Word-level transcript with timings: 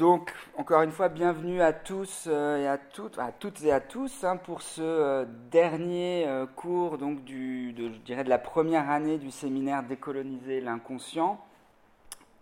Donc, 0.00 0.32
encore 0.56 0.80
une 0.80 0.92
fois, 0.92 1.10
bienvenue 1.10 1.60
à 1.60 1.74
tous 1.74 2.24
euh, 2.26 2.56
et 2.56 2.66
à 2.66 2.78
toutes, 2.78 3.18
à 3.18 3.32
toutes 3.32 3.62
et 3.64 3.70
à 3.70 3.80
tous 3.80 4.24
hein, 4.24 4.38
pour 4.38 4.62
ce 4.62 4.80
euh, 4.80 5.26
dernier 5.50 6.24
euh, 6.26 6.46
cours 6.46 6.96
donc 6.96 7.22
de, 7.26 7.74
je 7.76 7.98
dirais 8.06 8.24
de 8.24 8.30
la 8.30 8.38
première 8.38 8.88
année 8.88 9.18
du 9.18 9.30
séminaire 9.30 9.82
Décoloniser 9.82 10.62
l'inconscient. 10.62 11.38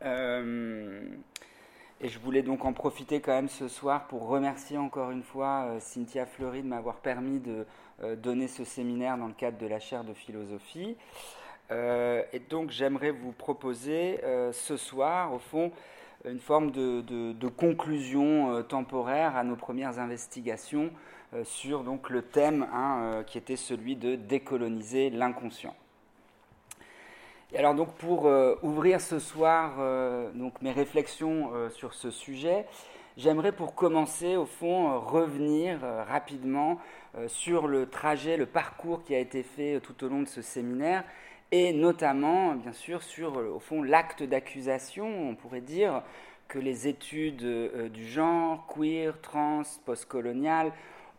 et 0.05 0.07
je 2.01 2.19
voulais 2.21 2.43
donc 2.43 2.65
en 2.65 2.73
profiter 2.73 3.21
quand 3.21 3.33
même 3.33 3.49
ce 3.49 3.67
soir 3.67 4.07
pour 4.07 4.29
remercier 4.29 4.79
encore 4.79 5.11
une 5.11 5.25
fois 5.25 5.81
Cynthia 5.81 6.27
Fleury 6.27 6.63
de 6.63 6.69
m'avoir 6.69 6.99
permis 6.99 7.41
de 7.41 7.67
donner 8.19 8.47
ce 8.47 8.63
séminaire 8.63 9.19
dans 9.19 9.27
le 9.27 9.33
cadre 9.33 9.59
de 9.59 9.67
la 9.67 9.81
chaire 9.81 10.05
de 10.05 10.15
philosophie. 10.15 10.97
et 11.73 12.41
donc, 12.51 12.71
j'aimerais 12.71 13.11
vous 13.11 13.33
proposer 13.33 14.21
ce 14.53 14.77
soir, 14.77 15.33
au 15.33 15.41
fond, 15.41 15.73
une 16.25 16.41
forme 16.41 16.71
de, 16.71 17.49
conclusion 17.49 18.53
euh, 18.53 18.63
temporaire 18.63 19.37
à 19.37 19.45
nos 19.45 19.57
premières 19.57 19.99
investigations 19.99 20.91
euh, 21.35 21.45
sur 21.45 21.85
le 22.09 22.23
thème 22.23 22.67
hein, 22.73 23.01
euh, 23.01 23.23
qui 23.23 23.39
était 23.39 23.57
celui 23.57 23.97
de 23.97 24.17
décoloniser 24.17 25.11
l'inconscient. 25.11 25.75
Alors 27.57 27.75
donc 27.75 27.95
pour 27.95 28.31
ouvrir 28.63 29.01
ce 29.01 29.19
soir 29.19 29.79
mes 30.61 30.71
réflexions 30.71 31.51
sur 31.71 31.95
ce 31.95 32.11
sujet, 32.11 32.67
j'aimerais 33.17 33.53
pour 33.53 33.75
commencer 33.75 34.37
au 34.37 34.45
fond 34.45 35.01
revenir 35.01 35.81
rapidement 36.07 36.79
sur 37.27 37.67
le 37.67 37.89
trajet, 37.89 38.37
le 38.37 38.45
parcours 38.45 39.03
qui 39.03 39.15
a 39.15 39.19
été 39.19 39.43
fait 39.43 39.81
tout 39.81 40.05
au 40.05 40.09
long 40.09 40.21
de 40.21 40.29
ce 40.29 40.43
séminaire 40.43 41.05
et 41.51 41.73
notamment, 41.73 42.55
bien 42.55 42.73
sûr, 42.73 43.03
sur, 43.03 43.39
euh, 43.39 43.55
au 43.55 43.59
fond, 43.59 43.83
l'acte 43.83 44.23
d'accusation, 44.23 45.31
on 45.31 45.35
pourrait 45.35 45.63
dire 45.63 46.03
que 46.47 46.59
les 46.59 46.89
études 46.89 47.43
euh, 47.43 47.89
du 47.89 48.07
genre, 48.07 48.67
queer, 48.67 49.19
trans, 49.23 49.63
postcolonial, 49.87 50.73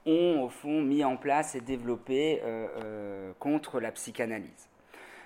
ont, 0.06 0.44
au 0.44 0.50
fond, 0.50 0.82
mis 0.82 1.04
en 1.04 1.18
place 1.18 1.56
et 1.56 1.62
développé 1.62 2.42
euh, 2.44 3.32
contre 3.40 3.80
la 3.80 3.92
psychanalyse. 3.92 4.70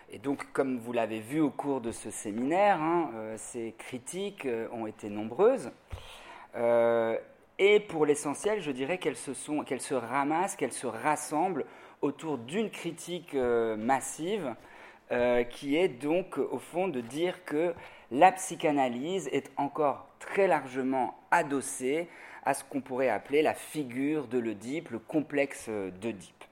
Et 0.09 0.19
donc, 0.19 0.51
comme 0.53 0.77
vous 0.77 0.93
l'avez 0.93 1.19
vu 1.19 1.41
au 1.41 1.49
cours 1.49 1.81
de 1.81 1.91
ce 1.91 2.09
séminaire, 2.09 2.81
hein, 2.81 3.09
ces 3.37 3.73
critiques 3.77 4.47
ont 4.71 4.85
été 4.85 5.09
nombreuses. 5.09 5.71
et 6.55 7.79
pour 7.79 8.05
l'essentiel, 8.05 8.61
je 8.61 8.69
dirais 8.69 8.99
qu'elles 8.99 9.15
se, 9.15 9.33
sont, 9.33 9.63
qu'elles 9.63 9.81
se 9.81 9.95
ramassent, 9.95 10.55
qu'elles 10.55 10.73
se 10.73 10.85
rassemblent 10.85 11.65
autour 12.01 12.37
d'une 12.37 12.69
critique 12.69 13.33
massive 13.33 14.55
euh, 15.13 15.43
qui 15.43 15.77
est 15.77 15.89
donc 15.89 16.39
au 16.39 16.57
fond 16.57 16.87
de 16.87 16.99
dire 16.99 17.45
que 17.45 17.75
la 18.09 18.31
psychanalyse 18.31 19.29
est 19.31 19.51
encore 19.57 20.07
très 20.17 20.47
largement 20.47 21.13
adossée 21.29 22.07
à 22.45 22.55
ce 22.55 22.63
qu'on 22.63 22.81
pourrait 22.81 23.09
appeler 23.09 23.43
la 23.43 23.53
figure 23.53 24.27
de 24.27 24.39
l'Oedipe, 24.39 24.89
le 24.89 24.97
complexe 24.97 25.69
d'Oedipe. 26.01 26.43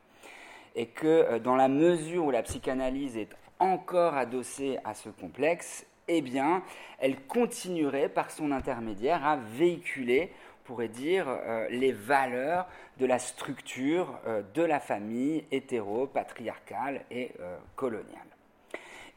Et 0.76 0.86
que 0.86 1.08
euh, 1.08 1.40
dans 1.40 1.56
la 1.56 1.70
mesure 1.70 2.26
où 2.26 2.32
la 2.32 2.44
psychanalyse 2.44 3.18
est 3.18 3.36
encore 3.58 4.14
adossée 4.14 4.78
à 4.84 4.94
ce 4.94 5.10
complexe, 5.10 5.88
eh 6.08 6.22
bien, 6.22 6.62
elle 7.00 7.20
continuerait 7.22 8.10
par 8.10 8.30
son 8.30 8.52
intermédiaire 8.52 9.26
à 9.26 9.38
véhiculer, 9.38 10.32
on 10.62 10.68
pourrait 10.68 10.88
dire, 10.88 11.26
euh, 11.28 11.68
les 11.72 11.94
valeurs 11.94 12.68
de 13.00 13.08
la 13.08 13.18
structure 13.18 14.20
de 14.54 14.62
la 14.62 14.80
famille 14.80 15.46
hétéro-patriarcale 15.52 17.02
et 17.10 17.32
coloniale. 17.76 18.31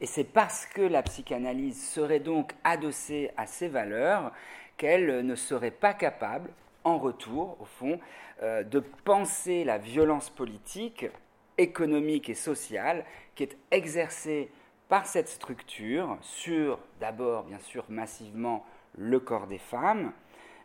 Et 0.01 0.05
c'est 0.05 0.25
parce 0.25 0.65
que 0.65 0.81
la 0.81 1.03
psychanalyse 1.03 1.89
serait 1.89 2.19
donc 2.19 2.53
adossée 2.63 3.31
à 3.37 3.45
ces 3.47 3.67
valeurs 3.67 4.31
qu'elle 4.77 5.25
ne 5.25 5.35
serait 5.35 5.71
pas 5.71 5.93
capable, 5.93 6.49
en 6.83 6.97
retour, 6.97 7.57
au 7.59 7.65
fond, 7.65 7.99
euh, 8.43 8.63
de 8.63 8.79
penser 8.79 9.63
la 9.63 9.77
violence 9.77 10.29
politique, 10.29 11.07
économique 11.57 12.29
et 12.29 12.35
sociale 12.35 13.05
qui 13.33 13.43
est 13.43 13.57
exercée 13.71 14.51
par 14.89 15.05
cette 15.05 15.29
structure 15.29 16.17
sur, 16.21 16.79
d'abord, 16.99 17.43
bien 17.43 17.59
sûr, 17.59 17.85
massivement 17.89 18.65
le 18.97 19.19
corps 19.19 19.47
des 19.47 19.57
femmes, 19.57 20.11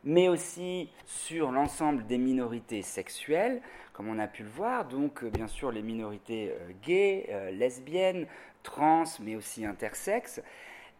mais 0.04 0.28
aussi 0.28 0.90
sur 1.06 1.52
l'ensemble 1.52 2.06
des 2.06 2.18
minorités 2.18 2.82
sexuelles, 2.82 3.60
comme 3.92 4.08
on 4.08 4.18
a 4.18 4.26
pu 4.26 4.42
le 4.42 4.48
voir, 4.48 4.86
donc 4.86 5.24
bien 5.24 5.46
sûr 5.46 5.70
les 5.70 5.82
minorités 5.82 6.50
euh, 6.50 6.70
gays, 6.82 7.26
euh, 7.30 7.50
lesbiennes, 7.50 8.26
trans, 8.62 9.04
mais 9.20 9.36
aussi 9.36 9.64
intersexes. 9.64 10.40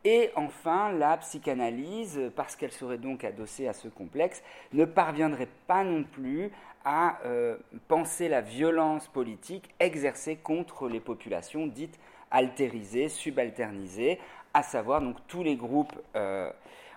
Et 0.05 0.31
enfin, 0.35 0.93
la 0.93 1.19
psychanalyse, 1.19 2.33
parce 2.35 2.57
qu'elle 2.57 2.73
serait 2.73 2.99
donc 2.99 3.23
adossée 3.23 3.69
à 3.69 3.75
ce 3.75 3.89
complexe, 3.89 4.43
ne 4.73 4.87
parviendrait 4.87 5.49
pas 5.67 5.85
non 5.85 6.05
plus 6.05 6.51
à 6.85 7.19
euh, 7.27 7.59
penser 7.89 8.29
la 8.29 8.41
violence 8.41 9.07
politique 9.09 9.75
exercée 9.79 10.37
contre 10.37 10.89
les 10.89 11.01
populations 11.01 11.67
dites 11.67 11.99
altérisées, 12.31 13.11
subalternisées, 13.11 14.19
à 14.55 14.63
savoir 14.63 15.03
donc 15.03 15.17
tous 15.27 15.43
les 15.43 15.57
groupes 15.57 15.93
euh, 16.17 16.51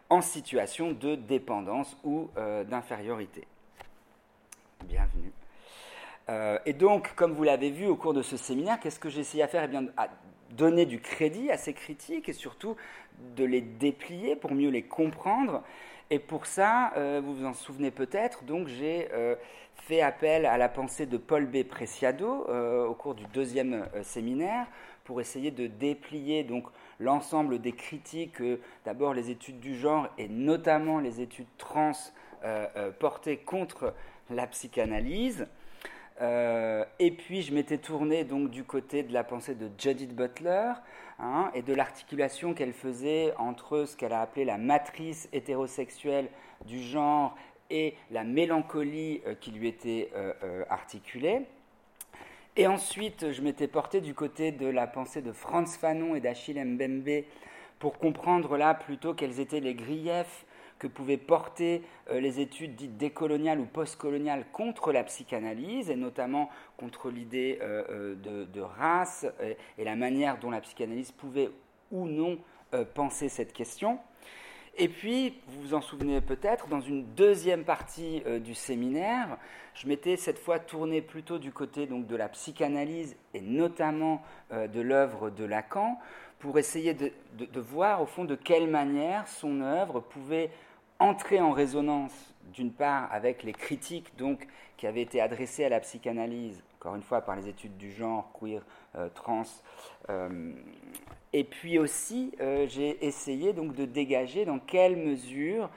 en 0.10 0.22
situation 0.22 0.94
de 0.94 1.16
dépendance 1.16 1.98
ou 2.06 2.30
euh, 2.38 2.64
d'infériorité. 2.64 3.46
Bienvenue. 4.86 5.32
et 6.66 6.74
donc, 6.74 7.16
comme 7.16 7.34
vous 7.34 7.44
l'avez 7.44 7.70
vu 7.70 7.88
au 7.88 7.96
cours 7.96 8.14
de 8.14 8.22
ce 8.22 8.38
séminaire, 8.38 8.80
qu'est-ce 8.80 9.00
que 9.00 9.10
j'ai 9.10 9.22
essayé 9.22 9.44
à 9.44 9.48
faire? 9.48 9.64
Eh 9.64 9.68
bien, 9.68 9.86
donner 10.56 10.86
du 10.86 11.00
crédit 11.00 11.52
à 11.52 11.58
ces 11.58 11.74
critiques 11.74 12.30
et 12.30 12.34
surtout 12.34 12.76
de 13.36 13.44
les 13.44 13.62
déplier 13.62 14.36
pour 14.36 14.54
mieux 14.54 14.70
les 14.70 14.84
comprendre. 14.84 15.64
Et 16.10 16.20
pour 16.20 16.46
ça, 16.46 16.94
euh, 16.98 17.22
vous 17.24 17.36
vous 17.36 17.46
en 17.46 17.54
souvenez 17.54 17.92
peut-être, 17.92 18.44
donc 18.44 18.68
j'ai 18.68 19.10
euh, 19.14 19.36
fait 19.76 20.02
appel 20.02 20.46
à 20.46 20.58
la 20.58 20.70
pensée 20.70 21.06
de 21.06 21.18
Paul 21.18 21.46
B. 21.46 21.64
Preciado 21.64 22.46
euh, 22.50 22.86
au 22.86 22.94
cours 22.94 23.16
du 23.16 23.26
deuxième 23.34 23.88
séminaire 24.04 24.68
pour 25.06 25.22
essayer 25.22 25.52
de 25.52 25.68
déplier 25.68 26.44
donc 26.44 26.66
l'ensemble 27.00 27.60
des 27.60 27.74
critiques, 27.74 28.42
d'abord 28.86 29.14
les 29.14 29.30
études 29.30 29.60
du 29.60 29.76
genre 29.76 30.08
et 30.18 30.28
notamment 30.30 31.00
les 31.00 31.20
études 31.20 31.48
trans 31.58 31.92
portées 33.00 33.38
contre 33.38 33.94
la 34.30 34.48
psychanalyse. 34.48 35.48
Euh, 36.24 36.86
et 37.00 37.12
puis 37.12 37.42
je 37.42 37.54
m'étais 37.54 37.78
tourné 37.78 38.24
donc 38.24 38.50
du 38.50 38.64
côté 38.64 39.04
de 39.04 39.12
la 39.12 39.26
pensée 39.26 39.56
de 39.56 39.70
Judith 39.78 40.16
Butler 40.16 40.72
hein, 41.20 41.52
et 41.54 41.62
de 41.62 41.74
l'articulation 41.74 42.54
qu'elle 42.54 42.72
faisait 42.72 43.34
entre 43.38 43.84
ce 43.86 43.98
qu'elle 43.98 44.14
a 44.14 44.22
appelé 44.22 44.46
la 44.46 44.58
matrice 44.58 45.28
hétérosexuelle 45.34 46.30
du 46.66 46.82
genre 46.82 47.36
et 47.70 47.96
la 48.10 48.24
mélancolie 48.24 49.22
euh, 49.28 49.36
qui 49.36 49.52
lui 49.52 49.68
était 49.68 50.12
euh, 50.16 50.64
articulée. 50.70 51.42
Et 52.56 52.68
ensuite, 52.68 53.32
je 53.32 53.42
m'étais 53.42 53.68
porté 53.68 54.00
du 54.00 54.14
côté 54.14 54.52
de 54.52 54.68
la 54.68 54.88
pensée 54.88 55.22
de 55.22 55.32
Franz 55.32 55.78
Fanon 55.78 56.16
et 56.16 56.22
d'Achille 56.22 56.64
Mbembe 56.64 57.24
pour 57.80 57.98
comprendre 57.98 58.56
là 58.58 58.76
plutôt 58.76 59.14
quels 59.14 59.40
étaient 59.40 59.60
les 59.60 59.74
griefs 59.74 60.46
que 60.84 60.88
pouvaient 60.88 61.18
porter 61.18 61.82
euh, 62.12 62.20
les 62.20 62.42
études 62.42 62.76
dites 62.76 62.98
décoloniales 62.98 63.60
ou 63.62 63.66
postcoloniales 63.66 64.46
contre 64.52 64.92
la 64.92 65.06
psychanalyse, 65.06 65.90
et 65.90 65.96
notamment 65.96 66.50
contre 66.76 67.10
l'idée 67.10 67.60
euh, 67.62 68.16
euh, 68.26 68.46
de, 68.46 68.62
race 68.62 69.26
et, 69.78 69.84
la 69.86 69.96
manière 69.96 70.40
dont 70.40 70.52
la 70.52 70.60
psychanalyse 70.60 71.12
pouvait 71.12 71.50
ou 71.92 72.08
non 72.08 72.38
penser 72.96 73.30
cette 73.30 73.54
question. 73.54 74.00
Et 74.78 74.88
puis, 74.90 75.40
vous 75.48 75.62
vous 75.62 75.74
en 75.76 75.82
souvenez 75.82 76.22
peut-être, 76.22 76.68
dans 76.68 76.82
une 76.82 77.06
deuxième 77.14 77.64
partie 77.66 78.24
du 78.44 78.56
séminaire, 78.56 79.38
je 79.76 79.88
m'étais 79.88 80.18
cette 80.18 80.40
fois 80.40 80.58
tourné 80.58 81.04
plutôt 81.04 81.38
du 81.38 81.52
côté 81.52 81.86
donc, 81.86 82.08
de 82.08 82.16
la 82.16 82.30
psychanalyse 82.30 83.16
et 83.36 83.42
notamment 83.42 84.24
de 84.52 84.82
l'œuvre 84.82 85.30
de 85.30 85.46
Lacan 85.46 86.00
pour 86.40 86.58
essayer 86.58 86.94
de, 86.94 87.12
de, 87.38 87.60
voir 87.62 88.02
au 88.02 88.06
fond 88.06 88.26
de 88.26 88.36
quelle 88.36 88.68
manière 88.68 89.30
son 89.30 89.62
œuvre 89.62 90.02
pouvait 90.02 90.50
entrer 91.04 91.42
en 91.42 91.52
résonance 91.52 92.34
d'une 92.54 92.72
part 92.72 93.12
avec 93.12 93.44
les 93.44 93.52
critiques 93.52 94.16
donc 94.18 94.48
qui 94.78 94.88
avaient 94.88 95.02
été 95.02 95.20
adressées 95.20 95.66
à 95.66 95.70
la 95.70 95.82
psychanalyse, 95.82 96.64
encore 96.80 96.96
une 96.96 97.04
fois 97.04 97.22
par 97.22 97.36
les 97.36 97.50
études 97.50 97.76
du 97.78 97.92
genre, 97.92 98.32
queer, 98.40 98.62
euh, 98.96 99.10
trans, 99.14 99.44
euh, 100.10 100.54
et 101.34 101.44
puis 101.44 101.78
aussi 101.78 102.32
euh, 102.40 102.68
j'ai 102.70 103.06
essayé 103.06 103.52
donc 103.52 103.76
de 103.76 103.84
dégager 103.84 104.46
dans 104.46 104.60
quelle 104.60 104.96
mesure 104.96 105.70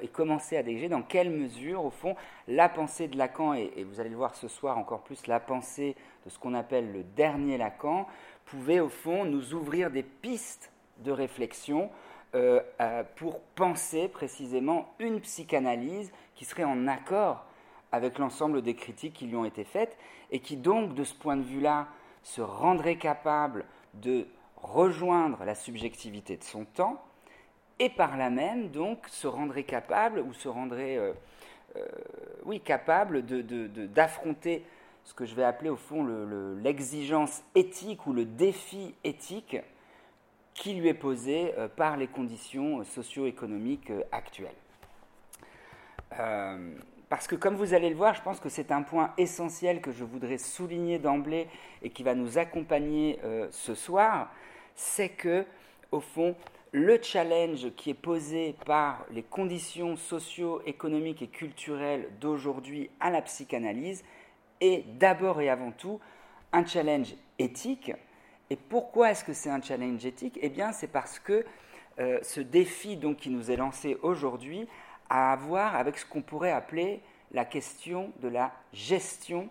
et 0.00 0.06
commencer 0.06 0.56
à 0.56 0.62
dégager 0.62 0.88
dans 0.88 1.02
quelle 1.02 1.28
mesure 1.28 1.84
au 1.84 1.90
fond 1.90 2.14
la 2.46 2.68
pensée 2.68 3.08
de 3.08 3.18
Lacan 3.18 3.54
et, 3.54 3.72
et 3.76 3.82
vous 3.82 3.98
allez 3.98 4.10
le 4.10 4.16
voir 4.16 4.36
ce 4.36 4.46
soir 4.46 4.78
encore 4.78 5.02
plus 5.02 5.26
la 5.26 5.40
pensée 5.40 5.96
de 6.24 6.30
ce 6.30 6.38
qu'on 6.38 6.54
appelle 6.54 6.92
le 6.92 7.02
dernier 7.02 7.58
Lacan 7.58 8.06
pouvait 8.44 8.78
au 8.78 8.88
fond 8.88 9.24
nous 9.24 9.54
ouvrir 9.54 9.90
des 9.90 10.04
pistes 10.04 10.70
de 10.98 11.10
réflexion 11.10 11.90
euh, 12.34 12.60
euh, 12.80 13.02
pour 13.16 13.40
penser 13.40 14.08
précisément 14.08 14.94
une 14.98 15.20
psychanalyse 15.20 16.10
qui 16.34 16.46
serait 16.46 16.64
en 16.64 16.88
accord 16.88 17.44
avec 17.92 18.18
l'ensemble 18.18 18.62
des 18.62 18.74
critiques 18.74 19.12
qui 19.12 19.26
lui 19.26 19.36
ont 19.36 19.44
été 19.44 19.64
faites 19.64 19.98
et 20.30 20.38
qui 20.38 20.56
donc, 20.56 20.94
de 20.94 21.04
ce 21.04 21.12
point 21.12 21.36
de 21.36 21.42
vue-là, 21.42 21.88
se 22.22 22.40
rendrait 22.40 22.96
capable 22.96 23.66
de 23.92 24.26
rejoindre 24.56 25.44
la 25.44 25.54
subjectivité 25.54 26.38
de 26.38 26.44
son 26.44 26.64
temps 26.64 27.04
et 27.78 27.90
par 27.90 28.16
là 28.16 28.30
même 28.30 28.70
donc 28.70 29.08
se 29.08 29.26
rendrait 29.26 29.64
capable 29.64 30.20
ou 30.20 30.32
se 30.32 30.48
rendrait 30.48 30.96
euh, 30.96 31.12
oui 32.44 32.60
capable 32.60 33.26
d'affronter 33.26 34.60
de, 34.60 34.64
ce 35.04 35.12
que 35.12 35.26
je 35.26 35.34
vais 35.34 35.44
appeler 35.44 35.68
au 35.68 35.76
fond 35.76 36.06
l'exigence 36.62 37.42
éthique 37.54 38.06
ou 38.06 38.14
le 38.14 38.24
défi 38.24 38.94
éthique 39.04 39.58
qui 40.54 40.74
lui 40.74 40.88
est 40.88 40.94
posé 40.94 41.54
euh, 41.58 41.68
par 41.68 41.96
les 41.96 42.06
conditions 42.06 42.84
socio-économiques 42.84 43.92
actuelles. 44.10 44.50
parce 47.08 47.26
que 47.26 47.36
comme 47.36 47.56
vous 47.56 47.74
allez 47.74 47.88
le 47.88 47.96
voir, 47.96 48.14
je 48.14 48.22
pense 48.22 48.38
que 48.38 48.48
c'est 48.48 48.70
un 48.70 48.82
point 48.82 49.12
essentiel 49.16 49.80
que 49.80 49.92
je 49.92 50.04
voudrais 50.04 50.38
souligner 50.38 50.98
d'emblée 50.98 51.48
et 51.82 51.90
qui 51.90 52.02
va 52.02 52.14
nous 52.14 52.38
accompagner 52.38 53.18
ce 53.50 53.74
soir, 53.74 54.30
c'est 54.74 55.08
que, 55.08 55.46
au 55.90 56.00
fond, 56.00 56.36
le 56.72 56.98
challenge 57.02 57.70
qui 57.76 57.90
est 57.90 57.94
posé 57.94 58.56
par 58.64 59.04
les 59.10 59.22
conditions 59.22 59.96
socio-économiques 59.96 61.20
et 61.20 61.28
culturelles 61.28 62.08
d'aujourd'hui 62.18 62.90
à 62.98 63.10
la 63.10 63.20
psychanalyse 63.20 64.02
est 64.62 64.84
d'abord 64.98 65.42
et 65.42 65.50
avant 65.50 65.70
tout 65.70 66.00
un 66.52 66.64
challenge 66.64 67.14
éthique. 67.38 67.92
Et 68.52 68.56
pourquoi 68.56 69.12
est-ce 69.12 69.24
que 69.24 69.32
c'est 69.32 69.48
un 69.48 69.62
challenge 69.62 70.04
éthique? 70.04 70.38
Eh 70.42 70.50
bien, 70.50 70.72
c'est 70.72 70.86
parce 70.86 71.18
que 71.18 71.42
euh, 71.98 72.18
ce 72.20 72.42
défi 72.42 72.98
donc, 72.98 73.16
qui 73.16 73.30
nous 73.30 73.50
est 73.50 73.56
lancé 73.56 73.96
aujourd'hui 74.02 74.68
a 75.08 75.32
à 75.32 75.36
voir 75.36 75.74
avec 75.74 75.96
ce 75.96 76.04
qu'on 76.04 76.20
pourrait 76.20 76.52
appeler 76.52 77.00
la 77.32 77.46
question 77.46 78.12
de 78.20 78.28
la 78.28 78.52
gestion 78.74 79.48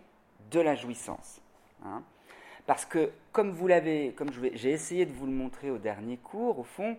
de 0.52 0.60
la 0.60 0.76
jouissance. 0.76 1.42
Hein. 1.84 2.04
Parce 2.68 2.86
que, 2.86 3.10
comme 3.32 3.50
vous 3.50 3.66
l'avez, 3.66 4.14
comme 4.14 4.30
j'ai 4.54 4.70
essayé 4.70 5.08
de 5.08 5.14
vous 5.14 5.26
le 5.26 5.32
montrer 5.32 5.72
au 5.72 5.80
dernier 5.80 6.18
cours, 6.18 6.60
au 6.60 6.64
fond, 6.64 6.96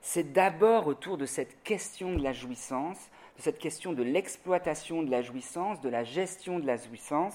c'est 0.00 0.32
d'abord 0.32 0.86
autour 0.86 1.18
de 1.18 1.26
cette 1.26 1.64
question 1.64 2.14
de 2.14 2.22
la 2.22 2.32
jouissance, 2.32 3.10
de 3.36 3.42
cette 3.42 3.58
question 3.58 3.92
de 3.92 4.04
l'exploitation 4.04 5.02
de 5.02 5.10
la 5.10 5.22
jouissance, 5.22 5.80
de 5.80 5.88
la 5.88 6.04
gestion 6.04 6.60
de 6.60 6.68
la 6.68 6.76
jouissance, 6.76 7.34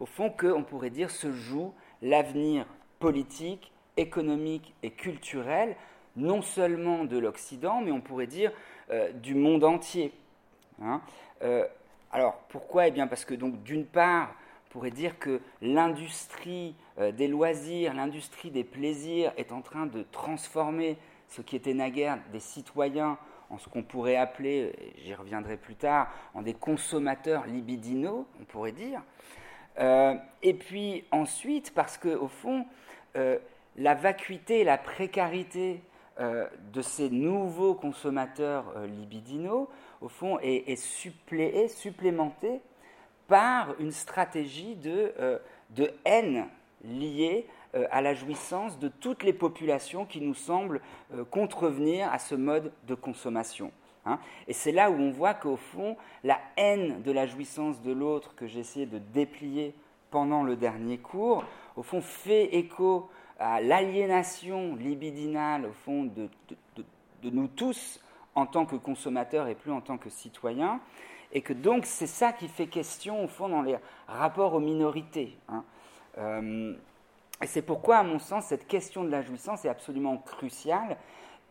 au 0.00 0.06
fond 0.06 0.28
qu'on 0.28 0.64
pourrait 0.64 0.90
dire 0.90 1.10
se 1.10 1.32
joue 1.32 1.72
l'avenir 2.02 2.66
politique, 2.98 3.72
économique 3.96 4.74
et 4.82 4.90
culturel, 4.90 5.76
non 6.16 6.42
seulement 6.42 7.04
de 7.04 7.18
l'Occident, 7.18 7.80
mais 7.80 7.92
on 7.92 8.00
pourrait 8.00 8.26
dire 8.26 8.52
euh, 8.90 9.12
du 9.12 9.34
monde 9.34 9.64
entier. 9.64 10.12
Hein. 10.82 11.00
Euh, 11.42 11.64
alors 12.12 12.34
pourquoi? 12.48 12.88
Eh 12.88 12.90
bien 12.90 13.06
parce 13.06 13.24
que 13.24 13.34
donc 13.34 13.62
d'une 13.62 13.86
part, 13.86 14.34
on 14.66 14.72
pourrait 14.72 14.90
dire 14.90 15.18
que 15.18 15.40
l'industrie 15.62 16.74
euh, 16.98 17.12
des 17.12 17.28
loisirs, 17.28 17.94
l'industrie 17.94 18.50
des 18.50 18.64
plaisirs 18.64 19.32
est 19.36 19.52
en 19.52 19.62
train 19.62 19.86
de 19.86 20.04
transformer 20.10 20.96
ce 21.28 21.42
qui 21.42 21.56
était 21.56 21.74
naguère 21.74 22.18
des 22.32 22.40
citoyens 22.40 23.18
en 23.50 23.58
ce 23.58 23.68
qu'on 23.68 23.82
pourrait 23.82 24.16
appeler, 24.16 24.74
j'y 24.98 25.14
reviendrai 25.14 25.56
plus 25.56 25.74
tard, 25.74 26.08
en 26.34 26.42
des 26.42 26.52
consommateurs 26.52 27.46
libidinaux, 27.46 28.26
on 28.40 28.44
pourrait 28.44 28.72
dire. 28.72 29.00
Euh, 29.78 30.14
et 30.42 30.54
puis 30.54 31.04
ensuite, 31.10 31.72
parce 31.74 31.96
que 31.98 32.08
au 32.08 32.28
fond, 32.28 32.66
euh, 33.16 33.38
la 33.76 33.94
vacuité, 33.94 34.64
la 34.64 34.78
précarité 34.78 35.80
euh, 36.20 36.46
de 36.72 36.82
ces 36.82 37.10
nouveaux 37.10 37.74
consommateurs 37.74 38.64
libidinaux, 38.86 39.68
au 40.00 40.08
fond, 40.08 40.38
est, 40.40 40.68
est, 40.68 41.68
supplémentée 41.68 42.60
par 43.28 43.74
une 43.78 43.92
stratégie 43.92 44.74
de, 44.76 45.12
de 45.70 45.92
haine 46.04 46.46
liée 46.82 47.46
à 47.90 48.00
la 48.00 48.14
jouissance 48.14 48.78
de 48.78 48.88
toutes 48.88 49.22
les 49.22 49.32
populations 49.32 50.06
qui 50.06 50.20
nous 50.20 50.34
semblent 50.34 50.80
contrevenir 51.30 52.10
à 52.10 52.18
ce 52.18 52.34
mode 52.34 52.72
de 52.86 52.94
consommation. 52.94 53.70
Hein. 54.08 54.18
Et 54.46 54.52
c'est 54.52 54.72
là 54.72 54.90
où 54.90 54.94
on 54.94 55.10
voit 55.10 55.34
qu'au 55.34 55.56
fond, 55.56 55.96
la 56.24 56.38
haine 56.56 57.02
de 57.02 57.12
la 57.12 57.26
jouissance 57.26 57.82
de 57.82 57.92
l'autre 57.92 58.34
que 58.34 58.44
essayé 58.44 58.86
de 58.86 58.98
déplier 58.98 59.74
pendant 60.10 60.42
le 60.42 60.56
dernier 60.56 60.98
cours, 60.98 61.44
au 61.76 61.82
fond, 61.82 62.00
fait 62.00 62.56
écho 62.56 63.08
à 63.38 63.60
l'aliénation 63.60 64.74
libidinale, 64.74 65.66
au 65.66 65.72
fond, 65.72 66.04
de, 66.04 66.28
nous 67.22 67.48
tous 67.48 68.00
en 68.34 68.46
tant 68.46 68.64
que 68.66 68.76
consommateurs 68.76 69.48
et 69.48 69.54
plus 69.54 69.72
en 69.72 69.80
tant 69.80 69.98
que 69.98 70.08
citoyens, 70.08 70.80
et 71.32 71.42
que 71.42 71.52
donc 71.52 71.84
c'est 71.84 72.06
ça 72.06 72.32
qui 72.32 72.48
fait 72.48 72.68
question, 72.68 73.24
au 73.24 73.28
fond, 73.28 73.48
dans 73.48 73.62
les 73.62 73.76
rapports 74.06 74.54
aux 74.54 74.60
minorités. 74.60 75.36
Hein. 75.48 75.62
Euh, 76.16 76.74
et 77.42 77.46
c'est 77.46 77.62
pourquoi, 77.62 77.98
à 77.98 78.02
mon 78.02 78.18
sens, 78.18 78.46
cette 78.46 78.66
question 78.66 79.04
de 79.04 79.10
la 79.10 79.22
jouissance 79.22 79.64
est 79.64 79.68
absolument 79.68 80.16
cruciale. 80.16 80.96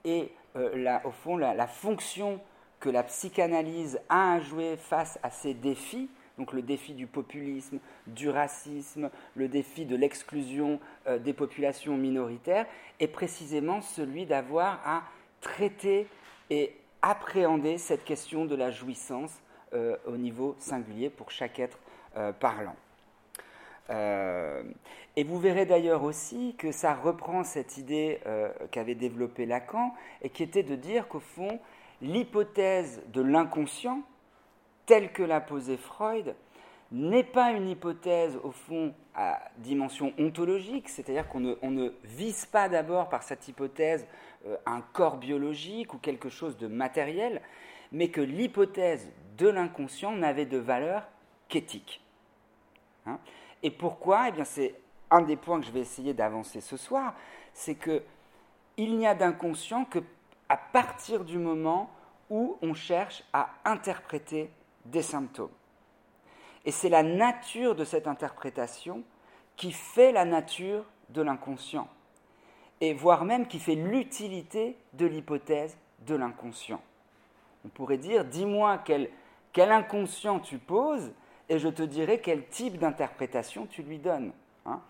Et 0.04 0.32
euh, 0.58 0.98
au 1.04 1.12
fond, 1.12 1.38
la, 1.38 1.68
fonction 1.68 2.40
que 2.80 2.90
la 2.90 3.04
psychanalyse 3.04 4.00
a 4.10 4.34
à 4.34 4.40
jouer 4.40 4.78
face 4.78 5.20
à 5.24 5.30
ces 5.30 5.54
défis, 5.54 6.10
donc 6.38 6.54
le 6.54 6.62
défi 6.62 6.94
du 6.94 7.08
populisme, 7.08 7.80
du 8.08 8.30
racisme, 8.30 9.10
le 9.36 9.48
défi 9.48 9.86
de 9.86 9.96
l'exclusion 9.96 10.80
euh, 11.08 11.20
des 11.20 11.34
populations 11.34 11.98
minoritaires, 11.98 12.66
est 13.00 13.08
précisément 13.08 13.82
celui 13.82 14.26
d'avoir 14.26 14.82
à 14.86 15.04
traiter 15.42 16.08
et 16.50 16.76
appréhender 17.02 17.78
cette 17.78 18.04
question 18.04 18.46
de 18.46 18.56
la 18.56 18.72
jouissance 18.72 19.42
euh, 19.74 19.96
au 20.06 20.18
niveau 20.18 20.56
singulier 20.60 21.10
pour 21.10 21.32
chaque 21.32 21.60
être 21.60 21.78
parlant. 22.40 22.76
Euh, 23.90 24.64
et 25.16 25.24
vous 25.24 25.40
verrez 25.40 25.66
d'ailleurs 25.66 26.04
aussi 26.04 26.56
que 26.58 26.72
ça 26.72 26.94
reprend 26.94 27.44
cette 27.44 27.78
idée 27.78 28.20
euh, 28.26 28.52
qu'avait 28.72 28.96
développée 28.96 29.46
Lacan 29.46 29.94
et 30.22 30.30
qui 30.30 30.44
était 30.44 30.64
de 30.64 30.76
dire 30.76 31.08
qu'au 31.08 31.20
fond, 31.20 31.60
l'hypothèse 32.02 33.02
de 33.14 33.22
l'inconscient, 33.22 34.02
telle 34.86 35.12
que 35.12 35.24
l'a 35.24 35.42
posée 35.42 35.78
Freud, 35.78 36.36
n'est 36.92 37.24
pas 37.24 37.52
une 37.52 37.68
hypothèse 37.68 38.38
au 38.44 38.52
fond 38.52 38.94
à 39.14 39.42
dimension 39.58 40.14
ontologique, 40.18 40.88
c'est-à-dire 40.88 41.28
qu'on 41.28 41.40
ne, 41.40 41.90
vise 42.04 42.46
pas 42.46 42.70
d'abord 42.70 43.10
par 43.10 43.24
cette 43.24 43.48
hypothèse 43.48 44.08
euh, 44.46 44.56
un 44.66 44.82
corps 44.94 45.18
biologique 45.18 45.94
ou 45.94 45.98
quelque 45.98 46.30
chose 46.30 46.58
de 46.58 46.68
matériel, 46.68 47.42
mais 47.92 48.10
que 48.10 48.22
l'hypothèse 48.22 49.12
de 49.38 49.48
l'inconscient 49.50 50.14
n'avait 50.14 50.46
de 50.46 50.58
valeur 50.58 51.08
qu'éthique. 51.50 52.02
Hein 53.06 53.20
et 53.64 53.72
pourquoi? 53.72 54.30
Eh 54.30 54.32
bien, 54.32 54.46
c'est 54.46 54.76
un 55.10 55.22
des 55.22 55.36
points 55.36 55.60
que 55.60 55.66
je 55.66 55.72
vais 55.72 55.80
essayer 55.80 56.14
d'avancer 56.14 56.62
ce 56.62 56.78
soir, 56.78 57.14
c'est 57.54 57.76
que 57.76 58.04
il 58.78 58.98
n'y 58.98 59.08
a 59.08 59.16
d'inconscient 59.16 59.86
que 59.86 60.00
à 60.50 60.58
partir 60.58 61.26
du 61.26 61.38
moment 61.38 61.90
où 62.30 62.58
on 62.62 62.74
cherche 62.74 63.24
à 63.34 63.50
interpréter 63.66 64.52
des 64.86 65.02
symptômes. 65.02 65.52
Et 66.66 66.72
c'est 66.72 66.90
la 66.90 67.04
nature 67.04 67.76
de 67.76 67.86
cette 67.86 68.08
interprétation 68.08 69.04
qui 69.56 69.72
fait 69.72 70.12
la 70.12 70.26
nature 70.26 70.86
de 71.10 71.22
l'inconscient, 71.22 71.88
et 72.82 72.94
voire 72.94 73.26
même 73.26 73.48
qui 73.48 73.60
fait 73.60 73.76
l'utilité 73.76 74.78
de 74.94 75.06
l'hypothèse 75.06 75.78
de 76.00 76.16
l'inconscient. 76.16 76.82
On 77.66 77.70
pourrait 77.70 77.98
dire, 77.98 78.24
dis-moi 78.26 78.78
quel, 78.80 79.10
quel 79.54 79.72
inconscient 79.72 80.40
tu 80.40 80.58
poses, 80.58 81.12
et 81.50 81.60
je 81.60 81.70
te 81.70 81.84
dirai 81.84 82.20
quel 82.20 82.48
type 82.48 82.78
d'interprétation 82.78 83.66
tu 83.66 83.84
lui 83.84 84.00
donnes. 84.00 84.32
Hein. 84.66 84.82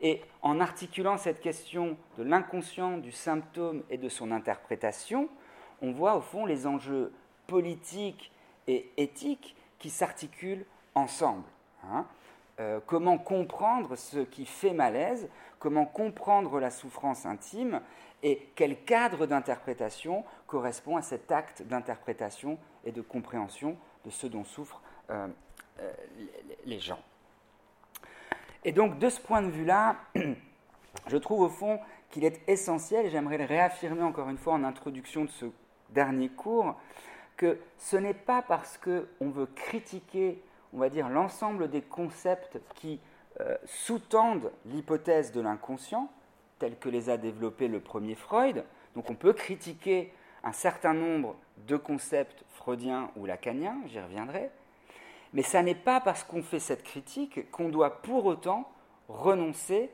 Et 0.00 0.20
en 0.42 0.60
articulant 0.60 1.16
cette 1.16 1.40
question 1.40 1.96
de 2.18 2.24
l'inconscient, 2.24 2.98
du 2.98 3.12
symptôme 3.12 3.82
et 3.88 3.98
de 3.98 4.08
son 4.08 4.32
interprétation, 4.32 5.28
on 5.80 5.92
voit 5.92 6.16
au 6.16 6.20
fond 6.20 6.44
les 6.44 6.66
enjeux 6.66 7.12
politiques 7.46 8.32
et 8.66 8.90
éthiques 8.96 9.56
qui 9.78 9.90
s'articulent 9.90 10.66
ensemble. 10.94 11.44
Hein. 11.84 12.06
Euh, 12.60 12.80
comment 12.86 13.16
comprendre 13.16 13.96
ce 13.96 14.18
qui 14.18 14.44
fait 14.44 14.72
malaise, 14.72 15.28
comment 15.58 15.86
comprendre 15.86 16.60
la 16.60 16.70
souffrance 16.70 17.24
intime 17.24 17.80
et 18.22 18.50
quel 18.54 18.84
cadre 18.84 19.26
d'interprétation 19.26 20.24
correspond 20.46 20.96
à 20.96 21.02
cet 21.02 21.32
acte 21.32 21.62
d'interprétation 21.62 22.58
et 22.84 22.92
de 22.92 23.00
compréhension 23.00 23.76
de 24.04 24.10
ce 24.10 24.26
dont 24.26 24.44
souffre 24.44 24.80
euh, 25.10 25.28
euh, 25.80 25.92
les 26.66 26.78
gens. 26.78 27.00
Et 28.64 28.72
donc, 28.72 28.98
de 28.98 29.08
ce 29.08 29.20
point 29.20 29.42
de 29.42 29.50
vue-là, 29.50 29.96
je 31.08 31.16
trouve 31.16 31.40
au 31.40 31.48
fond 31.48 31.80
qu'il 32.10 32.24
est 32.24 32.40
essentiel, 32.48 33.06
et 33.06 33.10
j'aimerais 33.10 33.38
le 33.38 33.44
réaffirmer 33.44 34.02
encore 34.02 34.28
une 34.28 34.38
fois 34.38 34.54
en 34.54 34.64
introduction 34.64 35.24
de 35.24 35.30
ce 35.30 35.46
dernier 35.90 36.28
cours, 36.28 36.76
que 37.36 37.58
ce 37.78 37.96
n'est 37.96 38.14
pas 38.14 38.42
parce 38.42 38.78
qu'on 38.78 39.30
veut 39.30 39.46
critiquer, 39.46 40.40
on 40.72 40.78
va 40.78 40.88
dire, 40.90 41.08
l'ensemble 41.08 41.68
des 41.70 41.82
concepts 41.82 42.60
qui 42.74 43.00
euh, 43.40 43.56
sous-tendent 43.64 44.52
l'hypothèse 44.66 45.32
de 45.32 45.40
l'inconscient, 45.40 46.10
tels 46.58 46.78
que 46.78 46.88
les 46.88 47.10
a 47.10 47.16
développés 47.16 47.66
le 47.66 47.80
premier 47.80 48.14
Freud. 48.14 48.64
Donc 48.94 49.10
on 49.10 49.14
peut 49.14 49.32
critiquer 49.32 50.12
un 50.44 50.52
certain 50.52 50.94
nombre 50.94 51.34
de 51.66 51.76
concepts 51.76 52.44
freudiens 52.50 53.10
ou 53.16 53.26
lacaniens, 53.26 53.78
j'y 53.86 54.00
reviendrai, 54.00 54.50
mais 55.32 55.42
ça 55.42 55.62
n'est 55.62 55.74
pas 55.74 56.00
parce 56.00 56.24
qu'on 56.24 56.42
fait 56.42 56.58
cette 56.58 56.82
critique 56.82 57.50
qu'on 57.50 57.68
doit 57.68 58.02
pour 58.02 58.26
autant 58.26 58.70
renoncer 59.08 59.90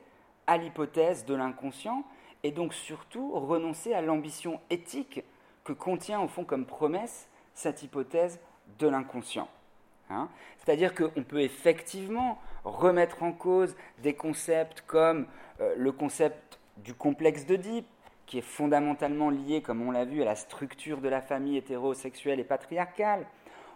à 0.47 0.57
l'hypothèse 0.57 1.25
de 1.25 1.35
l'inconscient 1.35 2.03
et 2.43 2.51
donc 2.51 2.73
surtout 2.73 3.31
renoncer 3.33 3.93
à 3.93 4.01
l'ambition 4.01 4.59
éthique 4.69 5.23
que 5.63 5.73
contient 5.73 6.21
au 6.21 6.27
fond 6.27 6.43
comme 6.43 6.65
promesse 6.65 7.27
cette 7.53 7.83
hypothèse 7.83 8.39
de 8.79 8.87
l'inconscient. 8.87 9.49
Hein. 10.09 10.29
C'est-à-dire 10.57 10.95
qu'on 10.95 11.23
peut 11.23 11.41
effectivement 11.41 12.39
remettre 12.63 13.23
en 13.23 13.31
cause 13.31 13.75
des 13.99 14.13
concepts 14.13 14.81
comme 14.87 15.27
euh, 15.61 15.73
le 15.77 15.91
concept 15.91 16.59
du 16.77 16.93
complexe 16.93 17.45
d'Oedipe, 17.45 17.87
qui 18.25 18.37
est 18.37 18.41
fondamentalement 18.41 19.29
lié, 19.29 19.61
comme 19.61 19.81
on 19.81 19.91
l'a 19.91 20.05
vu, 20.05 20.21
à 20.21 20.25
la 20.25 20.35
structure 20.35 21.01
de 21.01 21.09
la 21.09 21.21
famille 21.21 21.57
hétérosexuelle 21.57 22.39
et 22.39 22.43
patriarcale. 22.43 23.25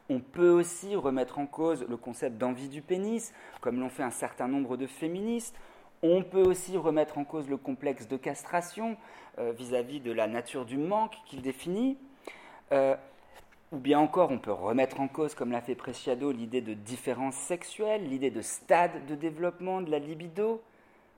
On 0.10 0.20
peut 0.20 0.50
aussi 0.50 0.96
remettre 0.96 1.40
en 1.40 1.46
cause 1.46 1.86
le 1.88 1.98
concept 1.98 2.38
d'envie 2.38 2.68
du 2.68 2.82
pénis, 2.82 3.34
comme 3.62 3.80
l'ont 3.80 3.90
fait 3.90 4.04
un 4.04 4.12
certain 4.12 4.48
nombre 4.48 4.76
de 4.76 4.86
féministes. 4.86 5.56
On 6.02 6.24
peut 6.24 6.42
aussi 6.42 6.76
remettre 6.76 7.18
en 7.18 7.24
cause 7.24 7.48
le 7.48 7.56
complexe 7.56 8.08
de 8.08 8.18
castration 8.18 8.98
euh, 9.40 9.54
vis-à-vis 9.54 10.02
de 10.02 10.12
la 10.12 10.28
nature 10.28 10.66
du 10.66 10.78
manque 10.78 11.16
qu'il 11.26 11.42
définit. 11.42 11.98
Euh, 12.74 12.96
ou 13.72 13.78
bien 13.78 14.00
encore, 14.00 14.32
on 14.32 14.38
peut 14.38 14.52
remettre 14.52 15.00
en 15.00 15.08
cause, 15.08 15.34
comme 15.34 15.52
l'a 15.52 15.62
fait 15.62 15.76
Preciado, 15.76 16.32
l'idée 16.32 16.62
de 16.62 16.74
différence 16.74 17.36
sexuelle, 17.36 18.08
l'idée 18.08 18.30
de 18.30 18.42
stade 18.42 19.06
de 19.08 19.16
développement 19.16 19.82
de 19.82 19.90
la 19.90 20.00
libido. 20.00 20.62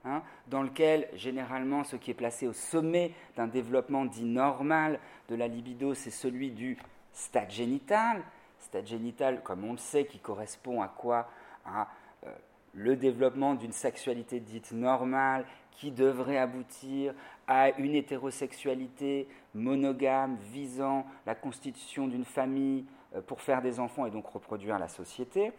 Hein, 0.07 0.21
dans 0.47 0.61
lequel 0.61 1.07
généralement 1.15 1.83
ce 1.83 1.95
qui 1.95 2.11
est 2.11 2.15
placé 2.15 2.45
au 2.45 2.53
sommet 2.53 3.11
d'un 3.35 3.47
développement 3.47 4.05
dit 4.05 4.23
normal 4.23 4.99
de 5.29 5.35
la 5.35 5.47
libido, 5.47 5.95
c'est 5.95 6.11
celui 6.11 6.51
du 6.51 6.77
stade 7.11 7.49
génital. 7.49 8.21
Stade 8.65 8.87
génital, 8.87 9.43
comme 9.43 9.63
on 9.63 9.73
le 9.73 9.77
sait, 9.77 10.05
qui 10.05 10.19
correspond 10.19 10.81
à 10.81 10.87
quoi 10.87 11.29
À 11.65 11.87
euh, 12.25 12.31
le 12.73 12.95
développement 12.95 13.53
d'une 13.53 13.71
sexualité 13.71 14.39
dite 14.39 14.71
normale 14.71 15.45
qui 15.71 15.91
devrait 15.91 16.37
aboutir 16.37 17.13
à 17.47 17.69
une 17.77 17.93
hétérosexualité 17.93 19.27
monogame 19.53 20.37
visant 20.51 21.05
la 21.27 21.35
constitution 21.35 22.07
d'une 22.07 22.25
famille 22.25 22.85
euh, 23.15 23.21
pour 23.21 23.41
faire 23.41 23.61
des 23.61 23.79
enfants 23.79 24.07
et 24.07 24.11
donc 24.11 24.25
reproduire 24.25 24.79
la 24.79 24.87
société. 24.87 25.51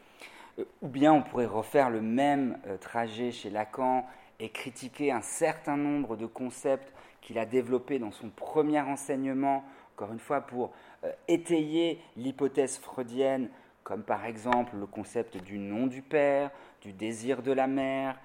Euh, 0.58 0.64
ou 0.82 0.88
bien 0.88 1.12
on 1.12 1.22
pourrait 1.22 1.46
refaire 1.46 1.90
le 1.90 2.00
même 2.00 2.58
trajet 2.80 3.30
chez 3.30 3.50
Lacan 3.50 4.04
et 4.40 4.50
critiquer 4.50 5.12
un 5.12 5.22
certain 5.22 5.76
nombre 5.76 6.16
de 6.16 6.26
concepts 6.26 6.92
qu'il 7.20 7.38
a 7.38 7.46
développés 7.46 8.00
dans 8.00 8.10
son 8.10 8.30
premier 8.30 8.80
enseignement, 8.80 9.64
encore 9.94 10.12
une 10.12 10.18
fois 10.18 10.40
pour 10.40 10.72
étayer 11.28 12.00
l'hypothèse 12.16 12.78
freudienne, 12.78 13.48
comme 13.84 14.02
par 14.02 14.24
exemple 14.24 14.76
le 14.76 14.86
concept 14.86 15.36
du 15.36 15.58
nom 15.58 15.86
du 15.86 16.02
père, 16.02 16.50
du 16.82 16.92
désir 16.92 17.42
de 17.42 17.52
la 17.52 17.66
mère, 17.66 18.18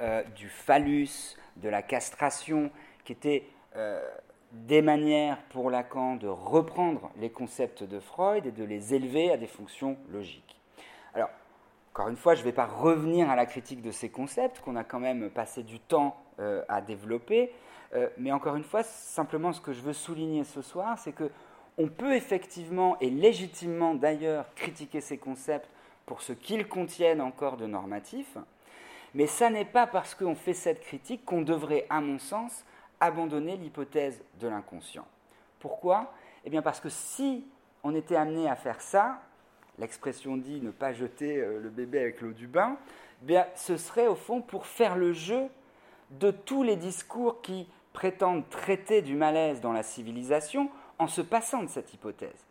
euh, 0.00 0.22
du 0.36 0.48
phallus, 0.48 1.36
de 1.56 1.68
la 1.68 1.82
castration, 1.82 2.70
qui 3.04 3.12
étaient 3.12 3.44
euh, 3.76 4.02
des 4.52 4.82
manières 4.82 5.38
pour 5.50 5.70
Lacan 5.70 6.16
de 6.16 6.28
reprendre 6.28 7.10
les 7.16 7.30
concepts 7.30 7.82
de 7.82 8.00
Freud 8.00 8.46
et 8.46 8.52
de 8.52 8.64
les 8.64 8.94
élever 8.94 9.32
à 9.32 9.36
des 9.36 9.46
fonctions 9.46 9.96
logiques. 10.10 10.60
Alors, 11.12 11.30
encore 11.92 12.08
une 12.08 12.16
fois, 12.16 12.34
je 12.34 12.40
ne 12.40 12.46
vais 12.46 12.52
pas 12.52 12.66
revenir 12.66 13.30
à 13.30 13.36
la 13.36 13.46
critique 13.46 13.82
de 13.82 13.92
ces 13.92 14.08
concepts 14.08 14.60
qu'on 14.60 14.76
a 14.76 14.84
quand 14.84 15.00
même 15.00 15.30
passé 15.30 15.62
du 15.62 15.78
temps 15.78 16.16
euh, 16.40 16.64
à 16.68 16.80
développer, 16.80 17.52
euh, 17.94 18.08
mais 18.18 18.32
encore 18.32 18.56
une 18.56 18.64
fois, 18.64 18.82
simplement 18.82 19.52
ce 19.52 19.60
que 19.60 19.72
je 19.72 19.80
veux 19.80 19.92
souligner 19.92 20.42
ce 20.42 20.62
soir, 20.62 20.98
c'est 20.98 21.12
que 21.12 21.30
on 21.78 21.88
peut 21.88 22.14
effectivement 22.14 22.98
et 23.00 23.10
légitimement 23.10 23.94
d'ailleurs 23.94 24.46
critiquer 24.54 25.00
ces 25.00 25.18
concepts 25.18 25.68
pour 26.06 26.22
ce 26.22 26.32
qu'ils 26.32 26.68
contiennent 26.68 27.20
encore 27.20 27.56
de 27.56 27.66
normatif, 27.66 28.36
mais 29.14 29.26
ça 29.26 29.50
n'est 29.50 29.64
pas 29.64 29.86
parce 29.86 30.14
qu'on 30.14 30.34
fait 30.34 30.54
cette 30.54 30.80
critique 30.80 31.24
qu'on 31.24 31.42
devrait, 31.42 31.86
à 31.88 32.00
mon 32.00 32.18
sens, 32.18 32.64
abandonner 33.00 33.56
l'hypothèse 33.56 34.22
de 34.40 34.48
l'inconscient. 34.48 35.06
Pourquoi? 35.60 36.12
Eh 36.44 36.50
bien 36.50 36.62
parce 36.62 36.80
que 36.80 36.88
si 36.88 37.46
on 37.82 37.94
était 37.94 38.16
amené 38.16 38.48
à 38.48 38.56
faire 38.56 38.80
ça, 38.80 39.20
l'expression 39.78 40.36
dit 40.36 40.60
ne 40.60 40.70
pas 40.70 40.92
jeter 40.92 41.38
euh, 41.38 41.60
le 41.60 41.70
bébé 41.70 42.00
avec 42.00 42.20
l'eau 42.20 42.32
du 42.32 42.46
bain, 42.46 42.76
eh 43.22 43.26
bien, 43.26 43.46
ce 43.54 43.76
serait 43.76 44.06
au 44.06 44.14
fond 44.14 44.40
pour 44.40 44.66
faire 44.66 44.96
le 44.96 45.12
jeu 45.12 45.48
de 46.10 46.30
tous 46.30 46.62
les 46.62 46.76
discours 46.76 47.40
qui 47.40 47.68
prétendent 47.92 48.48
traiter 48.50 49.02
du 49.02 49.14
malaise 49.14 49.60
dans 49.60 49.72
la 49.72 49.82
civilisation 49.82 50.70
en 50.98 51.06
se 51.06 51.20
passant 51.20 51.62
de 51.62 51.68
cette 51.68 51.92
hypothèse. 51.92 52.46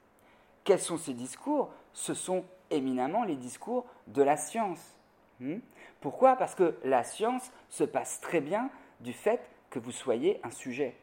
Quels 0.63 0.79
sont 0.79 0.97
ces 0.97 1.13
discours? 1.13 1.69
Ce 1.93 2.13
sont 2.13 2.45
éminemment 2.69 3.23
les 3.23 3.35
discours 3.35 3.85
de 4.07 4.21
la 4.21 4.37
science. 4.37 4.95
Hmm? 5.39 5.59
Pourquoi? 6.01 6.35
Parce 6.35 6.55
que 6.55 6.77
la 6.83 7.03
science 7.03 7.51
se 7.69 7.83
passe 7.83 8.19
très 8.21 8.41
bien 8.41 8.69
du 8.99 9.13
fait 9.13 9.41
que 9.69 9.79
vous 9.79 9.91
soyez 9.91 10.39
un 10.43 10.51
sujet. 10.51 10.95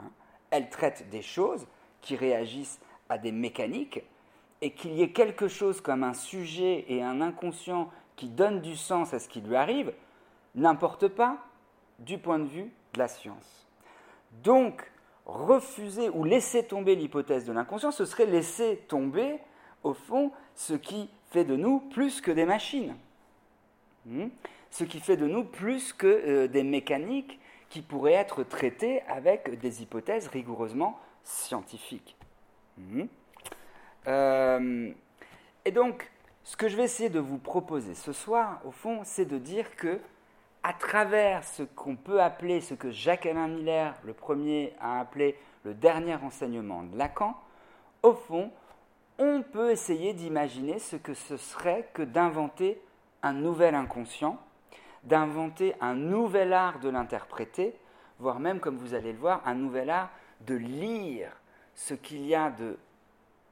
Hein? 0.00 0.10
Elle 0.50 0.70
traite 0.70 1.08
des 1.10 1.22
choses 1.22 1.66
qui 2.00 2.16
réagissent 2.16 2.80
à 3.08 3.18
des 3.18 3.32
mécaniques 3.32 4.02
et 4.60 4.72
qu'il 4.72 4.92
y 4.94 5.02
ait 5.02 5.12
quelque 5.12 5.48
chose 5.48 5.80
comme 5.80 6.04
un 6.04 6.14
sujet 6.14 6.84
et 6.88 7.02
un 7.02 7.20
inconscient 7.20 7.90
qui 8.16 8.28
donne 8.28 8.60
du 8.60 8.76
sens 8.76 9.12
à 9.12 9.18
ce 9.18 9.28
qui 9.28 9.40
lui 9.40 9.56
arrive, 9.56 9.92
n'importe 10.54 11.08
pas 11.08 11.38
du 11.98 12.18
point 12.18 12.38
de 12.38 12.46
vue 12.46 12.72
de 12.92 12.98
la 12.98 13.08
science. 13.08 13.66
Donc, 14.42 14.90
refuser 15.26 16.08
ou 16.10 16.24
laisser 16.24 16.64
tomber 16.64 16.94
l'hypothèse 16.94 17.46
de 17.46 17.52
l'inconscient, 17.52 17.90
ce 17.90 18.04
serait 18.04 18.26
laisser 18.26 18.84
tomber, 18.88 19.38
au 19.82 19.94
fond, 19.94 20.32
ce 20.54 20.74
qui 20.74 21.08
fait 21.30 21.44
de 21.44 21.56
nous 21.56 21.80
plus 21.80 22.20
que 22.20 22.30
des 22.30 22.44
machines. 22.44 22.94
Hmm? 24.06 24.28
Ce 24.70 24.84
qui 24.84 25.00
fait 25.00 25.16
de 25.16 25.26
nous 25.26 25.44
plus 25.44 25.92
que 25.92 26.06
euh, 26.06 26.48
des 26.48 26.62
mécaniques 26.62 27.40
qui 27.70 27.80
pourraient 27.80 28.12
être 28.12 28.42
traitées 28.42 29.02
avec 29.02 29.58
des 29.58 29.82
hypothèses 29.82 30.28
rigoureusement 30.28 30.98
scientifiques. 31.22 32.16
Hmm? 32.76 33.04
Euh, 34.06 34.92
et 35.64 35.72
donc, 35.72 36.10
ce 36.44 36.56
que 36.56 36.68
je 36.68 36.76
vais 36.76 36.84
essayer 36.84 37.08
de 37.08 37.18
vous 37.18 37.38
proposer 37.38 37.94
ce 37.94 38.12
soir, 38.12 38.60
au 38.66 38.70
fond, 38.70 39.00
c'est 39.04 39.24
de 39.24 39.38
dire 39.38 39.76
que, 39.76 39.98
à 40.64 40.72
travers 40.72 41.44
ce 41.44 41.62
qu'on 41.62 41.94
peut 41.94 42.22
appeler, 42.22 42.62
ce 42.62 42.72
que 42.72 42.90
Jacques-Alain 42.90 43.48
Miller, 43.48 43.94
le 44.02 44.14
premier, 44.14 44.74
a 44.80 44.98
appelé 44.98 45.38
le 45.62 45.74
dernier 45.74 46.14
enseignement 46.14 46.82
de 46.82 46.96
Lacan, 46.96 47.36
au 48.02 48.14
fond, 48.14 48.50
on 49.18 49.42
peut 49.42 49.70
essayer 49.70 50.14
d'imaginer 50.14 50.78
ce 50.78 50.96
que 50.96 51.12
ce 51.12 51.36
serait 51.36 51.90
que 51.92 52.02
d'inventer 52.02 52.80
un 53.22 53.34
nouvel 53.34 53.74
inconscient, 53.74 54.38
d'inventer 55.04 55.74
un 55.82 55.94
nouvel 55.94 56.54
art 56.54 56.80
de 56.80 56.88
l'interpréter, 56.88 57.74
voire 58.18 58.40
même, 58.40 58.58
comme 58.58 58.78
vous 58.78 58.94
allez 58.94 59.12
le 59.12 59.18
voir, 59.18 59.42
un 59.44 59.54
nouvel 59.54 59.90
art 59.90 60.10
de 60.40 60.54
lire 60.54 61.30
ce 61.74 61.92
qu'il 61.92 62.24
y 62.24 62.34
a 62.34 62.50
de 62.50 62.78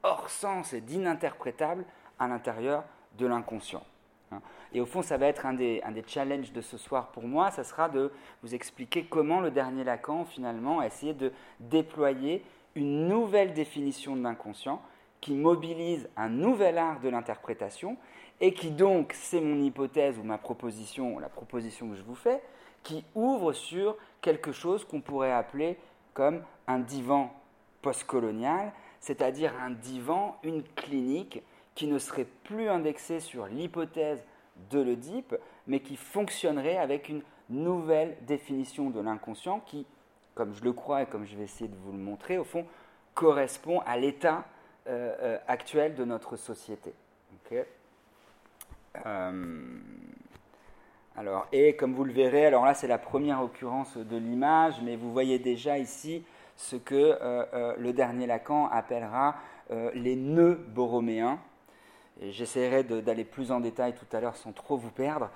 hors 0.02 0.30
sens 0.30 0.72
et 0.72 0.80
d'ininterprétable 0.80 1.84
à 2.18 2.26
l'intérieur 2.26 2.84
de 3.18 3.26
l'inconscient. 3.26 3.84
Hein. 4.32 4.40
Et 4.72 4.80
au 4.80 4.86
fond, 4.86 5.02
ça 5.02 5.16
va 5.18 5.26
être 5.26 5.46
un 5.46 5.52
des, 5.52 5.80
un 5.84 5.92
des, 5.92 6.04
challenges 6.06 6.52
de 6.52 6.60
ce 6.60 6.76
soir 6.76 7.08
pour 7.12 7.24
moi, 7.24 7.50
ça 7.50 7.64
sera 7.64 7.88
de 7.88 8.10
vous 8.42 8.54
expliquer 8.54 9.04
comment 9.04 9.40
le 9.40 9.50
dernier 9.50 9.84
Lacan, 9.84 10.24
finalement, 10.24 10.80
a 10.80 10.86
essayé 10.86 11.14
de 11.14 11.32
déployer 11.60 12.44
une 12.74 13.08
nouvelle 13.08 13.52
définition 13.52 14.16
de 14.16 14.22
l'inconscient 14.22 14.80
qui 15.20 15.34
mobilise 15.34 16.08
un 16.16 16.28
nouvel 16.28 16.78
art 16.78 17.00
de 17.00 17.08
l'interprétation 17.08 17.96
et 18.40 18.54
qui 18.54 18.70
donc, 18.70 19.12
c'est 19.14 19.40
mon 19.40 19.62
hypothèse 19.62 20.18
ou 20.18 20.24
ma 20.24 20.38
proposition, 20.38 21.18
la 21.18 21.28
proposition 21.28 21.88
que 21.88 21.96
je 21.96 22.02
vous 22.02 22.16
fais, 22.16 22.42
qui 22.82 23.04
ouvre 23.14 23.52
sur 23.52 23.96
quelque 24.20 24.50
chose 24.50 24.84
qu'on 24.84 25.00
pourrait 25.00 25.32
appeler 25.32 25.78
comme 26.12 26.42
un 26.66 26.80
divan 26.80 27.32
postcolonial, 27.82 28.72
c'est-à-dire 29.00 29.52
un 29.60 29.70
divan, 29.70 30.36
une 30.42 30.62
clinique 30.62 31.42
qui 31.74 31.86
ne 31.86 31.98
serait 31.98 32.26
plus 32.44 32.68
indexée 32.68 33.20
sur 33.20 33.46
l'hypothèse 33.46 34.24
de 34.70 34.80
l'Oedipe, 34.80 35.34
mais 35.66 35.80
qui 35.80 35.96
fonctionnerait 35.96 36.76
avec 36.76 37.08
une 37.08 37.22
nouvelle 37.48 38.16
définition 38.22 38.90
de 38.90 39.00
l'inconscient 39.00 39.60
qui, 39.60 39.86
comme 40.34 40.54
je 40.54 40.64
le 40.64 40.72
crois 40.72 41.02
et 41.02 41.06
comme 41.06 41.26
je 41.26 41.36
vais 41.36 41.44
essayer 41.44 41.68
de 41.68 41.76
vous 41.76 41.92
le 41.92 41.98
montrer, 41.98 42.38
au 42.38 42.44
fond, 42.44 42.66
correspond 43.14 43.80
à 43.80 43.96
l'état 43.96 44.44
euh, 44.88 45.14
euh, 45.20 45.38
actuel 45.46 45.94
de 45.94 46.04
notre 46.04 46.36
société. 46.36 46.92
Euh, 49.06 49.64
alors, 51.16 51.46
et 51.52 51.76
comme 51.76 51.94
vous 51.94 52.04
le 52.04 52.12
verrez, 52.12 52.46
alors 52.46 52.64
là 52.64 52.74
c'est 52.74 52.86
la 52.86 52.98
première 52.98 53.42
occurrence 53.42 53.96
de 53.96 54.16
l'image, 54.16 54.80
mais 54.82 54.96
vous 54.96 55.12
voyez 55.12 55.38
déjà 55.38 55.78
ici 55.78 56.24
ce 56.56 56.76
que 56.76 57.18
le 57.78 57.92
dernier 57.92 58.26
Lacan 58.26 58.68
appellera 58.68 59.36
les 59.94 60.16
nœuds 60.16 60.58
borroméens. 60.68 61.38
J'essaierai 62.30 62.84
d'aller 62.84 63.24
plus 63.24 63.50
en 63.52 63.60
détail 63.60 63.94
tout 63.94 64.16
à 64.16 64.20
l'heure 64.20 64.36
sans 64.36 64.52
trop 64.52 64.76
vous 64.76 64.90
perdre, 64.90 65.30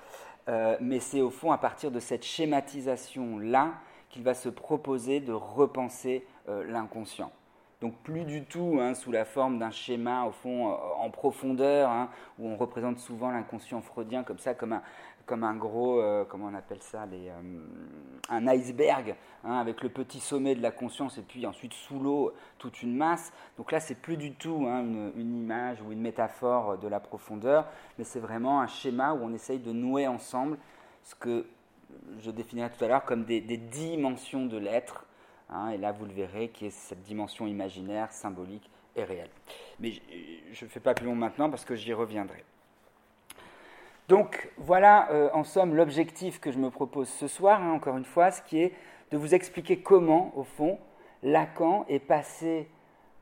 mais 0.79 0.99
c'est 0.99 1.21
au 1.21 1.29
fond 1.29 1.51
à 1.51 1.57
partir 1.57 1.91
de 1.91 1.99
cette 1.99 2.23
schématisation-là 2.23 3.73
qu'il 4.09 4.23
va 4.23 4.33
se 4.33 4.49
proposer 4.49 5.19
de 5.19 5.33
repenser 5.33 6.25
l'inconscient. 6.47 7.31
donc 7.81 7.95
plus 8.03 8.23
du 8.23 8.45
tout 8.45 8.79
hein, 8.79 8.93
sous 8.93 9.11
la 9.11 9.25
forme 9.25 9.59
d'un 9.59 9.71
schéma 9.71 10.23
au 10.25 10.31
fond 10.31 10.67
en 10.69 11.09
profondeur, 11.09 11.89
hein, 11.89 12.09
où 12.39 12.47
on 12.47 12.55
représente 12.55 12.99
souvent 12.99 13.31
l'inconscient 13.31 13.81
freudien 13.81 14.23
comme 14.23 14.39
ça, 14.39 14.53
comme 14.53 14.73
un, 14.73 14.81
comme 15.27 15.43
un 15.43 15.55
gros, 15.55 15.99
euh, 15.99 16.23
comment 16.27 16.47
on 16.47 16.55
appelle 16.55 16.81
ça, 16.81 17.05
les, 17.05 17.27
euh, 17.27 17.59
un 18.29 18.47
iceberg, 18.47 19.15
hein, 19.43 19.59
avec 19.59 19.83
le 19.83 19.89
petit 19.89 20.19
sommet 20.19 20.55
de 20.55 20.61
la 20.61 20.71
conscience 20.71 21.17
et 21.17 21.21
puis 21.21 21.45
ensuite 21.45 21.73
sous 21.73 21.99
l'eau 21.99 22.33
toute 22.57 22.81
une 22.81 22.95
masse. 22.95 23.31
Donc 23.57 23.71
là, 23.71 23.79
c'est 23.79 23.95
plus 23.95 24.17
du 24.17 24.33
tout 24.33 24.65
hein, 24.67 24.81
une, 25.15 25.37
image 25.37 25.81
ou 25.81 25.91
une 25.91 26.01
métaphore 26.01 26.77
de 26.77 26.87
la 26.87 26.99
profondeur, 26.99 27.67
mais 27.97 28.05
c'est 28.05 28.21
vraiment 28.21 28.61
un 28.61 28.67
schéma 28.67 29.13
où 29.13 29.19
on 29.21 29.33
essaye 29.33 29.59
de 29.59 29.73
nouer 29.73 30.07
ensemble 30.07 30.57
ce 31.03 31.13
que 31.13 31.45
je 32.19 32.31
définirais 32.31 32.69
tout 32.69 32.83
à 32.83 32.87
l'heure 32.87 33.03
comme 33.03 33.25
des, 33.25 33.41
dimensions 33.41 34.45
de 34.45 34.57
l'être. 34.57 35.05
Hein, 35.49 35.69
et 35.69 35.77
là, 35.77 35.91
vous 35.91 36.05
le 36.05 36.13
verrez, 36.13 36.49
qui 36.49 36.67
est 36.67 36.71
cette 36.71 37.03
dimension 37.03 37.47
imaginaire, 37.47 38.11
symbolique 38.11 38.69
et 38.95 39.03
réelle. 39.03 39.29
Mais 39.79 39.91
je 40.51 40.65
ne 40.65 40.69
fais 40.69 40.79
pas 40.79 40.93
plus 40.93 41.05
long 41.05 41.15
maintenant 41.15 41.49
parce 41.49 41.65
que 41.65 41.75
j'y 41.75 41.93
reviendrai. 41.93 42.43
Donc 44.07 44.49
voilà 44.55 45.11
euh, 45.11 45.29
en 45.33 45.43
somme 45.43 45.75
l'objectif 45.75 46.39
que 46.39 46.51
je 46.51 46.57
me 46.57 46.69
propose 46.69 47.09
ce 47.09 47.27
soir, 47.27 47.61
hein, 47.61 47.71
encore 47.71 47.97
une 47.97 48.05
fois, 48.05 48.31
ce 48.31 48.41
qui 48.41 48.61
est 48.61 48.73
de 49.11 49.17
vous 49.17 49.35
expliquer 49.35 49.79
comment, 49.79 50.31
au 50.37 50.43
fond, 50.43 50.79
Lacan 51.23 51.85
est 51.89 51.99
passé 51.99 52.69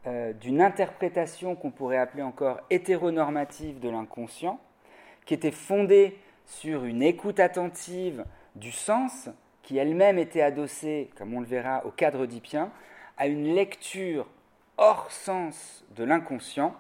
euh, 0.06 0.34
d'une 0.34 0.62
interprétation 0.62 1.56
qu'on 1.56 1.72
pourrait 1.72 1.98
appeler 1.98 2.22
encore 2.22 2.60
hétéronormative 2.70 3.80
de 3.80 3.90
l'inconscient, 3.90 4.60
qui 5.26 5.34
était 5.34 5.50
fondée 5.50 6.20
sur 6.46 6.86
une 6.86 7.02
écoute 7.02 7.40
attentive 7.40 8.24
du 8.54 8.72
sens, 8.72 9.30
qui 9.64 9.78
elle-même 9.78 10.20
était 10.20 10.44
adossée, 10.44 11.10
comme 11.18 11.34
on 11.34 11.40
le 11.40 11.48
verra, 11.48 11.84
au 11.86 11.90
cadre 11.90 12.22
oedipien, 12.22 12.70
à 13.18 13.26
une 13.26 13.56
lecture 13.56 14.28
hors 14.78 15.12
sens 15.12 15.84
de 15.96 16.04
l'inconscient, 16.04 16.76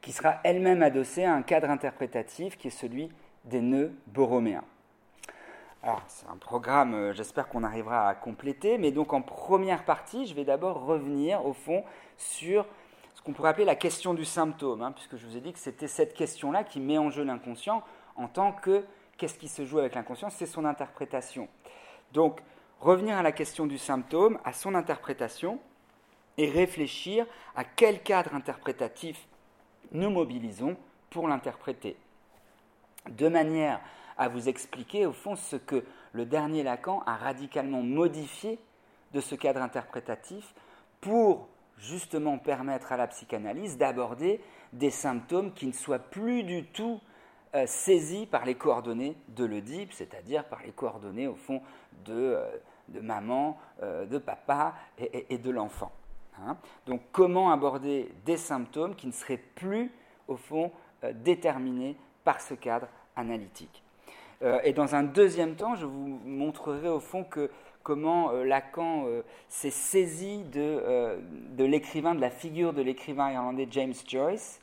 qui 0.00 0.12
sera 0.12 0.40
elle-même 0.44 0.82
adossée 0.82 1.24
à 1.24 1.34
un 1.34 1.42
cadre 1.42 1.70
interprétatif 1.70 2.56
qui 2.56 2.68
est 2.68 2.70
celui 2.70 3.10
des 3.44 3.60
nœuds 3.60 3.92
borroméens. 4.06 4.64
Alors, 5.82 6.02
c'est 6.08 6.26
un 6.28 6.36
programme, 6.36 6.94
euh, 6.94 7.12
j'espère 7.14 7.48
qu'on 7.48 7.64
arrivera 7.64 8.08
à 8.08 8.14
compléter, 8.14 8.76
mais 8.76 8.90
donc 8.90 9.14
en 9.14 9.22
première 9.22 9.84
partie, 9.84 10.26
je 10.26 10.34
vais 10.34 10.44
d'abord 10.44 10.84
revenir 10.84 11.46
au 11.46 11.54
fond 11.54 11.84
sur 12.18 12.66
ce 13.14 13.22
qu'on 13.22 13.32
pourrait 13.32 13.50
appeler 13.50 13.64
la 13.64 13.76
question 13.76 14.12
du 14.12 14.26
symptôme, 14.26 14.82
hein, 14.82 14.92
puisque 14.92 15.16
je 15.16 15.26
vous 15.26 15.38
ai 15.38 15.40
dit 15.40 15.54
que 15.54 15.58
c'était 15.58 15.88
cette 15.88 16.12
question-là 16.12 16.64
qui 16.64 16.80
met 16.80 16.98
en 16.98 17.08
jeu 17.08 17.24
l'inconscient 17.24 17.82
en 18.16 18.28
tant 18.28 18.52
que 18.52 18.84
qu'est-ce 19.16 19.38
qui 19.38 19.48
se 19.48 19.64
joue 19.64 19.78
avec 19.78 19.94
l'inconscient, 19.94 20.28
c'est 20.28 20.46
son 20.46 20.66
interprétation. 20.66 21.48
Donc, 22.12 22.40
revenir 22.78 23.16
à 23.16 23.22
la 23.22 23.32
question 23.32 23.66
du 23.66 23.78
symptôme, 23.78 24.38
à 24.44 24.52
son 24.52 24.74
interprétation, 24.74 25.60
et 26.36 26.48
réfléchir 26.48 27.26
à 27.54 27.64
quel 27.64 28.02
cadre 28.02 28.34
interprétatif 28.34 29.28
nous 29.92 30.10
mobilisons 30.10 30.76
pour 31.10 31.28
l'interpréter. 31.28 31.96
De 33.10 33.28
manière 33.28 33.80
à 34.16 34.28
vous 34.28 34.48
expliquer 34.48 35.06
au 35.06 35.12
fond 35.12 35.36
ce 35.36 35.56
que 35.56 35.84
le 36.12 36.26
dernier 36.26 36.62
Lacan 36.62 37.02
a 37.06 37.16
radicalement 37.16 37.82
modifié 37.82 38.58
de 39.12 39.20
ce 39.20 39.34
cadre 39.34 39.62
interprétatif 39.62 40.54
pour 41.00 41.48
justement 41.78 42.38
permettre 42.38 42.92
à 42.92 42.96
la 42.96 43.06
psychanalyse 43.06 43.78
d'aborder 43.78 44.40
des 44.72 44.90
symptômes 44.90 45.52
qui 45.52 45.66
ne 45.66 45.72
soient 45.72 45.98
plus 45.98 46.42
du 46.42 46.66
tout 46.66 47.00
euh, 47.54 47.66
saisis 47.66 48.26
par 48.26 48.44
les 48.44 48.54
coordonnées 48.54 49.16
de 49.28 49.44
l'Oedipe, 49.44 49.92
c'est-à-dire 49.92 50.44
par 50.44 50.62
les 50.62 50.72
coordonnées 50.72 51.26
au 51.26 51.34
fond 51.34 51.62
de, 52.04 52.12
euh, 52.12 52.44
maman, 53.02 53.58
euh, 53.82 54.06
de 54.06 54.18
papa 54.18 54.74
et 54.98 55.38
de 55.38 55.50
l'enfant. 55.50 55.90
Hein. 56.38 56.56
Donc 56.86 57.00
comment 57.12 57.50
aborder 57.50 58.10
des 58.24 58.36
symptômes 58.36 58.94
qui 58.94 59.06
ne 59.06 59.12
seraient 59.12 59.42
plus, 59.54 59.90
au 60.28 60.36
fond, 60.36 60.72
euh, 61.04 61.12
déterminés 61.12 61.96
par 62.24 62.40
ce 62.40 62.54
cadre 62.54 62.88
analytique? 63.16 63.82
Euh, 64.42 64.60
et 64.64 64.72
dans 64.72 64.94
un 64.94 65.02
deuxième 65.02 65.54
temps, 65.54 65.74
je 65.74 65.86
vous 65.86 66.20
montrerai 66.24 66.88
au 66.88 67.00
fond 67.00 67.24
que 67.24 67.50
comment 67.82 68.30
euh, 68.30 68.44
Lacan 68.44 69.06
s'est 69.48 69.70
saisi 69.70 70.44
de, 70.44 71.18
de 71.56 71.64
l'écrivain, 71.64 72.14
de 72.14 72.20
la 72.20 72.30
figure 72.30 72.72
de 72.72 72.82
l'écrivain 72.82 73.30
irlandais 73.30 73.68
James 73.70 73.94
Joyce, 74.06 74.60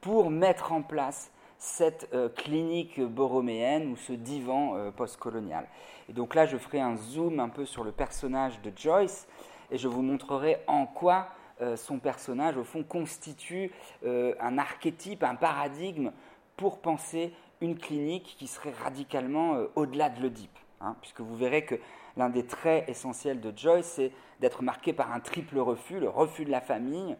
pour 0.00 0.30
mettre 0.30 0.72
en 0.72 0.82
place 0.82 1.30
cette 1.58 2.08
clinique 2.36 2.98
borroméenne 3.02 3.92
ou 3.92 3.96
ce 3.96 4.14
divan 4.14 4.90
postcolonial. 4.96 5.66
Et 6.08 6.14
donc 6.14 6.34
là, 6.34 6.46
je 6.46 6.56
ferai 6.56 6.80
un 6.80 6.96
zoom 6.96 7.38
un 7.38 7.50
peu 7.50 7.66
sur 7.66 7.84
le 7.84 7.92
personnage 7.92 8.62
de 8.62 8.72
Joyce 8.74 9.28
et 9.70 9.78
je 9.78 9.88
vous 9.88 10.02
montrerai 10.02 10.58
en 10.66 10.86
quoi 10.86 11.28
euh, 11.60 11.76
son 11.76 11.98
personnage, 11.98 12.56
au 12.56 12.64
fond, 12.64 12.82
constitue 12.82 13.70
euh, 14.04 14.34
un 14.40 14.58
archétype, 14.58 15.22
un 15.22 15.34
paradigme 15.34 16.10
pour 16.56 16.80
penser 16.80 17.32
une 17.60 17.78
clinique 17.78 18.36
qui 18.38 18.46
serait 18.46 18.72
radicalement 18.82 19.54
euh, 19.54 19.66
au-delà 19.76 20.08
de 20.08 20.22
l'Oedipe. 20.22 20.58
Hein, 20.80 20.96
puisque 21.02 21.20
vous 21.20 21.36
verrez 21.36 21.66
que 21.66 21.74
l'un 22.16 22.30
des 22.30 22.46
traits 22.46 22.88
essentiels 22.88 23.40
de 23.40 23.52
Joyce, 23.54 23.86
c'est 23.86 24.12
d'être 24.40 24.62
marqué 24.62 24.94
par 24.94 25.12
un 25.12 25.20
triple 25.20 25.58
refus, 25.58 26.00
le 26.00 26.08
refus 26.08 26.46
de 26.46 26.50
la 26.50 26.62
famille, 26.62 27.16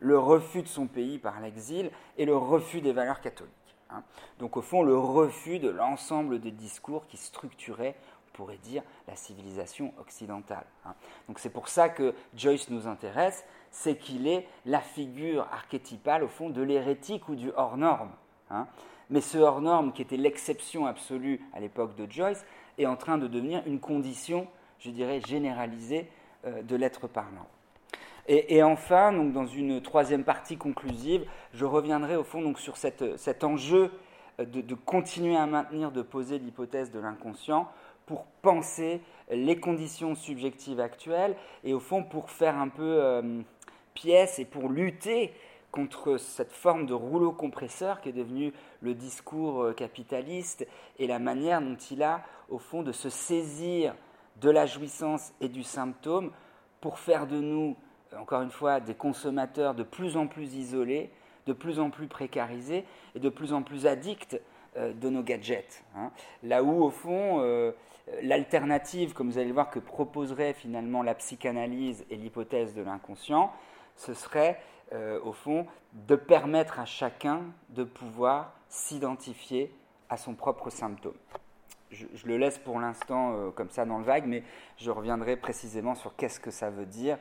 le 0.00 0.18
refus 0.18 0.62
de 0.62 0.68
son 0.68 0.88
pays 0.88 1.18
par 1.18 1.40
l'exil 1.40 1.90
et 2.18 2.24
le 2.24 2.36
refus 2.36 2.80
des 2.80 2.92
valeurs 2.92 3.20
catholiques. 3.20 3.52
Hein. 3.90 4.02
Donc 4.40 4.56
au 4.56 4.62
fond, 4.62 4.82
le 4.82 4.98
refus 4.98 5.60
de 5.60 5.68
l'ensemble 5.68 6.40
des 6.40 6.50
discours 6.50 7.06
qui 7.06 7.16
structuraient 7.16 7.94
pourrait 8.34 8.58
dire 8.58 8.82
la 9.08 9.16
civilisation 9.16 9.94
occidentale. 9.98 10.66
Hein. 10.84 10.94
Donc 11.28 11.38
c'est 11.38 11.50
pour 11.50 11.68
ça 11.68 11.88
que 11.88 12.14
Joyce 12.34 12.68
nous 12.68 12.86
intéresse, 12.86 13.44
c'est 13.70 13.96
qu'il 13.96 14.28
est 14.28 14.46
la 14.66 14.80
figure 14.80 15.48
archétypale 15.52 16.22
au 16.22 16.28
fond 16.28 16.50
de 16.50 16.60
l'hérétique 16.60 17.28
ou 17.28 17.34
du 17.34 17.50
hors 17.56 17.78
norme. 17.78 18.10
Hein. 18.50 18.66
Mais 19.10 19.20
ce 19.20 19.38
hors 19.38 19.60
norme 19.60 19.92
qui 19.92 20.02
était 20.02 20.16
l'exception 20.16 20.86
absolue 20.86 21.40
à 21.54 21.60
l'époque 21.60 21.96
de 21.96 22.10
Joyce 22.10 22.44
est 22.78 22.86
en 22.86 22.96
train 22.96 23.18
de 23.18 23.26
devenir 23.26 23.62
une 23.66 23.80
condition, 23.80 24.46
je 24.78 24.90
dirais, 24.90 25.20
généralisée 25.26 26.08
euh, 26.44 26.62
de 26.62 26.76
l'être 26.76 27.08
parlant. 27.08 27.46
Et, 28.26 28.62
enfin, 28.62 29.12
donc 29.12 29.34
dans 29.34 29.46
une 29.46 29.82
troisième 29.82 30.24
partie 30.24 30.56
conclusive, 30.56 31.26
je 31.52 31.66
reviendrai 31.66 32.16
au 32.16 32.24
fond 32.24 32.40
donc 32.40 32.58
sur 32.58 32.78
cet 32.78 33.44
enjeu 33.44 33.92
de, 34.38 34.62
de, 34.62 34.74
continuer 34.74 35.36
à 35.36 35.44
maintenir, 35.46 35.92
de 35.92 36.00
poser 36.00 36.38
l'hypothèse 36.38 36.90
de 36.90 36.98
l'inconscient 36.98 37.68
pour 38.06 38.26
penser 38.42 39.00
les 39.30 39.58
conditions 39.58 40.14
subjectives 40.14 40.80
actuelles 40.80 41.36
et 41.64 41.72
au 41.72 41.80
fond 41.80 42.02
pour 42.02 42.30
faire 42.30 42.56
un 42.58 42.68
peu 42.68 42.98
euh, 43.02 43.40
pièce 43.94 44.38
et 44.38 44.44
pour 44.44 44.68
lutter 44.68 45.32
contre 45.70 46.18
cette 46.18 46.52
forme 46.52 46.86
de 46.86 46.94
rouleau 46.94 47.32
compresseur 47.32 48.00
qui 48.00 48.10
est 48.10 48.12
devenu 48.12 48.52
le 48.80 48.94
discours 48.94 49.62
euh, 49.62 49.72
capitaliste 49.72 50.66
et 50.98 51.06
la 51.06 51.18
manière 51.18 51.60
dont 51.60 51.76
il 51.90 52.02
a 52.02 52.22
au 52.48 52.58
fond 52.58 52.82
de 52.82 52.92
se 52.92 53.08
saisir 53.08 53.94
de 54.40 54.50
la 54.50 54.66
jouissance 54.66 55.32
et 55.40 55.48
du 55.48 55.62
symptôme 55.62 56.30
pour 56.80 56.98
faire 56.98 57.26
de 57.26 57.40
nous, 57.40 57.76
euh, 58.12 58.18
encore 58.18 58.42
une 58.42 58.50
fois, 58.50 58.80
des 58.80 58.94
consommateurs 58.94 59.74
de 59.74 59.82
plus 59.82 60.16
en 60.16 60.26
plus 60.26 60.54
isolés, 60.54 61.10
de 61.46 61.52
plus 61.52 61.80
en 61.80 61.90
plus 61.90 62.06
précarisés 62.06 62.84
et 63.14 63.18
de 63.18 63.28
plus 63.28 63.52
en 63.52 63.62
plus 63.62 63.86
addicts 63.86 64.38
de 64.76 65.08
nos 65.08 65.22
gadgets. 65.22 65.84
Hein. 65.96 66.10
Là 66.42 66.62
où, 66.62 66.82
au 66.82 66.90
fond, 66.90 67.40
euh, 67.40 67.72
l'alternative, 68.22 69.14
comme 69.14 69.30
vous 69.30 69.38
allez 69.38 69.48
le 69.48 69.54
voir, 69.54 69.70
que 69.70 69.78
proposerait 69.78 70.52
finalement 70.52 71.02
la 71.02 71.14
psychanalyse 71.14 72.04
et 72.10 72.16
l'hypothèse 72.16 72.74
de 72.74 72.82
l'inconscient, 72.82 73.52
ce 73.96 74.14
serait, 74.14 74.60
euh, 74.92 75.20
au 75.22 75.32
fond, 75.32 75.66
de 75.92 76.16
permettre 76.16 76.80
à 76.80 76.84
chacun 76.84 77.42
de 77.70 77.84
pouvoir 77.84 78.52
s'identifier 78.68 79.72
à 80.10 80.16
son 80.16 80.34
propre 80.34 80.70
symptôme. 80.70 81.16
Je, 81.90 82.06
le 82.24 82.36
laisse 82.36 82.58
pour 82.58 82.80
l'instant 82.80 83.34
euh, 83.34 83.50
comme 83.50 83.70
ça 83.70 83.84
dans 83.84 83.98
le 83.98 84.04
vague, 84.04 84.26
mais 84.26 84.42
je 84.76 84.90
reviendrai 84.90 85.36
précisément 85.36 85.94
sur 85.94 86.16
qu'est-ce 86.16 86.40
que 86.40 86.50
ça 86.50 86.70
veut 86.70 86.86
dire. 86.86 87.18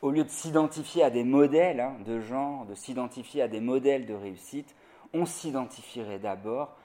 Au 0.00 0.10
lieu 0.12 0.22
de 0.22 0.28
s'identifier 0.28 1.02
à 1.02 1.10
des 1.10 1.24
modèles 1.24 1.80
hein, 1.80 1.96
de 2.06 2.20
genre, 2.20 2.64
de 2.66 2.74
s'identifier 2.74 3.42
à 3.42 3.48
des 3.48 3.60
modèles 3.60 4.06
de 4.06 4.14
réussite, 4.14 4.76
on 5.12 5.26
s'identifierait 5.26 6.18
d'abord 6.18 6.76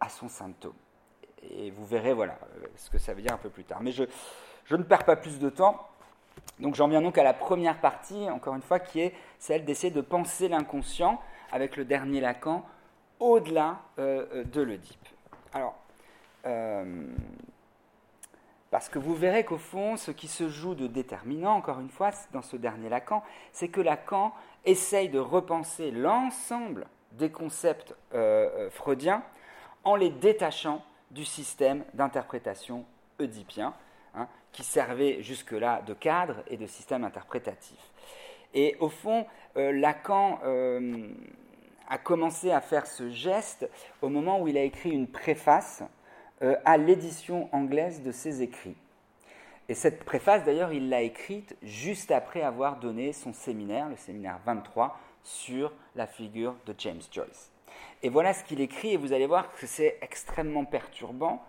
à 0.00 0.08
son 0.08 0.28
symptôme 0.28 0.74
et 1.42 1.70
vous 1.70 1.86
verrez 1.86 2.12
voilà, 2.12 2.38
ce 2.76 2.90
que 2.90 2.98
ça 2.98 3.14
veut 3.14 3.22
dire 3.22 3.32
un 3.32 3.38
peu 3.38 3.50
plus 3.50 3.64
tard. 3.64 3.78
Mais 3.80 3.92
je, 3.92 4.04
ne 4.70 4.82
perds 4.82 5.04
pas 5.04 5.16
plus 5.16 5.38
de 5.38 5.50
temps. 5.50 5.86
Donc 6.60 6.74
j'en 6.74 6.88
viens 6.88 7.02
donc 7.02 7.18
à 7.18 7.24
la 7.24 7.34
première 7.34 7.80
partie, 7.80 8.28
encore 8.30 8.54
une 8.54 8.62
fois, 8.62 8.78
qui 8.78 9.00
est 9.00 9.14
celle 9.38 9.64
d'essayer 9.64 9.92
de 9.92 10.00
penser 10.00 10.48
l'inconscient 10.48 11.20
avec 11.52 11.76
le 11.76 11.84
dernier 11.84 12.20
Lacan 12.20 12.64
au-delà 13.20 13.80
euh, 13.98 14.26
euh, 14.32 14.44
de 14.44 14.62
l'Oedipe. 14.62 15.08
Alors, 15.52 15.74
euh, 16.46 17.06
parce 18.70 18.88
que 18.88 18.98
vous 18.98 19.14
verrez 19.14 19.44
qu'au 19.44 19.58
fond, 19.58 19.96
ce 19.96 20.10
qui 20.10 20.28
se 20.28 20.48
joue 20.48 20.74
de 20.74 20.86
déterminant, 20.86 21.54
encore 21.54 21.80
une 21.80 21.88
fois, 21.88 22.10
dans 22.32 22.42
ce 22.42 22.56
dernier 22.56 22.88
Lacan, 22.88 23.24
c'est 23.52 23.68
que 23.68 23.80
Lacan 23.80 24.32
essaye 24.64 25.08
de 25.08 25.18
repenser 25.18 25.90
l'ensemble 25.90 26.86
des 27.12 27.30
concepts 27.30 27.94
freudiens 28.70 29.22
en 29.84 29.96
les 29.96 30.10
détachant 30.10 30.84
du 31.10 31.24
système 31.24 31.84
d'interprétation 31.94 32.84
oedipien. 33.18 33.74
hein, 34.14 34.28
qui 34.52 34.64
servaient 34.64 35.22
jusque-là 35.22 35.82
de 35.86 35.94
cadre 35.94 36.42
et 36.48 36.56
de 36.56 36.66
système 36.66 37.04
interprétatif. 37.04 37.78
Et 38.54 38.76
au 38.80 38.88
fond, 38.88 39.26
euh, 39.56 39.72
Lacan 39.72 40.40
euh, 40.44 41.08
a 41.88 41.98
commencé 41.98 42.50
à 42.50 42.60
faire 42.60 42.86
ce 42.86 43.10
geste 43.10 43.68
au 44.02 44.08
moment 44.08 44.40
où 44.40 44.48
il 44.48 44.56
a 44.56 44.62
écrit 44.62 44.90
une 44.90 45.06
préface 45.06 45.82
euh, 46.42 46.56
à 46.64 46.76
l'édition 46.76 47.48
anglaise 47.52 48.02
de 48.02 48.12
ses 48.12 48.42
écrits. 48.42 48.76
Et 49.68 49.74
cette 49.74 50.04
préface, 50.04 50.44
d'ailleurs, 50.44 50.72
il 50.72 50.88
l'a 50.88 51.02
écrite 51.02 51.56
juste 51.62 52.10
après 52.10 52.40
avoir 52.40 52.80
donné 52.80 53.12
son 53.12 53.34
séminaire, 53.34 53.88
le 53.88 53.96
séminaire 53.96 54.40
23, 54.46 54.98
sur 55.28 55.72
la 55.94 56.06
figure 56.06 56.54
de 56.66 56.74
James 56.78 57.00
Joyce. 57.10 57.52
Et 58.02 58.08
voilà 58.08 58.32
ce 58.32 58.44
qu'il 58.44 58.60
écrit, 58.60 58.94
et 58.94 58.96
vous 58.96 59.12
allez 59.12 59.26
voir 59.26 59.52
que 59.52 59.66
c'est 59.66 59.98
extrêmement 60.00 60.64
perturbant 60.64 61.44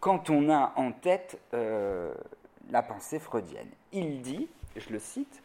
quand 0.00 0.28
on 0.28 0.50
a 0.50 0.72
en 0.74 0.90
tête 0.90 1.40
la 1.52 2.82
pensée 2.82 3.20
freudienne. 3.20 3.70
Il 3.92 4.20
dit, 4.20 4.48
je 4.74 4.90
le 4.90 4.98
cite, 4.98 5.42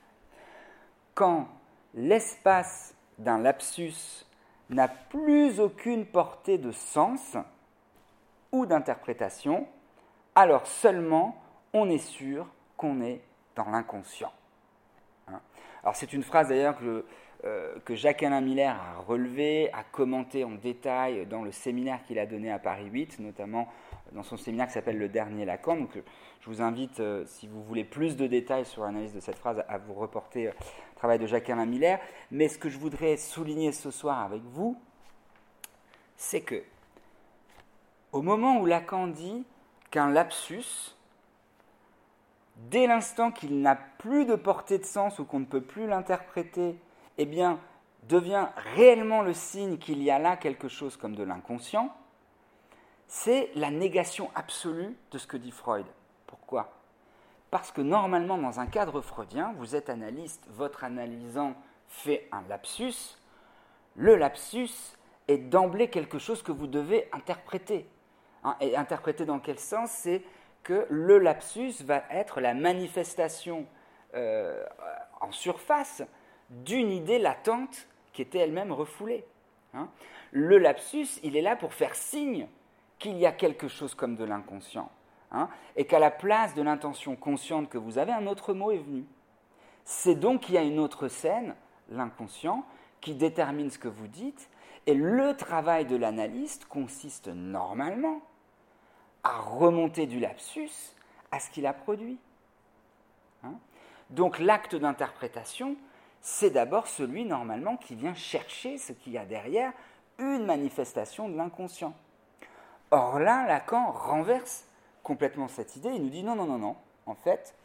quand 1.13 1.47
l'espace 1.93 2.95
d'un 3.17 3.37
lapsus 3.37 4.25
n'a 4.69 4.87
plus 4.87 5.59
aucune 5.59 6.05
portée 6.05 6.57
de 6.57 6.71
sens 6.71 7.37
ou 8.51 8.65
d'interprétation, 8.65 9.67
alors 10.35 10.65
seulement 10.65 11.41
on 11.73 11.89
est 11.89 11.97
sûr 11.97 12.47
qu'on 12.77 13.01
est 13.01 13.21
dans 13.55 13.69
l'inconscient. 13.69 14.31
Hein. 15.27 15.41
alors 15.83 15.95
c'est 15.95 16.13
une 16.13 16.23
phrase 16.23 16.49
d'ailleurs 16.49 16.77
que, 16.77 17.05
euh, 17.43 17.73
que 17.85 17.95
Jacques-Alain 17.95 18.41
Miller 18.41 18.75
a 18.75 19.01
relevée, 19.01 19.71
a 19.73 19.83
commenté 19.83 20.43
en 20.43 20.51
détail 20.51 21.25
dans 21.25 21.41
le 21.41 21.51
séminaire 21.51 22.03
qu'il 22.03 22.19
a 22.19 22.27
donné 22.27 22.51
à 22.51 22.59
Paris 22.59 22.85
8, 22.85 23.19
notamment 23.19 23.67
dans 24.11 24.21
son 24.21 24.37
séminaire 24.37 24.67
qui 24.67 24.73
s'appelle 24.73 24.99
Le 24.99 25.09
Dernier 25.09 25.45
Lacan. 25.45 25.77
Donc, 25.77 25.97
je 26.41 26.49
vous 26.49 26.61
invite, 26.61 26.99
euh, 26.99 27.23
si 27.25 27.47
vous 27.47 27.63
voulez 27.63 27.83
plus 27.83 28.15
de 28.15 28.27
détails 28.27 28.65
sur 28.65 28.83
l'analyse 28.83 29.13
de 29.13 29.19
cette 29.19 29.37
phrase, 29.37 29.63
à 29.67 29.79
vous 29.79 29.95
reporter 29.95 30.49
euh, 30.49 30.51
au 30.51 30.95
travail 30.95 31.17
de 31.17 31.25
Jacques-Alain 31.25 31.65
Miller. 31.65 31.99
Mais 32.29 32.47
ce 32.47 32.59
que 32.59 32.69
je 32.69 32.77
voudrais 32.77 33.17
souligner 33.17 33.71
ce 33.71 33.89
soir 33.89 34.19
avec 34.19 34.43
vous, 34.43 34.77
c'est 36.17 36.41
que 36.41 36.63
au 38.11 38.21
moment 38.21 38.59
où 38.59 38.67
Lacan 38.67 39.07
dit 39.07 39.45
qu'un 39.89 40.11
lapsus, 40.11 40.95
dès 42.57 42.85
l'instant 42.85 43.31
qu'il 43.31 43.61
n'a 43.61 43.75
plus 43.75 44.25
de 44.25 44.35
portée 44.35 44.77
de 44.77 44.85
sens 44.85 45.17
ou 45.17 45.25
qu'on 45.25 45.39
ne 45.39 45.45
peut 45.45 45.61
plus 45.61 45.87
l'interpréter, 45.87 46.75
eh 47.21 47.25
bien, 47.25 47.59
devient 48.09 48.47
réellement 48.75 49.21
le 49.21 49.33
signe 49.33 49.77
qu'il 49.77 50.01
y 50.01 50.09
a 50.09 50.17
là 50.17 50.37
quelque 50.37 50.67
chose 50.67 50.97
comme 50.97 51.15
de 51.15 51.23
l'inconscient, 51.23 51.95
c'est 53.07 53.51
la 53.53 53.69
négation 53.69 54.31
absolue 54.33 54.97
de 55.11 55.17
ce 55.19 55.27
que 55.27 55.37
dit 55.37 55.51
Freud. 55.51 55.85
Pourquoi? 56.25 56.73
Parce 57.51 57.71
que 57.71 57.81
normalement, 57.81 58.39
dans 58.39 58.59
un 58.59 58.65
cadre 58.65 59.01
freudien, 59.01 59.53
vous 59.57 59.75
êtes 59.75 59.89
analyste, 59.89 60.43
votre 60.49 60.83
analysant 60.83 61.53
fait 61.89 62.27
un 62.31 62.41
lapsus. 62.49 63.19
Le 63.95 64.15
lapsus 64.15 64.95
est 65.27 65.37
d'emblée 65.37 65.89
quelque 65.89 66.17
chose 66.17 66.41
que 66.41 66.51
vous 66.51 66.67
devez 66.67 67.07
interpréter. 67.11 67.87
Hein, 68.43 68.55
et 68.61 68.75
interpréter 68.75 69.25
dans 69.25 69.39
quel 69.39 69.59
sens? 69.59 69.91
C'est 69.91 70.23
que 70.63 70.87
le 70.89 71.19
lapsus 71.19 71.83
va 71.83 72.01
être 72.09 72.41
la 72.41 72.55
manifestation 72.55 73.67
euh, 74.15 74.65
en 75.19 75.31
surface 75.31 76.01
d'une 76.51 76.91
idée 76.91 77.19
latente 77.19 77.87
qui 78.13 78.21
était 78.21 78.39
elle-même 78.39 78.71
refoulée. 78.71 79.25
Hein. 79.73 79.89
Le 80.31 80.57
lapsus, 80.57 81.19
il 81.23 81.35
est 81.35 81.41
là 81.41 81.55
pour 81.55 81.73
faire 81.73 81.95
signe 81.95 82.47
qu'il 82.99 83.17
y 83.17 83.25
a 83.25 83.31
quelque 83.31 83.67
chose 83.67 83.95
comme 83.95 84.15
de 84.15 84.23
l'inconscient, 84.23 84.91
hein, 85.31 85.49
et 85.75 85.85
qu'à 85.85 85.99
la 85.99 86.11
place 86.11 86.53
de 86.53 86.61
l'intention 86.61 87.15
consciente 87.15 87.67
que 87.67 87.77
vous 87.77 87.97
avez, 87.97 88.11
un 88.11 88.27
autre 88.27 88.53
mot 88.53 88.71
est 88.71 88.77
venu. 88.77 89.05
C'est 89.85 90.15
donc 90.15 90.41
qu'il 90.41 90.55
y 90.55 90.57
a 90.57 90.63
une 90.63 90.79
autre 90.79 91.07
scène, 91.07 91.55
l'inconscient, 91.89 92.63
qui 92.99 93.15
détermine 93.15 93.71
ce 93.71 93.79
que 93.79 93.87
vous 93.87 94.07
dites, 94.07 94.49
et 94.85 94.93
le 94.93 95.35
travail 95.35 95.85
de 95.85 95.95
l'analyste 95.95 96.65
consiste 96.65 97.27
normalement 97.27 98.21
à 99.23 99.39
remonter 99.39 100.05
du 100.05 100.19
lapsus 100.19 100.69
à 101.31 101.39
ce 101.39 101.49
qu'il 101.49 101.65
a 101.65 101.73
produit. 101.73 102.19
Hein. 103.43 103.55
donc 104.11 104.37
l'acte 104.37 104.75
d'interprétation, 104.75 105.75
c'est 106.21 106.51
d'abord 106.51 106.87
celui 106.87 107.25
normalement 107.25 107.77
qui 107.77 107.95
vient 107.95 108.13
chercher 108.13 108.77
ce 108.77 108.93
qu'il 108.93 109.13
y 109.13 109.17
a 109.17 109.25
derrière 109.25 109.73
une 110.19 110.45
manifestation 110.45 111.27
de 111.27 111.35
l'inconscient. 111.35 111.93
Or 112.91 113.19
là, 113.19 113.45
Lacan 113.47 113.91
renverse 113.91 114.65
complètement 115.03 115.47
cette 115.47 115.75
idée. 115.75 115.89
Il 115.89 116.03
nous 116.03 116.09
dit 116.09 116.23
non, 116.23 116.35
non, 116.35 116.45
non, 116.45 116.59
non. 116.59 116.75
En 117.05 117.15
fait, 117.15 117.55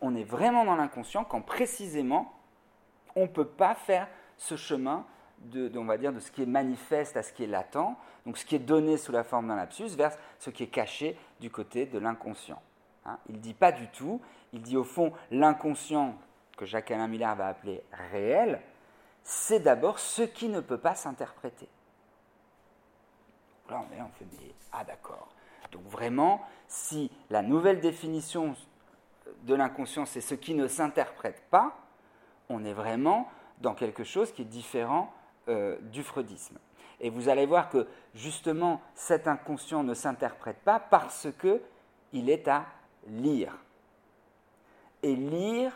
on 0.00 0.14
est 0.14 0.24
vraiment 0.24 0.64
dans 0.64 0.76
l'inconscient 0.76 1.24
quand 1.24 1.42
précisément 1.42 2.32
on 3.14 3.22
ne 3.22 3.26
peut 3.26 3.46
pas 3.46 3.74
faire 3.74 4.08
ce 4.36 4.56
chemin 4.56 5.04
de, 5.38 5.70
on 5.76 5.84
va 5.84 5.98
dire, 5.98 6.12
de 6.12 6.20
ce 6.20 6.30
qui 6.30 6.42
est 6.42 6.46
manifeste 6.46 7.16
à 7.16 7.22
ce 7.22 7.32
qui 7.32 7.44
est 7.44 7.48
latent, 7.48 7.96
donc 8.24 8.38
ce 8.38 8.44
qui 8.44 8.56
est 8.56 8.60
donné 8.60 8.96
sous 8.96 9.12
la 9.12 9.24
forme 9.24 9.48
d'un 9.48 9.56
lapsus, 9.56 9.88
vers 9.96 10.16
ce 10.38 10.50
qui 10.50 10.62
est 10.62 10.68
caché 10.68 11.18
du 11.40 11.50
côté 11.50 11.86
de 11.86 11.98
l'inconscient. 11.98 12.60
Hein? 13.04 13.18
il 13.28 13.36
ne 13.36 13.40
dit 13.40 13.54
pas 13.54 13.72
du 13.72 13.88
tout, 13.88 14.20
il 14.52 14.62
dit 14.62 14.76
au 14.76 14.84
fond 14.84 15.12
l'inconscient 15.30 16.14
que 16.56 16.66
Jacques-Alain 16.66 17.08
Miller 17.08 17.34
va 17.36 17.48
appeler 17.48 17.82
réel, 18.10 18.60
c'est 19.22 19.60
d'abord 19.60 19.98
ce 19.98 20.22
qui 20.22 20.48
ne 20.48 20.60
peut 20.60 20.78
pas 20.78 20.94
s'interpréter. 20.94 21.68
Là, 23.68 23.82
on 23.88 23.96
est 23.96 24.00
on 24.00 24.08
fait 24.10 24.24
des 24.24 24.54
Ah, 24.72 24.84
d'accord. 24.84 25.28
Donc, 25.72 25.82
vraiment, 25.84 26.40
si 26.68 27.10
la 27.30 27.42
nouvelle 27.42 27.80
définition 27.80 28.54
de 29.42 29.54
l'inconscient, 29.54 30.06
c'est 30.06 30.20
ce 30.20 30.34
qui 30.34 30.54
ne 30.54 30.68
s'interprète 30.68 31.42
pas, 31.50 31.76
on 32.48 32.64
est 32.64 32.72
vraiment 32.72 33.28
dans 33.60 33.74
quelque 33.74 34.04
chose 34.04 34.32
qui 34.32 34.42
est 34.42 34.46
différent 34.46 35.12
euh, 35.48 35.76
du 35.80 36.02
freudisme. 36.02 36.58
Et 37.00 37.10
vous 37.10 37.28
allez 37.28 37.46
voir 37.46 37.68
que 37.68 37.86
justement 38.14 38.80
cet 38.94 39.28
inconscient 39.28 39.82
ne 39.82 39.94
s'interprète 39.94 40.58
pas 40.58 40.80
parce 40.80 41.28
que 41.38 41.60
il 42.12 42.30
est 42.30 42.48
à 42.48 42.64
lire. 43.08 43.52
Et 45.02 45.14
lire 45.14 45.72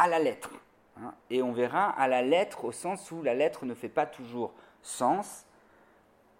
à 0.00 0.08
la 0.08 0.18
lettre. 0.18 0.50
Hein. 0.96 1.12
Et 1.28 1.42
on 1.42 1.52
verra 1.52 1.90
à 1.90 2.08
la 2.08 2.22
lettre 2.22 2.64
au 2.64 2.72
sens 2.72 3.10
où 3.10 3.22
la 3.22 3.34
lettre 3.34 3.66
ne 3.66 3.74
fait 3.74 3.90
pas 3.90 4.06
toujours 4.06 4.52
sens, 4.82 5.44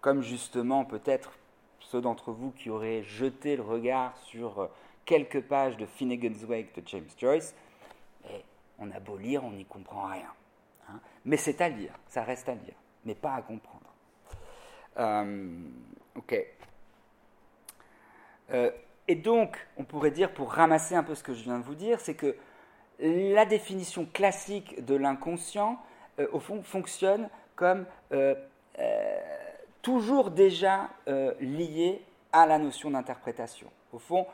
comme 0.01 0.21
justement 0.21 0.83
peut-être 0.83 1.31
ceux 1.79 2.01
d'entre 2.01 2.31
vous 2.31 2.51
qui 2.51 2.69
auraient 2.69 3.03
jeté 3.03 3.55
le 3.55 3.61
regard 3.61 4.17
sur 4.17 4.59
euh, 4.59 4.67
quelques 5.05 5.41
pages 5.41 5.77
de 5.77 5.85
Finnegan's 5.85 6.43
Wake 6.43 6.73
de 6.75 6.87
James 6.87 7.09
Joyce, 7.17 7.53
on 8.79 8.89
a 8.91 8.99
beau 8.99 9.17
lire, 9.17 9.43
on 9.43 9.51
n'y 9.51 9.65
comprend 9.65 10.07
rien. 10.07 10.33
Hein. 10.89 10.99
Mais 11.25 11.37
c'est 11.37 11.61
à 11.61 11.69
lire, 11.69 11.93
ça 12.07 12.23
reste 12.23 12.49
à 12.49 12.55
lire, 12.55 12.73
mais 13.05 13.13
pas 13.13 13.35
à 13.35 13.41
comprendre. 13.43 13.93
Euh, 14.97 15.49
ok. 16.15 16.35
Euh, 18.51 18.71
et 19.07 19.15
donc, 19.15 19.67
on 19.77 19.83
pourrait 19.83 20.11
dire, 20.11 20.33
pour 20.33 20.51
ramasser 20.51 20.95
un 20.95 21.03
peu 21.03 21.13
ce 21.13 21.23
que 21.23 21.33
je 21.33 21.43
viens 21.43 21.59
de 21.59 21.63
vous 21.63 21.75
dire, 21.75 21.99
c'est 21.99 22.15
que 22.15 22.35
la 23.01 23.45
définition 23.45 24.05
classique 24.05 24.85
de 24.85 24.95
l'inconscient, 24.95 25.79
au 26.31 26.39
fond, 26.39 26.61
fonctionne 26.61 27.29
comme 27.55 27.85
toujours 29.81 30.31
déjà 30.31 30.89
euh, 31.07 31.33
lié 31.39 32.03
à 32.31 32.45
la 32.45 32.57
notion 32.57 32.91
d'interprétation. 32.91 33.69
Au 33.91 33.99
fond, 33.99 34.27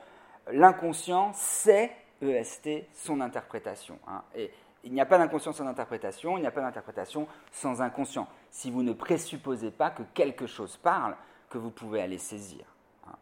l'inconscient, 0.51 1.31
c'est 1.33 1.91
EST, 2.21 2.85
son 2.93 3.21
interprétation. 3.21 3.99
Hein. 4.07 4.23
Et 4.35 4.51
il 4.83 4.93
n'y 4.93 5.01
a 5.01 5.05
pas 5.05 5.17
d'inconscient 5.17 5.53
sans 5.53 5.67
interprétation, 5.67 6.37
il 6.37 6.41
n'y 6.41 6.47
a 6.47 6.51
pas 6.51 6.61
d'interprétation 6.61 7.27
sans 7.51 7.81
inconscient. 7.81 8.27
Si 8.51 8.71
vous 8.71 8.83
ne 8.83 8.93
présupposez 8.93 9.71
pas 9.71 9.89
que 9.89 10.03
quelque 10.13 10.47
chose 10.47 10.77
parle, 10.77 11.15
que 11.49 11.57
vous 11.57 11.71
pouvez 11.71 12.01
aller 12.01 12.17
saisir. 12.17 12.65
Hein. 13.07 13.15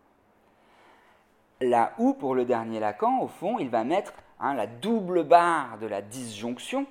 Là 1.62 1.94
où, 1.98 2.14
pour 2.14 2.36
le 2.36 2.46
dernier 2.46 2.80
Lacan, 2.80 3.22
au 3.22 3.28
fond, 3.28 3.60
il 3.60 3.70
va 3.70 3.84
mettre 3.84 4.14
hein, 4.40 4.54
la 4.54 4.68
double 4.68 5.24
barre 5.24 5.78
de 5.78 5.88
la 5.88 6.02
disjonction 6.02 6.86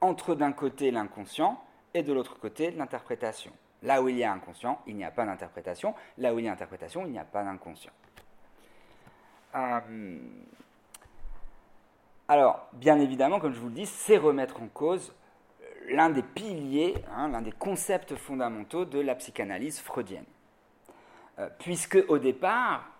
entre 0.00 0.34
d'un 0.34 0.52
côté 0.52 0.90
l'inconscient 0.90 1.62
et 1.94 2.02
de 2.02 2.12
l'autre 2.12 2.38
côté 2.38 2.70
l'interprétation. 2.70 3.52
Là 3.82 4.02
où 4.02 4.08
il 4.08 4.16
y 4.16 4.24
a 4.24 4.32
inconscient, 4.32 4.80
il 4.86 4.96
n'y 4.96 5.04
a 5.04 5.10
pas 5.10 5.24
d'interprétation. 5.24 5.94
Là 6.18 6.34
où 6.34 6.38
il 6.38 6.44
y 6.44 6.48
a 6.48 6.52
interprétation, 6.52 7.04
il 7.06 7.12
n'y 7.12 7.18
a 7.18 7.24
pas 7.24 7.44
d'inconscient. 7.44 7.92
Euh, 9.54 10.18
alors, 12.28 12.68
bien 12.72 12.98
évidemment, 12.98 13.38
comme 13.38 13.52
je 13.52 13.60
vous 13.60 13.68
le 13.68 13.74
dis, 13.74 13.86
c'est 13.86 14.16
remettre 14.16 14.60
en 14.60 14.68
cause 14.68 15.14
l'un 15.88 16.10
des 16.10 16.22
piliers, 16.22 16.94
hein, 17.14 17.28
l'un 17.28 17.42
des 17.42 17.52
concepts 17.52 18.16
fondamentaux 18.16 18.84
de 18.84 18.98
la 18.98 19.14
psychanalyse 19.14 19.80
freudienne. 19.80 20.24
Euh, 21.38 21.48
puisque 21.58 21.98
au 22.08 22.18
départ, 22.18 22.90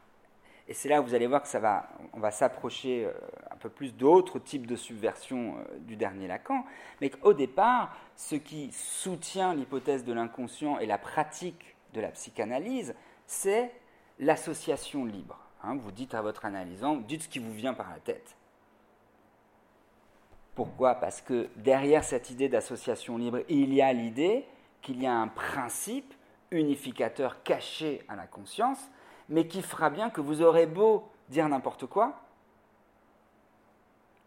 et 0.69 0.75
c'est 0.75 0.89
là 0.89 1.01
où 1.01 1.05
vous 1.05 1.15
allez 1.15 1.27
voir 1.27 1.43
que 1.43 1.49
ça 1.49 1.61
va, 1.61 1.89
on 2.13 2.19
va 2.19 2.31
s'approcher 2.31 3.05
euh, 3.05 3.13
un 3.51 3.57
peu 3.57 3.69
plus 3.69 3.95
d'autres 3.95 4.39
types 4.39 4.67
de 4.67 4.75
subversion 4.75 5.57
euh, 5.59 5.79
du 5.79 5.97
dernier 5.97 6.27
Lacan, 6.27 6.65
mais 7.01 7.11
qu'au 7.11 7.35
départ, 7.35 7.97
ce 8.17 8.35
qui 8.35 8.73
soutient 8.73 9.55
l'hypothèse 9.55 10.05
de 10.05 10.13
l'inconscient 10.13 10.79
et 10.79 10.87
la 10.87 10.99
pratique 10.99 11.77
de 11.95 12.01
la 12.01 12.09
psychanalyse, 12.09 12.95
c'est 13.27 13.71
l'association 14.19 15.05
libre. 15.05 15.39
Hein, 15.63 15.77
vous 15.77 15.93
dites 15.93 16.15
à 16.15 16.23
votre 16.23 16.45
analysant, 16.45 16.97
dites 16.97 17.23
ce 17.23 17.29
qui 17.29 17.39
vous 17.39 17.53
vient 17.53 17.75
par 17.75 17.91
la 17.91 17.99
tête. 17.99 18.37
Pourquoi? 20.55 20.95
Parce 20.95 21.21
que 21.21 21.49
derrière 21.57 22.03
cette 22.03 22.31
idée 22.31 22.49
d'association 22.49 23.19
libre, 23.19 23.41
il 23.49 23.73
y 23.75 23.83
a 23.83 23.93
l'idée 23.93 24.47
qu'il 24.83 25.03
y 25.03 25.07
a 25.07 25.15
un 25.15 25.29
principe 25.29 26.15
unificateur 26.51 27.43
caché 27.43 28.03
à 28.09 28.17
la 28.17 28.27
conscience, 28.27 28.91
mais 29.29 29.47
qui 29.47 29.62
fera 29.62 29.91
bien 29.91 30.11
que 30.11 30.21
vous 30.21 30.43
aurez 30.43 30.67
beau 30.67 31.09
dire 31.29 31.49
n'importe 31.49 31.87
quoi, 31.87 32.15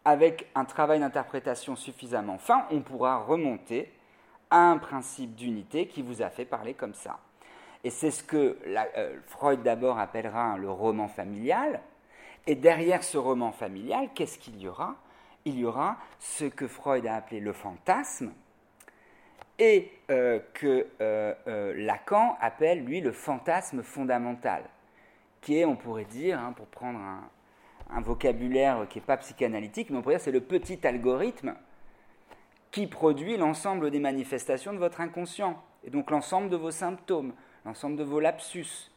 avec 0.04 0.50
un 0.54 0.64
travail 0.64 1.00
d'interprétation 1.00 1.76
suffisamment 1.76 2.38
fin, 2.38 2.66
on 2.70 2.80
pourra 2.80 3.18
remonter 3.18 3.92
à 4.50 4.58
un 4.58 4.78
principe 4.78 5.34
d'unité 5.34 5.86
qui 5.86 6.02
vous 6.02 6.22
a 6.22 6.30
fait 6.30 6.44
parler 6.44 6.74
comme 6.74 6.94
ça. 6.94 7.18
Et 7.84 7.90
c'est 7.90 8.10
ce 8.10 8.22
que 8.22 8.58
euh, 8.66 9.18
Freud 9.26 9.62
d'abord 9.62 9.98
appellera 9.98 10.58
le 10.58 10.70
roman 10.70 11.08
familial. 11.08 11.80
Et 12.46 12.54
derrière 12.54 13.04
ce 13.04 13.18
roman 13.18 13.52
familial, 13.52 14.10
qu'est-ce 14.14 14.38
qu'il 14.38 14.60
y 14.60 14.68
aura? 14.68 14.96
Il 15.44 15.58
y 15.58 15.64
aura 15.64 15.96
ce 16.18 16.44
que 16.44 16.66
Freud 16.66 17.06
a 17.06 17.16
appelé 17.16 17.40
le 17.40 17.52
fantasme 17.52 18.32
et 19.58 19.92
euh, 20.10 20.40
que 20.54 20.86
euh, 21.00 21.74
Lacan 21.76 22.36
appelle, 22.40 22.84
lui, 22.84 23.00
le 23.00 23.12
fantasme 23.12 23.82
fondamental, 23.82 24.64
qui 25.40 25.58
est, 25.58 25.64
on 25.64 25.76
pourrait 25.76 26.04
dire, 26.04 26.38
hein, 26.38 26.52
pour 26.56 26.66
prendre 26.66 26.98
un, 26.98 28.00
vocabulaire 28.02 28.86
qui 28.88 28.98
n'est 28.98 29.04
pas 29.04 29.16
psychanalytique, 29.16 29.90
mais 29.90 29.98
on 29.98 30.02
pourrait 30.02 30.16
dire 30.16 30.24
c'est 30.24 30.30
le 30.30 30.40
petit 30.40 30.86
algorithme 30.86 31.54
qui 32.70 32.86
produit 32.86 33.36
l'ensemble 33.36 33.90
des 33.90 33.98
manifestations 33.98 34.72
de 34.72 34.78
votre 34.78 35.00
inconscient, 35.00 35.60
et 35.82 35.90
donc 35.90 36.10
l'ensemble 36.10 36.50
de 36.50 36.56
vos 36.56 36.70
symptômes, 36.70 37.32
l'ensemble 37.64 37.96
de 37.96 38.04
vos 38.04 38.20
lapsus, 38.20 38.92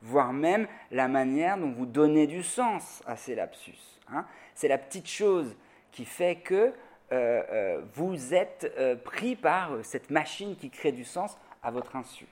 voire 0.00 0.32
même 0.32 0.66
la 0.90 1.08
manière 1.08 1.58
dont 1.58 1.70
vous 1.70 1.86
donnez 1.86 2.26
du 2.26 2.42
sens 2.42 3.02
à 3.06 3.16
ces 3.16 3.34
lapsus. 3.34 3.78
Hein. 4.10 4.24
C'est 4.54 4.68
la 4.68 4.78
petite 4.78 5.08
chose 5.08 5.56
qui 5.92 6.04
fait 6.04 6.36
que 6.36 6.72
euh, 7.10 7.42
euh, 7.50 7.82
vous 7.94 8.34
êtes 8.34 8.70
euh, 8.78 8.94
pris 8.94 9.34
par 9.34 9.70
cette 9.82 10.10
machine 10.10 10.56
qui 10.56 10.70
crée 10.70 10.92
du 10.92 11.04
sens 11.04 11.38
à 11.62 11.70
votre 11.70 11.96
insu. 11.96 12.26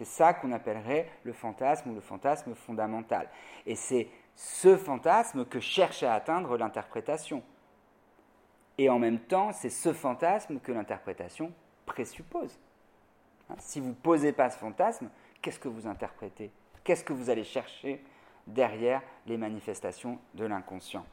C'est 0.00 0.06
ça 0.06 0.32
qu'on 0.32 0.50
appellerait 0.52 1.10
le 1.24 1.34
fantasme 1.34 1.90
ou 1.90 1.94
le 1.94 2.00
fantasme 2.00 2.54
fondamental. 2.54 3.28
Et 3.66 3.74
c'est 3.74 4.08
ce 4.34 4.78
fantasme 4.78 5.44
que 5.44 5.60
cherche 5.60 6.02
à 6.02 6.14
atteindre 6.14 6.56
l'interprétation. 6.56 7.42
Et 8.78 8.88
en 8.88 8.98
même 8.98 9.18
temps, 9.18 9.52
c'est 9.52 9.68
ce 9.68 9.92
fantasme 9.92 10.58
que 10.58 10.72
l'interprétation 10.72 11.52
présuppose. 11.84 12.58
Hein, 13.50 13.56
si 13.58 13.78
vous 13.78 13.90
ne 13.90 13.94
posez 13.94 14.32
pas 14.32 14.48
ce 14.48 14.56
fantasme, 14.56 15.10
qu'est-ce 15.42 15.60
que 15.60 15.68
vous 15.68 15.86
interprétez? 15.86 16.50
Qu'est-ce 16.82 17.04
que 17.04 17.12
vous 17.12 17.28
allez 17.28 17.44
chercher 17.44 18.02
derrière 18.46 19.02
les 19.26 19.36
manifestations 19.36 20.18
de 20.32 20.46
l'inconscient? 20.46 21.04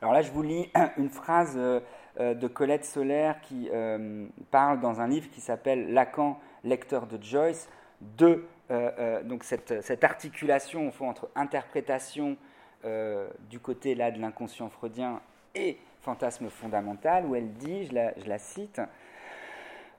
Alors 0.00 0.14
là, 0.14 0.22
je 0.22 0.30
vous 0.30 0.42
lis 0.42 0.70
une 0.96 1.10
phrase 1.10 1.54
euh, 1.56 1.80
euh, 2.20 2.34
de 2.34 2.46
Colette 2.46 2.84
Solaire 2.84 3.40
qui 3.40 3.68
euh, 3.72 4.26
parle 4.52 4.78
dans 4.78 5.00
un 5.00 5.08
livre 5.08 5.28
qui 5.30 5.40
s'appelle 5.40 5.92
Lacan, 5.92 6.38
lecteur 6.64 7.06
de 7.06 7.22
Joyce, 7.22 7.68
de 8.00 8.46
euh, 8.70 8.90
euh, 8.98 9.22
donc 9.22 9.44
cette, 9.44 10.04
articulation 10.04 10.90
entre 11.00 11.28
interprétation 11.34 12.36
euh, 12.84 13.28
du 13.50 13.60
côté 13.60 13.94
là 13.94 14.10
de 14.10 14.18
l'inconscient 14.18 14.70
freudien 14.70 15.20
et 15.54 15.78
fantasme 16.00 16.48
fondamental, 16.48 17.26
où 17.26 17.34
elle 17.34 17.52
dit, 17.52 17.86
je 17.86 17.94
la, 17.94 18.18
je 18.18 18.26
la 18.26 18.38
cite, 18.38 18.80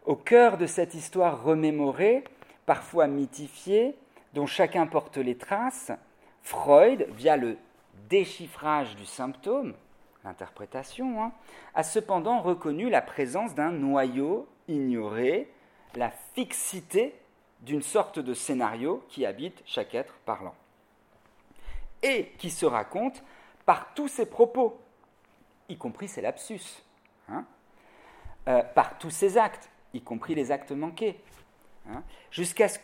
au 0.05 0.15
cœur 0.15 0.57
de 0.57 0.65
cette 0.65 0.93
histoire 0.93 1.43
remémorée, 1.43 2.23
parfois 2.65 3.07
mythifiée, 3.07 3.95
dont 4.33 4.45
chacun 4.45 4.85
porte 4.85 5.17
les 5.17 5.37
traces, 5.37 5.91
Freud, 6.41 7.07
via 7.15 7.37
le 7.37 7.57
déchiffrage 8.09 8.95
du 8.95 9.05
symptôme, 9.05 9.73
l'interprétation, 10.23 11.23
hein, 11.23 11.31
a 11.73 11.83
cependant 11.83 12.41
reconnu 12.41 12.89
la 12.89 13.01
présence 13.01 13.55
d'un 13.55 13.71
noyau 13.71 14.47
ignoré, 14.67 15.51
la 15.95 16.11
fixité 16.33 17.15
d'une 17.61 17.81
sorte 17.81 18.19
de 18.19 18.33
scénario 18.33 19.03
qui 19.09 19.25
habite 19.25 19.61
chaque 19.65 19.95
être 19.95 20.13
parlant. 20.25 20.55
Et 22.03 22.33
qui 22.37 22.51
se 22.51 22.65
raconte 22.65 23.23
par 23.65 23.93
tous 23.95 24.07
ses 24.07 24.25
propos, 24.25 24.79
y 25.69 25.77
compris 25.77 26.07
ses 26.07 26.21
lapsus, 26.21 26.83
hein, 27.29 27.45
euh, 28.47 28.61
par 28.61 28.97
tous 28.99 29.09
ses 29.09 29.37
actes, 29.37 29.69
y 29.93 30.01
compris 30.01 30.35
les 30.35 30.51
actes 30.51 30.71
manqués, 30.71 31.19
hein, 31.89 32.03
jusqu'à 32.29 32.67
ce 32.67 32.77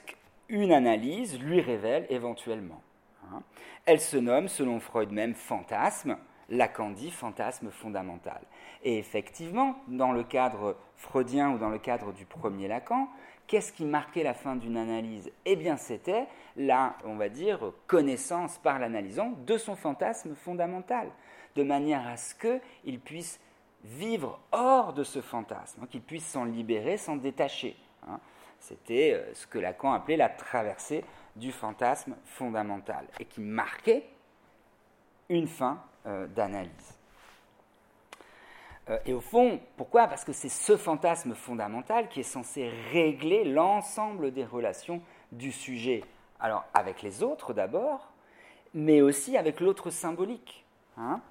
qu'une 0.47 0.71
analyse 0.71 1.39
lui 1.39 1.62
révèle 1.62 2.08
éventuellement. 2.10 2.82
Hein. 3.26 3.43
Elle 3.86 4.02
se 4.02 4.17
nomme, 4.17 4.47
selon 4.47 4.80
Freud 4.80 5.12
même, 5.12 5.36
fantasme, 5.36 6.17
Lacan 6.51 6.91
dit 6.91 7.09
fantasme 7.09 7.71
fondamental. 7.71 8.41
Et 8.83 8.99
effectivement, 8.99 9.77
dans 9.87 10.11
le 10.11 10.23
cadre 10.23 10.77
freudien 10.95 11.51
ou 11.51 11.57
dans 11.57 11.69
le 11.69 11.79
cadre 11.79 12.13
du 12.13 12.25
premier 12.25 12.67
Lacan, 12.67 13.07
Qu'est-ce 13.51 13.73
qui 13.73 13.83
marquait 13.83 14.23
la 14.23 14.33
fin 14.33 14.55
d'une 14.55 14.77
analyse? 14.77 15.29
Eh 15.43 15.57
bien, 15.57 15.75
c'était 15.75 16.25
la, 16.55 16.95
on 17.03 17.17
va 17.17 17.27
dire, 17.27 17.73
connaissance 17.85 18.57
par 18.59 18.79
l'analysant 18.79 19.33
de 19.45 19.57
son 19.57 19.75
fantasme 19.75 20.35
fondamental, 20.35 21.09
de 21.55 21.63
manière 21.63 22.07
à 22.07 22.15
ce 22.15 22.33
qu'il 22.33 23.01
puisse 23.01 23.41
vivre 23.83 24.39
hors 24.53 24.93
de 24.93 25.03
ce 25.03 25.19
fantasme, 25.19 25.81
hein, 25.83 25.87
qu'il 25.89 26.01
puisse 26.01 26.25
s'en 26.25 26.45
libérer, 26.45 26.95
s'en 26.95 27.17
détacher. 27.17 27.75
Hein. 28.07 28.21
C'était 28.57 29.15
euh, 29.15 29.33
ce 29.33 29.45
que 29.47 29.59
Lacan 29.59 29.91
appelait 29.91 30.15
la 30.15 30.29
traversée 30.29 31.03
du 31.35 31.51
fantasme 31.51 32.15
fondamental 32.23 33.05
et 33.19 33.25
qui 33.25 33.41
marquait 33.41 34.05
une 35.32 35.48
fin 35.48 35.82
euh, 36.06 36.28
d'analyse. 36.28 36.98
Euh, 38.89 39.00
et 39.06 39.13
au 39.13 39.22
fond, 39.22 39.60
pourquoi? 39.78 40.08
Parce 40.08 40.26
que 40.26 40.34
c'est 40.34 40.50
ce 40.50 40.78
fantasme 40.78 41.34
fondamental 41.34 42.10
qui 42.10 42.20
est 42.20 42.24
censé 42.24 42.70
régler 42.91 43.46
l'ensemble 43.46 44.32
des 44.32 44.46
relations 44.46 45.02
du 45.32 45.52
sujet. 45.52 46.04
Alors 46.39 46.65
avec 46.74 47.02
les 47.02 47.24
autres 47.24 47.54
d'abord, 47.54 48.12
mais 48.74 49.02
aussi 49.02 49.38
avec 49.38 49.60
l'autre 49.60 49.89
symbolique. 49.89 50.65
Hein. 50.98 51.22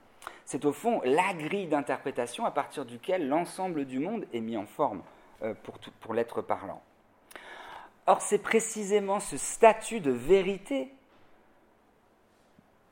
c'est 0.46 0.64
au 0.64 0.72
fond 0.72 1.02
la 1.04 1.34
grille 1.34 1.66
d'interprétation 1.66 2.46
à 2.46 2.50
partir 2.50 2.86
duquel 2.86 3.28
l'ensemble 3.28 3.84
du 3.84 3.98
monde 3.98 4.26
est 4.32 4.40
mis 4.40 4.56
en 4.56 4.64
forme 4.64 5.02
euh, 5.42 5.52
pour, 5.62 5.78
pour 6.00 6.14
l'être 6.14 6.40
parlant. 6.40 6.82
Or, 8.06 8.22
c'est 8.22 8.38
précisément 8.38 9.20
ce 9.20 9.36
statut 9.36 10.00
de 10.00 10.10
vérité 10.10 10.92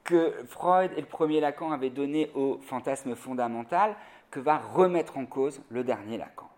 que 0.08 0.32
Freud 0.46 0.90
et 0.96 1.02
le 1.02 1.06
premier 1.06 1.38
Lacan 1.38 1.70
avaient 1.70 1.90
donné 1.90 2.30
au 2.34 2.58
fantasme 2.62 3.14
fondamental 3.14 3.94
que 4.30 4.40
va 4.40 4.56
remettre 4.56 5.18
en 5.18 5.26
cause 5.26 5.60
le 5.68 5.84
dernier 5.84 6.16
Lacan. 6.16 6.48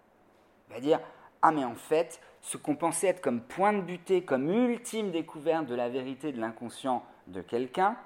Il 0.68 0.74
va 0.74 0.80
dire 0.80 1.00
Ah, 1.42 1.50
mais 1.50 1.64
en 1.64 1.74
fait, 1.74 2.20
ce 2.42 2.56
qu'on 2.56 2.76
pensait 2.76 3.08
être 3.08 3.20
comme 3.20 3.40
point 3.40 3.72
de 3.72 3.80
butée, 3.80 4.22
comme 4.22 4.48
ultime 4.48 5.10
découverte 5.10 5.66
de 5.66 5.74
la 5.74 5.88
vérité 5.88 6.30
de 6.30 6.40
l'inconscient 6.40 7.02
de 7.26 7.40
quelqu'un, 7.40 7.96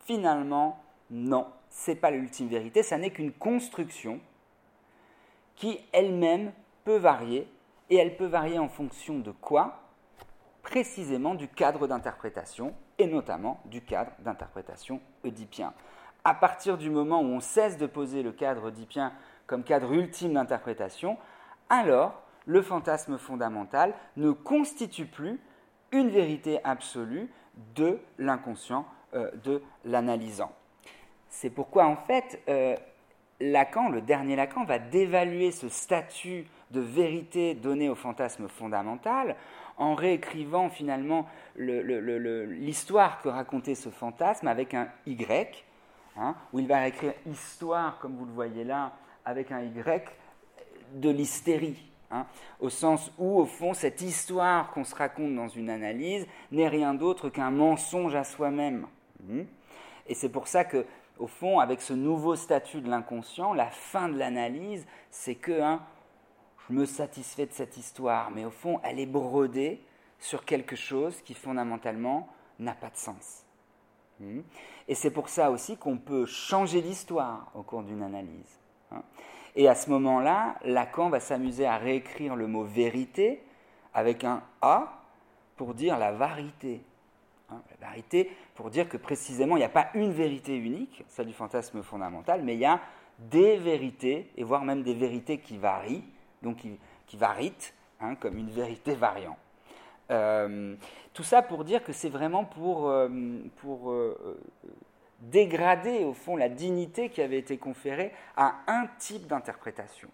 finalement, 0.00 0.82
non, 1.08 1.46
c'est 1.70 1.94
pas 1.94 2.10
l'ultime 2.10 2.48
vérité, 2.48 2.82
ça 2.82 2.98
n'est 2.98 3.10
qu'une 3.10 3.32
construction 3.32 4.18
qui 5.54 5.78
elle-même 5.92 6.52
peut 6.82 6.96
varier, 6.96 7.46
et 7.90 7.96
elle 7.96 8.16
peut 8.16 8.26
varier 8.26 8.58
en 8.58 8.68
fonction 8.68 9.20
de 9.20 9.30
quoi? 9.30 9.83
Précisément 10.64 11.34
du 11.34 11.46
cadre 11.46 11.86
d'interprétation, 11.86 12.74
et 12.98 13.06
notamment 13.06 13.60
du 13.66 13.82
cadre 13.82 14.10
d'interprétation 14.18 15.00
oedipien 15.24 15.72
à 16.24 16.34
partir 16.34 16.78
du 16.78 16.90
moment 16.90 17.20
où 17.20 17.26
on 17.26 17.40
cesse 17.40 17.76
de 17.76 17.86
poser 17.86 18.22
le 18.22 18.32
cadre 18.32 18.68
oedipien 18.68 19.12
comme 19.46 19.62
cadre 19.62 19.92
ultime 19.92 20.32
d'interprétation, 20.32 21.18
alors 21.68 22.22
le 22.46 22.62
fantasme 22.62 23.18
fondamental 23.18 23.94
ne 24.16 24.30
constitue 24.30 25.06
plus 25.06 25.38
une 25.92 26.08
vérité 26.08 26.60
absolue 26.64 27.30
de 27.76 28.00
l'inconscient 28.18 28.86
euh, 29.14 29.30
de 29.44 29.62
l'analysant. 29.84 30.52
C'est 31.28 31.50
pourquoi 31.50 31.86
en 31.86 31.96
fait 31.96 32.42
euh, 32.48 32.76
Lacan, 33.40 33.90
le 33.90 34.00
dernier 34.00 34.36
Lacan, 34.36 34.64
va 34.64 34.78
dévaluer 34.78 35.50
ce 35.50 35.68
statut 35.68 36.46
de 36.70 36.80
vérité 36.80 37.54
donné 37.54 37.88
au 37.88 37.94
fantasme 37.94 38.48
fondamental 38.48 39.36
en 39.76 39.94
réécrivant 39.94 40.70
finalement 40.70 41.26
l'histoire 41.56 43.20
que 43.22 43.28
racontait 43.28 43.74
ce 43.74 43.88
fantasme 43.88 44.48
avec 44.48 44.74
un 44.74 44.88
Y, 45.06 45.64
Hein, 46.16 46.36
où 46.52 46.60
il 46.60 46.68
va 46.68 46.86
écrire 46.86 47.12
histoire, 47.26 47.98
comme 47.98 48.16
vous 48.16 48.24
le 48.24 48.32
voyez 48.32 48.62
là, 48.62 48.92
avec 49.24 49.50
un 49.50 49.62
Y, 49.62 50.08
de 50.92 51.10
l'hystérie. 51.10 51.90
Hein, 52.10 52.26
au 52.60 52.70
sens 52.70 53.10
où, 53.18 53.40
au 53.40 53.46
fond, 53.46 53.74
cette 53.74 54.00
histoire 54.00 54.70
qu'on 54.70 54.84
se 54.84 54.94
raconte 54.94 55.34
dans 55.34 55.48
une 55.48 55.70
analyse 55.70 56.26
n'est 56.52 56.68
rien 56.68 56.94
d'autre 56.94 57.30
qu'un 57.30 57.50
mensonge 57.50 58.14
à 58.14 58.22
soi-même. 58.22 58.86
Hmm. 59.24 59.42
Et 60.06 60.14
c'est 60.14 60.28
pour 60.28 60.46
ça 60.46 60.64
que, 60.64 60.86
au 61.18 61.26
fond, 61.26 61.58
avec 61.58 61.80
ce 61.80 61.94
nouveau 61.94 62.36
statut 62.36 62.80
de 62.80 62.88
l'inconscient, 62.88 63.52
la 63.52 63.66
fin 63.66 64.08
de 64.08 64.16
l'analyse, 64.16 64.86
c'est 65.10 65.34
que 65.34 65.60
hein, 65.60 65.80
je 66.68 66.74
me 66.74 66.86
satisfais 66.86 67.46
de 67.46 67.52
cette 67.52 67.76
histoire, 67.76 68.30
mais 68.30 68.44
au 68.44 68.50
fond, 68.50 68.80
elle 68.82 68.98
est 68.98 69.06
brodée 69.06 69.80
sur 70.18 70.44
quelque 70.44 70.76
chose 70.76 71.20
qui 71.22 71.34
fondamentalement 71.34 72.28
n'a 72.58 72.74
pas 72.74 72.90
de 72.90 72.96
sens. 72.96 73.44
Hmm? 74.20 74.40
Et 74.88 74.94
c'est 74.94 75.10
pour 75.10 75.28
ça 75.28 75.50
aussi 75.50 75.76
qu'on 75.76 75.98
peut 75.98 76.26
changer 76.26 76.80
l'histoire 76.80 77.50
au 77.54 77.62
cours 77.62 77.82
d'une 77.82 78.02
analyse. 78.02 78.58
Hein. 78.92 79.02
Et 79.56 79.68
à 79.68 79.74
ce 79.74 79.90
moment-là, 79.90 80.56
Lacan 80.64 81.10
va 81.10 81.20
s'amuser 81.20 81.66
à 81.66 81.76
réécrire 81.76 82.36
le 82.36 82.46
mot 82.46 82.64
vérité 82.64 83.42
avec 83.92 84.24
un 84.24 84.42
A 84.62 85.02
pour 85.56 85.74
dire 85.74 85.98
la 85.98 86.12
vérité. 86.12 86.82
Hein, 87.50 87.60
la 87.80 87.88
vérité 87.88 88.30
pour 88.54 88.70
dire 88.70 88.88
que 88.88 88.96
précisément, 88.96 89.56
il 89.56 89.60
n'y 89.60 89.64
a 89.64 89.68
pas 89.68 89.90
une 89.94 90.12
vérité 90.12 90.56
unique, 90.56 91.04
celle 91.08 91.26
du 91.26 91.32
fantasme 91.32 91.82
fondamental, 91.82 92.42
mais 92.42 92.54
il 92.54 92.60
y 92.60 92.64
a 92.64 92.80
des 93.18 93.56
vérités, 93.56 94.30
et 94.36 94.42
voire 94.42 94.64
même 94.64 94.82
des 94.82 94.94
vérités 94.94 95.38
qui 95.38 95.56
varient, 95.56 96.02
donc 96.44 96.58
qui, 96.58 96.78
qui 97.06 97.16
varient, 97.16 97.72
hein, 98.00 98.14
comme 98.14 98.38
une 98.38 98.50
vérité 98.50 98.94
variant. 98.94 99.36
Euh, 100.10 100.76
tout 101.12 101.22
ça 101.22 101.42
pour 101.42 101.64
dire 101.64 101.82
que 101.82 101.92
c'est 101.92 102.10
vraiment 102.10 102.44
pour, 102.44 102.88
euh, 102.88 103.08
pour 103.56 103.90
euh, 103.90 104.38
dégrader, 105.20 106.04
au 106.04 106.12
fond, 106.12 106.36
la 106.36 106.48
dignité 106.48 107.08
qui 107.08 107.22
avait 107.22 107.38
été 107.38 107.56
conférée 107.56 108.12
à 108.36 108.56
un 108.66 108.86
type 108.98 109.26
d'interprétation. 109.26 110.08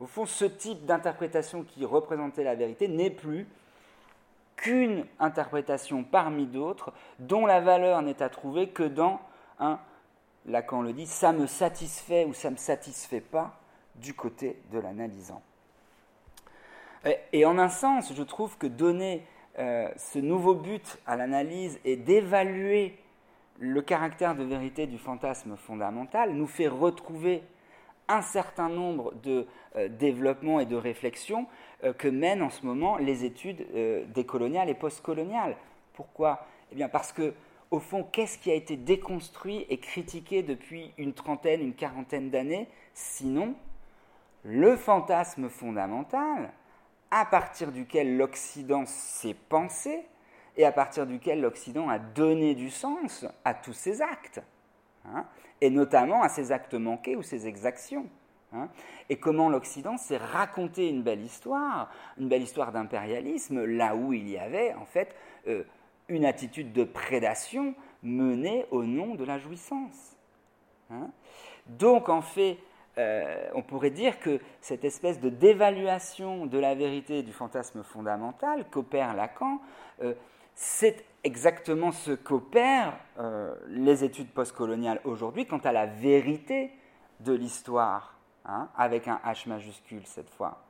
Au 0.00 0.06
fond, 0.06 0.26
ce 0.26 0.44
type 0.44 0.86
d'interprétation 0.86 1.62
qui 1.62 1.84
représentait 1.84 2.44
la 2.44 2.54
vérité 2.54 2.88
n'est 2.88 3.10
plus 3.10 3.46
qu'une 4.56 5.04
interprétation 5.18 6.04
parmi 6.04 6.46
d'autres 6.46 6.92
dont 7.18 7.46
la 7.46 7.60
valeur 7.60 8.02
n'est 8.02 8.22
à 8.22 8.28
trouver 8.28 8.68
que 8.68 8.82
dans 8.82 9.20
un, 9.58 9.78
Lacan 10.46 10.82
le 10.82 10.92
dit, 10.92 11.06
ça 11.06 11.32
me 11.32 11.46
satisfait 11.46 12.24
ou 12.24 12.34
ça 12.34 12.48
ne 12.48 12.54
me 12.54 12.58
satisfait 12.58 13.20
pas 13.20 13.58
du 13.96 14.14
côté 14.14 14.56
de 14.72 14.78
l'analysant. 14.78 15.42
Et 17.32 17.44
en 17.44 17.58
un 17.58 17.68
sens, 17.68 18.14
je 18.14 18.22
trouve 18.22 18.56
que 18.56 18.66
donner 18.66 19.26
euh, 19.58 19.88
ce 19.96 20.18
nouveau 20.18 20.54
but 20.54 20.98
à 21.06 21.16
l'analyse 21.16 21.78
et 21.84 21.96
d'évaluer 21.96 22.96
le 23.60 23.82
caractère 23.82 24.34
de 24.34 24.42
vérité 24.42 24.86
du 24.88 24.98
fantasme 24.98 25.56
fondamental 25.56 26.32
nous 26.32 26.48
fait 26.48 26.66
retrouver 26.66 27.42
un 28.08 28.20
certain 28.20 28.68
nombre 28.68 29.14
de 29.22 29.46
euh, 29.76 29.88
développements 29.88 30.58
et 30.58 30.66
de 30.66 30.74
réflexions 30.74 31.46
euh, 31.84 31.92
que 31.92 32.08
mènent 32.08 32.42
en 32.42 32.50
ce 32.50 32.66
moment 32.66 32.96
les 32.96 33.24
études 33.24 33.64
décoloniales 34.12 34.70
et 34.70 34.74
postcoloniales. 34.74 35.56
Pourquoi? 35.92 36.46
Eh 36.72 36.74
bien 36.74 36.88
parce 36.88 37.12
que, 37.12 37.34
au 37.70 37.78
fond, 37.78 38.02
qu'est-ce 38.02 38.38
qui 38.38 38.50
a 38.50 38.54
été 38.54 38.76
déconstruit 38.76 39.66
et 39.68 39.78
critiqué 39.78 40.42
depuis 40.42 40.90
une 40.98 41.12
trentaine, 41.12 41.60
une 41.60 41.74
quarantaine 41.74 42.30
d'années, 42.30 42.66
sinon 42.92 43.54
le 44.44 44.76
fantasme 44.76 45.48
fondamental 45.48 46.52
à 47.10 47.24
partir 47.24 47.72
duquel 47.72 48.16
l'Occident 48.16 48.84
s'est 48.86 49.36
pensé 49.48 50.04
et 50.56 50.64
à 50.64 50.72
partir 50.72 51.06
duquel 51.06 51.40
l'Occident 51.40 51.88
a 51.88 51.98
donné 51.98 52.54
du 52.54 52.70
sens 52.70 53.26
à 53.44 53.54
tous 53.54 53.72
ses 53.72 54.02
actes, 54.02 54.42
hein, 55.06 55.24
et 55.60 55.70
notamment 55.70 56.22
à 56.22 56.28
ses 56.28 56.52
actes 56.52 56.74
manqués 56.74 57.16
ou 57.16 57.22
ses 57.22 57.46
exactions. 57.46 58.06
Hein, 58.52 58.68
et 59.08 59.16
comment 59.16 59.48
l'Occident 59.48 59.96
s'est 59.96 60.16
raconté 60.16 60.88
une 60.88 61.02
belle 61.02 61.22
histoire, 61.22 61.90
une 62.18 62.28
belle 62.28 62.42
histoire 62.42 62.70
d'impérialisme, 62.70 63.64
là 63.64 63.96
où 63.96 64.12
il 64.12 64.28
y 64.28 64.38
avait 64.38 64.74
en 64.74 64.84
fait 64.84 65.16
euh, 65.48 65.64
une 66.08 66.24
attitude 66.24 66.72
de 66.72 66.84
prédation 66.84 67.74
menée 68.02 68.66
au 68.70 68.84
nom 68.84 69.16
de 69.16 69.24
la 69.24 69.38
jouissance. 69.38 70.16
Hein. 70.90 71.10
Donc 71.66 72.08
en 72.08 72.22
fait, 72.22 72.58
euh, 72.96 73.48
on 73.54 73.62
pourrait 73.62 73.90
dire 73.90 74.20
que 74.20 74.40
cette 74.60 74.84
espèce 74.84 75.18
de 75.18 75.28
dévaluation 75.28 76.46
de 76.46 76.58
la 76.58 76.76
vérité 76.76 77.24
du 77.24 77.32
fantasme 77.32 77.82
fondamental 77.82 78.66
qu'opère 78.70 79.14
Lacan, 79.14 79.60
euh, 80.02 80.14
c'est 80.54 81.04
exactement 81.24 81.90
ce 81.90 82.12
qu'opèrent 82.12 82.96
euh, 83.18 83.52
les 83.66 84.04
études 84.04 84.30
postcoloniales 84.30 85.00
aujourd'hui 85.04 85.46
quant 85.46 85.58
à 85.58 85.72
la 85.72 85.86
vérité 85.86 86.70
de 87.18 87.32
l'histoire, 87.32 88.16
hein, 88.44 88.68
avec 88.76 89.08
un 89.08 89.20
H 89.26 89.48
majuscule 89.48 90.06
cette 90.06 90.30
fois. 90.30 90.62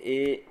et 0.00 0.44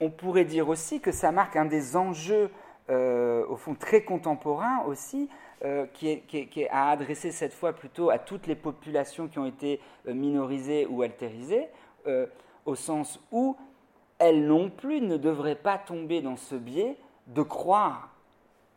on 0.00 0.10
pourrait 0.10 0.44
dire 0.44 0.68
aussi 0.68 1.00
que 1.00 1.12
ça 1.12 1.32
marque 1.32 1.56
un 1.56 1.64
des 1.64 1.96
enjeux, 1.96 2.50
au 2.88 3.56
fond, 3.56 3.74
très 3.74 4.02
contemporains 4.02 4.82
aussi, 4.86 5.28
euh, 5.64 5.86
qui, 5.92 6.08
est, 6.08 6.68
à 6.70 6.90
adresser 6.90 7.32
cette 7.32 7.52
fois 7.52 7.72
plutôt 7.72 8.10
à 8.10 8.18
toutes 8.18 8.46
les 8.46 8.54
populations 8.54 9.26
qui 9.26 9.40
ont 9.40 9.46
été 9.46 9.80
euh, 10.06 10.14
minorisées 10.14 10.86
ou 10.86 11.02
altérisées, 11.02 11.68
euh, 12.06 12.26
au 12.64 12.76
sens 12.76 13.18
où 13.32 13.56
elles 14.20 14.46
non 14.46 14.70
plus 14.70 15.00
ne 15.00 15.16
devraient 15.16 15.56
pas 15.56 15.76
tomber 15.76 16.22
dans 16.22 16.36
ce 16.36 16.54
biais 16.54 16.96
de 17.26 17.42
croire 17.42 18.10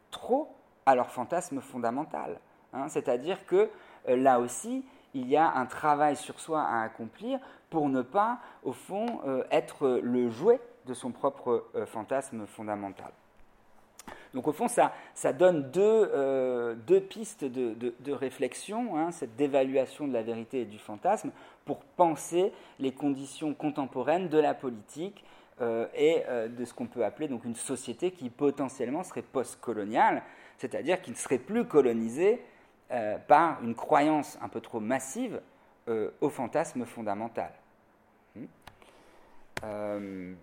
trop 0.09 0.55
à 0.87 0.95
leur 0.95 1.11
fantasme 1.11 1.61
fondamental. 1.61 2.39
Hein. 2.73 2.87
C'est-à-dire 2.89 3.45
que 3.45 3.69
là 4.07 4.39
aussi, 4.39 4.83
il 5.13 5.27
y 5.27 5.37
a 5.37 5.53
un 5.53 5.67
travail 5.67 6.15
sur 6.15 6.39
soi 6.39 6.63
à 6.63 6.81
accomplir 6.81 7.39
pour 7.69 7.89
ne 7.89 8.01
pas, 8.01 8.39
au 8.63 8.73
fond, 8.73 9.21
être 9.51 9.99
le 10.01 10.29
jouet 10.29 10.59
de 10.87 10.95
son 10.95 11.11
propre 11.11 11.65
fantasme 11.85 12.47
fondamental. 12.47 13.11
Donc 14.33 14.47
au 14.47 14.53
fond, 14.53 14.67
ça, 14.67 14.93
donne 15.33 15.71
deux, 15.71 16.09
euh, 16.13 16.75
pistes 17.09 17.43
de, 17.43 18.11
réflexion, 18.11 18.97
hein, 18.97 19.11
cette 19.11 19.35
dévaluation 19.35 20.07
de 20.07 20.13
la 20.13 20.21
vérité 20.21 20.61
et 20.61 20.65
du 20.65 20.79
fantasme, 20.79 21.31
pour 21.65 21.79
penser 21.79 22.53
les 22.79 22.93
conditions 22.93 23.53
contemporaines 23.53 24.29
de 24.29 24.37
la 24.37 24.53
politique 24.53 25.23
euh, 25.59 25.85
et 25.95 26.23
euh, 26.27 26.47
de 26.47 26.63
ce 26.65 26.73
qu'on 26.73 26.87
peut 26.87 27.03
appeler 27.03 27.27
donc 27.27 27.43
une 27.45 27.55
société 27.55 28.11
qui 28.11 28.29
potentiellement 28.29 29.03
serait 29.03 29.21
post-coloniale, 29.21 30.23
c'est-à-dire 30.57 31.01
qui 31.01 31.11
ne 31.11 31.15
serait 31.15 31.37
plus 31.37 31.65
colonisée 31.65 32.41
par 33.29 33.63
une 33.63 33.73
croyance 33.73 34.37
un 34.41 34.49
peu 34.49 34.59
trop 34.59 34.81
massive 34.81 35.39
au 36.19 36.27
fantasme 36.27 36.83
fondamental. 36.83 37.53
Hmm. 38.35 40.33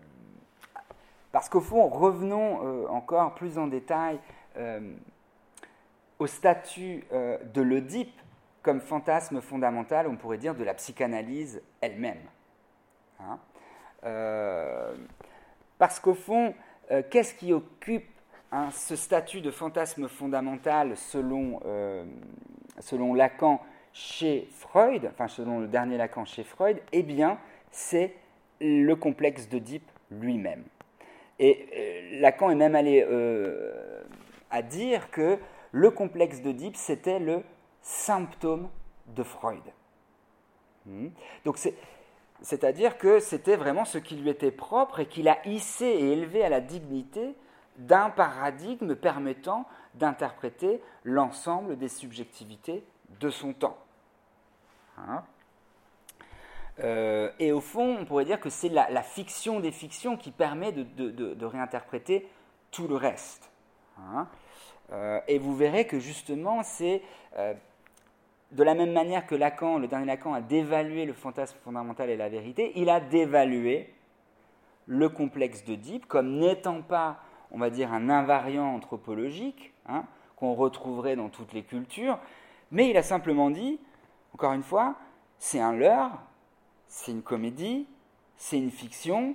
Parce 1.32 1.48
qu'au 1.48 1.60
fond, 1.60 1.88
revenons 1.88 2.60
euh, 2.64 2.88
encore 2.88 3.34
plus 3.34 3.58
en 3.58 3.66
détail 3.66 4.18
euh, 4.56 4.94
au 6.18 6.26
statut 6.26 7.04
euh, 7.12 7.38
de 7.52 7.60
l'Oedipe 7.60 8.18
comme 8.62 8.80
fantasme 8.80 9.40
fondamental, 9.40 10.06
on 10.08 10.16
pourrait 10.16 10.38
dire, 10.38 10.54
de 10.54 10.64
la 10.64 10.74
psychanalyse 10.74 11.62
elle-même. 11.80 12.20
Hein. 13.20 13.40
parce 15.76 15.98
qu'au 15.98 16.14
fond, 16.14 16.54
qu'est-ce 17.10 17.34
qui 17.34 17.52
occupe 17.52 18.08
hein, 18.52 18.70
ce 18.70 18.94
statut 18.94 19.40
de 19.40 19.50
fantasme 19.50 20.06
fondamental 20.06 20.96
selon, 20.96 21.60
selon 22.78 23.14
Lacan 23.14 23.60
chez 23.92 24.48
Freud, 24.52 25.10
enfin 25.12 25.26
selon 25.26 25.58
le 25.58 25.66
dernier 25.66 25.96
Lacan 25.96 26.24
chez 26.24 26.44
Freud? 26.44 26.80
Eh 26.92 27.02
bien, 27.02 27.38
c'est 27.72 28.14
le 28.60 28.94
complexe 28.94 29.48
d'Oedipe 29.48 29.90
lui-même. 30.12 30.62
Et 31.38 31.68
euh, 31.76 32.20
Lacan 32.20 32.50
est 32.50 32.54
même 32.54 32.74
allé 32.74 33.04
euh, 33.08 34.02
à 34.50 34.62
dire 34.62 35.10
que 35.10 35.38
le 35.72 35.90
complexe 35.90 36.40
d'Oedipe, 36.40 36.76
c'était 36.76 37.18
le 37.18 37.42
symptôme 37.82 38.68
de 39.08 39.22
Freud. 39.22 39.62
Hmm. 40.86 41.08
Donc 41.44 41.58
c'est-à-dire 42.40 42.98
que 42.98 43.20
c'était 43.20 43.56
vraiment 43.56 43.84
ce 43.84 43.98
qui 43.98 44.16
lui 44.16 44.30
était 44.30 44.50
propre 44.50 45.00
et 45.00 45.06
qu'il 45.06 45.28
a 45.28 45.46
hissé 45.46 45.86
et 45.86 46.12
élevé 46.12 46.44
à 46.44 46.48
la 46.48 46.60
dignité 46.60 47.34
d'un 47.76 48.10
paradigme 48.10 48.96
permettant 48.96 49.66
d'interpréter 49.94 50.80
l'ensemble 51.04 51.76
des 51.76 51.88
subjectivités 51.88 52.84
de 53.20 53.30
son 53.30 53.52
temps. 53.52 53.78
Hein 54.96 55.22
euh, 56.80 57.30
et 57.38 57.52
au 57.52 57.60
fond, 57.60 57.98
on 58.00 58.04
pourrait 58.04 58.24
dire 58.24 58.40
que 58.40 58.50
c'est 58.50 58.68
la, 58.68 59.02
fiction 59.02 59.60
des 59.60 59.72
fictions 59.72 60.16
qui 60.16 60.30
permet 60.30 60.72
de, 60.72 61.44
réinterpréter 61.44 62.28
tout 62.70 62.86
le 62.88 62.96
reste. 62.96 63.50
Hein. 63.98 64.28
Euh, 64.92 65.20
et 65.28 65.38
vous 65.38 65.56
verrez 65.56 65.86
que 65.86 65.98
justement, 65.98 66.62
c'est 66.62 67.02
euh, 67.36 67.54
de 68.52 68.62
la 68.62 68.74
même 68.74 68.92
manière 68.92 69.26
que 69.26 69.34
Lacan, 69.34 69.78
le 69.78 69.88
dernier 69.88 70.06
Lacan, 70.06 70.34
a 70.34 70.40
dévalué 70.40 71.04
le 71.04 71.12
fantasme 71.12 71.58
fondamental 71.62 72.08
et 72.10 72.16
la 72.16 72.28
vérité, 72.28 72.72
il 72.76 72.88
a 72.88 73.00
dévalué 73.00 73.92
le 74.86 75.08
complexe 75.08 75.64
d'Oedipe 75.64 76.06
comme 76.06 76.38
n'étant 76.38 76.80
pas, 76.80 77.18
on 77.50 77.58
va 77.58 77.70
dire, 77.70 77.92
un 77.92 78.08
invariant 78.08 78.74
anthropologique 78.74 79.74
hein, 79.86 80.04
qu'on 80.36 80.54
retrouverait 80.54 81.16
dans 81.16 81.28
toutes 81.28 81.52
les 81.52 81.62
cultures, 81.62 82.18
mais 82.70 82.88
il 82.88 82.96
a 82.96 83.02
simplement 83.02 83.50
dit, 83.50 83.78
encore 84.32 84.52
une 84.52 84.62
fois, 84.62 84.94
c'est 85.38 85.60
un 85.60 85.72
leurre, 85.72 86.18
c'est 86.88 87.12
une 87.12 87.22
comédie, 87.22 87.86
c'est 88.36 88.58
une 88.58 88.70
fiction, 88.70 89.34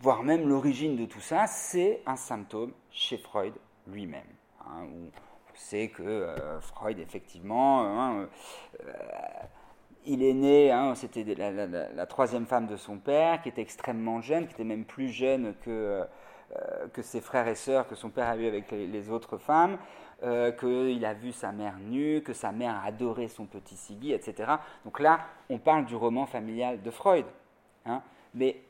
voire 0.00 0.22
même 0.22 0.48
l'origine 0.48 0.96
de 0.96 1.04
tout 1.04 1.20
ça, 1.20 1.46
c'est 1.46 2.02
un 2.06 2.16
symptôme 2.16 2.72
chez 2.90 3.18
Freud 3.18 3.54
lui-même. 3.86 4.22
Hein, 4.60 4.86
on 4.90 5.10
sait 5.54 5.88
que 5.88 6.02
euh, 6.02 6.60
Freud, 6.60 6.98
effectivement, 6.98 7.82
hein, 7.82 8.28
euh, 8.84 8.92
il 10.04 10.22
est 10.22 10.34
né, 10.34 10.70
hein, 10.70 10.94
c'était 10.94 11.24
la, 11.34 12.06
troisième 12.06 12.46
femme 12.46 12.66
de 12.66 12.76
son 12.76 12.98
père, 12.98 13.42
qui 13.42 13.48
était 13.48 13.62
extrêmement 13.62 14.20
jeune, 14.20 14.46
qui 14.46 14.54
était 14.54 14.64
même 14.64 14.84
plus 14.84 15.08
jeune 15.08 15.54
que 15.64 16.06
ses 17.02 17.20
frères 17.20 17.48
et 17.48 17.56
sœurs, 17.56 17.88
que 17.88 17.96
son 17.96 18.10
père 18.10 18.28
a 18.28 18.36
eu 18.36 18.46
avec 18.46 18.70
les, 18.70 19.10
autres 19.10 19.36
femmes, 19.36 19.78
qu'il 20.20 21.04
a 21.04 21.14
vu 21.14 21.32
sa 21.32 21.52
mère 21.52 21.78
nue, 21.78 22.22
que 22.22 22.32
sa 22.32 22.52
mère 22.52 22.74
a 22.74 22.86
adoré 22.86 23.28
son 23.28 23.46
petit 23.46 23.76
Siggy, 23.76 24.12
etc. 24.12 24.54
Donc 24.84 24.98
là, 24.98 25.20
on 25.50 25.58
parle 25.58 25.84
du 25.84 25.94
roman 25.94 26.26
familial 26.26 26.82
de 26.82 26.90
Freud. 26.90 27.26
Hein. 27.88 28.02
mais 28.34 28.60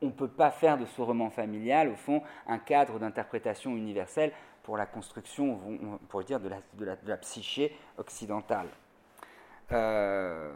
on 0.00 0.06
ne 0.06 0.12
peut 0.12 0.28
pas 0.28 0.50
faire 0.50 0.78
de 0.78 0.86
ce 0.86 1.00
roman 1.00 1.30
familial, 1.30 1.88
au 1.88 1.96
fond, 1.96 2.22
un 2.46 2.58
cadre 2.58 2.98
d'interprétation 2.98 3.76
universelle 3.76 4.32
pour 4.62 4.76
la 4.76 4.86
construction, 4.86 5.60
on 5.66 5.98
pourrait 6.08 6.24
dire, 6.24 6.40
de 6.40 6.84
la, 6.84 7.16
psyché 7.18 7.76
occidentale. 7.98 8.68
Euh, 9.72 10.52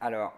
alors, 0.00 0.34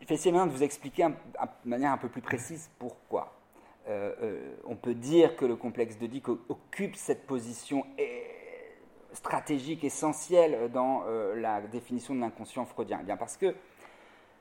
il 0.00 0.06
fait 0.06 0.14
essayer 0.14 0.32
de 0.32 0.50
vous 0.50 0.62
expliquer 0.62 1.08
de 1.08 1.68
manière 1.68 1.92
un 1.92 1.98
peu 1.98 2.08
plus 2.08 2.22
précise 2.22 2.70
pourquoi. 2.78 3.39
Euh, 3.90 4.14
euh, 4.22 4.56
on 4.64 4.76
peut 4.76 4.94
dire 4.94 5.34
que 5.36 5.44
le 5.44 5.56
complexe 5.56 5.96
de 5.96 6.06
d'Oedipe 6.06 6.28
occupe 6.48 6.94
cette 6.94 7.26
position 7.26 7.84
stratégique 9.12 9.82
essentielle 9.82 10.70
dans 10.70 11.02
la 11.34 11.60
définition 11.62 12.14
de 12.14 12.20
l'inconscient 12.20 12.64
freudien. 12.64 12.98
Eh 13.00 13.04
bien 13.04 13.16
parce 13.16 13.36
que 13.36 13.56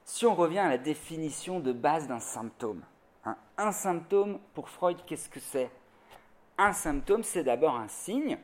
si 0.05 0.27
on 0.27 0.35
revient 0.35 0.59
à 0.59 0.69
la 0.69 0.77
définition 0.77 1.59
de 1.59 1.71
base 1.71 2.07
d'un 2.07 2.19
symptôme, 2.19 2.83
hein, 3.25 3.35
un 3.57 3.71
symptôme 3.71 4.39
pour 4.53 4.69
Freud, 4.69 4.97
qu'est-ce 5.07 5.29
que 5.29 5.39
c'est? 5.39 5.71
Un 6.59 6.73
symptôme, 6.73 7.23
c'est 7.23 7.43
d'abord 7.43 7.75
un 7.75 7.87
signe, 7.87 8.37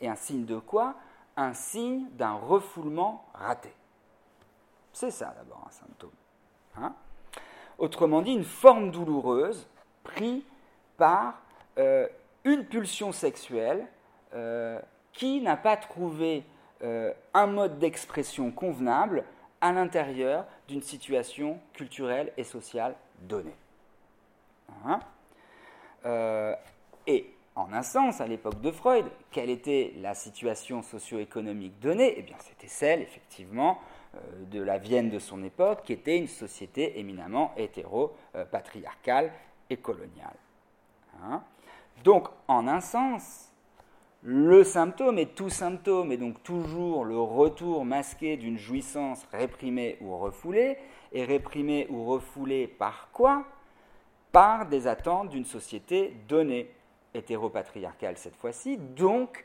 et 0.00 0.08
un 0.08 0.16
signe 0.16 0.44
de 0.44 0.58
quoi? 0.58 0.96
Un 1.36 1.54
signe 1.54 2.06
d'un 2.12 2.34
refoulement 2.34 3.24
raté. 3.32 3.72
C'est 4.92 5.10
ça 5.10 5.34
d'abord 5.36 5.64
un 5.66 5.70
symptôme. 5.70 6.10
Hein. 6.76 6.94
Autrement 7.78 8.20
dit, 8.20 8.32
une 8.32 8.44
forme 8.44 8.90
douloureuse 8.90 9.68
prise 10.02 10.42
par 10.96 11.40
euh, 11.78 12.06
une 12.44 12.64
pulsion 12.64 13.12
sexuelle 13.12 13.86
euh, 14.34 14.78
qui 15.12 15.40
n'a 15.40 15.56
pas 15.56 15.76
trouvé 15.76 16.44
euh, 16.82 17.12
un 17.34 17.46
mode 17.46 17.78
d'expression 17.78 18.50
convenable 18.50 19.24
à 19.60 19.72
l'intérieur 19.72 20.44
d'une 20.68 20.82
situation 20.82 21.58
culturelle 21.72 22.32
et 22.36 22.44
sociale 22.44 22.94
donnée. 23.20 23.54
Hein 24.86 25.00
et 27.06 27.32
en 27.54 27.72
un 27.72 27.82
sens, 27.82 28.20
à 28.20 28.26
l'époque 28.26 28.60
de 28.60 28.70
Freud, 28.72 29.04
quelle 29.30 29.50
était 29.50 29.92
la 30.00 30.14
situation 30.14 30.82
socio-économique 30.82 31.78
donnée? 31.78 32.14
Eh 32.16 32.22
bien, 32.22 32.36
c'était 32.40 32.66
celle, 32.66 33.02
effectivement, 33.02 33.78
de 34.50 34.60
la 34.60 34.78
Vienne 34.78 35.10
de 35.10 35.18
son 35.20 35.44
époque, 35.44 35.82
qui 35.84 35.92
était 35.92 36.16
une 36.16 36.28
société 36.28 36.98
éminemment 36.98 37.52
hétéro-patriarcale 37.56 39.30
et 39.72 39.76
coloniale. 39.78 40.36
Hein 41.22 41.42
Donc, 42.04 42.28
en 42.48 42.68
un 42.68 42.80
sens, 42.80 43.52
le 44.22 44.62
symptôme 44.62 45.18
est 45.18 45.34
tout 45.34 45.50
symptôme, 45.50 46.12
et 46.12 46.16
donc 46.16 46.42
toujours 46.42 47.04
le 47.04 47.20
retour 47.20 47.84
masqué 47.84 48.36
d'une 48.36 48.58
jouissance 48.58 49.26
réprimée 49.32 49.98
ou 50.00 50.16
refoulée, 50.16 50.78
et 51.12 51.24
réprimée 51.24 51.86
ou 51.90 52.04
refoulée 52.04 52.66
par 52.66 53.08
quoi? 53.12 53.44
Par 54.30 54.66
des 54.66 54.86
attentes 54.86 55.30
d'une 55.30 55.44
société 55.44 56.14
donnée, 56.28 56.70
hétéropatriarcale 57.14 58.16
cette 58.16 58.36
fois-ci, 58.36 58.78
donc 58.78 59.44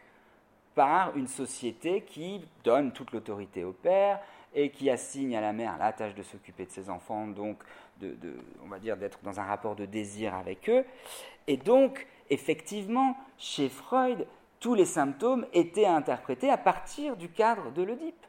par 0.76 1.18
une 1.18 1.28
société 1.28 2.02
qui 2.02 2.46
donne 2.64 2.92
toute 2.92 3.12
l'autorité 3.12 3.64
au 3.64 3.74
père 3.74 4.20
et 4.54 4.70
qui 4.70 4.90
assigne 4.90 5.36
à 5.36 5.42
la 5.42 5.52
mère 5.52 5.78
la 5.78 5.92
tâche 5.92 6.16
de 6.16 6.22
s'occuper 6.22 6.66
de 6.66 6.72
ses 6.72 6.90
enfants, 6.90 7.28
donc 7.28 7.58
on 8.64 8.68
va 8.68 8.80
dire 8.80 8.98
d'être 8.98 9.20
dans 9.24 9.40
un 9.40 9.44
rapport 9.44 9.76
de 9.76 9.86
désir 9.86 10.36
avec 10.36 10.70
eux. 10.70 10.86
Et 11.48 11.58
donc, 11.58 12.08
effectivement, 12.30 13.18
chez 13.38 13.70
Freud, 13.70 14.28
tous 14.60 14.74
les 14.74 14.86
symptômes 14.86 15.46
étaient 15.54 15.86
interprétés 15.86 16.50
à 16.50 16.58
partir 16.58 17.16
du 17.16 17.30
cadre 17.30 17.72
de 17.72 17.84
l'Oedipe. 17.84 18.26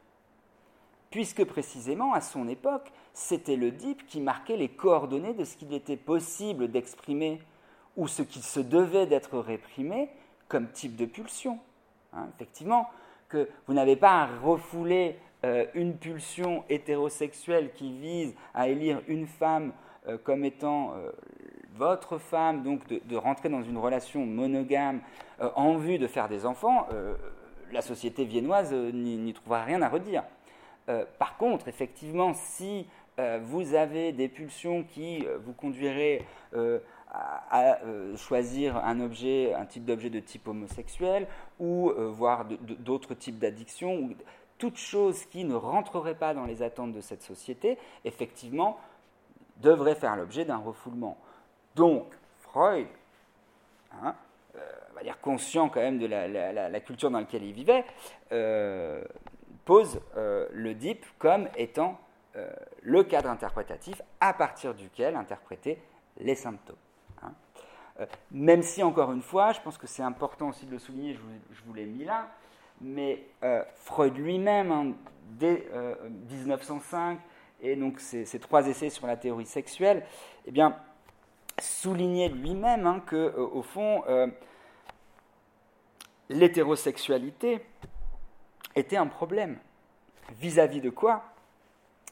Puisque 1.09 1.43
précisément, 1.43 2.13
à 2.13 2.21
son 2.21 2.47
époque, 2.47 2.91
c'était 3.13 3.55
l'Oedipe 3.55 4.05
qui 4.05 4.21
marquait 4.21 4.57
les 4.57 4.69
coordonnées 4.69 5.33
de 5.33 5.43
ce 5.43 5.57
qu'il 5.57 5.73
était 5.73 5.97
possible 5.97 6.69
d'exprimer 6.69 7.41
ou 7.97 8.07
ce 8.07 8.21
qui 8.21 8.41
se 8.41 8.59
devait 8.59 9.07
d'être 9.07 9.39
réprimé 9.39 10.09
comme 10.47 10.71
type 10.71 10.95
de 10.95 11.05
pulsion. 11.05 11.59
Hein, 12.13 12.27
effectivement, 12.35 12.89
que 13.27 13.49
vous 13.67 13.73
n'avez 13.73 13.95
pas 13.95 14.21
à 14.21 14.25
refouler 14.25 15.17
euh, 15.45 15.65
une 15.73 15.95
pulsion 15.95 16.65
hétérosexuelle 16.67 17.71
qui 17.71 17.93
vise 17.93 18.35
à 18.53 18.67
élire 18.67 19.01
une 19.07 19.25
femme 19.25 19.71
euh, 20.05 20.17
comme 20.21 20.43
étant 20.43 20.91
euh, 20.95 21.11
votre 21.75 22.17
femme, 22.17 22.61
donc 22.61 22.81
de, 22.89 23.15
rentrer 23.15 23.47
dans 23.47 23.63
une 23.63 23.77
relation 23.77 24.25
monogame 24.25 24.99
en 25.55 25.77
vue 25.77 25.97
de 25.97 26.07
faire 26.07 26.27
des 26.27 26.45
enfants, 26.45 26.87
la 27.71 27.81
société 27.81 28.25
viennoise 28.25 28.73
n'y 28.73 29.31
trouvera 29.31 29.63
rien 29.63 29.81
à 29.81 29.87
redire. 29.87 30.23
par 31.19 31.37
contre, 31.37 31.69
effectivement, 31.69 32.33
si 32.33 32.85
vous 33.43 33.75
avez 33.75 34.11
des 34.11 34.27
pulsions 34.27 34.83
qui 34.83 35.25
vous 35.45 35.53
conduiraient 35.53 36.25
à, 37.09 37.77
choisir 38.17 38.75
un 38.75 38.99
objet, 38.99 39.53
un 39.53 39.65
type 39.65 39.85
d'objet 39.85 40.09
de 40.09 40.19
type 40.19 40.49
homosexuel, 40.49 41.27
ou 41.61 41.93
voire 41.95 42.45
d'autres 42.59 43.13
types 43.13 43.39
d'addictions, 43.39 44.09
toute 44.59 44.77
chose 44.77 45.25
qui 45.25 45.43
ne 45.45 45.55
rentrerait 45.55 46.15
pas 46.15 46.35
dans 46.35 46.45
les 46.45 46.61
attentes 46.61 46.93
de 46.93 47.01
cette 47.01 47.23
société, 47.23 47.79
effectivement, 48.05 48.77
devrait 49.57 49.95
faire 49.95 50.15
l'objet 50.15 50.45
d'un 50.45 50.57
refoulement. 50.57 51.17
Donc, 51.75 52.05
Freud, 52.41 52.87
hein, 54.03 54.15
euh, 54.55 54.59
va 54.95 55.13
conscient 55.13 55.69
quand 55.69 55.79
même 55.79 55.99
de 55.99 56.05
la, 56.05 56.79
culture 56.81 57.09
dans 57.09 57.19
laquelle 57.19 57.43
il 57.43 57.53
vivait, 57.53 57.85
euh, 58.31 59.03
pose 59.65 60.01
euh, 60.17 60.47
le 60.51 60.73
DIP 60.73 61.05
comme 61.17 61.47
étant 61.55 61.99
le 62.83 63.03
cadre 63.03 63.29
interprétatif 63.29 64.01
à 64.21 64.33
partir 64.33 64.73
duquel 64.73 65.17
interpréter 65.17 65.81
les 66.19 66.35
symptômes. 66.35 66.77
Hein. 67.21 67.33
même 68.31 68.63
si, 68.63 68.81
encore 68.81 69.11
une 69.11 69.21
fois, 69.21 69.51
je 69.51 69.59
pense 69.59 69.77
que 69.77 69.87
c'est 69.87 70.03
important 70.03 70.47
aussi 70.47 70.65
de 70.65 70.71
le 70.71 70.79
souligner, 70.79 71.15
je 71.15 71.63
vous, 71.65 71.73
l'ai 71.73 71.85
mis 71.85 72.05
là, 72.05 72.29
mais 72.81 73.23
Freud 73.75 74.17
lui-même, 74.17 74.71
hein, 74.71 74.93
dès 75.37 75.67
1905, 76.29 77.19
et 77.61 77.75
donc 77.75 77.99
ses, 77.99 78.25
trois 78.39 78.67
essais 78.67 78.89
sur 78.89 79.07
la 79.07 79.17
théorie 79.17 79.45
sexuelle, 79.45 80.05
eh 80.45 80.51
bien, 80.51 80.75
souligner 81.59 82.29
lui-même 82.29 82.87
hein, 82.87 83.01
que, 83.05 83.15
euh, 83.15 83.47
au 83.51 83.61
fond, 83.61 84.03
euh, 84.07 84.27
l'hétérosexualité 86.29 87.59
était 88.75 88.97
un 88.97 89.07
problème. 89.07 89.57
Vis-à-vis 90.39 90.81
de 90.81 90.89
quoi? 90.89 91.23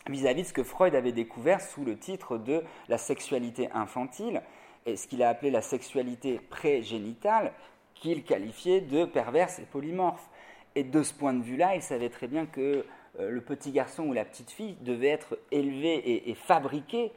Vis-à-vis 0.08 0.44
de 0.44 0.48
ce 0.48 0.54
que 0.54 0.64
Freud 0.64 0.96
avait 0.96 1.12
découvert 1.12 1.62
sous 1.62 1.86
le 1.86 1.98
titre 1.98 2.38
de 2.38 2.64
la 2.90 2.98
sexualité 2.98 3.70
infantile, 3.72 4.42
et 4.86 4.96
ce 4.96 5.08
qu'il 5.08 5.22
a 5.22 5.30
appelé 5.30 5.52
la 5.52 5.62
sexualité 5.62 6.40
pré-génitale, 6.50 7.54
qu'il 7.94 8.24
qualifiait 8.24 8.82
de 8.82 9.06
perverse 9.06 9.60
et 9.60 9.66
polymorphe. 9.66 10.30
Et 10.78 10.84
de 10.84 11.02
ce 11.02 11.12
point 11.12 11.34
de 11.34 11.42
vue-là, 11.42 11.74
il 11.74 11.82
savait 11.82 12.10
très 12.10 12.28
bien 12.28 12.46
que 12.46 12.86
euh, 13.20 13.32
le 13.32 13.42
petit 13.42 13.72
garçon 13.72 14.04
ou 14.04 14.14
la 14.14 14.24
petite 14.24 14.52
fille 14.52 14.78
devait 14.82 15.08
être 15.08 15.40
élevé 15.50 16.30
et, 16.30 16.36
fabriqué 16.36 17.12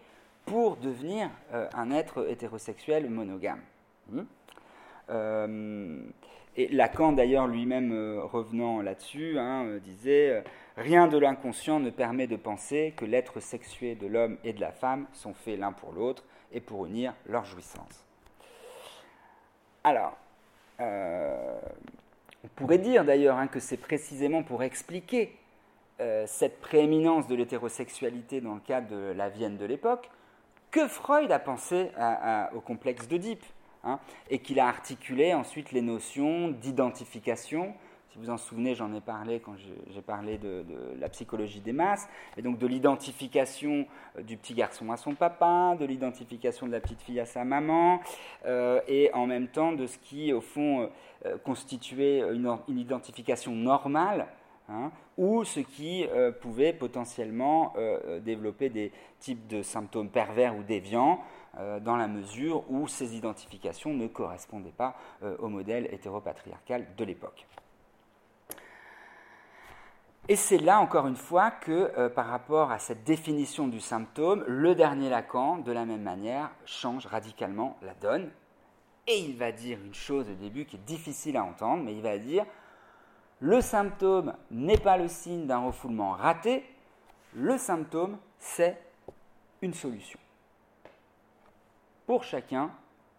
pour 0.47 0.79
devenir 0.79 1.29
euh, 1.53 1.69
un 1.75 1.91
être 1.91 2.27
hétérosexuel 2.31 3.11
monogame. 3.11 3.61
Hmm 4.11 4.23
euh, 5.11 6.01
et 6.57 6.69
Lacan, 6.69 7.13
d'ailleurs, 7.13 7.49
lui-même, 7.49 7.93
revenant 8.21 8.81
là-dessus, 8.81 9.39
hein, 9.39 9.77
disait 9.85 10.43
Rien 10.79 11.07
de 11.07 11.19
l'inconscient 11.19 11.81
ne 11.81 11.91
permet 11.91 12.27
de 12.27 12.37
penser 12.37 12.95
que 12.97 13.05
l'être 13.05 13.41
sexué 13.41 13.95
de 13.95 14.07
l'homme 14.07 14.39
et 14.43 14.55
de 14.55 14.61
la 14.63 14.73
femme 14.73 15.07
sont 15.13 15.35
faits 15.35 15.59
l'un 15.59 15.73
pour 15.73 15.93
l'autre 15.93 16.25
et 16.51 16.61
pour 16.61 16.87
unir 16.87 17.15
leur 17.27 17.45
jouissance. 17.45 18.07
Alors, 19.85 20.17
on 22.45 22.49
pourrait 22.57 22.79
dire 22.79 23.05
d'ailleurs 23.05 23.37
hein, 23.37 23.47
que 23.47 23.61
c'est 23.61 23.77
précisément 23.77 24.43
pour 24.43 24.63
expliquer 24.63 25.37
cette 26.25 26.63
prééminence 26.63 27.27
de 27.27 27.35
l'hétérosexualité 27.35 28.41
dans 28.41 28.55
le 28.55 28.61
cadre 28.61 28.89
de 28.89 29.13
la 29.13 29.29
Vienne 29.29 29.59
de 29.59 29.67
l'époque 29.67 30.09
que 30.71 30.87
Freud 30.87 31.31
a 31.33 31.39
pensé 31.39 31.91
au 32.55 32.61
complexe 32.61 33.09
d'Oedipe, 33.09 33.45
hein, 33.85 33.99
et 34.29 34.39
qu'il 34.39 34.61
a 34.61 34.69
articulé 34.69 35.35
ensuite 35.35 35.73
les 35.73 35.83
notions 35.83 36.49
d'identification. 36.49 37.75
Si 38.11 38.19
vous 38.19 38.31
en 38.31 38.39
souvenez, 38.39 38.75
j'en 38.75 38.93
ai 38.93 39.01
parlé 39.01 39.39
quand 39.39 39.55
j'ai 39.57 40.03
parlé 40.03 40.37
de, 40.37 40.65
la 40.99 41.09
psychologie 41.09 41.61
des 41.61 41.73
masses, 41.73 42.09
et 42.37 42.43
donc 42.43 42.59
de 42.59 42.67
l'identification 42.67 43.87
euh, 44.19 44.23
du 44.23 44.37
petit 44.37 44.55
garçon 44.55 44.91
à 44.91 44.97
son 44.97 45.15
papa, 45.15 45.77
de 45.79 45.85
l'identification 45.85 46.67
de 46.67 46.73
la 46.73 46.81
petite 46.81 47.03
fille 47.03 47.21
à 47.21 47.25
sa 47.25 47.45
maman, 47.45 48.01
euh, 48.47 48.81
et 48.89 49.13
en 49.15 49.27
même 49.27 49.47
temps 49.47 49.71
de 49.71 49.87
ce 49.87 49.97
qui, 49.99 50.33
au 50.33 50.41
fond, 50.41 50.91
euh, 51.25 51.39
constituait 51.39 52.21
une, 52.33 52.59
identification 52.69 53.55
normale 53.55 54.27
Hein, 54.73 54.93
ou 55.17 55.43
ce 55.43 55.59
qui 55.59 56.07
pouvait 56.41 56.73
potentiellement 56.73 57.75
développer 58.21 58.69
des 58.69 58.93
types 59.19 59.49
de 59.49 59.63
symptômes 59.63 60.11
pervers 60.11 60.57
ou 60.57 60.63
déviants, 60.63 61.19
dans 61.81 61.97
la 61.97 62.07
mesure 62.07 62.63
où 62.71 62.87
ces 62.87 63.17
identifications 63.17 63.93
ne 63.93 64.07
correspondaient 64.07 64.71
pas 64.71 64.95
au 65.41 65.49
modèle 65.49 65.89
hétéropatriarcal 65.93 66.87
de 66.97 67.05
l'époque. 67.05 67.49
Et 70.31 70.37
c'est 70.37 70.59
là, 70.59 70.79
encore 70.79 71.09
une 71.09 71.17
fois, 71.17 71.51
que 71.51 71.91
euh, 71.99 72.09
par 72.09 72.29
rapport 72.29 72.71
à 72.71 72.79
cette 72.79 73.03
définition 73.03 73.67
du 73.67 73.81
symptôme, 73.81 74.45
le 74.47 74.77
dernier 74.77 75.11
Lacan, 75.11 75.59
de 75.59 75.73
la 75.73 75.85
même 75.85 76.05
manière, 76.05 76.53
change 76.65 77.05
radicalement 77.07 77.77
la 77.83 77.95
donne. 77.95 78.31
Et 79.09 79.19
il 79.19 79.37
va 79.37 79.51
dire 79.51 79.81
une 79.85 79.93
chose 79.93 80.31
au 80.31 80.35
début 80.35 80.67
qui 80.67 80.77
est 80.77 80.87
difficile 80.87 81.37
à 81.37 81.43
entendre, 81.43 81.83
mais 81.83 81.97
il 81.97 82.01
va 82.01 82.17
dire 82.17 82.47
le 83.41 83.61
symptôme 83.61 84.37
n'est 84.53 84.79
pas 84.79 84.97
le 84.99 85.09
signe 85.09 85.49
d'un 85.49 85.67
refoulement 85.67 86.13
raté, 86.13 86.65
le 87.35 87.59
symptôme, 87.59 88.17
c'est 88.39 88.81
une 89.63 89.75
solution. 89.75 90.21
Pour 92.07 92.23
chacun, 92.23 92.71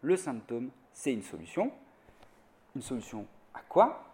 le 0.02 0.16
symptôme, 0.16 0.70
c'est 0.94 1.12
une 1.12 1.24
solution. 1.24 1.74
Une 2.74 2.82
solution 2.82 3.26
à 3.54 3.60
quoi? 3.68 4.11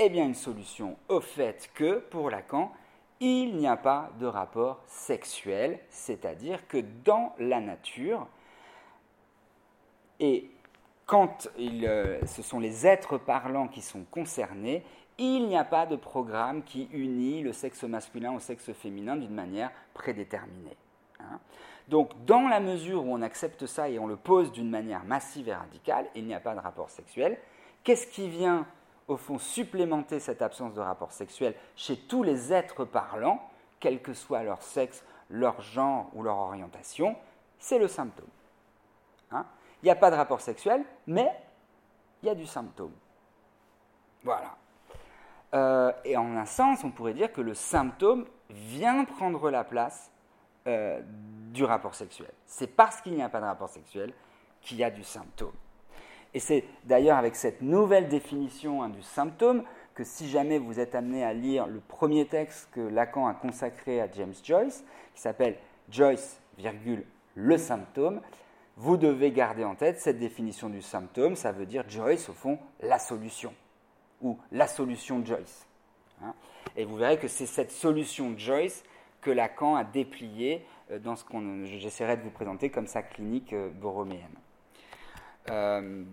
Eh 0.00 0.08
bien, 0.10 0.26
une 0.26 0.34
solution 0.34 0.96
au 1.08 1.20
fait 1.20 1.70
que, 1.74 1.98
pour 1.98 2.30
Lacan, 2.30 2.72
il 3.18 3.56
n'y 3.56 3.66
a 3.66 3.76
pas 3.76 4.10
de 4.20 4.26
rapport 4.26 4.80
sexuel, 4.86 5.80
c'est-à-dire 5.90 6.68
que 6.68 6.78
dans 7.04 7.34
la 7.40 7.60
nature, 7.60 8.28
et 10.20 10.50
quand 11.04 11.48
euh, 11.58 12.20
ce 12.26 12.42
sont 12.42 12.60
les 12.60 12.86
êtres 12.86 13.18
parlants 13.18 13.66
qui 13.66 13.82
sont 13.82 14.04
concernés, 14.10 14.84
il 15.18 15.48
n'y 15.48 15.56
a 15.56 15.64
pas 15.64 15.84
de 15.84 15.96
programme 15.96 16.62
qui 16.62 16.88
unit 16.92 17.42
le 17.42 17.52
sexe 17.52 17.82
masculin 17.82 18.32
au 18.32 18.38
sexe 18.38 18.72
féminin 18.72 19.16
d'une 19.16 19.34
manière 19.34 19.72
prédéterminée. 19.94 20.76
Hein. 21.18 21.40
Donc, 21.88 22.24
dans 22.24 22.46
la 22.46 22.60
mesure 22.60 23.04
où 23.04 23.12
on 23.12 23.22
accepte 23.22 23.66
ça 23.66 23.88
et 23.88 23.98
on 23.98 24.06
le 24.06 24.16
pose 24.16 24.52
d'une 24.52 24.70
manière 24.70 25.02
massive 25.02 25.48
et 25.48 25.54
radicale, 25.54 26.06
il 26.14 26.24
n'y 26.24 26.34
a 26.34 26.40
pas 26.40 26.54
de 26.54 26.60
rapport 26.60 26.90
sexuel. 26.90 27.38
Qu'est-ce 27.82 28.06
qui 28.06 28.28
vient, 28.28 28.66
au 29.08 29.16
fond, 29.16 29.38
supplémenter 29.38 30.20
cette 30.20 30.42
absence 30.42 30.74
de 30.74 30.80
rapport 30.80 31.12
sexuel 31.12 31.54
chez 31.74 31.96
tous 31.96 32.22
les 32.22 32.52
êtres 32.52 32.84
parlants, 32.84 33.42
quel 33.80 34.02
que 34.02 34.12
soit 34.12 34.42
leur 34.42 34.62
sexe, 34.62 35.02
leur 35.30 35.60
genre 35.60 36.10
ou 36.14 36.22
leur 36.22 36.36
orientation 36.36 37.16
C'est 37.58 37.78
le 37.78 37.88
symptôme. 37.88 38.28
Hein? 39.30 39.44
il 39.82 39.86
n'y 39.86 39.90
a 39.90 39.96
pas 39.96 40.10
de 40.10 40.16
rapport 40.16 40.40
sexuel, 40.40 40.84
mais 41.06 41.30
il 42.22 42.26
y 42.26 42.30
a 42.30 42.34
du 42.34 42.46
symptôme. 42.46 42.92
Voilà. 44.24 44.56
Euh, 45.54 45.92
et 46.04 46.16
en 46.16 46.36
un 46.36 46.46
sens, 46.46 46.84
on 46.84 46.90
pourrait 46.90 47.14
dire 47.14 47.32
que 47.32 47.40
le 47.40 47.54
symptôme 47.54 48.26
vient 48.50 49.04
prendre 49.04 49.50
la 49.50 49.64
place 49.64 50.10
euh, 50.66 51.00
du 51.04 51.64
rapport 51.64 51.94
sexuel. 51.94 52.32
C'est 52.44 52.66
parce 52.66 53.00
qu'il 53.00 53.14
n'y 53.14 53.22
a 53.22 53.28
pas 53.28 53.40
de 53.40 53.46
rapport 53.46 53.68
sexuel 53.68 54.12
qu'il 54.60 54.78
y 54.78 54.84
a 54.84 54.90
du 54.90 55.04
symptôme. 55.04 55.52
Et 56.38 56.40
c'est 56.40 56.62
d'ailleurs 56.84 57.16
avec 57.16 57.34
cette 57.34 57.62
nouvelle 57.62 58.06
définition 58.06 58.84
hein, 58.84 58.90
du 58.90 59.02
symptôme 59.02 59.64
que 59.96 60.04
si 60.04 60.28
jamais 60.28 60.58
vous 60.58 60.78
êtes 60.78 60.94
amené 60.94 61.24
à 61.24 61.32
lire 61.32 61.66
le 61.66 61.80
premier 61.80 62.26
texte 62.26 62.68
que 62.70 62.80
Lacan 62.80 63.26
a 63.26 63.34
consacré 63.34 64.00
à 64.00 64.08
James 64.12 64.34
Joyce, 64.44 64.84
qui 65.16 65.20
s'appelle 65.20 65.56
Joyce, 65.90 66.40
virgule, 66.56 67.04
le 67.34 67.58
symptôme, 67.58 68.20
vous 68.76 68.96
devez 68.96 69.32
garder 69.32 69.64
en 69.64 69.74
tête 69.74 69.98
cette 69.98 70.20
définition 70.20 70.68
du 70.68 70.80
symptôme, 70.80 71.34
ça 71.34 71.50
veut 71.50 71.66
dire 71.66 71.82
Joyce, 71.88 72.28
au 72.28 72.34
fond, 72.34 72.60
la 72.82 73.00
solution, 73.00 73.52
ou 74.22 74.38
la 74.52 74.68
solution 74.68 75.24
Joyce. 75.26 75.66
Hein. 76.22 76.34
Et 76.76 76.84
vous 76.84 76.94
verrez 76.94 77.18
que 77.18 77.26
c'est 77.26 77.46
cette 77.46 77.72
solution 77.72 78.38
Joyce 78.38 78.84
que 79.22 79.32
Lacan 79.32 79.74
a 79.74 79.82
déplié 79.82 80.64
euh, 80.92 81.00
dans 81.00 81.16
ce 81.16 81.24
qu'on 81.24 81.64
j'essaierai 81.64 82.16
de 82.16 82.22
vous 82.22 82.30
présenter 82.30 82.70
comme 82.70 82.86
sa 82.86 83.02
clinique 83.02 83.52
euh, 83.54 83.70
borroméenne. 83.70 84.38
Euh, 85.50 86.04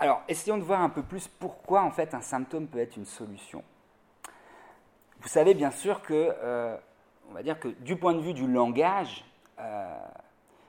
alors, 0.00 0.22
essayons 0.26 0.58
de 0.58 0.62
voir 0.62 0.80
un 0.80 0.88
peu 0.88 1.02
plus 1.02 1.28
pourquoi 1.28 1.82
en 1.82 1.90
fait 1.90 2.14
un 2.14 2.20
symptôme 2.20 2.66
peut 2.66 2.80
être 2.80 2.96
une 2.96 3.04
solution. 3.04 3.62
Vous 5.20 5.28
savez 5.28 5.54
bien 5.54 5.70
sûr 5.70 6.02
que, 6.02 6.34
on 7.28 7.34
va 7.34 7.42
dire 7.42 7.60
que 7.60 7.68
du 7.68 7.96
point 7.96 8.14
de 8.14 8.20
vue 8.20 8.32
du 8.32 8.46
langage, 8.46 9.24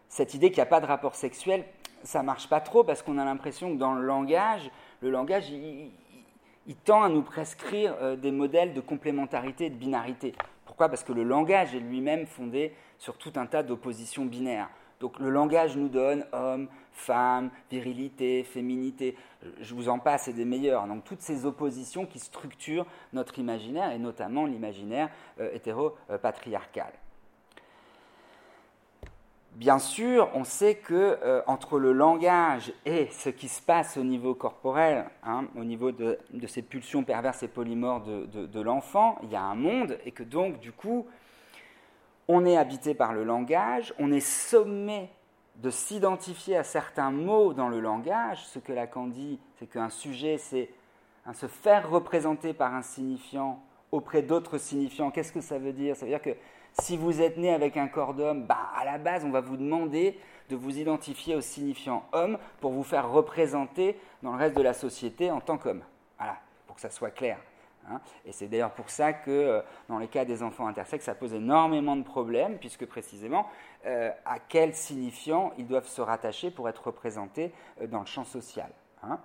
cette 0.09 0.34
idée 0.34 0.49
qu'il 0.49 0.57
n'y 0.57 0.63
a 0.63 0.65
pas 0.65 0.82
de 0.82 0.86
rapport 0.86 1.15
sexuel, 1.15 1.63
ça 2.03 2.21
marche 2.21 2.49
pas 2.49 2.59
trop 2.59 2.84
parce 2.84 3.01
qu'on 3.01 3.17
a 3.17 3.23
l'impression 3.23 3.71
que 3.73 3.77
dans 3.77 3.93
le 3.93 4.05
langage, 4.05 4.69
le 4.99 5.09
langage, 5.09 5.49
il, 5.49 5.91
il 6.67 6.75
tend 6.75 7.03
à 7.03 7.09
nous 7.09 7.21
prescrire 7.21 7.95
euh, 8.01 8.15
des 8.15 8.32
modèles 8.32 8.73
de 8.73 8.82
complémentarité 8.82 9.65
et 9.65 9.69
de 9.69 9.75
binarité. 9.75 10.34
Pourquoi? 10.65 10.89
Parce 10.89 11.03
que 11.03 11.13
le 11.13 11.23
langage 11.23 11.75
est 11.75 11.79
lui-même 11.79 12.27
fondé 12.27 12.73
sur 12.97 13.17
tout 13.17 13.34
un 13.36 13.45
tas 13.45 13.63
d'oppositions 13.63 14.25
binaires. 14.25 14.69
Donc 15.02 15.20
le 15.20 15.30
langage 15.30 15.76
nous 15.76 15.89
donne 15.89 16.26
homme, 16.32 16.68
femme, 16.93 17.49
virilité, 17.70 18.43
féminité, 18.43 19.18
je 19.60 19.74
vous 19.74 19.89
en 19.89 19.99
passe, 19.99 20.28
et 20.28 20.34
des 20.34 20.45
meilleurs. 20.45 20.88
Donc 20.88 21.04
toutes 21.04 21.22
ces 21.22 21.45
oppositions 21.45 22.06
qui 22.06 22.20
structurent 22.20 22.86
notre 23.12 23.39
imaginaire, 23.39 23.91
et 23.91 23.99
notamment 23.99 24.45
l'imaginaire 24.45 25.10
euh, 25.39 25.49
hétéro-patriarcal. 25.54 26.93
Bien 29.56 29.80
sûr, 29.80 30.30
on 30.34 30.45
sait 30.45 30.76
que 30.76 30.93
euh, 30.93 31.41
entre 31.45 31.78
le 31.78 31.91
langage 31.91 32.72
et 32.86 33.08
ce 33.12 33.30
qui 33.30 33.49
se 33.49 33.62
passe 33.62 33.97
au 33.97 34.04
niveau 34.04 34.34
corporel, 34.34 35.06
hein, 35.24 35.45
au 35.58 35.66
niveau 35.66 35.91
de, 35.91 36.18
ces 36.47 36.62
pulsions 36.62 37.04
perverses 37.04 37.43
et 37.43 37.49
polymorphes 37.49 38.06
de, 38.06 38.62
l'enfant, 38.62 39.20
il 39.24 39.30
y 39.30 39.36
a 39.36 39.41
un 39.41 39.56
monde 39.56 39.97
et 40.06 40.12
que 40.12 40.24
donc, 40.24 40.60
du 40.60 40.72
coup, 40.72 41.06
on 42.32 42.45
est 42.45 42.55
habité 42.55 42.93
par 42.93 43.13
le 43.13 43.25
langage, 43.25 43.93
on 43.99 44.11
est 44.11 44.25
sommé 44.25 45.09
de 45.57 45.69
s'identifier 45.69 46.55
à 46.55 46.63
certains 46.63 47.11
mots 47.11 47.53
dans 47.53 47.67
le 47.67 47.82
langage. 47.82 48.45
Ce 48.45 48.57
que 48.57 48.71
Lacan 48.71 49.07
dit, 49.07 49.38
c'est 49.59 49.67
qu'un 49.67 49.89
sujet, 49.89 50.38
c'est 50.38 50.69
se 51.34 51.47
faire 51.47 51.89
représenter 51.89 52.53
par 52.53 52.73
un 52.73 52.82
signifiant 52.82 53.61
auprès 53.91 54.21
d'autres 54.21 54.57
signifiants. 54.57 55.11
Qu'est-ce 55.11 55.34
que 55.34 55.41
ça 55.41 55.59
veut 55.59 55.73
dire? 55.73 55.95
Ça 55.95 56.05
veut 56.05 56.11
dire 56.11 56.21
que 56.21 56.36
si 56.79 56.95
vous 56.95 57.21
êtes 57.21 57.38
né 57.38 57.53
avec 57.53 57.75
un 57.75 57.89
corps 57.89 58.13
d'homme, 58.13 58.45
bah, 58.45 58.71
à 58.77 58.86
la 58.86 58.97
base, 58.97 59.25
on 59.25 59.29
va 59.29 59.41
vous 59.41 59.57
demander 59.57 60.17
de 60.49 60.55
vous 60.55 60.79
identifier 60.79 61.36
au 61.36 61.41
signifiant 61.41 62.05
homme 62.13 62.38
pour 62.61 62.71
vous 62.71 62.84
faire 62.84 63.11
représenter 63.11 63.99
dans 64.23 64.32
le 64.32 64.38
reste 64.38 64.55
de 64.55 64.61
la 64.61 64.73
société 64.73 65.32
en 65.32 65.41
tant 65.41 65.57
qu'homme. 65.57 65.84
Voilà, 66.17 66.38
pour 66.65 66.75
que 66.75 66.82
ça 66.82 66.89
soit 66.89 67.11
clair. 67.11 67.38
Hein. 67.89 67.99
Et 68.25 68.32
c'est 68.32 68.47
d'ailleurs 68.47 68.71
pour 68.71 68.89
ça 68.89 69.13
que 69.13 69.32
euh, 69.32 69.61
dans 69.89 69.99
les 69.99 70.07
cas 70.07 70.25
des 70.25 70.43
enfants 70.43 70.67
intersexes, 70.67 71.05
ça 71.05 71.15
pose 71.15 71.34
énormément 71.34 71.95
de 71.95 72.03
problèmes, 72.03 72.57
puisque 72.57 72.86
précisément, 72.86 73.47
euh, 73.86 74.11
à 74.25 74.39
quel 74.39 74.73
signifiant 74.73 75.51
ils 75.57 75.67
doivent 75.67 75.88
se 75.88 76.01
rattacher 76.01 76.51
pour 76.51 76.69
être 76.69 76.88
représentés 76.88 77.51
euh, 77.82 77.88
dans 77.88 77.99
le 77.99 78.05
champ 78.05 78.23
social. 78.23 78.69
Hein. 79.03 79.19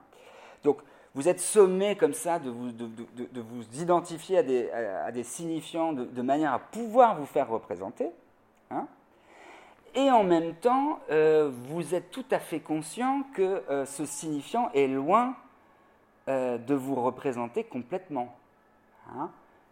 Donc, 0.63 0.79
vous 1.15 1.29
êtes 1.29 1.41
sommé 1.41 1.97
comme 1.97 2.13
ça 2.13 2.39
de 2.39 2.51
vous, 2.51 3.63
identifier 3.81 4.39
à 4.39 5.11
des, 5.13 5.23
signifiants 5.23 5.95
de, 5.95 6.23
manière 6.23 6.53
à 6.53 6.59
pouvoir 6.59 7.19
vous 7.19 7.25
faire 7.25 7.49
représenter. 7.49 8.11
Hein. 8.71 8.87
et 9.95 10.11
en 10.11 10.25
même 10.25 10.55
temps, 10.57 10.99
vous 11.09 11.95
êtes 11.95 12.11
tout 12.11 12.27
à 12.31 12.39
fait 12.39 12.61
conscient 12.61 13.23
que 13.33 13.63
ce 13.87 14.05
signifiant 14.05 14.69
est 14.75 14.89
loin 14.89 15.35
de 16.27 16.75
vous 16.75 16.97
représenter 16.97 17.65
complètement. 17.65 18.37
Hein, 19.15 19.31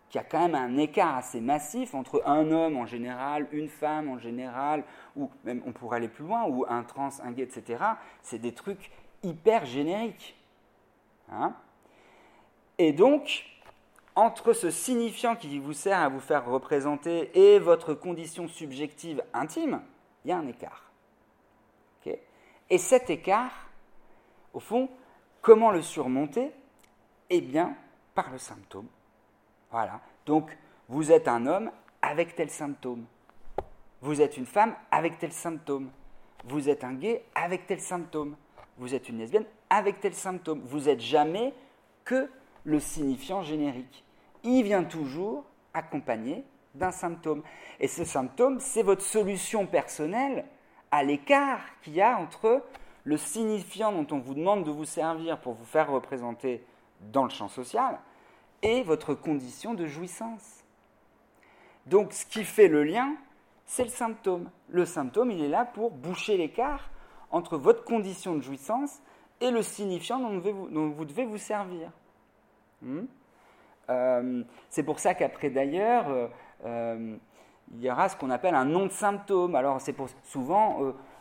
qu'il 0.09 0.21
y 0.21 0.25
a 0.25 0.27
quand 0.27 0.41
même 0.41 0.55
un 0.55 0.77
écart 0.77 1.17
assez 1.17 1.41
massif 1.41 1.95
entre 1.95 2.23
un 2.27 2.51
homme 2.51 2.77
en 2.77 2.87
général, 2.87 3.49
une 3.51 3.69
femme 3.69 4.09
en 4.09 4.19
général, 4.19 4.85
ou 5.17 5.31
même 5.45 5.63
on 5.67 5.73
pourrait 5.73 5.97
aller 5.97 6.09
plus 6.09 6.25
loin, 6.25 6.45
ou 6.45 6.65
un 6.69 6.85
trans, 6.85 7.09
un 7.23 7.33
gay, 7.33 7.43
etc. 7.43 7.83
C'est 8.23 8.39
des 8.39 8.53
trucs 8.53 8.91
hyper 9.23 9.65
génériques. 9.65 10.37
Hein. 11.33 11.55
et 12.77 12.93
donc, 12.93 13.47
entre 14.15 14.53
ce 14.53 14.71
signifiant 14.71 15.37
qui 15.37 15.59
vous 15.59 15.73
sert 15.73 15.99
à 15.99 16.11
vous 16.11 16.21
faire 16.21 16.45
représenter 16.45 17.31
et 17.35 17.59
votre 17.59 17.95
condition 17.95 18.47
subjective 18.47 19.23
intime, 19.33 19.81
il 20.25 20.29
y 20.29 20.33
a 20.33 20.37
un 20.37 20.47
écart. 20.47 20.91
et 22.71 22.79
cet 22.79 23.11
écart, 23.11 23.69
au 24.53 24.61
fond, 24.61 24.89
comment 25.41 25.71
le 25.71 25.83
surmonter? 25.83 26.53
Eh 27.31 27.41
bien, 27.41 27.77
par 28.15 28.31
le 28.31 28.39
symptôme. 28.39 28.87
Voilà. 29.75 30.01
Donc, 30.25 30.57
vous 30.89 31.11
êtes 31.11 31.27
un 31.27 31.47
homme 31.47 31.71
avec 32.01 32.37
tel 32.37 32.49
symptôme. 32.49 33.05
Vous 34.01 34.23
êtes 34.23 34.37
une 34.37 34.47
femme 34.47 34.75
avec 34.91 35.19
tel 35.19 35.33
symptôme. 35.33 35.91
Vous 36.45 36.69
êtes 36.69 36.85
un 36.85 36.95
gay 36.95 37.25
avec 37.35 37.67
tel 37.67 37.81
symptôme 37.81 38.37
vous 38.79 38.95
êtes 38.95 39.09
une 39.09 39.19
lesbienne 39.19 39.45
avec 39.71 40.01
tel 40.01 40.15
symptôme. 40.15 40.61
Vous 40.65 40.83
n'êtes 40.83 41.01
jamais 41.01 41.53
que 42.05 42.31
le 42.65 42.81
signifiant 42.81 43.43
générique. 43.43 44.05
Il 44.43 44.63
vient 44.63 44.85
toujours 44.85 45.45
accompagné 45.73 46.45
d'un 46.75 46.91
symptôme. 46.91 47.43
Et 47.81 47.89
ce 47.89 48.05
symptôme, 48.05 48.61
c'est 48.61 48.83
votre 48.83 49.03
solution 49.03 49.67
personnelle 49.67 50.45
à 50.91 51.03
l'écart 51.03 51.61
qu'il 51.83 51.95
y 51.95 52.01
a 52.01 52.19
entre 52.19 52.63
le 53.05 53.17
signifiant 53.17 53.93
dont 53.93 54.17
on 54.17 54.21
vous 54.21 54.35
demande 54.35 54.65
de 54.65 54.71
vous 54.71 54.85
servir 54.85 55.41
pour 55.41 55.55
vous 55.55 55.65
faire 55.65 55.91
représenter 55.91 56.65
dans 57.01 57.25
le 57.25 57.31
champ 57.31 57.49
social 57.49 57.99
et 58.65 58.83
votre 58.83 59.15
condition 59.15 59.75
de 59.75 59.87
jouissance. 59.87 60.65
Donc 61.87 62.13
ce 62.13 62.27
qui 62.27 62.45
fait 62.45 62.69
le 62.69 62.83
lien, 62.83 63.15
c'est 63.67 63.85
le 63.85 63.91
symptôme. 63.91 64.51
Le 64.69 64.85
symptôme, 64.85 65.31
il 65.31 65.45
est 65.45 65.49
là 65.49 65.65
pour 65.65 65.91
boucher 65.91 66.37
l'écart 66.37 66.91
entre 67.31 67.57
votre 67.59 67.85
condition 67.85 68.35
de 68.35 68.41
jouissance 68.41 69.01
et 69.41 69.51
le 69.51 69.63
signifiant 69.63 70.19
dont 70.19 70.91
vous, 70.91 71.05
devez 71.05 71.27
vous 71.27 71.39
servir. 71.39 71.91
Hmm 72.83 73.05
euh, 73.91 74.43
c'est 74.71 74.83
pour 74.83 74.99
ça 74.99 75.13
qu'après 75.13 75.51
d'ailleurs, 75.51 76.09
euh, 76.09 76.27
euh, 76.65 77.17
il 77.75 77.83
y 77.83 77.91
aura 77.91 78.09
ce 78.09 78.17
qu'on 78.17 78.31
appelle 78.31 78.55
un 78.55 78.65
nom 78.65 78.87
de 78.87 78.93
symptôme. 78.93 79.55
Alors 79.55 79.79
c'est 79.83 79.93
pour 79.93 80.09
souvent, 80.23 80.79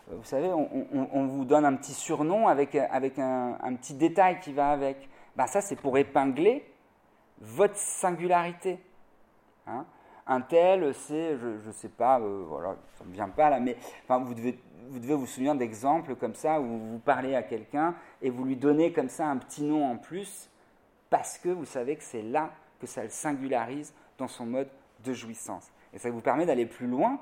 vous 0.10 0.24
savez, 0.24 0.50
on, 0.54 1.26
vous 1.26 1.44
donne 1.44 1.66
un 1.66 1.76
petit 1.76 1.94
surnom 1.94 2.48
avec, 2.48 2.76
avec 2.76 3.20
un, 3.20 3.76
petit 3.76 3.96
détail 3.96 4.40
qui 4.40 4.54
va 4.54 4.72
avec. 4.72 5.10
Ben, 5.36 5.46
ça 5.46 5.60
c'est 5.60 5.76
pour 5.76 5.98
épingler 5.98 6.64
votre 7.44 7.78
singularité. 7.78 8.80
Hein 9.68 9.86
un 10.26 10.40
tel, 10.42 10.94
c'est, 10.94 11.38
je 11.38 11.68
ne 11.68 11.72
sais 11.74 11.90
pas, 11.90 12.18
voilà, 12.20 12.78
ça 12.98 13.04
ne 13.04 13.10
me 13.10 13.14
vient 13.14 13.28
pas 13.28 13.50
là, 13.50 13.60
mais 13.60 13.76
enfin, 14.04 14.20
vous 14.20 14.34
devez 14.34 14.58
vous 14.90 15.00
devez 15.00 15.16
vous 15.16 15.26
souvenir 15.26 15.56
d'exemples 15.56 16.16
comme 16.16 16.36
ça 16.36 16.60
où 16.60 16.66
vous 16.78 17.00
parlez 17.00 17.36
à 17.36 17.44
quelqu'un 17.44 17.96
et 18.22 18.30
vous 18.30 18.44
lui 18.44 18.56
donnez 18.56 18.92
comme 18.92 19.10
ça 19.10 19.28
un 19.28 19.38
petit 19.38 19.64
nom 19.64 19.90
en 19.90 19.98
plus 19.98 20.50
parce 21.10 21.38
que 21.38 21.50
vous 21.50 21.66
savez 21.66 21.96
que 21.96 22.04
c'est 22.04 22.22
là 22.22 22.52
que 22.80 22.88
ça 22.88 23.04
le 23.04 23.10
singularise 23.10 23.94
dans 24.18 24.28
son 24.28 24.46
mode 24.46 24.70
de 25.04 25.14
jouissance. 25.14 25.72
Et 25.94 25.98
ça 25.98 26.10
vous 26.10 26.22
permet 26.22 26.46
d'aller 26.46 26.66
plus 26.66 26.88
loin 26.88 27.20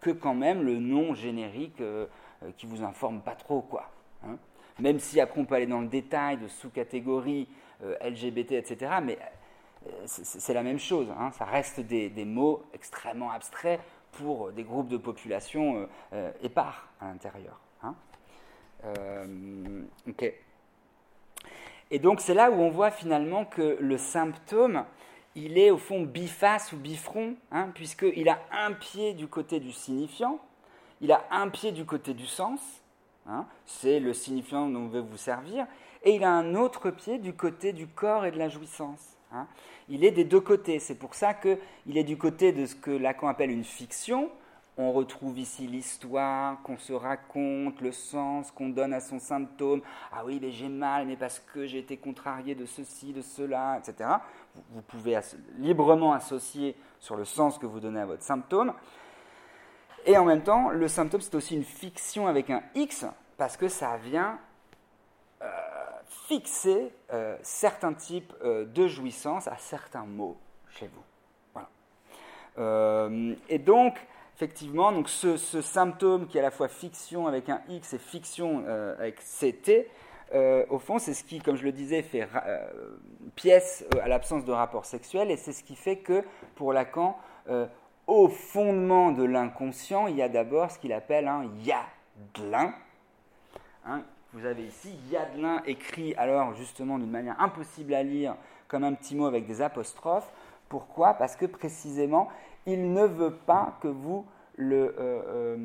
que 0.00 0.10
quand 0.10 0.34
même 0.34 0.62
le 0.62 0.78
nom 0.78 1.14
générique 1.14 1.80
euh, 1.80 2.06
euh, 2.42 2.50
qui 2.56 2.66
vous 2.66 2.82
informe 2.82 3.20
pas 3.20 3.34
trop 3.34 3.62
quoi. 3.62 3.90
Hein. 4.24 4.36
même 4.78 4.98
si 4.98 5.20
après 5.20 5.40
on 5.40 5.44
peut 5.44 5.54
aller 5.54 5.66
dans 5.66 5.80
le 5.80 5.88
détail 5.88 6.38
de 6.38 6.48
sous-catégories 6.48 7.48
euh, 7.48 7.54
LGBT, 7.82 8.52
etc. 8.52 8.92
Mais 9.02 9.18
c'est 10.06 10.54
la 10.54 10.62
même 10.62 10.78
chose. 10.78 11.08
Hein. 11.18 11.30
ça 11.32 11.44
reste 11.44 11.80
des, 11.80 12.24
mots 12.24 12.62
extrêmement 12.74 13.30
abstraits 13.30 13.80
pour 14.12 14.52
des 14.52 14.64
groupes 14.64 14.88
de 14.88 14.96
population 14.96 15.76
euh, 15.76 15.86
euh, 16.14 16.32
épars 16.42 16.88
à 17.00 17.06
l'intérieur. 17.06 17.60
Hein. 17.82 17.94
Euh, 18.84 19.82
Et 21.90 21.98
donc 21.98 22.20
c'est 22.20 22.34
là 22.34 22.50
où 22.50 22.54
on 22.54 22.70
voit 22.70 22.90
finalement 22.90 23.44
que 23.44 23.76
le 23.80 23.98
symptôme, 23.98 24.84
il 25.34 25.58
est 25.58 25.70
au 25.70 25.78
fond 25.78 26.02
biface 26.02 26.72
ou 26.72 26.76
bifront, 26.76 27.36
hein, 27.50 27.70
puisqu'il 27.74 28.28
a 28.28 28.38
un 28.50 28.72
pied 28.72 29.12
du 29.12 29.28
côté 29.28 29.60
du 29.60 29.72
signifiant, 29.72 30.38
il 31.02 31.12
a 31.12 31.24
un 31.30 31.48
pied 31.50 31.72
du 31.72 31.84
côté 31.84 32.14
du 32.14 32.26
sens, 32.26 32.60
c'est 33.66 33.98
le 33.98 34.14
signifiant 34.14 34.68
dont 34.68 34.82
on 34.82 34.88
veut 34.88 35.00
vous 35.00 35.16
servir, 35.16 35.66
et 36.06 36.14
il 36.14 36.24
a 36.24 36.30
un 36.30 36.54
autre 36.54 36.90
pied 36.90 37.18
du 37.18 37.34
côté 37.34 37.72
du 37.72 37.88
corps 37.88 38.24
et 38.24 38.30
de 38.30 38.38
la 38.38 38.48
jouissance. 38.48 39.16
Hein. 39.32 39.48
Il 39.88 40.04
est 40.04 40.12
des 40.12 40.24
deux 40.24 40.40
côtés. 40.40 40.78
C'est 40.78 40.94
pour 40.94 41.14
ça 41.14 41.34
qu'il 41.34 41.98
est 41.98 42.04
du 42.04 42.16
côté 42.16 42.52
de 42.52 42.64
ce 42.64 42.76
que 42.76 42.92
Lacan 42.92 43.26
appelle 43.26 43.50
une 43.50 43.64
fiction. 43.64 44.30
On 44.78 44.92
retrouve 44.92 45.36
ici 45.38 45.66
l'histoire 45.66 46.62
qu'on 46.62 46.76
se 46.76 46.92
raconte, 46.92 47.80
le 47.80 47.90
sens 47.90 48.52
qu'on 48.52 48.68
donne 48.68 48.92
à 48.92 49.00
son 49.00 49.18
symptôme. 49.18 49.80
Ah 50.12 50.22
oui, 50.24 50.38
mais 50.40 50.52
j'ai 50.52 50.68
mal, 50.68 51.06
mais 51.06 51.16
parce 51.16 51.40
que 51.40 51.66
j'ai 51.66 51.78
été 51.78 51.96
contrarié 51.96 52.54
de 52.54 52.66
ceci, 52.66 53.12
de 53.12 53.22
cela, 53.22 53.78
etc. 53.78 54.10
Vous, 54.70 54.82
pouvez 54.82 55.18
librement 55.58 56.12
associer 56.12 56.76
sur 57.00 57.16
le 57.16 57.24
sens 57.24 57.58
que 57.58 57.66
vous 57.66 57.80
donnez 57.80 58.00
à 58.00 58.06
votre 58.06 58.22
symptôme. 58.22 58.74
Et 60.04 60.16
en 60.16 60.24
même 60.24 60.42
temps, 60.42 60.68
le 60.68 60.86
symptôme, 60.86 61.20
c'est 61.20 61.34
aussi 61.34 61.56
une 61.56 61.64
fiction 61.64 62.28
avec 62.28 62.50
un 62.50 62.62
X, 62.76 63.06
parce 63.38 63.56
que 63.56 63.66
ça 63.66 63.96
vient 63.96 64.38
euh, 65.42 65.46
fixer 66.26 66.92
euh, 67.12 67.36
certains 67.42 67.94
types 67.94 68.32
euh, 68.42 68.64
de 68.64 68.88
jouissance 68.88 69.46
à 69.46 69.56
certains 69.58 70.04
mots 70.04 70.36
chez 70.70 70.88
vous. 70.88 71.02
Voilà. 71.52 71.68
Euh, 72.58 73.34
et 73.48 73.58
donc, 73.58 73.94
effectivement, 74.34 74.90
donc 74.90 75.08
ce, 75.08 75.36
symptôme 75.36 76.26
qui 76.26 76.38
est 76.38 76.40
à 76.40 76.44
la 76.44 76.50
fois 76.50 76.68
fiction 76.68 77.26
avec 77.26 77.48
un 77.48 77.60
X 77.68 77.94
et 77.94 77.98
fiction 77.98 78.64
avec 78.98 79.20
CT, 79.20 79.88
au 80.68 80.78
fond, 80.78 80.98
c'est 80.98 81.14
ce 81.14 81.22
qui, 81.22 81.40
comme 81.40 81.56
je 81.56 81.64
le 81.64 81.72
disais, 81.72 82.02
fait 82.02 82.28
pièce 83.36 83.84
à 84.02 84.08
l'absence 84.08 84.44
de 84.44 84.52
rapport 84.52 84.84
sexuel, 84.84 85.30
et 85.30 85.36
c'est 85.36 85.52
ce 85.52 85.62
qui 85.62 85.76
fait 85.76 85.98
que, 85.98 86.24
pour 86.56 86.72
Lacan, 86.72 87.16
au 88.06 88.28
fondement 88.28 89.12
de 89.12 89.22
l'inconscient, 89.22 90.08
il 90.08 90.16
y 90.16 90.22
a 90.22 90.28
d'abord 90.28 90.70
ce 90.70 90.78
qu'il 90.78 90.92
appelle 90.92 91.28
un 91.28 91.48
yadelin, 91.62 92.74
hein, 93.86 94.02
vous 94.32 94.44
avez 94.44 94.64
ici 94.64 94.96
Yadelin 95.10 95.62
écrit 95.66 96.14
alors 96.16 96.54
justement 96.54 96.98
d'une 96.98 97.10
manière 97.10 97.40
impossible 97.40 97.94
à 97.94 98.02
lire, 98.02 98.36
comme 98.68 98.84
un 98.84 98.94
petit 98.94 99.14
mot 99.14 99.26
avec 99.26 99.46
des 99.46 99.62
apostrophes. 99.62 100.30
Pourquoi? 100.68 101.14
Parce 101.14 101.36
que 101.36 101.46
précisément, 101.46 102.28
il 102.66 102.92
ne 102.92 103.04
veut 103.04 103.34
pas 103.34 103.78
que 103.80 103.88
vous 103.88 104.26
le, 104.56 104.94
euh, 104.98 105.22
euh, 105.28 105.56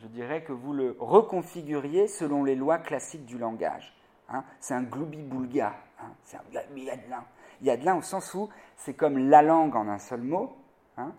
je 0.00 0.06
dirais 0.06 0.42
que 0.42 0.52
vous 0.52 0.72
le 0.72 0.96
reconfiguriez 0.98 2.08
selon 2.08 2.44
les 2.44 2.54
lois 2.54 2.78
classiques 2.78 3.26
du 3.26 3.38
langage. 3.38 3.94
Hein. 4.28 4.44
c'est 4.60 4.74
un 4.74 4.82
gloubi-boulga, 4.82 5.74
hein. 6.00 6.10
c'est 6.22 6.38
un 6.38 6.76
Yadelin. 6.76 7.24
Yadelin 7.60 7.96
au 7.96 8.02
sens 8.02 8.32
où 8.34 8.48
c'est 8.76 8.94
comme 8.94 9.18
la 9.28 9.42
langue 9.42 9.76
en 9.76 9.88
un 9.88 9.98
seul 9.98 10.22
mot. 10.22 10.56
Hein. 10.96 11.12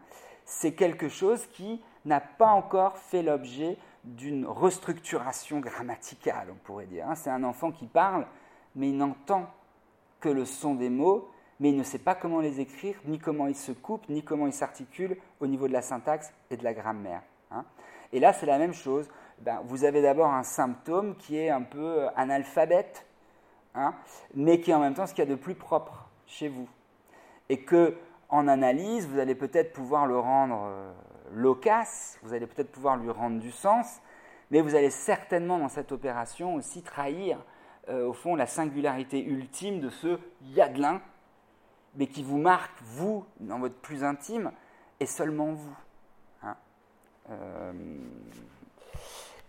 c'est 0.46 0.74
quelque 0.74 1.10
chose 1.10 1.46
qui 1.48 1.82
n'a 2.06 2.20
pas 2.20 2.50
encore 2.50 2.98
fait 2.98 3.24
l'objet 3.24 3.78
d'une 4.04 4.46
restructuration 4.46 5.60
grammaticale, 5.60 6.48
on 6.52 6.56
pourrait 6.56 6.86
dire. 6.86 7.08
Hein. 7.08 7.16
C'est 7.16 7.30
un 7.30 7.44
enfant 7.44 7.72
qui 7.72 7.88
parle, 7.88 8.26
mais 8.76 8.90
il 8.90 8.98
n'entend 8.98 9.50
que 10.20 10.30
le 10.30 10.46
son 10.46 10.76
des 10.76 10.90
mots, 10.90 11.30
mais 11.60 11.70
il 11.70 11.78
ne 11.78 11.84
sait 11.84 12.00
pas 12.00 12.16
comment 12.16 12.40
les 12.40 12.60
écrire, 12.60 12.96
ni 13.06 13.20
comment 13.20 13.48
ils 13.48 13.56
se 13.56 13.72
coupent, 13.72 14.08
ni 14.10 14.24
comment 14.24 14.48
ils 14.48 14.54
s'articulent 14.54 15.18
au 15.40 15.48
niveau 15.48 15.68
de 15.68 15.74
la 15.74 15.82
syntaxe 15.82 16.34
et 16.50 16.58
de 16.58 16.64
la 16.64 16.74
grammaire. 16.74 17.22
Hein. 17.52 17.66
Et 18.12 18.20
là, 18.20 18.34
c'est 18.34 18.46
la 18.46 18.58
même 18.58 18.74
chose. 18.74 19.10
Ben, 19.40 19.62
vous 19.66 19.84
avez 19.84 20.02
d'abord 20.02 20.32
un 20.32 20.44
symptôme 20.44 21.16
qui 21.16 21.38
est 21.38 21.50
un 21.50 21.62
peu 21.62 22.08
analphabète, 22.16 23.06
hein, 23.76 23.94
mais 24.36 24.60
qui 24.60 24.72
est 24.72 24.74
en 24.74 24.80
même 24.80 24.94
temps 24.94 25.08
ce 25.08 25.14
qu'il 25.14 25.24
y 25.24 25.28
a 25.28 25.30
de 25.30 25.36
plus 25.36 25.56
propre 25.56 26.10
chez 26.28 26.48
vous. 26.48 26.68
Et 27.50 27.64
que, 27.64 27.98
en 28.30 28.48
analyse, 28.48 29.08
vous 29.08 29.20
allez 29.20 29.36
peut-être 29.36 29.74
pouvoir 29.74 30.06
le 30.06 30.18
rendre 30.18 30.64
euh, 30.66 30.94
loquace, 31.34 32.20
vous 32.24 32.34
allez 32.34 32.48
peut-être 32.48 32.72
pouvoir 32.72 32.98
lui 32.98 33.10
rendre 33.10 33.40
du 33.40 33.52
sens, 33.52 34.02
mais 34.52 34.62
vous 34.62 34.76
allez 34.76 34.90
certainement 34.90 35.58
dans 35.58 35.70
cette 35.70 35.92
opération 35.92 36.56
aussi 36.56 36.82
trahir 36.84 37.40
euh, 37.90 38.08
au 38.08 38.14
fond 38.14 38.36
la 38.36 38.46
singularité 38.48 39.24
ultime 39.24 39.80
de 39.80 39.90
ce 39.90 40.20
Yadelin, 40.42 41.02
mais 41.96 42.08
qui 42.08 42.24
vous 42.24 42.38
marque, 42.38 42.72
vous, 42.82 43.26
dans 43.40 43.60
votre 43.60 43.76
plus 43.76 44.04
intime, 44.04 44.52
et 45.00 45.06
seulement 45.06 45.54
vous. 45.54 45.76
Hein. 46.44 46.56
Euh, 47.30 47.74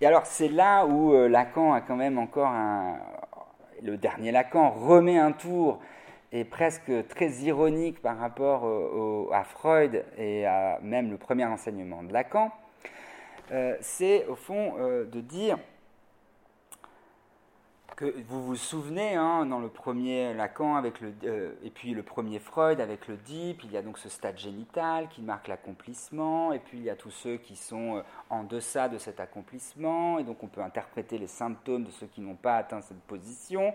et 0.01 0.07
alors 0.07 0.27
c'est 0.27 0.49
là 0.49 0.85
où 0.85 1.15
euh, 1.15 1.29
Lacan 1.29 1.73
a 1.73 1.81
quand 1.81 1.97
même 1.97 2.19
encore 2.19 2.49
un... 2.49 2.99
Le 3.83 3.97
dernier 3.97 4.33
Lacan 4.33 4.71
remet 4.71 5.19
un 5.19 5.33
tour 5.33 5.81
est 6.35 6.45
presque 6.45 6.91
très 7.09 7.31
ironique 7.43 8.03
par 8.03 8.19
rapport 8.19 8.65
à 9.33 9.45
Freud 9.45 10.05
et 10.19 10.45
à 10.47 10.79
même 10.83 11.11
le 11.11 11.17
premier 11.17 11.47
enseignement 11.47 12.03
de 12.03 12.13
Lacan, 12.13 12.51
euh, 13.53 13.77
c'est 13.81 14.27
au 14.27 14.37
fond 14.37 14.75
euh, 14.79 15.05
de 15.05 15.21
dire 15.21 15.59
que 17.97 18.15
vous 18.29 18.45
vous 18.45 18.57
souvenez, 18.57 19.15
hein, 19.15 19.47
dans 19.47 19.61
le 19.61 19.69
premier 19.69 20.35
Lacan 20.35 20.77
avec 20.77 21.01
le, 21.01 21.13
euh, 21.25 21.53
et 21.63 21.71
puis 21.71 21.95
le 21.95 22.03
premier 22.03 22.39
Freud 22.39 22.81
avec 22.81 23.07
le 23.09 23.17
DIP, 23.17 23.63
il 23.65 23.73
y 23.73 23.77
a 23.77 23.83
donc 23.83 23.99
ce 23.99 24.09
stade 24.09 24.37
génital 24.39 25.09
qui 25.09 25.23
marque 25.23 25.49
l'accomplissement, 25.49 26.53
et 26.53 26.59
puis 26.59 26.79
il 26.79 26.85
y 26.85 26.91
a 26.91 26.97
tous 26.97 27.11
ceux 27.11 27.37
qui 27.37 27.57
sont 27.57 27.97
euh, 27.97 28.03
en 28.31 28.43
deçà 28.43 28.89
de 28.89 28.99
cet 28.99 29.21
accomplissement, 29.21 30.19
et 30.19 30.25
donc 30.25 30.43
on 30.43 30.49
peut 30.49 30.63
interpréter 30.63 31.19
les 31.19 31.27
symptômes 31.27 31.85
de 31.85 31.91
ceux 31.91 32.07
qui 32.07 32.21
n'ont 32.21 32.35
pas 32.35 32.57
atteint 32.57 32.81
cette 32.81 33.01
position. 33.03 33.73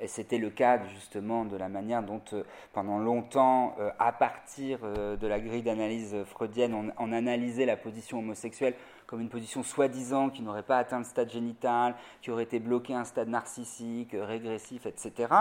Et 0.00 0.08
c'était 0.08 0.38
le 0.38 0.50
cas 0.50 0.82
justement 0.88 1.44
de 1.44 1.56
la 1.56 1.68
manière 1.68 2.02
dont, 2.02 2.22
euh, 2.32 2.42
pendant 2.72 2.98
longtemps, 2.98 3.76
à 3.98 4.12
partir 4.12 4.80
de 4.80 5.26
la 5.26 5.40
grille 5.40 5.62
d'analyse 5.62 6.16
freudienne, 6.24 6.92
on 6.98 7.12
analysait 7.12 7.66
la 7.66 7.76
position 7.76 8.18
homosexuelle 8.18 8.74
comme 9.10 9.20
une 9.20 9.28
position 9.28 9.64
soi-disant 9.64 10.30
qui 10.30 10.40
n'aurait 10.40 10.62
pas 10.62 10.78
atteint 10.78 10.98
le 10.98 11.04
stade 11.04 11.28
génital, 11.30 11.96
qui 12.22 12.30
aurait 12.30 12.44
été 12.44 12.60
bloqué 12.60 12.94
à 12.94 13.00
un 13.00 13.04
stade 13.04 13.28
narcissique, 13.28 14.14
régressif, 14.14 14.86
etc. 14.86 15.34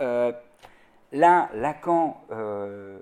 Euh, 0.00 0.30
là, 1.10 1.50
Lacan, 1.52 2.22
euh, 2.30 3.00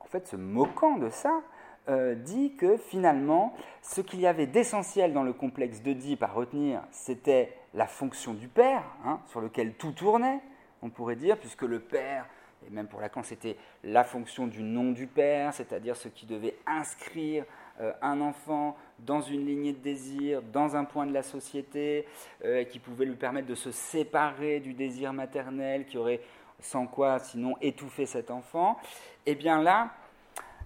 en 0.00 0.06
fait, 0.06 0.26
se 0.26 0.34
moquant 0.34 0.96
de 0.96 1.10
ça, 1.10 1.42
euh, 1.88 2.16
dit 2.16 2.56
que 2.56 2.76
finalement, 2.76 3.54
ce 3.82 4.00
qu'il 4.00 4.18
y 4.18 4.26
avait 4.26 4.48
d'essentiel 4.48 5.12
dans 5.12 5.22
le 5.22 5.32
complexe 5.32 5.80
d'Oedipe 5.80 6.24
à 6.24 6.26
retenir, 6.26 6.82
c'était 6.90 7.56
la 7.74 7.86
fonction 7.86 8.34
du 8.34 8.48
père, 8.48 8.82
hein, 9.04 9.20
sur 9.28 9.40
lequel 9.40 9.74
tout 9.74 9.92
tournait, 9.92 10.40
on 10.82 10.90
pourrait 10.90 11.14
dire, 11.14 11.38
puisque 11.38 11.62
le 11.62 11.78
père, 11.78 12.26
et 12.66 12.70
même 12.70 12.88
pour 12.88 13.00
Lacan, 13.00 13.22
c'était 13.22 13.58
la 13.84 14.02
fonction 14.02 14.48
du 14.48 14.64
nom 14.64 14.90
du 14.90 15.06
père, 15.06 15.54
c'est-à-dire 15.54 15.94
ce 15.94 16.08
qui 16.08 16.26
devait 16.26 16.56
inscrire 16.66 17.44
euh, 17.80 17.92
un 18.02 18.20
enfant 18.20 18.76
dans 18.98 19.20
une 19.20 19.46
lignée 19.46 19.72
de 19.72 19.78
désir, 19.78 20.42
dans 20.42 20.76
un 20.76 20.84
point 20.84 21.06
de 21.06 21.12
la 21.12 21.22
société, 21.22 22.06
euh, 22.44 22.64
qui 22.64 22.78
pouvait 22.78 23.04
lui 23.04 23.16
permettre 23.16 23.48
de 23.48 23.54
se 23.54 23.70
séparer 23.70 24.60
du 24.60 24.74
désir 24.74 25.12
maternel, 25.12 25.86
qui 25.86 25.98
aurait 25.98 26.20
sans 26.60 26.86
quoi 26.86 27.18
sinon 27.18 27.54
étouffé 27.60 28.06
cet 28.06 28.30
enfant, 28.30 28.78
et 29.26 29.32
eh 29.32 29.34
bien 29.34 29.62
là, 29.62 29.90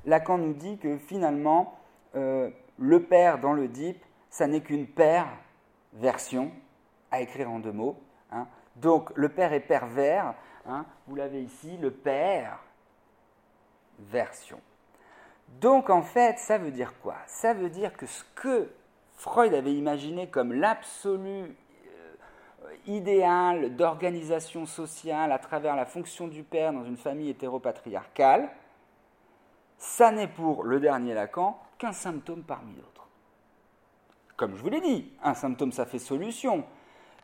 Lacan 0.07 0.39
nous 0.39 0.55
dit 0.55 0.79
que 0.79 0.97
finalement, 0.97 1.79
le 2.15 3.03
père 3.03 3.39
dans 3.39 3.53
le 3.53 3.69
DIP, 3.69 4.03
ça 4.31 4.47
n'est 4.47 4.63
qu'une 4.63 4.87
paire 4.87 5.29
version 5.93 6.51
à 7.11 7.21
écrire 7.21 7.51
en 7.51 7.61
deux 7.61 7.73
mots. 7.73 8.01
Hein. 8.31 8.47
Donc 8.77 9.13
le 9.15 9.29
père 9.29 9.53
est 9.53 9.61
pervers, 9.61 10.35
hein. 10.67 10.85
vous 11.07 11.15
l'avez 11.15 11.43
ici, 11.43 11.77
le 11.77 11.91
père 11.91 12.59
version. 13.99 14.61
Donc 15.61 15.91
en 15.91 16.03
fait, 16.03 16.39
ça 16.39 16.59
veut 16.59 16.71
dire 16.71 16.95
quoi? 17.03 17.17
Ça 17.27 17.55
veut 17.55 17.71
dire 17.71 17.97
que 17.97 18.07
ce 18.07 18.25
que 18.35 18.71
Freud 19.15 19.55
avait 19.55 19.75
imaginé 19.75 20.29
comme 20.29 20.53
l'absolu 20.53 21.45
euh, 21.45 22.75
idéal 22.87 23.77
d'organisation 23.77 24.67
sociale 24.67 25.31
à 25.31 25.39
travers 25.39 25.77
la 25.77 25.85
fonction 25.85 26.27
du 26.27 26.43
père 26.43 26.73
dans 26.73 26.85
une 26.85 26.97
famille 26.97 27.31
hétéropatriarcale, 27.31 28.51
ça 29.79 30.11
n'est 30.11 30.29
pour 30.29 30.65
le 30.65 30.81
dernier 30.81 31.15
Lacan 31.15 31.59
qu'un 31.79 31.93
symptôme 31.93 32.43
parmi 32.43 32.75
d'autres. 32.75 33.09
Comme 34.37 34.57
je 34.57 34.63
vous 34.63 34.71
l'ai 34.71 34.81
dit, 34.81 35.13
un 35.23 35.35
symptôme 35.35 35.73
ça 35.73 35.87
fait 35.87 35.99
solution, 35.99 36.65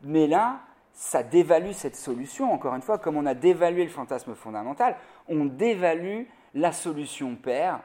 mais 0.03 0.27
là, 0.27 0.61
ça 0.93 1.23
dévalue 1.23 1.73
cette 1.73 1.97
solution. 1.97 2.53
Encore 2.53 2.75
une 2.75 2.83
fois, 2.83 2.99
comme 2.99 3.17
on 3.17 3.27
a 3.27 3.35
dévalué 3.35 3.85
le 3.85 3.91
fantasme 3.91 4.35
fondamental, 4.35 4.97
on 5.29 5.47
dévalue 5.47 6.25
la 6.55 6.73
solution 6.73 7.35
père 7.37 7.81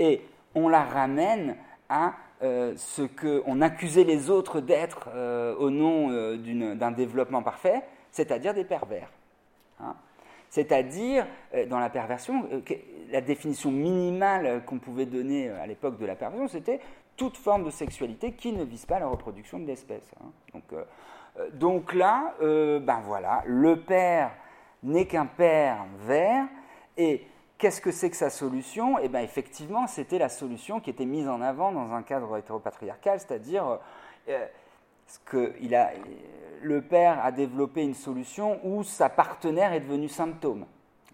et 0.00 0.22
on 0.56 0.68
la 0.68 0.82
ramène 0.82 1.56
à 1.88 2.14
euh, 2.42 2.72
ce 2.76 3.02
qu'on 3.02 3.60
accusait 3.60 4.04
les 4.04 4.30
autres 4.30 4.60
d'être 4.60 5.10
euh, 5.14 5.54
au 5.56 5.70
nom 5.70 6.10
euh, 6.10 6.74
d'un 6.74 6.90
développement 6.90 7.42
parfait, 7.42 7.82
c'est-à-dire 8.10 8.54
des 8.54 8.64
pervers. 8.64 9.10
Hein. 9.78 9.94
c'est-à-dire, 10.50 11.26
dans 11.70 11.78
la 11.78 11.88
perversion, 11.88 12.46
la 13.10 13.22
définition 13.22 13.70
minimale 13.70 14.62
qu'on 14.66 14.78
pouvait 14.78 15.06
donner 15.06 15.48
à 15.48 15.66
l'époque 15.66 15.98
de 15.98 16.04
la 16.04 16.14
perversion, 16.14 16.48
c'était 16.48 16.80
toute 17.16 17.38
forme 17.38 17.64
de 17.64 17.70
sexualité 17.70 18.32
qui 18.32 18.52
ne 18.52 18.64
vise 18.64 18.84
pas 18.84 18.98
la 18.98 19.06
reproduction 19.06 19.58
de 19.58 19.66
l'espèce. 19.66 20.10
Hein. 20.20 20.30
Donc, 20.52 20.64
donc, 21.54 21.94
là, 21.94 22.34
ben 22.40 23.00
voilà, 23.04 23.42
le 23.46 23.76
père 23.76 24.32
n'est 24.82 25.06
qu'un 25.06 25.24
père 25.24 25.86
vert, 26.00 26.46
et 26.98 27.24
Qu'est-ce 27.60 27.82
que 27.82 27.92
c'est 27.92 28.08
que 28.08 28.16
sa 28.16 28.30
solution? 28.30 28.98
Eh 28.98 29.08
bien, 29.08 29.20
effectivement, 29.20 29.86
c'était 29.86 30.16
la 30.16 30.30
solution 30.30 30.80
qui 30.80 30.88
était 30.88 31.04
mise 31.04 31.28
en 31.28 31.42
avant 31.42 31.72
dans 31.72 31.92
un 31.92 32.02
cadre 32.02 32.38
hétéropatriarcal, 32.38 33.20
c'est-à-dire 33.20 33.78
euh, 34.30 34.46
que 35.26 35.52
le 36.62 36.80
père 36.80 37.22
a 37.22 37.30
développé 37.30 37.82
une 37.82 37.92
solution 37.94 38.58
où 38.64 38.82
sa 38.82 39.10
partenaire 39.10 39.74
est 39.74 39.80
devenue 39.80 40.08
symptôme. 40.08 40.64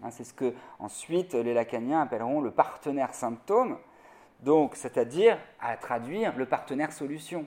Hein, 0.01 0.09
c'est 0.11 0.23
ce 0.23 0.33
que 0.33 0.53
ensuite 0.79 1.33
les 1.33 1.53
lacaniens 1.53 2.03
appelleront 2.03 2.39
le 2.39 2.51
partenaire 2.51 3.13
symptôme, 3.13 3.77
donc 4.39 4.77
c'est-à-dire 4.77 5.37
à 5.59 5.75
traduire 5.75 6.37
le 6.37 6.45
partenaire 6.45 6.93
solution. 6.93 7.45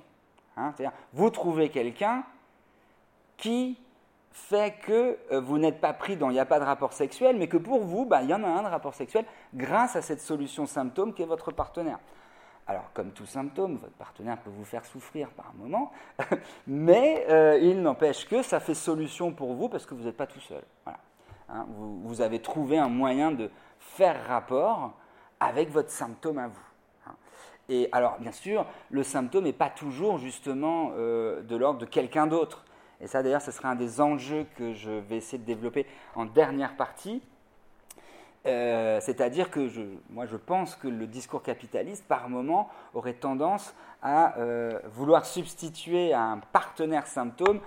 Hein, 0.59 0.75
c'est-à-dire, 0.77 0.97
vous 1.15 1.31
trouvez 1.31 1.71
quelqu'un 1.71 2.23
qui 3.39 3.79
fait 4.33 4.77
que 4.83 5.19
euh, 5.33 5.41
vous 5.41 5.59
n'êtes 5.59 5.81
pas 5.81 5.93
pris 5.93 6.17
dans 6.17 6.31
il 6.31 6.35
n'y 6.35 6.41
a 6.41 6.47
pas 6.47 6.61
de 6.61 6.65
rapport 6.65 6.93
sexuel, 6.93 7.37
mais 7.37 7.49
que 7.49 7.57
pour 7.57 7.81
vous, 7.81 8.05
bah, 8.05 8.23
il 8.23 8.31
y 8.31 8.35
en 8.35 8.45
a 8.45 8.49
un 8.49 8.63
de 8.63 8.69
rapport 8.69 8.95
sexuel 8.95 9.25
grâce 9.55 9.97
à 9.97 10.03
cette 10.03 10.21
solution 10.21 10.67
symptôme 10.67 11.15
qui 11.15 11.23
est 11.23 11.27
votre 11.27 11.51
partenaire. 11.51 11.99
Alors, 12.67 12.93
comme 12.95 13.11
tout 13.11 13.27
symptôme, 13.27 13.79
votre 13.79 13.95
partenaire 13.95 14.39
peut 14.39 14.51
vous 14.51 14.65
faire 14.65 14.85
souffrir 14.85 15.31
par 15.31 15.47
un 15.47 15.59
moment, 15.59 15.91
mais 16.69 17.27
euh, 17.29 17.59
il 17.61 17.83
n'empêche 17.83 18.29
que 18.29 18.43
ça 18.43 18.61
fait 18.61 18.75
solution 18.75 19.33
pour 19.33 19.55
vous 19.55 19.69
parce 19.69 19.87
que 19.87 19.95
vous 19.95 20.05
n'êtes 20.05 20.17
pas 20.17 20.29
tout 20.29 20.41
seul. 20.41 20.63
Hein, 20.87 21.67
vous, 21.69 22.01
vous, 22.03 22.21
avez 22.21 22.41
trouvé 22.41 22.79
un 22.79 22.89
moyen 22.89 23.33
de 23.33 23.51
faire 23.79 24.25
rapport 24.29 24.93
avec 25.41 25.71
votre 25.71 25.91
symptôme 25.91 26.39
à 26.39 26.47
vous. 26.47 26.69
Hein. 27.09 27.15
Et 27.69 27.89
alors, 27.91 28.19
bien 28.21 28.31
sûr, 28.31 28.65
le 28.91 29.03
symptôme 29.03 29.45
n'est 29.45 29.53
pas 29.53 29.71
toujours 29.71 30.19
justement 30.19 30.93
euh, 30.97 31.43
de 31.43 31.57
l'ordre 31.57 31.81
de 31.81 31.87
quelqu'un 31.87 32.29
d'autre. 32.29 32.65
Et 33.01 33.07
ça, 33.07 33.23
d'ailleurs, 33.23 33.43
ce 33.43 33.51
sera 33.51 33.71
un 33.71 33.75
des 33.75 34.01
enjeux 34.01 34.47
que 34.57 34.75
je 34.75 34.91
vais 34.91 35.17
essayer 35.17 35.39
de 35.39 35.45
développer 35.45 35.87
en 36.15 36.27
dernière 36.27 36.77
partie. 36.77 37.23
Euh, 38.47 39.01
c'est-à-dire 39.01 39.51
que 39.51 39.69
je, 39.69 39.83
moi, 40.09 40.27
je 40.27 40.37
pense 40.37 40.75
que 40.75 40.89
le 40.89 41.07
discours 41.07 41.43
capitaliste, 41.43 42.05
par 42.07 42.29
moment, 42.29 42.69
aurait 42.95 43.15
tendance 43.15 43.75
à 44.03 44.39
euh, 44.39 44.79
vouloir 44.93 45.27
substituer 45.27 46.13
à 46.13 46.23
un 46.23 46.39
partenaire 46.39 47.07
symptôme, 47.07 47.61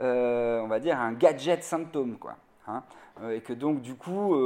euh, 0.00 0.60
on 0.60 0.68
va 0.68 0.78
dire, 0.78 0.98
un 1.00 1.12
gadget 1.12 1.62
symptôme, 1.62 2.16
quoi. 2.16 2.36
Hein. 2.68 2.82
et 3.32 3.40
que 3.40 3.52
donc, 3.52 3.80
du 3.80 3.94
coup, 3.94 4.36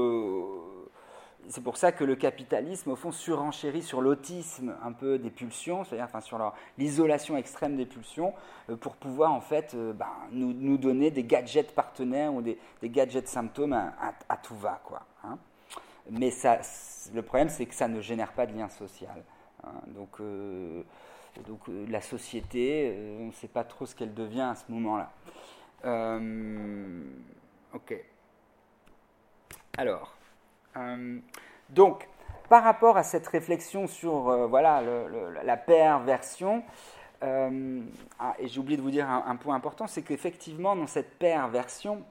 c'est 1.49 1.63
pour 1.63 1.77
ça 1.77 1.93
que 1.93 2.05
le 2.05 2.17
capitalisme, 2.17 2.91
au 2.91 2.97
fond, 2.97 3.13
surenchérit 3.13 3.83
sur 3.83 4.01
l'autisme 4.01 4.75
un 4.83 4.93
peu 4.93 5.19
des 5.19 5.31
pulsions, 5.31 5.85
c'est-à-dire 5.85 6.07
enfin, 6.07 6.21
sur 6.21 6.53
l'isolation 6.79 7.37
extrême 7.37 7.77
des 7.77 7.87
pulsions, 7.87 8.33
euh, 8.71 8.77
pour 8.77 8.97
pouvoir 8.97 9.33
en 9.33 9.41
fait 9.41 9.75
euh, 9.75 9.93
ben, 9.93 10.09
nous, 10.31 10.77
donner 10.79 11.11
des 11.11 11.25
gadgets 11.25 11.75
partenaires 11.75 12.33
ou 12.33 12.43
des, 12.43 12.59
gadgets 12.85 13.29
symptômes 13.29 13.73
à, 13.73 14.37
tout 14.37 14.57
va. 14.57 14.81
Quoi, 14.85 15.03
hein. 15.25 15.39
Mais 16.11 16.31
ça, 16.31 16.61
le 17.15 17.23
problème, 17.23 17.49
c'est 17.49 17.67
que 17.67 17.75
ça 17.75 17.89
ne 17.89 18.01
génère 18.01 18.33
pas 18.33 18.47
de 18.47 18.57
lien 18.57 18.69
social. 18.69 19.23
Hein. 19.65 19.73
Donc, 19.89 20.21
euh, 20.21 20.83
donc 21.47 21.61
la 21.89 22.01
société, 22.01 23.17
on 23.21 23.27
ne 23.27 23.33
sait 23.33 23.49
pas 23.49 23.65
trop 23.65 23.87
ce 23.87 23.95
qu'elle 23.95 24.15
devient 24.15 24.53
à 24.53 24.55
ce 24.55 24.71
moment-là. 24.71 25.11
ok. 27.75 27.95
Alors. 29.77 30.15
Euh, 30.77 31.19
donc, 31.71 32.09
par 32.49 32.63
rapport 32.63 32.97
à 32.97 33.03
cette 33.03 33.27
réflexion 33.27 33.87
sur 33.87 34.29
euh, 34.29 34.47
voilà, 34.47 34.83
la 35.45 35.57
perversion, 35.57 36.63
euh, 37.23 37.81
ah, 38.19 38.35
et 38.39 38.49
j'ai 38.49 38.61
oublié 38.61 38.77
de 38.77 38.83
vous 38.83 38.91
dire 38.91 39.09
un, 39.09 39.37
point 39.37 39.55
important, 39.55 39.87
c'est 39.87 40.03
qu'effectivement, 40.03 40.77
dans 40.77 40.87
cette 40.87 41.19
perversion, 41.19 42.03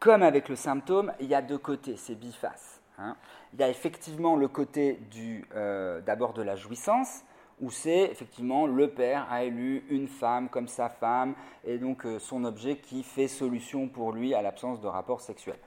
comme 0.00 0.22
avec 0.22 0.48
le 0.48 0.56
symptôme, 0.56 1.12
il 1.20 1.26
y 1.26 1.34
a 1.34 1.42
deux 1.42 1.58
côtés, 1.58 1.96
c'est 1.96 2.16
biface. 2.16 2.80
Hein. 2.98 3.16
Il 3.54 3.60
y 3.60 3.62
a 3.62 3.68
effectivement 3.68 4.34
le 4.34 4.48
côté 4.48 4.98
d'abord 6.04 6.32
de 6.32 6.42
la 6.42 6.56
jouissance, 6.56 7.22
où 7.60 7.70
c'est 7.70 8.10
effectivement 8.10 8.66
le 8.66 8.88
père 8.90 9.28
a 9.30 9.44
élu 9.44 9.84
une 9.88 10.08
femme 10.08 10.48
comme 10.48 10.66
sa 10.66 10.88
femme, 10.88 11.34
et 11.64 11.78
donc 11.78 12.04
son 12.18 12.44
objet 12.44 12.78
qui 12.78 13.04
fait 13.04 13.28
solution 13.28 13.86
pour 13.86 14.10
lui 14.10 14.34
à 14.34 14.42
l'absence 14.42 14.80
de 14.80 14.88
rapport 14.88 15.20
sexuel. 15.20 15.58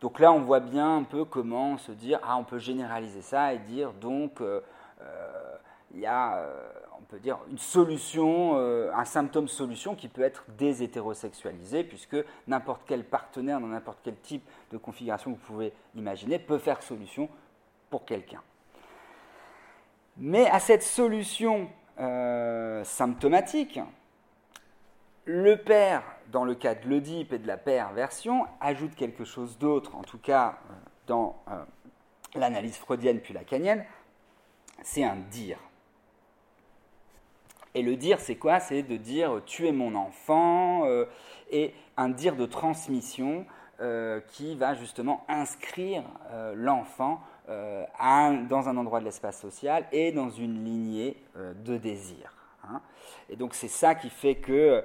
Donc 0.00 0.20
là, 0.20 0.32
on 0.32 0.40
voit 0.40 0.60
bien 0.60 0.98
un 0.98 1.02
peu 1.02 1.24
comment 1.24 1.76
se 1.76 1.90
dire, 1.90 2.20
ah, 2.22 2.36
on 2.36 2.44
peut 2.44 2.58
généraliser 2.58 3.22
ça 3.22 3.52
et 3.52 3.58
dire 3.58 3.92
donc, 3.92 4.40
euh, 4.40 4.60
euh, 5.00 5.56
il 5.92 6.00
y 6.00 6.06
a, 6.06 6.36
euh, 6.36 6.70
on 6.98 7.02
peut 7.02 7.18
dire, 7.18 7.38
une 7.50 7.58
solution, 7.58 8.56
un 8.56 9.04
symptôme 9.04 9.48
solution 9.48 9.96
qui 9.96 10.08
peut 10.08 10.22
être 10.22 10.44
déshétérosexualisé, 10.56 11.82
puisque 11.82 12.16
n'importe 12.46 12.82
quel 12.86 13.04
partenaire 13.04 13.60
dans 13.60 13.66
n'importe 13.66 13.98
quel 14.04 14.16
type 14.16 14.48
de 14.70 14.78
configuration 14.78 15.32
que 15.32 15.38
vous 15.38 15.46
pouvez 15.46 15.72
imaginer 15.96 16.38
peut 16.38 16.58
faire 16.58 16.82
solution 16.82 17.28
pour 17.90 18.04
quelqu'un. 18.04 18.42
Mais 20.18 20.48
à 20.50 20.60
cette 20.60 20.82
solution 20.82 21.68
symptomatique, 22.84 23.80
le 25.24 25.56
père 25.56 26.02
dans 26.30 26.44
le 26.44 26.54
cas 26.54 26.74
de 26.74 26.88
l'Oedipe 26.88 27.32
et 27.32 27.38
de 27.38 27.46
la 27.46 27.56
perversion, 27.56 28.46
ajoute 28.60 28.94
quelque 28.94 29.24
chose 29.24 29.58
d'autre, 29.58 29.96
en 29.96 30.02
tout 30.02 30.18
cas 30.18 30.58
euh, 30.70 30.74
dans 31.06 31.42
euh, 31.48 31.64
l'analyse 32.34 32.76
freudienne 32.76 33.20
puis 33.20 33.34
lacanienne, 33.34 33.84
c'est 34.82 35.04
un 35.04 35.16
dire. 35.16 35.58
Et 37.74 37.82
le 37.82 37.96
dire, 37.96 38.20
c'est 38.20 38.36
quoi? 38.36 38.60
C'est 38.60 38.82
de 38.82 38.96
dire 38.96 39.42
tu 39.46 39.66
es 39.66 39.72
mon 39.72 39.94
enfant, 39.94 40.84
euh, 40.86 41.06
et 41.50 41.74
un 41.96 42.08
dire 42.08 42.36
de 42.36 42.46
transmission 42.46 43.46
qui 44.32 44.56
va 44.56 44.74
justement 44.74 45.24
inscrire 45.28 46.02
l'enfant 46.56 47.20
dans 47.46 48.68
un 48.68 48.76
endroit 48.76 48.98
de 48.98 49.04
l'espace 49.04 49.40
social 49.40 49.86
et 49.92 50.10
dans 50.10 50.30
une 50.30 50.64
lignée 50.64 51.16
de 51.36 51.76
désir. 51.76 52.34
Hein. 52.64 52.80
Et 53.28 53.36
donc 53.36 53.54
c'est 53.54 53.68
ça 53.68 53.94
qui 53.94 54.10
fait 54.10 54.36
que 54.36 54.52
euh, 54.52 54.82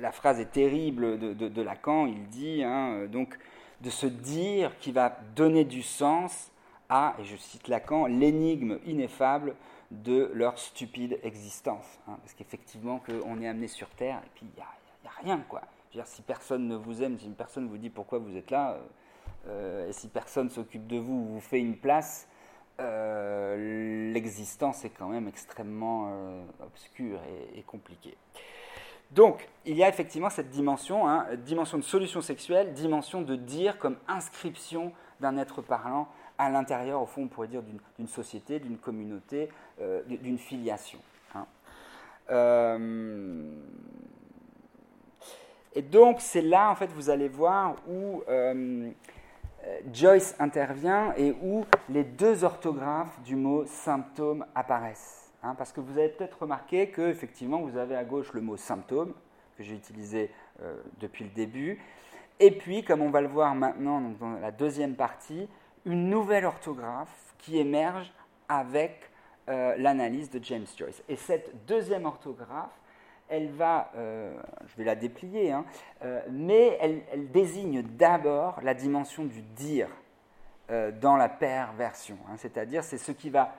la 0.00 0.12
phrase 0.12 0.40
est 0.40 0.52
terrible 0.52 1.18
de, 1.18 1.62
Lacan, 1.62 2.06
il 2.06 2.26
dit 2.28 2.62
hein, 2.62 2.92
euh, 2.92 3.06
donc 3.06 3.38
de 3.80 3.90
se 3.90 4.06
dire 4.06 4.78
qui 4.78 4.92
va 4.92 5.18
donner 5.34 5.64
du 5.64 5.82
sens 5.82 6.50
à, 6.88 7.14
et 7.18 7.24
je 7.24 7.36
cite 7.36 7.68
Lacan, 7.68 8.06
l'énigme 8.06 8.78
ineffable 8.86 9.54
de 9.90 10.30
leur 10.34 10.58
stupide 10.58 11.18
existence. 11.22 11.98
Hein. 12.08 12.16
parce 12.22 12.34
qu'effectivement, 12.34 13.00
on 13.26 13.40
est 13.40 13.48
amené 13.48 13.68
sur 13.68 13.88
Terre 13.90 14.20
et 14.24 14.30
puis 14.34 14.46
il 14.46 14.56
n'y 14.56 14.62
a, 14.62 14.66
rien. 15.22 15.42
Quoi. 15.48 15.62
si 16.04 16.22
personne 16.22 16.68
ne 16.68 16.76
vous 16.76 17.02
aime, 17.02 17.18
si 17.18 17.28
personne 17.30 17.68
vous 17.68 17.78
dit 17.78 17.90
pourquoi 17.90 18.18
vous 18.18 18.36
êtes 18.36 18.50
là, 18.50 18.78
euh, 19.48 19.88
et 19.88 19.92
si 19.92 20.08
personne 20.08 20.50
s'occupe 20.50 20.86
de 20.86 20.98
vous 20.98 21.14
ou 21.14 21.24
vous 21.34 21.40
fait 21.40 21.60
une 21.60 21.76
place, 21.76 22.28
l'existence 22.78 24.84
est 24.84 24.90
quand 24.90 25.08
même 25.08 25.28
extrêmement 25.28 26.12
obscure 26.60 27.18
et 27.54 27.62
compliquée. 27.62 28.18
Donc, 29.10 29.48
il 29.64 29.76
y 29.76 29.84
a 29.84 29.88
effectivement 29.88 30.30
cette 30.30 30.50
dimension, 30.50 31.08
hein, 31.08 31.26
dimension 31.36 31.78
de 31.78 31.84
solution 31.84 32.20
sexuelle, 32.20 32.72
dimension 32.72 33.22
de 33.22 33.36
dire 33.36 33.78
comme 33.78 33.96
inscription 34.08 34.92
d'un 35.20 35.36
être 35.38 35.62
parlant 35.62 36.08
à 36.38 36.50
l'intérieur, 36.50 37.02
au 37.02 37.06
fond, 37.06 37.22
on 37.22 37.28
pourrait 37.28 37.48
dire, 37.48 37.62
d'une 37.98 38.08
société, 38.08 38.58
d'une 38.58 38.78
communauté, 38.78 39.48
euh, 39.80 40.02
d'une 40.04 40.38
filiation. 40.38 40.98
Hein. 41.34 41.46
Euh, 42.30 43.50
et 45.74 45.82
donc, 45.82 46.20
c'est 46.20 46.42
là, 46.42 46.70
en 46.70 46.74
fait, 46.74 46.88
vous 46.88 47.10
allez 47.10 47.28
voir 47.28 47.76
où 47.88 48.22
euh, 48.28 48.90
Joyce 49.92 50.34
intervient 50.38 51.12
et 51.16 51.34
où 51.42 51.64
les 51.88 52.04
deux 52.04 52.44
orthographes 52.44 53.20
du 53.22 53.36
mot 53.36 53.64
symptôme 53.66 54.44
apparaissent. 54.54 55.25
Hein, 55.46 55.54
parce 55.56 55.72
que 55.72 55.80
vous 55.80 55.98
avez 55.98 56.08
peut-être 56.08 56.42
remarqué 56.42 56.88
que, 56.88 57.02
effectivement, 57.02 57.60
vous 57.60 57.76
avez 57.76 57.96
à 57.96 58.04
gauche 58.04 58.32
le 58.32 58.40
mot 58.40 58.56
symptôme, 58.56 59.14
que 59.56 59.62
j'ai 59.62 59.74
utilisé 59.74 60.30
depuis 61.00 61.24
le 61.24 61.30
début, 61.30 61.78
et 62.38 62.50
puis, 62.50 62.84
comme 62.84 63.00
on 63.00 63.10
va 63.10 63.20
le 63.22 63.28
voir 63.28 63.54
maintenant 63.54 64.00
dans 64.20 64.32
la 64.38 64.50
deuxième 64.50 64.94
partie, 64.94 65.48
une 65.86 66.10
nouvelle 66.10 66.44
orthographe 66.44 67.34
qui 67.38 67.58
émerge 67.58 68.12
avec 68.48 69.10
euh, 69.48 69.74
l'analyse 69.78 70.30
de 70.30 70.42
James 70.42 70.66
Joyce. 70.76 71.02
Et 71.08 71.16
cette 71.16 71.64
deuxième 71.66 72.04
orthographe, 72.04 72.78
elle 73.28 73.48
va, 73.50 73.90
euh, 73.96 74.36
je 74.66 74.76
vais 74.76 74.84
la 74.84 74.94
déplier, 74.94 75.50
hein, 75.50 75.64
euh, 76.04 76.20
mais 76.30 76.78
elle, 76.80 77.30
désigne 77.30 77.82
d'abord 77.82 78.60
la 78.62 78.74
dimension 78.74 79.24
du 79.24 79.42
dire 79.42 79.88
dans 81.00 81.16
la 81.16 81.28
perversion. 81.28 82.18
Hein, 82.28 82.34
C'est-à-dire, 82.38 82.82
c'est 82.82 82.98
ce 82.98 83.12
qui 83.12 83.30
va 83.30 83.54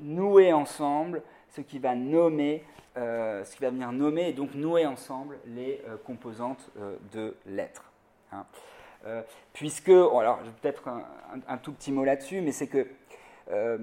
nouer 0.00 0.52
ensemble, 0.52 1.22
ce 1.48 1.60
qui 1.60 1.78
va 1.78 1.94
nommer, 1.94 2.64
ce 2.96 3.54
qui 3.54 3.62
va 3.62 3.70
venir 3.70 3.92
nommer 3.92 4.28
et 4.28 4.32
donc 4.32 4.54
nouer 4.54 4.86
ensemble 4.86 5.38
les 5.46 5.82
composantes 6.04 6.70
de 7.12 7.36
l'être. 7.46 7.92
Hein. 8.32 8.46
Euh, 9.06 9.22
puisque, 9.52 9.88
alors 9.88 10.40
peut-être 10.60 10.88
un, 11.46 11.56
tout 11.58 11.72
petit 11.72 11.92
mot 11.92 12.04
là-dessus, 12.04 12.40
mais 12.40 12.52
c'est 12.52 12.66
que 12.66 12.86
euh, 13.50 13.78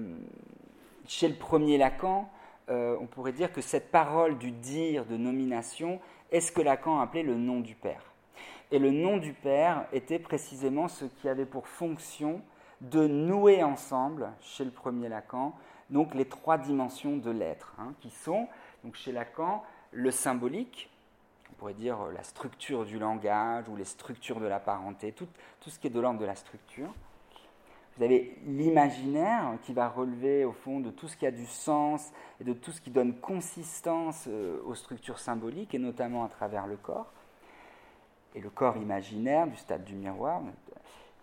chez 1.06 1.28
le 1.28 1.34
premier 1.34 1.78
Lacan, 1.78 2.28
euh, 2.68 2.96
on 3.00 3.06
pourrait 3.06 3.32
dire 3.32 3.52
que 3.52 3.60
cette 3.60 3.90
parole 3.90 4.36
du 4.36 4.50
dire, 4.50 5.06
de 5.06 5.16
nomination, 5.16 6.00
est 6.30 6.40
ce 6.40 6.52
que 6.52 6.60
Lacan 6.60 7.00
appelait 7.00 7.22
le 7.22 7.36
nom 7.36 7.60
du 7.60 7.74
Père. 7.74 8.02
Et 8.70 8.78
le 8.78 8.90
nom 8.90 9.16
du 9.16 9.32
Père 9.32 9.86
était 9.92 10.18
précisément 10.18 10.88
ce 10.88 11.06
qui 11.06 11.28
avait 11.28 11.46
pour 11.46 11.68
fonction 11.68 12.42
de 12.80 13.06
nouer 13.06 13.62
ensemble, 13.62 14.30
chez 14.42 14.64
le 14.64 14.70
premier 14.70 15.08
Lacan, 15.08 15.54
donc 15.90 16.14
les 16.14 16.24
trois 16.24 16.58
dimensions 16.58 17.16
de 17.16 17.30
l'être, 17.30 17.74
hein, 17.78 17.94
qui 18.00 18.10
sont, 18.10 18.48
donc 18.82 18.96
chez 18.96 19.12
Lacan, 19.12 19.62
le 19.92 20.10
symbolique, 20.10 20.90
on 21.50 21.54
pourrait 21.54 21.74
dire 21.74 22.06
la 22.14 22.22
structure 22.22 22.84
du 22.84 22.98
langage 22.98 23.68
ou 23.68 23.76
les 23.76 23.84
structures 23.84 24.40
de 24.40 24.46
la 24.46 24.60
parenté, 24.60 25.12
tout, 25.12 25.28
tout 25.60 25.70
ce 25.70 25.78
qui 25.78 25.86
est 25.86 25.90
de 25.90 26.00
l'ordre 26.00 26.18
de 26.18 26.24
la 26.24 26.34
structure. 26.34 26.92
Vous 27.96 28.02
avez 28.02 28.36
l'imaginaire 28.44 29.56
qui 29.62 29.72
va 29.72 29.88
relever 29.88 30.44
au 30.44 30.52
fond 30.52 30.80
de 30.80 30.90
tout 30.90 31.06
ce 31.06 31.16
qui 31.16 31.26
a 31.26 31.30
du 31.30 31.46
sens 31.46 32.12
et 32.40 32.44
de 32.44 32.52
tout 32.52 32.72
ce 32.72 32.80
qui 32.80 32.90
donne 32.90 33.14
consistance 33.20 34.24
euh, 34.26 34.60
aux 34.64 34.74
structures 34.74 35.20
symboliques 35.20 35.76
et 35.76 35.78
notamment 35.78 36.24
à 36.24 36.28
travers 36.28 36.66
le 36.66 36.76
corps. 36.76 37.12
Et 38.34 38.40
le 38.40 38.50
corps 38.50 38.76
imaginaire 38.78 39.46
du 39.46 39.56
stade 39.56 39.84
du 39.84 39.94
miroir, 39.94 40.42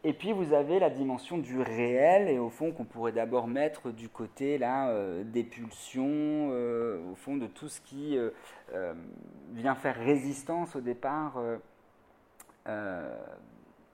et 0.03 0.13
puis 0.13 0.31
vous 0.31 0.53
avez 0.53 0.79
la 0.79 0.89
dimension 0.89 1.37
du 1.37 1.61
réel, 1.61 2.27
et 2.27 2.39
au 2.39 2.49
fond 2.49 2.71
qu'on 2.71 2.85
pourrait 2.85 3.11
d'abord 3.11 3.47
mettre 3.47 3.91
du 3.91 4.09
côté 4.09 4.57
là, 4.57 4.89
euh, 4.89 5.23
des 5.23 5.43
pulsions, 5.43 6.49
euh, 6.51 6.99
au 7.11 7.15
fond 7.15 7.37
de 7.37 7.45
tout 7.45 7.69
ce 7.69 7.81
qui 7.81 8.17
euh, 8.17 8.93
vient 9.51 9.75
faire 9.75 9.95
résistance 9.95 10.75
au 10.75 10.81
départ 10.81 11.39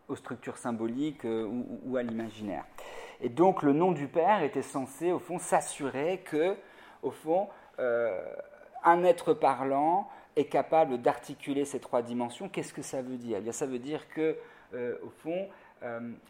aux 0.07 0.15
structures 0.15 0.57
symboliques 0.57 1.25
ou, 1.25 1.97
à 1.97 2.03
l'imaginaire. 2.03 2.63
Et 3.19 3.27
donc 3.27 3.61
le 3.61 3.73
nom 3.73 3.91
du 3.91 4.07
Père 4.07 4.43
était 4.43 4.61
censé 4.61 5.11
au 5.11 5.19
fond 5.19 5.39
s'assurer 5.39 6.21
que, 6.23 6.55
au 7.01 7.11
fond, 7.11 7.49
un 7.79 9.03
être 9.03 9.33
parlant 9.33 10.07
est 10.35 10.45
capable 10.45 11.01
d'articuler 11.01 11.65
ces 11.65 11.79
trois 11.79 12.01
dimensions. 12.01 12.47
Qu'est-ce 12.47 12.73
que 12.73 12.81
ça 12.81 13.01
veut 13.01 13.17
dire? 13.17 13.37
Eh 13.39 13.41
bien, 13.41 13.51
Ça 13.51 13.65
veut 13.65 13.79
dire 13.79 14.07
que, 14.09 14.37
au 14.73 15.09
fond, 15.09 15.47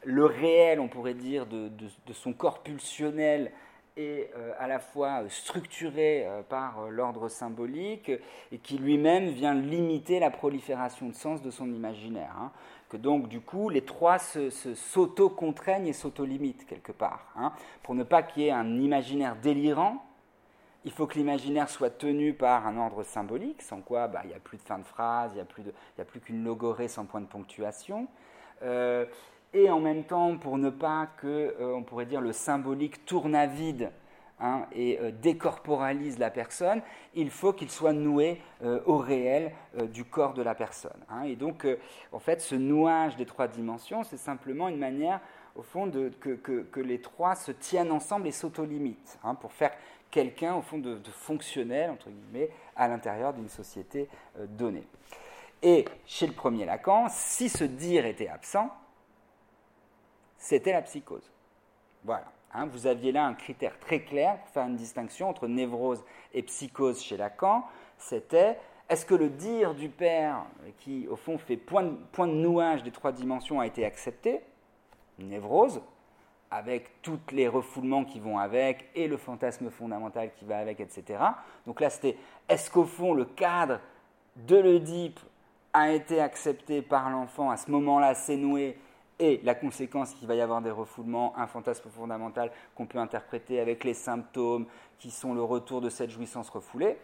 le 0.04 0.26
réel, 0.26 0.80
on 0.80 0.88
pourrait 0.88 1.14
dire, 1.14 1.46
de, 1.46 1.70
son 2.14 2.34
corps 2.34 2.64
pulsionnel 2.64 3.52
est 3.98 4.32
euh, 4.36 4.54
à 4.60 4.68
la 4.68 4.80
fois 4.80 5.24
structuré 5.28 6.26
euh, 6.26 6.42
par 6.44 6.90
l'ordre 6.90 7.30
symbolique 7.30 8.12
et 8.52 8.58
qui 8.60 8.78
lui-même 8.78 9.30
vient 9.30 9.56
limiter 9.56 10.20
la 10.20 10.30
prolifération 10.30 11.10
de 11.10 11.16
sens 11.16 11.42
de 11.42 11.50
son 11.50 11.72
imaginaire. 11.74 12.36
Hein. 12.40 12.52
Que 12.90 12.98
donc, 12.98 13.28
du 13.28 13.42
coup, 13.42 13.70
les 13.70 13.82
trois 13.82 14.18
s'auto-contraignent 14.20 15.88
et 15.88 15.94
s'auto-limitent 15.94 16.66
quelque 16.66 16.92
part. 16.92 17.32
Hein. 17.36 17.52
Pour 17.84 17.96
ne 17.96 18.04
pas 18.04 18.24
qu'il 18.24 18.44
y 18.44 18.48
ait 18.48 18.52
un 18.52 18.80
imaginaire 18.80 19.36
délirant, 19.36 20.06
il 20.86 20.92
faut 20.92 21.06
que 21.06 21.16
l'imaginaire 21.16 21.70
soit 21.70 21.90
tenu 21.90 22.34
par 22.34 22.66
un 22.66 22.78
ordre 22.78 23.04
symbolique, 23.04 23.62
sans 23.62 23.82
quoi 23.82 24.08
bah, 24.08 24.22
il 24.24 24.30
n'y 24.30 24.36
a 24.36 24.40
plus 24.40 24.58
de 24.58 24.64
fin 24.64 24.78
de 24.78 24.86
phrase, 24.86 25.32
il 25.34 25.36
n'y 25.36 25.42
a 25.42 26.06
plus, 26.06 26.22
qu'une 26.22 26.46
logorée 26.46 26.88
sans 26.88 27.06
point 27.06 27.20
de 27.20 27.26
ponctuation 27.26 28.08
et 29.54 29.70
en 29.70 29.80
même 29.80 30.04
temps 30.04 30.38
pour 30.38 30.58
ne 30.58 30.70
pas 30.70 31.08
que, 31.18 31.56
euh, 31.60 31.76
on 31.76 31.84
pourrait 31.84 32.06
dire, 32.06 32.22
le 32.22 32.34
symbolique 32.34 33.06
tourne 33.06 33.36
à 33.36 33.46
vide 33.46 33.92
hein, 34.40 34.66
et 34.74 35.00
euh, 35.00 35.12
décorporalise 35.12 36.20
la 36.20 36.30
personne, 36.30 36.82
il 37.14 37.30
faut 37.30 37.54
qu'il 37.54 37.70
soit 37.70 37.94
noué 37.94 38.42
euh, 38.64 38.82
au 38.86 38.98
réel 38.98 39.52
du 39.94 40.04
corps 40.06 40.34
de 40.34 40.42
la 40.42 40.56
personne. 40.56 41.00
Hein. 41.10 41.24
Et 41.24 41.36
donc, 41.36 41.66
en 42.12 42.20
fait, 42.20 42.42
ce 42.42 42.56
nouage 42.56 43.16
des 43.16 43.26
trois 43.26 43.48
dimensions, 43.48 44.04
c'est 44.04 44.18
simplement 44.18 44.68
une 44.68 44.78
manière, 44.78 45.20
au 45.56 45.64
fond, 45.64 45.88
de, 45.88 46.10
que, 46.10 46.80
les 46.80 47.02
trois 47.02 47.36
se 47.36 47.52
tiennent 47.52 47.92
ensemble 47.92 48.28
et 48.28 48.32
s'auto-limitent, 48.32 49.20
hein, 49.24 49.36
pour 49.36 49.52
faire 49.52 49.72
quelqu'un, 50.12 50.56
au 50.56 50.62
fond, 50.62 50.78
de, 50.78 50.96
de, 50.96 51.12
fonctionnel, 51.12 51.90
entre 51.92 52.10
guillemets, 52.10 52.50
à 52.76 52.88
l'intérieur 52.88 53.34
d'une 53.34 53.50
société 53.50 54.08
donnée. 54.50 54.88
Et 55.64 55.86
chez 56.06 56.28
le 56.28 56.34
premier 56.34 56.66
Lacan, 56.66 57.08
si 57.10 57.50
ce 57.50 57.64
dire 57.64 58.06
était 58.06 58.28
absent, 58.28 58.72
c'était 60.38 60.74
la 60.74 60.82
psychose. 60.82 61.32
Voilà. 62.04 62.26
Hein, 62.54 62.68
vous 62.68 62.88
aviez 62.88 63.12
là 63.12 63.26
un 63.26 63.34
critère 63.34 63.80
très 63.80 64.02
clair 64.02 64.38
pour 64.38 64.50
faire 64.50 64.66
une 64.66 64.78
distinction 64.78 65.30
entre 65.30 65.48
névrose 65.48 66.04
et 66.34 66.42
psychose 66.44 67.02
chez 67.02 67.18
Lacan. 67.18 67.64
C'était 67.98 68.58
est-ce 68.90 69.06
que 69.06 69.16
le 69.16 69.30
dire 69.30 69.76
du 69.76 69.90
père, 69.90 70.46
qui 70.78 71.08
au 71.10 71.18
fond 71.18 71.38
fait 71.38 71.58
point 71.58 71.84
de, 71.84 71.96
point 72.14 72.28
de 72.28 72.34
nouage 72.34 72.84
des 72.84 72.92
trois 72.92 73.12
dimensions, 73.12 73.60
a 73.60 73.68
été 73.68 73.86
accepté? 73.86 74.42
Névrose, 75.20 75.82
avec 76.52 77.02
tous 77.02 77.20
les 77.32 77.50
refoulements 77.50 78.06
qui 78.06 78.20
vont 78.20 78.38
avec 78.38 78.90
et 78.96 79.08
le 79.08 79.18
fantasme 79.18 79.70
fondamental 79.70 80.32
qui 80.34 80.46
va 80.46 80.60
avec, 80.60 80.80
etc. 80.80 81.20
Donc 81.66 81.82
là, 81.82 81.90
c'était 81.90 82.18
est-ce 82.48 82.72
qu'au 82.72 82.86
fond 82.86 83.14
le 83.14 83.26
cadre 83.26 83.82
de 84.38 84.56
l'Oedipe 84.56 85.20
a 85.74 85.92
été 85.92 86.22
accepté 86.22 86.82
par 86.82 87.10
l'enfant? 87.10 87.50
À 87.50 87.58
ce 87.58 87.70
moment-là, 87.72 88.14
c'est 88.14 88.38
noué 88.38 88.78
et 89.20 89.42
la 89.44 89.56
conséquence 89.56 90.14
qu'il 90.14 90.28
va 90.28 90.36
y 90.36 90.42
avoir 90.42 90.62
des 90.62 90.72
refoulements, 90.72 91.34
un 91.38 91.48
fantasme 91.48 91.90
fondamental 91.90 92.52
qu'on 92.76 92.86
peut 92.86 93.00
interpréter 93.00 93.60
avec 93.60 93.84
les 93.84 93.94
symptômes 93.94 94.66
qui 95.00 95.12
sont 95.12 95.34
le 95.34 95.44
retour 95.44 95.82
de 95.82 95.90
cette 95.90 96.10
jouissance 96.10 96.50
refoulée, 96.50 96.98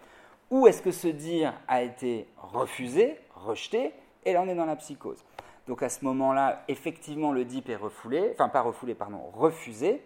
ou 0.52 0.68
est-ce 0.68 0.82
que 0.82 0.92
ce 0.92 1.08
dire 1.08 1.54
a 1.68 1.82
été 1.82 2.28
refusé, 2.38 3.18
rejeté, 3.34 3.94
et 4.26 4.34
là 4.34 4.42
on 4.42 4.48
est 4.48 4.56
dans 4.56 4.66
la 4.66 4.76
psychose. 4.76 5.24
Donc 5.68 5.82
à 5.82 5.90
ce 5.90 6.04
moment-là, 6.06 6.64
effectivement, 6.68 7.32
le 7.32 7.46
DIP 7.46 7.70
est 7.70 7.76
refoulé, 7.76 8.32
enfin 8.34 8.50
pas 8.50 8.62
refoulé, 8.62 8.94
pardon, 8.94 9.20
refusé, 9.34 10.04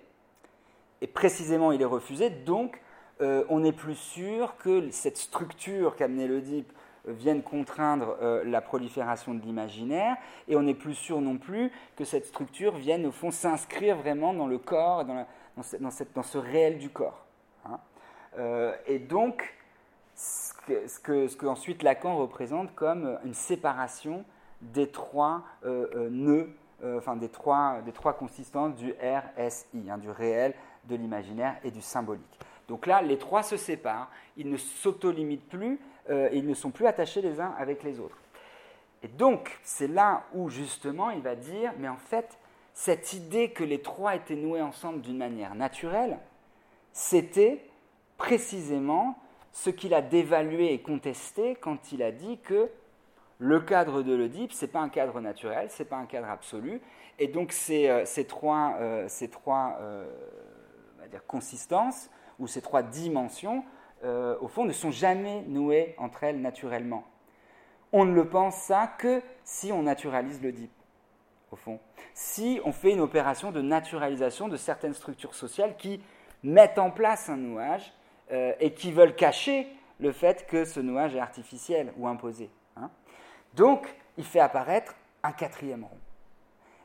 et 1.01 1.07
précisément 1.07 1.71
il 1.71 1.81
est 1.81 1.85
refusé, 1.85 2.29
donc 2.29 2.81
euh, 3.21 3.43
on 3.49 3.63
est 3.63 3.71
plus 3.71 3.95
sûr 3.95 4.55
que 4.57 4.89
cette 4.91 5.17
structure 5.17 5.95
qu'amenait 5.95 6.27
le 6.27 6.41
DIP 6.41 6.71
viennent 7.07 7.43
contraindre 7.43 8.17
euh, 8.21 8.43
la 8.45 8.61
prolifération 8.61 9.33
de 9.33 9.41
l'imaginaire, 9.41 10.15
et 10.47 10.55
on 10.55 10.63
n'est 10.63 10.73
plus 10.73 10.95
sûr 10.95 11.21
non 11.21 11.37
plus 11.37 11.71
que 11.95 12.05
cette 12.05 12.25
structure 12.25 12.75
vienne 12.75 13.05
au 13.05 13.11
fond 13.11 13.31
s'inscrire 13.31 13.97
vraiment 13.97 14.33
dans 14.33 14.47
le 14.47 14.57
corps, 14.57 15.05
dans, 15.05 15.25
dans, 15.55 15.89
dans, 16.13 16.23
ce 16.23 16.37
réel 16.37 16.77
du 16.77 16.89
corps. 16.89 17.25
Hein. 17.65 17.79
Euh, 18.37 18.75
et 18.85 18.99
donc, 18.99 19.55
ce 20.15 20.53
que, 20.99 21.27
ce, 21.27 21.45
ensuite 21.45 21.83
Lacan 21.83 22.17
représente 22.17 22.73
comme 22.75 23.17
une 23.23 23.33
séparation 23.33 24.25
des 24.61 24.89
trois 24.89 25.43
euh, 25.65 26.09
nœuds, 26.09 26.49
enfin 26.97 27.15
des 27.15 27.29
trois, 27.29 27.81
des 27.85 27.91
trois 27.91 28.13
consistances 28.13 28.75
du 28.75 28.93
RSI, 28.93 29.89
hein, 29.89 29.97
du 29.97 30.09
réel, 30.09 30.53
de 30.85 30.95
l'imaginaire 30.95 31.55
et 31.63 31.71
du 31.71 31.81
symbolique. 31.81 32.39
Donc 32.67 32.85
là, 32.85 33.01
les 33.01 33.17
trois 33.17 33.43
se 33.43 33.57
séparent, 33.57 34.09
ils 34.35 34.49
ne 34.49 34.57
s'auto-limitent 34.57 35.47
plus, 35.47 35.79
euh, 36.09 36.29
ils 36.33 36.47
ne 36.47 36.53
sont 36.53 36.71
plus 36.71 36.87
attachés 36.87 37.21
les 37.21 37.39
uns 37.39 37.53
avec 37.57 37.83
les 37.83 37.99
autres. 37.99 38.17
Et 39.03 39.07
donc, 39.07 39.59
c'est 39.63 39.87
là 39.87 40.23
où 40.33 40.49
justement 40.49 41.09
il 41.11 41.21
va 41.21 41.35
dire, 41.35 41.73
mais 41.79 41.87
en 41.87 41.97
fait, 41.97 42.37
cette 42.73 43.13
idée 43.13 43.51
que 43.51 43.63
les 43.63 43.81
trois 43.81 44.15
étaient 44.15 44.35
noués 44.35 44.61
ensemble 44.61 45.01
d'une 45.01 45.17
manière 45.17 45.55
naturelle, 45.55 46.17
c'était 46.93 47.63
précisément 48.17 49.17
ce 49.51 49.69
qu'il 49.69 49.93
a 49.93 50.01
dévalué 50.01 50.73
et 50.73 50.81
contesté 50.81 51.55
quand 51.55 51.91
il 51.91 52.01
a 52.03 52.11
dit 52.11 52.39
que 52.39 52.69
le 53.39 53.59
cadre 53.59 54.01
de 54.01 54.13
l'Oedipe, 54.15 54.51
ce 54.51 54.65
n'est 54.65 54.71
pas 54.71 54.79
un 54.79 54.89
cadre 54.89 55.21
naturel, 55.21 55.69
ce 55.69 55.83
n'est 55.83 55.89
pas 55.89 55.97
un 55.97 56.05
cadre 56.05 56.29
absolu, 56.29 56.81
Et 57.19 57.27
donc 57.27 57.51
ces, 57.51 57.87
euh, 57.87 58.05
ces 58.05 58.25
trois, 58.25 58.75
euh, 58.79 59.07
ces 59.07 59.29
trois 59.29 59.79
on 60.97 61.01
va 61.01 61.07
dire 61.07 61.25
consistances, 61.27 62.09
ou 62.39 62.47
ces 62.47 62.61
trois 62.61 62.83
dimensions, 62.83 63.63
au 64.03 64.47
fond, 64.47 64.65
ne 64.65 64.71
sont 64.71 64.91
jamais 64.91 65.43
nouées 65.47 65.95
entre 65.97 66.23
elles 66.23 66.41
naturellement. 66.41 67.03
On 67.91 68.05
ne 68.05 68.13
le 68.13 68.27
pense 68.27 68.55
ça 68.55 68.87
que 68.87 69.21
si 69.43 69.71
on 69.71 69.83
naturalise 69.83 70.41
le 70.41 70.51
DIP, 70.51 70.71
au 71.51 71.55
fond. 71.55 71.79
Si 72.13 72.59
on 72.65 72.71
fait 72.71 72.91
une 72.91 72.99
opération 72.99 73.51
de 73.51 73.61
naturalisation 73.61 74.47
de 74.47 74.57
certaines 74.57 74.93
structures 74.93 75.35
sociales 75.35 75.75
qui 75.77 76.01
mettent 76.43 76.79
en 76.79 76.91
place 76.91 77.29
un 77.29 77.37
nouage 77.37 77.93
et 78.29 78.73
qui 78.73 78.91
veulent 78.91 79.15
cacher 79.15 79.67
le 79.99 80.11
fait 80.11 80.45
que 80.47 80.65
ce 80.65 80.79
nouage 80.79 81.15
est 81.15 81.19
artificiel 81.19 81.93
ou 81.97 82.07
imposé. 82.07 82.49
Hein. 82.75 82.91
Donc, 83.53 83.87
il 84.17 84.25
fait 84.25 84.39
apparaître 84.39 84.95
un 85.23 85.31
quatrième 85.31 85.83
rond. 85.83 85.97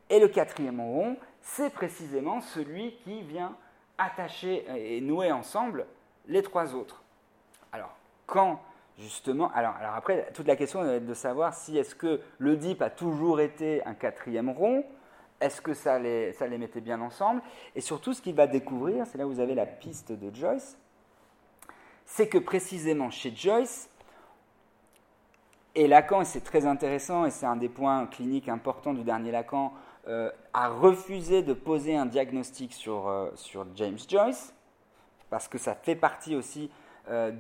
Et 0.09 0.19
le 0.19 0.29
quatrième 0.29 0.81
rond, 0.81 1.17
c'est 1.41 1.73
précisément 1.73 2.41
celui 2.41 2.97
qui 3.05 3.23
vient 3.23 3.57
attacher 3.99 4.65
et 4.77 5.01
nouer 5.01 5.33
ensemble 5.33 5.87
les 6.27 6.43
trois 6.43 6.75
autres. 6.75 7.02
Quand 8.27 8.61
justement, 8.99 9.51
alors, 9.53 9.75
alors 9.77 9.95
après, 9.95 10.31
toute 10.35 10.47
la 10.47 10.57
question 10.57 10.85
est 10.85 11.01
de 11.01 11.15
savoir 11.15 11.55
si 11.55 11.79
est-ce 11.79 11.95
que 11.95 12.21
le 12.39 12.57
DIP 12.57 12.83
a 12.83 12.91
toujours 12.91 13.41
été 13.41 13.85
un 13.85 13.95
quatrième 13.95 14.51
rond, 14.51 14.85
est-ce 15.41 15.61
que 15.61 15.75
ça 15.75 15.99
les, 15.99 16.33
ça 16.33 16.47
les 16.47 16.59
mettait 16.59 16.81
bien 16.81 17.01
ensemble, 17.01 17.43
et 17.75 17.81
surtout 17.81 18.13
ce 18.13 18.23
qu'il 18.23 18.35
va 18.35 18.47
découvrir, 18.47 19.07
c'est 19.07 19.19
là 19.19 19.27
où 19.27 19.33
vous 19.33 19.41
avez 19.41 19.55
la 19.55 19.67
piste 19.67 20.13
de 20.13 20.35
Joyce, 20.35 20.79
c'est 22.05 22.29
que 22.29 22.39
précisément 22.39 23.11
chez 23.11 23.35
Joyce, 23.35 23.89
et 25.75 25.89
Lacan, 25.89 26.25
c'est 26.25 26.45
très 26.45 26.67
intéressant, 26.67 27.25
et 27.25 27.31
c'est 27.31 27.47
un 27.47 27.57
des 27.57 27.71
points 27.71 28.07
cliniques 28.07 28.49
importants 28.49 28.93
du 28.93 29.05
dernier 29.05 29.31
Lacan, 29.31 29.73
euh, 30.07 30.31
a 30.53 30.69
refusé 30.69 31.43
de 31.43 31.55
poser 31.55 31.97
un 31.97 32.07
diagnostic 32.07 32.75
sur, 32.75 33.09
euh, 33.09 33.31
sur 33.37 33.67
James 33.75 33.99
Joyce, 34.07 34.55
parce 35.31 35.49
que 35.49 35.57
ça 35.57 35.75
fait 35.75 35.97
partie 35.97 36.37
aussi 36.37 36.71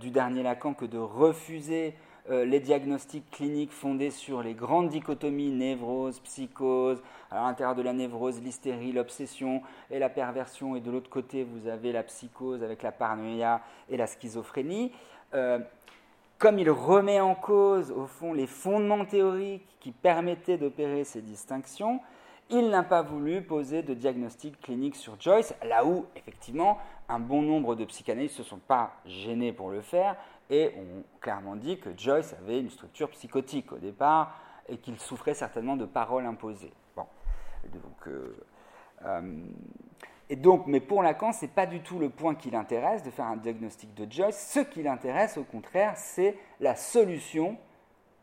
du 0.00 0.10
dernier 0.10 0.42
Lacan 0.42 0.74
que 0.74 0.84
de 0.84 0.98
refuser 0.98 1.94
les 2.30 2.60
diagnostics 2.60 3.30
cliniques 3.30 3.72
fondés 3.72 4.10
sur 4.10 4.42
les 4.42 4.54
grandes 4.54 4.88
dichotomies 4.88 5.50
névrose, 5.50 6.20
psychose, 6.20 7.02
à 7.30 7.42
l'intérieur 7.42 7.74
de 7.74 7.82
la 7.82 7.92
névrose, 7.92 8.40
l'hystérie, 8.40 8.92
l'obsession 8.92 9.62
et 9.90 9.98
la 9.98 10.08
perversion, 10.08 10.76
et 10.76 10.80
de 10.80 10.90
l'autre 10.90 11.10
côté, 11.10 11.44
vous 11.44 11.68
avez 11.68 11.90
la 11.92 12.02
psychose 12.02 12.62
avec 12.62 12.82
la 12.82 12.92
paranoïa 12.92 13.60
et 13.88 13.96
la 13.96 14.06
schizophrénie. 14.06 14.92
Comme 16.38 16.58
il 16.58 16.70
remet 16.70 17.20
en 17.20 17.34
cause, 17.34 17.92
au 17.92 18.06
fond, 18.06 18.32
les 18.32 18.48
fondements 18.48 19.04
théoriques 19.04 19.66
qui 19.78 19.92
permettaient 19.92 20.58
d'opérer 20.58 21.04
ces 21.04 21.22
distinctions, 21.22 22.00
il 22.52 22.68
n'a 22.68 22.82
pas 22.82 23.02
voulu 23.02 23.42
poser 23.42 23.82
de 23.82 23.94
diagnostic 23.94 24.60
clinique 24.60 24.94
sur 24.94 25.18
Joyce, 25.18 25.54
là 25.64 25.86
où, 25.86 26.04
effectivement, 26.14 26.78
un 27.08 27.18
bon 27.18 27.42
nombre 27.42 27.74
de 27.74 27.84
psychanalystes 27.86 28.38
ne 28.38 28.44
se 28.44 28.50
sont 28.50 28.58
pas 28.58 28.92
gênés 29.06 29.52
pour 29.52 29.70
le 29.70 29.80
faire 29.80 30.16
et 30.50 30.72
ont 30.76 31.02
clairement 31.20 31.56
dit 31.56 31.78
que 31.78 31.90
Joyce 31.96 32.34
avait 32.34 32.60
une 32.60 32.70
structure 32.70 33.08
psychotique 33.10 33.72
au 33.72 33.78
départ 33.78 34.38
et 34.68 34.76
qu'il 34.76 34.98
souffrait 34.98 35.34
certainement 35.34 35.76
de 35.76 35.86
paroles 35.86 36.26
imposées. 36.26 36.72
Bon. 36.94 37.06
Donc, 37.72 38.08
euh, 38.08 38.36
euh, 39.06 39.40
et 40.28 40.36
donc, 40.36 40.66
mais 40.66 40.80
pour 40.80 41.02
Lacan, 41.02 41.32
ce 41.32 41.46
n'est 41.46 41.50
pas 41.50 41.66
du 41.66 41.80
tout 41.80 41.98
le 41.98 42.10
point 42.10 42.34
qui 42.34 42.50
l'intéresse 42.50 43.02
de 43.02 43.10
faire 43.10 43.26
un 43.26 43.36
diagnostic 43.36 43.94
de 43.94 44.10
Joyce. 44.10 44.50
Ce 44.52 44.60
qui 44.60 44.82
l'intéresse, 44.82 45.38
au 45.38 45.44
contraire, 45.44 45.94
c'est 45.96 46.36
la 46.60 46.76
solution 46.76 47.56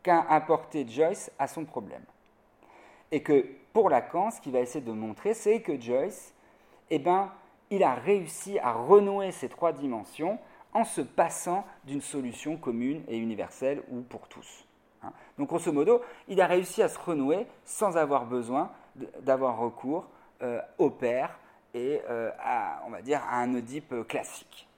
qu'a 0.02 0.20
apporté 0.28 0.86
Joyce 0.88 1.30
à 1.38 1.46
son 1.46 1.64
problème. 1.64 2.02
Et 3.12 3.22
que 3.22 3.46
pour 3.72 3.90
Lacan, 3.90 4.30
ce 4.30 4.40
qu'il 4.40 4.52
va 4.52 4.60
essayer 4.60 4.84
de 4.84 4.92
montrer, 4.92 5.34
c'est 5.34 5.60
que 5.60 5.80
Joyce, 5.80 6.34
eh 6.90 6.98
ben, 6.98 7.30
il 7.70 7.82
a 7.82 7.94
réussi 7.94 8.58
à 8.58 8.72
renouer 8.72 9.30
ces 9.32 9.48
trois 9.48 9.72
dimensions 9.72 10.38
en 10.72 10.84
se 10.84 11.00
passant 11.00 11.64
d'une 11.84 12.00
solution 12.00 12.56
commune 12.56 13.02
et 13.08 13.16
universelle 13.16 13.82
ou 13.90 14.02
pour 14.02 14.28
tous. 14.28 14.66
Hein. 15.02 15.12
Donc, 15.38 15.48
grosso 15.48 15.72
modo, 15.72 16.02
il 16.28 16.40
a 16.40 16.46
réussi 16.46 16.82
à 16.82 16.88
se 16.88 16.98
renouer 16.98 17.46
sans 17.64 17.96
avoir 17.96 18.26
besoin 18.26 18.70
d'avoir 19.20 19.58
recours 19.58 20.06
euh, 20.42 20.60
au 20.78 20.90
père 20.90 21.38
et 21.74 22.00
euh, 22.08 22.30
à, 22.40 22.82
on 22.86 22.90
va 22.90 23.02
dire, 23.02 23.20
à 23.28 23.36
un 23.36 23.54
Oedipe 23.54 24.06
classique. 24.08 24.68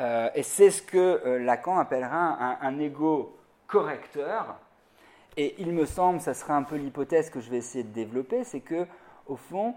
Euh, 0.00 0.28
et 0.34 0.42
c'est 0.42 0.70
ce 0.70 0.82
que 0.82 1.38
Lacan 1.38 1.78
appellera 1.78 2.16
un, 2.16 2.58
un 2.60 2.78
ego 2.78 3.38
correcteur. 3.66 4.56
Et 5.36 5.54
il 5.58 5.72
me 5.72 5.84
semble, 5.84 6.20
ça 6.20 6.34
sera 6.34 6.56
un 6.56 6.62
peu 6.62 6.76
l'hypothèse 6.76 7.30
que 7.30 7.40
je 7.40 7.50
vais 7.50 7.58
essayer 7.58 7.84
de 7.84 7.92
développer, 7.92 8.44
c'est 8.44 8.60
que, 8.60 8.86
au 9.26 9.36
fond, 9.36 9.74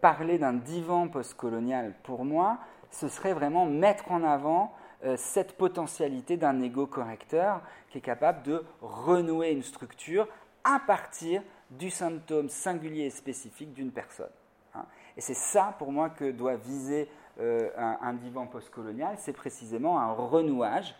parler 0.00 0.38
d'un 0.38 0.54
divan 0.54 1.06
postcolonial, 1.06 1.94
pour 2.02 2.24
moi, 2.24 2.58
ce 2.90 3.06
serait 3.06 3.32
vraiment 3.32 3.64
mettre 3.64 4.10
en 4.10 4.24
avant 4.24 4.72
cette 5.16 5.56
potentialité 5.56 6.36
d'un 6.36 6.60
ego 6.60 6.88
correcteur 6.88 7.60
qui 7.90 7.98
est 7.98 8.02
capable 8.02 8.42
de 8.42 8.64
renouer 8.80 9.52
une 9.52 9.62
structure 9.62 10.26
à 10.64 10.80
partir 10.84 11.42
du 11.70 11.90
symptôme 11.90 12.48
singulier 12.48 13.04
et 13.04 13.10
spécifique 13.10 13.72
d'une 13.72 13.92
personne. 13.92 14.30
Hein. 14.74 14.84
Et 15.16 15.20
c'est 15.20 15.34
ça, 15.34 15.74
pour 15.78 15.92
moi, 15.92 16.10
que 16.10 16.30
doit 16.30 16.56
viser 16.56 17.08
euh, 17.40 17.70
un, 17.76 18.12
divan 18.14 18.46
postcolonial, 18.46 19.16
c'est 19.18 19.32
précisément 19.32 19.98
un 19.98 20.12
renouage 20.12 20.94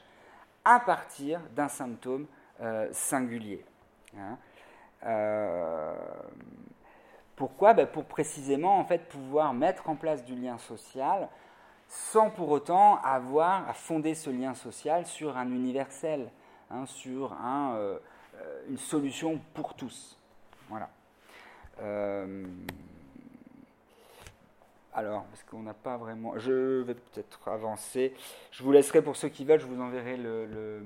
à 0.64 0.80
partir 0.80 1.40
d'un 1.54 1.68
symptôme 1.68 2.26
euh, 2.60 2.88
singulier. 2.92 3.64
Hein. 4.18 4.38
Euh, 5.04 5.94
pourquoi 7.36 7.74
ben, 7.74 7.86
Pour 7.86 8.04
précisément 8.04 8.78
en 8.78 8.84
fait, 8.84 9.08
pouvoir 9.08 9.52
mettre 9.54 9.88
en 9.88 9.96
place 9.96 10.24
du 10.24 10.34
lien 10.34 10.58
social 10.58 11.28
sans 11.88 12.30
pour 12.30 12.50
autant 12.50 12.98
avoir 13.02 13.68
à 13.68 13.74
fonder 13.74 14.14
ce 14.14 14.30
lien 14.30 14.54
social 14.54 15.04
sur 15.04 15.36
un 15.36 15.50
universel, 15.50 16.30
hein, 16.70 16.86
sur 16.86 17.36
une 18.68 18.78
solution 18.78 19.38
pour 19.52 19.74
tous. 19.74 20.18
Voilà. 20.70 20.88
Euh, 21.80 22.46
alors, 24.94 25.24
parce 25.24 25.42
qu'on 25.44 25.62
n'a 25.62 25.74
pas 25.74 25.96
vraiment. 25.96 26.38
Je 26.38 26.82
vais 26.82 26.94
peut-être 26.94 27.48
avancer. 27.48 28.14
Je 28.50 28.62
vous 28.62 28.72
laisserai 28.72 29.02
pour 29.02 29.16
ceux 29.16 29.28
qui 29.28 29.44
veulent, 29.44 29.60
je 29.60 29.66
vous 29.66 29.80
enverrai 29.80 30.16
le, 30.16 30.82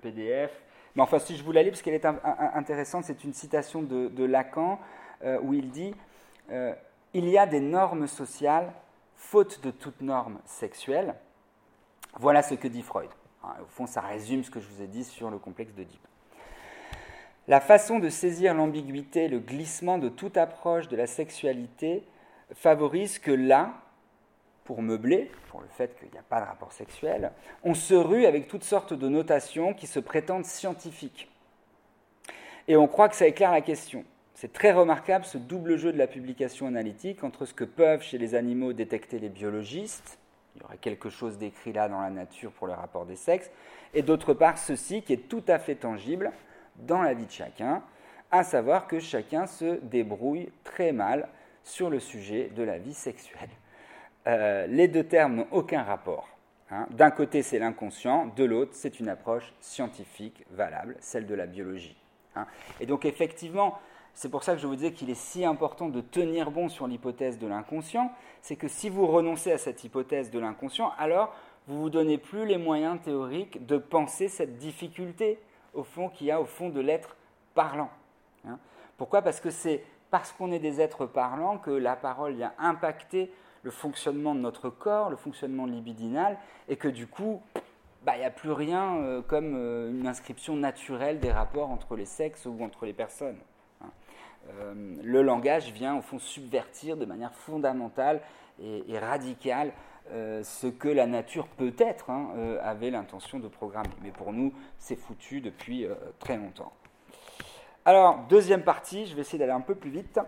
PDF. 0.00 0.50
Mais 0.94 1.02
enfin, 1.02 1.18
si 1.18 1.36
je 1.36 1.42
vous 1.42 1.52
la 1.52 1.62
lis, 1.62 1.70
parce 1.70 1.82
qu'elle 1.82 1.94
est 1.94 2.06
intéressante, 2.06 3.04
c'est 3.04 3.24
une 3.24 3.32
citation 3.32 3.82
de, 3.82 4.24
Lacan 4.24 4.78
euh, 5.24 5.38
où 5.40 5.54
il 5.54 5.70
dit 5.70 5.94
euh, 6.50 6.74
Il 7.14 7.28
y 7.28 7.38
a 7.38 7.46
des 7.46 7.60
normes 7.60 8.06
sociales, 8.06 8.72
faute 9.16 9.62
de 9.62 9.70
toute 9.70 10.00
norme 10.00 10.38
sexuelle. 10.44 11.14
Voilà 12.18 12.42
ce 12.42 12.54
que 12.54 12.68
dit 12.68 12.82
Freud. 12.82 13.08
Hein, 13.42 13.54
au 13.62 13.66
fond, 13.66 13.86
ça 13.86 14.02
résume 14.02 14.44
ce 14.44 14.50
que 14.50 14.60
je 14.60 14.68
vous 14.68 14.82
ai 14.82 14.86
dit 14.86 15.04
sur 15.04 15.30
le 15.30 15.38
complexe 15.38 15.72
Deep. 15.72 15.88
La 17.48 17.60
façon 17.60 17.98
de 17.98 18.08
saisir 18.08 18.54
l'ambiguïté, 18.54 19.28
le 19.28 19.40
glissement 19.40 19.98
de 19.98 20.08
toute 20.08 20.36
approche 20.36 20.88
de 20.88 20.96
la 20.96 21.06
sexualité 21.06 22.06
favorise 22.54 23.18
que 23.18 23.32
là, 23.32 23.81
pour 24.64 24.82
meubler, 24.82 25.30
pour 25.48 25.60
le 25.60 25.68
fait 25.68 25.98
qu'il 25.98 26.10
n'y 26.10 26.18
a 26.18 26.22
pas 26.22 26.40
de 26.40 26.46
rapport 26.46 26.72
sexuel, 26.72 27.32
on 27.64 27.74
se 27.74 27.94
rue 27.94 28.26
avec 28.26 28.48
toutes 28.48 28.64
sortes 28.64 28.94
de 28.94 29.08
notations 29.08 29.74
qui 29.74 29.86
se 29.86 30.00
prétendent 30.00 30.44
scientifiques. 30.44 31.28
Et 32.68 32.76
on 32.76 32.86
croit 32.86 33.08
que 33.08 33.16
ça 33.16 33.26
éclaire 33.26 33.50
la 33.50 33.60
question. 33.60 34.04
C'est 34.34 34.52
très 34.52 34.72
remarquable 34.72 35.24
ce 35.24 35.38
double 35.38 35.76
jeu 35.76 35.92
de 35.92 35.98
la 35.98 36.06
publication 36.06 36.66
analytique 36.66 37.22
entre 37.24 37.44
ce 37.44 37.54
que 37.54 37.64
peuvent 37.64 38.02
chez 38.02 38.18
les 38.18 38.34
animaux 38.34 38.72
détecter 38.72 39.18
les 39.18 39.28
biologistes, 39.28 40.18
il 40.54 40.62
y 40.62 40.64
aurait 40.64 40.78
quelque 40.78 41.10
chose 41.10 41.38
d'écrit 41.38 41.72
là 41.72 41.88
dans 41.88 42.00
la 42.00 42.10
nature 42.10 42.52
pour 42.52 42.66
le 42.66 42.72
rapport 42.72 43.06
des 43.06 43.16
sexes, 43.16 43.50
et 43.94 44.02
d'autre 44.02 44.34
part 44.34 44.58
ceci 44.58 45.02
qui 45.02 45.12
est 45.12 45.28
tout 45.28 45.44
à 45.48 45.58
fait 45.58 45.76
tangible, 45.76 46.32
dans 46.76 47.02
la 47.02 47.14
vie 47.14 47.26
de 47.26 47.30
chacun, 47.30 47.82
à 48.30 48.44
savoir 48.44 48.86
que 48.86 48.98
chacun 48.98 49.46
se 49.46 49.78
débrouille 49.82 50.50
très 50.64 50.92
mal 50.92 51.28
sur 51.64 51.90
le 51.90 52.00
sujet 52.00 52.50
de 52.54 52.62
la 52.62 52.78
vie 52.78 52.94
sexuelle. 52.94 53.50
Euh, 54.26 54.66
les 54.66 54.88
deux 54.88 55.04
termes 55.04 55.34
n'ont 55.34 55.48
aucun 55.50 55.82
rapport. 55.82 56.28
Hein. 56.70 56.86
D'un 56.90 57.10
côté, 57.10 57.42
c'est 57.42 57.58
l'inconscient, 57.58 58.26
de 58.36 58.44
l'autre, 58.44 58.72
c'est 58.74 59.00
une 59.00 59.08
approche 59.08 59.52
scientifique 59.60 60.44
valable, 60.50 60.96
celle 61.00 61.26
de 61.26 61.34
la 61.34 61.46
biologie. 61.46 61.96
Hein. 62.36 62.46
Et 62.80 62.86
donc, 62.86 63.04
effectivement, 63.04 63.78
c'est 64.14 64.30
pour 64.30 64.44
ça 64.44 64.54
que 64.54 64.60
je 64.60 64.66
vous 64.66 64.76
disais 64.76 64.92
qu'il 64.92 65.10
est 65.10 65.14
si 65.14 65.44
important 65.44 65.88
de 65.88 66.00
tenir 66.00 66.50
bon 66.50 66.68
sur 66.68 66.86
l'hypothèse 66.86 67.38
de 67.38 67.46
l'inconscient, 67.46 68.12
c'est 68.40 68.56
que 68.56 68.68
si 68.68 68.88
vous 68.88 69.06
renoncez 69.06 69.52
à 69.52 69.58
cette 69.58 69.84
hypothèse 69.84 70.30
de 70.30 70.38
l'inconscient, 70.38 70.92
alors 70.98 71.34
vous 71.66 71.80
vous 71.80 71.90
donnez 71.90 72.18
plus 72.18 72.46
les 72.46 72.58
moyens 72.58 73.00
théoriques 73.00 73.64
de 73.66 73.78
penser 73.78 74.28
cette 74.28 74.58
difficulté 74.58 75.38
au 75.74 75.84
fond, 75.84 76.08
qu'il 76.08 76.26
y 76.26 76.30
a 76.30 76.40
au 76.40 76.44
fond 76.44 76.68
de 76.68 76.80
l'être 76.80 77.16
parlant. 77.54 77.90
Hein. 78.46 78.58
Pourquoi? 78.98 79.22
Parce 79.22 79.40
que 79.40 79.50
c'est 79.50 79.82
parce 80.10 80.32
qu'on 80.32 80.52
est 80.52 80.58
des 80.58 80.80
êtres 80.80 81.06
parlants 81.06 81.56
que 81.56 81.70
la 81.70 81.96
parole 81.96 82.34
vient 82.34 82.52
impacter 82.58 83.32
le 83.62 83.70
fonctionnement 83.70 84.34
de 84.34 84.40
notre 84.40 84.70
corps, 84.70 85.10
le 85.10 85.16
fonctionnement 85.16 85.66
libidinal, 85.66 86.38
et 86.68 86.76
que 86.76 86.88
du 86.88 87.06
coup, 87.06 87.40
bah, 88.04 88.16
il 88.16 88.20
n'y 88.20 88.24
a 88.24 88.30
plus 88.30 88.50
rien 88.50 88.96
euh, 88.96 89.22
comme 89.22 89.54
euh, 89.56 89.90
une 89.90 90.06
inscription 90.06 90.56
naturelle 90.56 91.20
des 91.20 91.30
rapports 91.30 91.70
entre 91.70 91.96
les 91.96 92.04
sexes 92.04 92.46
ou 92.46 92.62
entre 92.62 92.86
les 92.86 92.92
personnes. 92.92 93.38
Hein. 93.80 93.90
le 95.02 95.22
langage 95.22 95.72
vient 95.72 95.96
au 95.96 96.02
fond 96.02 96.18
subvertir 96.18 96.96
de 96.96 97.04
manière 97.04 97.34
fondamentale 97.34 98.20
et, 98.60 98.98
radicale 98.98 99.72
ce 100.10 100.66
que 100.66 100.88
la 100.88 101.06
nature 101.06 101.48
peut-être 101.48 102.10
hein, 102.10 102.28
avait 102.60 102.90
l'intention 102.90 103.38
de 103.38 103.48
programmer. 103.48 103.88
Mais 104.02 104.10
pour 104.10 104.32
nous, 104.32 104.52
c'est 104.78 104.94
foutu 104.94 105.40
depuis 105.40 105.86
très 106.18 106.36
longtemps. 106.36 106.72
Alors, 107.84 108.18
deuxième 108.28 108.62
partie, 108.62 109.06
je 109.06 109.14
vais 109.14 109.22
essayer 109.22 109.38
d'aller 109.38 109.52
un 109.52 109.60
peu 109.60 109.74
plus 109.74 109.90
vite. 109.90 110.20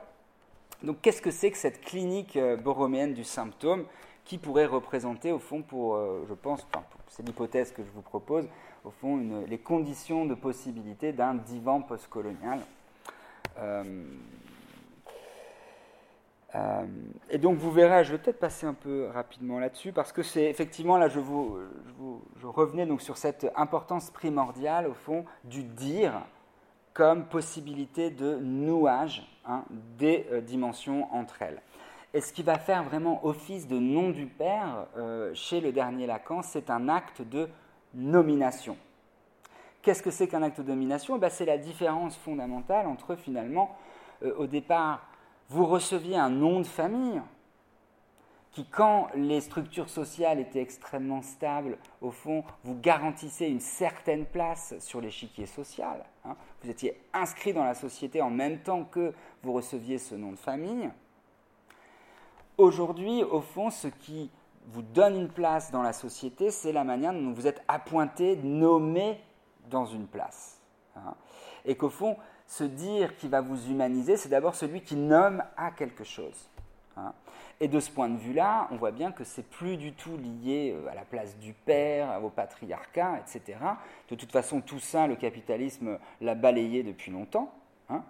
Donc, 0.83 1.01
qu'est-ce 1.01 1.23
que 1.23 1.31
c'est 1.31 1.51
que 1.51 1.57
cette 1.57 1.81
clinique 1.81 2.39
borroméenne 2.63 3.15
du 3.15 3.25
symptôme 3.25 3.87
qui 4.25 4.39
pourrait 4.39 4.67
représenter, 4.67 5.33
au 5.33 5.39
fond, 5.39 5.63
pour, 5.63 5.99
je 6.29 6.35
pense, 6.35 6.67
c'est 7.09 7.23
l'hypothèse 7.23 7.73
que 7.73 7.83
je 7.83 7.91
vous 7.91 8.03
propose, 8.03 8.49
au 8.85 8.91
fond, 8.91 9.45
les 9.47 9.59
conditions 9.59 10.27
de 10.27 10.35
possibilité 10.35 11.13
d'un 11.13 11.35
divan 11.35 11.81
postcolonial. 11.81 12.61
Euh, 13.59 14.05
euh, 16.55 16.87
et 17.31 17.39
donc 17.39 17.59
vous 17.59 17.71
verrez, 17.71 18.05
je 18.05 18.13
vais 18.13 18.19
peut-être 18.19 18.39
passer 18.39 18.67
un 18.67 18.75
peu 18.75 19.09
rapidement 19.09 19.59
là-dessus, 19.59 19.93
parce 19.93 20.13
que 20.13 20.23
c'est 20.23 20.45
effectivement, 20.45 20.99
là 20.99 21.09
je, 21.09 21.19
vous, 21.19 21.59
je, 22.37 22.47
revenais 22.47 22.87
donc 22.87 23.03
sur 23.03 23.17
cette 23.17 23.51
importance 23.57 24.11
primordiale, 24.11 24.87
au 24.87 24.95
fond, 24.95 25.25
du 25.45 25.65
dire 25.65 26.13
comme 26.93 27.27
possibilité 27.27 28.11
de 28.11 28.37
nouage 28.37 29.29
hein, 29.47 29.65
des 29.99 30.27
euh, 30.33 30.41
dimensions 30.41 31.13
entre 31.15 31.43
elles. 31.43 31.61
Et 32.13 32.21
ce 32.21 32.33
qui 32.33 32.43
va 32.43 32.59
faire 32.59 32.85
vraiment 32.85 33.25
office 33.27 33.67
de 33.67 33.79
nom 33.79 34.11
du 34.11 34.27
Père 34.27 34.87
chez 35.35 35.61
le 35.61 35.73
dernier 35.73 36.07
Lacan, 36.07 36.43
c'est 36.43 36.71
un 36.71 36.89
acte 36.89 37.23
de 37.23 37.49
nomination. 37.93 38.77
Qu'est-ce 39.85 40.03
que 40.03 40.11
c'est 40.11 40.29
qu'un 40.29 40.43
acte 40.43 40.63
de 40.63 40.69
nomination? 40.69 41.19
Ben, 41.19 41.29
C'est 41.29 41.45
la 41.45 41.59
différence 41.59 42.17
fondamentale 42.17 42.87
entre 42.87 43.17
finalement, 43.17 43.77
euh, 44.23 44.35
au 44.39 44.47
départ, 44.47 45.07
vous 45.51 45.67
receviez 45.67 46.17
un 46.17 46.31
nom 46.31 46.61
de 46.61 46.67
famille 46.67 47.21
qui, 48.55 48.65
quand 48.65 49.09
les 49.17 49.41
structures 49.41 49.89
sociales 49.89 50.39
étaient 50.39 50.63
extrêmement 50.63 51.23
stables, 51.23 51.77
au 52.01 52.13
fond, 52.13 52.45
vous 52.63 52.77
garantissait 52.77 53.51
une 53.51 53.61
certaine 53.61 54.25
place 54.27 54.75
sur 54.79 55.01
l'échiquier 55.01 55.47
social. 55.47 56.05
Hein. 56.25 56.37
Vous 56.63 56.71
étiez 56.71 56.97
inscrit 57.13 57.53
dans 57.53 57.65
la 57.65 57.75
société 57.75 58.23
en 58.23 58.31
même 58.31 58.61
temps 58.61 58.85
que 58.85 59.13
vous 59.43 59.53
receviez 59.53 59.99
ce 59.99 60.15
nom 60.15 60.31
de 60.31 60.37
famille. 60.37 60.89
Aujourd'hui, 62.57 63.25
au 63.25 63.41
fond, 63.41 63.71
ce 63.71 63.89
qui 63.89 64.31
vous 64.69 64.83
donne 64.83 65.17
une 65.17 65.31
place 65.31 65.73
dans 65.73 65.83
la 65.83 65.93
société, 65.93 66.53
c'est 66.53 66.73
la 66.73 66.85
manière 66.85 67.13
dont 67.13 67.33
vous 67.33 67.49
êtes 67.49 67.63
appointé, 67.67 68.37
nommé 68.37 69.21
dans 69.69 69.85
une 69.85 70.07
place. 70.07 70.61
Hein. 70.95 71.15
Et 71.65 71.75
qu'au 71.77 71.91
fond, 71.91 72.17
se 72.47 72.63
dire 72.63 73.17
qui 73.17 73.27
va 73.27 73.41
vous 73.41 73.69
humaniser, 73.69 74.17
c'est 74.17 74.29
d'abord 74.29 74.55
celui 74.55 74.81
qui 74.83 74.95
nomme 74.95 75.43
à 75.57 75.73
quelque 75.73 76.05
chose. 76.05 76.49
Hein. 76.97 77.13
Et 77.61 77.69
de 77.69 77.81
ce 77.81 77.91
point 77.91 78.09
de 78.09 78.17
vue-là, 78.17 78.69
on 78.71 78.77
voit 78.77 78.91
bien 78.91 79.13
que 79.13 79.25
c'est 79.25 79.49
plus 79.49 79.77
du 79.77 79.93
tout 79.93 80.17
lié 80.17 80.75
euh, 80.75 80.91
à 80.91 80.95
la 80.95 81.05
place 81.05 81.39
du 81.39 81.53
père, 81.53 82.23
au 82.23 82.31
patriarcat, 82.31 83.21
etc. 83.21 83.59
De 84.09 84.17
toute 84.17 84.33
façon, 84.33 84.61
tout 84.61 84.81
ça, 84.81 85.07
le 85.07 85.17
capitalisme 85.17 85.99
l'a 86.21 86.35
balayé 86.35 86.83
depuis 86.83 87.11
longtemps. 87.11 87.53
Hein. 87.89 88.03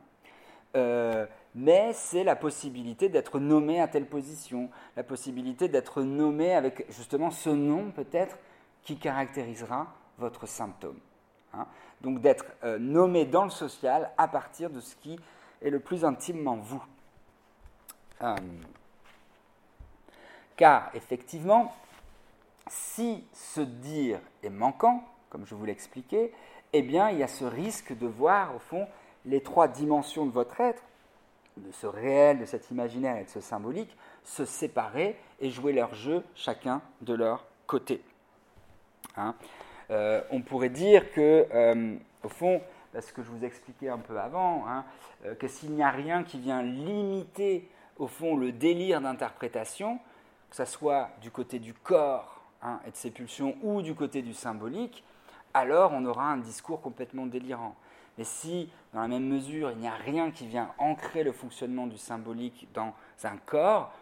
Euh, 0.77 1.27
mais 1.55 1.93
c'est 1.93 2.25
la 2.25 2.37
possibilité 2.37 3.09
d'être 3.09 3.39
nommé 3.39 3.81
à 3.81 3.87
telle 3.87 4.07
position, 4.07 4.71
la 4.97 5.05
possibilité 5.05 5.69
d'être 5.69 6.03
nommé 6.03 6.53
avec 6.53 6.85
justement 6.91 7.31
ce 7.31 7.51
nom 7.51 7.93
peut-être 7.93 8.39
qui 8.83 8.97
caractérisera 8.97 9.87
votre 10.19 10.47
symptôme. 10.47 10.99
Hein. 11.53 11.67
Donc 12.01 12.21
d'être 12.21 12.47
euh, 12.65 12.79
nommé 12.79 13.25
dans 13.25 13.45
le 13.45 13.51
social 13.51 14.11
à 14.19 14.27
partir 14.27 14.69
de 14.69 14.81
ce 14.81 14.97
qui 14.97 15.19
est 15.63 15.71
le 15.71 15.81
plus 15.81 16.05
intimement 16.05 16.57
vous. 16.57 16.83
Car 20.57 20.91
effectivement, 20.95 21.75
si 22.69 23.25
ce 23.33 23.61
dire 23.61 24.21
est 24.43 24.51
manquant, 24.51 25.05
comme 25.31 25.47
je 25.47 25.55
vous 25.55 25.65
l'expliquais, 25.65 26.33
eh 26.73 26.83
bien 26.83 27.11
il 27.11 27.19
y 27.19 27.23
a 27.23 27.29
ce 27.29 27.45
risque 27.45 27.97
de 27.97 28.07
voir 28.07 28.55
au 28.55 28.59
fond 28.59 28.87
les 29.25 29.43
trois 29.43 29.69
dimensions 29.69 30.27
de 30.27 30.31
votre 30.31 30.61
être 30.61 30.83
de 31.57 31.71
ce 31.73 31.87
réel, 31.87 32.41
de 32.41 32.45
cet 32.45 32.71
imaginaire 32.71 33.17
et 33.17 33.25
de 33.25 33.29
ce 33.29 33.41
symbolique, 33.41 33.97
se 34.25 34.45
séparer 34.45 35.17
et 35.41 35.51
jouer 35.51 35.73
leur 35.73 35.95
jeu 35.95 36.25
chacun 36.35 36.83
de 37.03 37.15
leur 37.15 37.47
côté. 37.67 38.03
Hein. 39.17 39.35
Euh, 39.91 40.23
on 40.31 40.41
pourrait 40.41 40.71
dire 40.71 41.13
que, 41.13 41.47
euh, 41.53 41.97
au 42.23 42.29
fond, 42.29 42.61
ce 42.99 43.13
que 43.13 43.23
je 43.23 43.31
vous 43.31 43.45
expliquais 43.45 43.89
un 43.89 43.99
peu 43.99 44.19
avant, 44.19 44.67
hein, 44.67 44.85
euh, 45.27 45.35
que 45.35 45.47
s'il 45.47 45.73
n'y 45.73 45.83
a 45.83 45.91
rien 45.91 46.25
qui 46.25 46.39
vient 46.39 46.63
limiter, 46.63 47.69
au 47.99 48.07
fond, 48.07 48.37
le 48.37 48.51
délire 48.51 49.01
d'interprétation, 49.01 49.99
que 50.55 50.65
ce 50.65 50.71
soit 50.71 51.11
du 51.21 51.33
côté 51.33 51.59
du 51.59 51.75
corps 51.75 52.41
hein, 52.63 52.79
et 52.87 52.93
de 52.93 52.97
ses 52.97 53.11
pulsions 53.11 53.57
ou 53.63 53.83
du 53.83 53.95
côté 53.95 54.23
du 54.23 54.33
symbolique, 54.33 55.03
alors 55.53 55.93
on 55.93 56.05
aura 56.05 56.27
un 56.27 56.37
discours 56.37 56.81
complètement 56.81 57.27
délirant. 57.27 57.75
Mais 58.17 58.23
si, 58.23 58.71
dans 58.93 59.01
la 59.01 59.09
même 59.09 59.27
mesure, 59.27 59.73
il 59.73 59.79
n'y 59.79 59.89
a 59.89 59.95
rien 59.95 60.31
qui 60.31 60.47
vient 60.47 60.71
ancrer 60.79 61.25
le 61.25 61.33
fonctionnement 61.33 61.89
du 61.89 61.99
symbolique 61.99 62.69
dans 62.73 62.95
un 63.25 63.37
corps, 63.37 63.93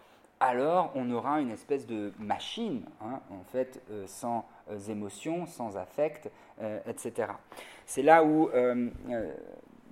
alors 0.41 0.93
on 0.95 1.11
aura 1.11 1.41
une 1.41 1.51
espèce 1.51 1.87
de 1.87 2.13
machine, 2.19 2.83
hein, 3.01 3.21
en 3.31 3.45
fait, 3.51 3.81
euh, 3.91 4.05
sans 4.07 4.45
euh, 4.71 4.79
émotions, 4.91 5.47
sans 5.47 5.79
affect, 5.79 6.31
euh, 6.61 6.81
etc. 6.87 7.33
C'est 7.87 8.03
là 8.03 8.25
où 8.25 8.51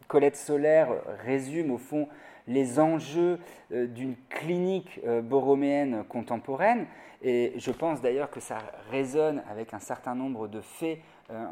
Colette 0.09 0.37
Solaire 0.37 0.91
résume, 1.25 1.71
au 1.71 1.79
fond, 1.79 2.07
les 2.51 2.79
enjeux 2.79 3.39
d'une 3.71 4.17
clinique 4.29 5.01
borroméenne 5.23 6.05
contemporaine. 6.09 6.87
Et 7.23 7.55
je 7.57 7.71
pense 7.71 8.01
d'ailleurs 8.01 8.31
que 8.31 8.41
ça 8.41 8.59
résonne 8.91 9.43
avec 9.49 9.73
un 9.73 9.79
certain 9.79 10.15
nombre 10.15 10.49
de 10.49 10.61
faits 10.61 10.99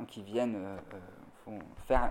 qui 0.08 0.22
viennent 0.22 0.58
faire 1.86 2.10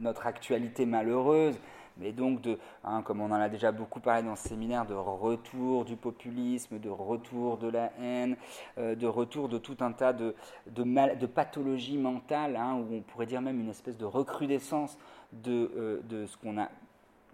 notre 0.00 0.26
actualité 0.26 0.86
malheureuse, 0.86 1.58
mais 1.98 2.12
donc 2.12 2.42
de, 2.42 2.58
hein, 2.84 3.02
comme 3.02 3.20
on 3.20 3.30
en 3.30 3.40
a 3.40 3.48
déjà 3.48 3.72
beaucoup 3.72 4.00
parlé 4.00 4.22
dans 4.22 4.36
ce 4.36 4.48
séminaire, 4.48 4.86
de 4.86 4.94
retour 4.94 5.84
du 5.84 5.96
populisme, 5.96 6.78
de 6.78 6.90
retour 6.90 7.56
de 7.56 7.68
la 7.68 7.90
haine, 8.00 8.36
euh, 8.78 8.94
de 8.94 9.06
retour 9.06 9.48
de 9.48 9.58
tout 9.58 9.76
un 9.80 9.92
tas 9.92 10.12
de, 10.12 10.34
de, 10.66 11.26
pathologies 11.26 11.98
mentales, 11.98 12.56
hein, 12.56 12.74
où 12.74 12.94
on 12.94 13.00
pourrait 13.00 13.26
dire 13.26 13.40
même 13.40 13.60
une 13.60 13.70
espèce 13.70 13.96
de 13.96 14.04
recrudescence 14.04 14.98
de, 15.32 15.72
euh, 15.76 16.00
de 16.04 16.26
ce 16.26 16.36
qu'on 16.36 16.58
a, 16.58 16.68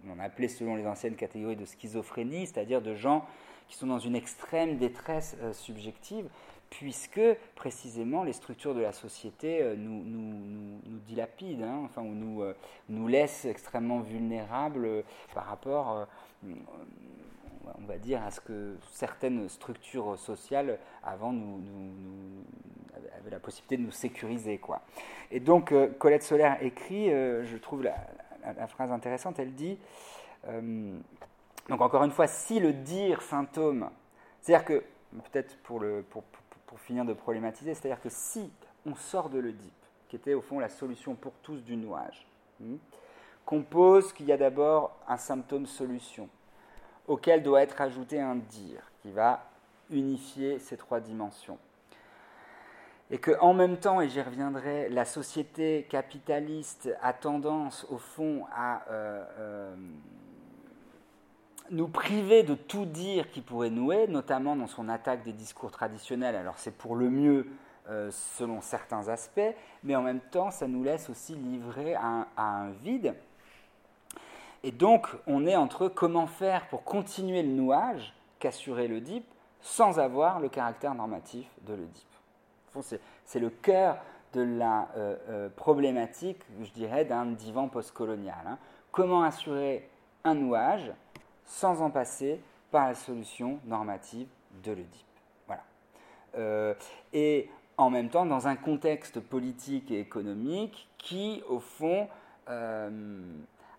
on 0.09 0.19
a 0.19 0.23
appelé 0.23 0.47
selon 0.47 0.75
les 0.75 0.85
anciennes 0.85 1.15
catégories 1.15 1.55
de 1.55 1.65
schizophrénie, 1.65 2.47
c'est-à-dire 2.47 2.81
de 2.81 2.93
gens 2.93 3.25
qui 3.67 3.77
sont 3.77 3.87
dans 3.87 3.99
une 3.99 4.15
extrême 4.15 4.77
détresse 4.77 5.35
euh, 5.41 5.53
subjective 5.53 6.27
puisque 6.69 7.21
précisément 7.55 8.23
les 8.23 8.33
structures 8.33 8.73
de 8.73 8.81
la 8.81 8.91
société 8.91 9.61
euh, 9.61 9.75
nous, 9.77 10.81
dilapident, 11.05 11.63
hein, 11.63 11.81
enfin, 11.85 12.01
ou 12.01 12.13
nous, 12.13 12.41
euh, 12.41 12.55
nous 12.89 13.07
laissent 13.07 13.45
extrêmement 13.45 13.99
vulnérables 13.99 15.03
par 15.35 15.45
rapport, 15.45 16.07
on 16.43 17.85
va 17.85 17.97
dire, 17.97 18.23
à 18.23 18.31
ce 18.31 18.39
que 18.39 18.75
certaines 18.91 19.47
structures 19.49 20.17
sociales 20.17 20.79
avant 21.03 21.31
nous, 21.31 21.61
avaient 23.19 23.29
la 23.29 23.39
possibilité 23.39 23.77
de 23.77 23.83
nous 23.83 23.91
sécuriser. 23.91 24.59
Et 25.29 25.39
donc, 25.39 25.73
Colette 25.99 26.23
Solaire 26.23 26.57
écrit, 26.63 27.09
je 27.09 27.57
trouve 27.57 27.83
la, 27.83 27.95
la, 28.45 28.67
phrase 28.67 28.91
intéressante, 28.91 29.39
elle 29.39 29.53
dit, 29.53 29.77
donc 31.69 31.81
encore 31.81 32.03
une 32.03 32.11
fois, 32.11 32.27
si 32.27 32.59
le 32.59 32.73
dire 32.73 33.21
symptôme, 33.21 33.89
c'est-à-dire 34.41 34.65
que, 34.65 34.83
peut-être 35.31 35.57
pour, 35.63 35.83
pour, 36.09 36.23
pour 36.65 36.79
finir 36.79 37.05
de 37.05 37.13
problématiser, 37.13 37.73
c'est-à-dire 37.73 38.01
que 38.01 38.09
si 38.09 38.51
on 38.85 38.95
sort 38.95 39.29
de 39.29 39.39
l'Oedipe, 39.39 39.71
qui 40.09 40.15
était 40.15 40.33
au 40.33 40.41
fond 40.41 40.59
la 40.59 40.69
solution 40.69 41.15
pour 41.15 41.33
tous 41.41 41.63
du 41.63 41.75
nouage, 41.75 42.27
hmm, 42.59 42.75
qu'on 43.45 43.63
pose 43.63 44.13
qu'il 44.13 44.25
y 44.25 44.31
a 44.31 44.37
d'abord 44.37 44.95
un 45.07 45.17
symptôme-solution, 45.17 46.29
auquel 47.07 47.43
doit 47.43 47.61
être 47.61 47.81
ajouté 47.81 48.19
un 48.19 48.35
dire, 48.35 48.91
qui 49.01 49.11
va 49.11 49.43
unifier 49.89 50.59
ces 50.59 50.77
trois 50.77 50.99
dimensions. 50.99 51.57
Et 53.13 53.19
que 53.19 53.39
en 53.41 53.53
même 53.53 53.77
temps, 53.77 54.01
et 54.01 54.09
j'y 54.09 54.23
reviendrai, 54.23 54.89
la 54.89 55.05
société 55.05 55.85
capitaliste 55.87 56.89
a 56.99 57.13
tendance, 57.13 57.85
au 57.91 57.99
fond, 57.99 58.47
à 58.51 58.81
euh, 58.89 59.23
euh, 59.37 59.75
nous 61.69 61.87
priver 61.87 62.41
de 62.41 62.55
tout 62.55 62.85
dire 62.85 63.29
qui 63.29 63.41
pourrait 63.41 63.69
nouer, 63.69 64.07
notamment 64.07 64.55
dans 64.55 64.65
son 64.65 64.89
attaque 64.89 65.21
des 65.21 65.31
discours 65.31 65.69
traditionnels. 65.69 66.35
Alors 66.35 66.57
c'est 66.57 66.75
pour 66.75 66.95
le 66.95 67.11
mieux 67.11 67.45
euh, 67.87 68.09
selon 68.09 68.61
certains 68.61 69.07
aspects, 69.09 69.53
mais 69.83 69.95
en 69.95 70.01
même 70.01 70.21
temps 70.31 70.49
ça 70.49 70.67
nous 70.67 70.83
laisse 70.83 71.07
aussi 71.07 71.35
livrer 71.35 71.93
à 71.93 72.25
un, 72.35 72.71
vide. 72.81 73.13
Et 74.63 74.71
donc 74.71 75.07
on 75.27 75.45
est 75.45 75.55
entre 75.55 75.87
comment 75.87 76.25
faire 76.25 76.67
pour 76.67 76.83
continuer 76.83 77.43
le 77.43 77.51
nouage 77.51 78.11
qu'assurer 78.39 78.87
l'Oedipe 78.87 79.27
sans 79.61 79.99
avoir 79.99 80.39
le 80.39 80.49
caractère 80.49 80.95
normatif 80.95 81.45
de 81.67 81.75
l'Oedipe. 81.75 82.12
C'est 82.81 83.39
le 83.39 83.49
cœur 83.49 83.97
de 84.33 84.41
la 84.41 84.89
euh, 84.97 85.15
euh, 85.29 85.49
problématique, 85.49 86.41
je 86.61 86.71
dirais, 86.71 87.05
d'un 87.05 87.25
divan 87.27 87.67
postcolonial. 87.67 88.45
Hein. 88.47 88.57
Comment 88.91 89.23
assurer 89.23 89.89
un 90.23 90.35
nouage 90.35 90.91
sans 91.45 91.81
en 91.81 91.89
passer 91.89 92.39
par 92.71 92.87
la 92.87 92.95
solution 92.95 93.59
normative 93.65 94.27
de 94.63 94.71
l'Oedipe? 94.71 95.05
Voilà. 95.47 95.63
Euh, 96.35 96.73
et 97.13 97.49
en 97.77 97.89
même 97.89 98.09
temps, 98.09 98.25
dans 98.25 98.47
un 98.47 98.55
contexte 98.55 99.19
politique 99.19 99.91
et 99.91 99.99
économique 99.99 100.89
qui, 100.97 101.43
au 101.47 101.59
fond, 101.59 102.07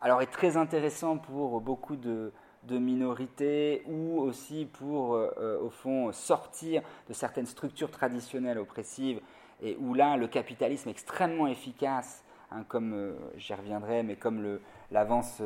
alors 0.01 0.23
est 0.23 0.31
très 0.31 0.57
intéressant 0.57 1.19
pour 1.19 1.61
beaucoup 1.61 1.97
de, 1.97 2.33
minorités 2.71 3.83
ou 3.87 4.21
aussi 4.21 4.67
pour, 4.67 5.15
euh, 5.15 5.59
au 5.61 5.71
fond, 5.71 6.13
sortir 6.13 6.83
de 7.09 7.13
certaines 7.13 7.47
structures 7.47 7.91
traditionnelles 7.91 8.59
oppressives 8.59 9.21
et 9.63 9.77
où 9.79 9.95
là, 9.95 10.17
le 10.17 10.27
capitalisme 10.27 10.89
extrêmement 10.89 11.47
efficace, 11.47 12.25
hein, 12.51 12.65
comme 12.69 13.15
j'y 13.37 13.55
reviendrai, 13.55 14.03
mais 14.03 14.17
comme 14.17 14.59
l'avance 14.91 15.41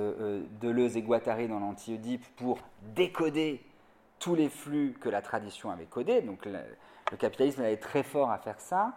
Deleuze 0.60 0.96
et 0.96 1.02
Guattari 1.02 1.48
dans 1.48 1.60
l'anti-Oedipe 1.60 2.24
pour 2.36 2.58
décoder 2.94 3.62
tous 4.18 4.34
les 4.34 4.48
flux 4.48 4.94
que 5.00 5.08
la 5.08 5.22
tradition 5.22 5.70
avait 5.70 5.86
codés. 5.86 6.22
Donc 6.22 6.44
le, 6.44 6.58
capitalisme 7.18 7.62
est 7.62 7.76
très 7.78 8.02
fort 8.02 8.30
à 8.30 8.38
faire 8.38 8.60
ça. 8.60 8.94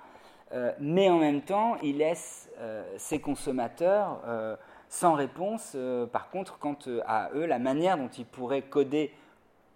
Euh, 0.53 0.73
mais 0.79 1.09
en 1.09 1.17
même 1.17 1.41
temps, 1.41 1.77
il 1.81 1.99
laisse 1.99 2.49
euh, 2.59 2.83
ses 2.97 3.19
consommateurs 3.19 4.21
euh, 4.25 4.57
sans 4.93 5.13
réponse, 5.13 5.77
par 6.11 6.29
contre, 6.29 6.59
quant 6.59 6.77
à 7.05 7.29
eux, 7.33 7.45
la 7.45 7.59
manière 7.59 7.97
dont 7.97 8.09
ils 8.09 8.25
pourraient 8.25 8.63
coder 8.63 9.13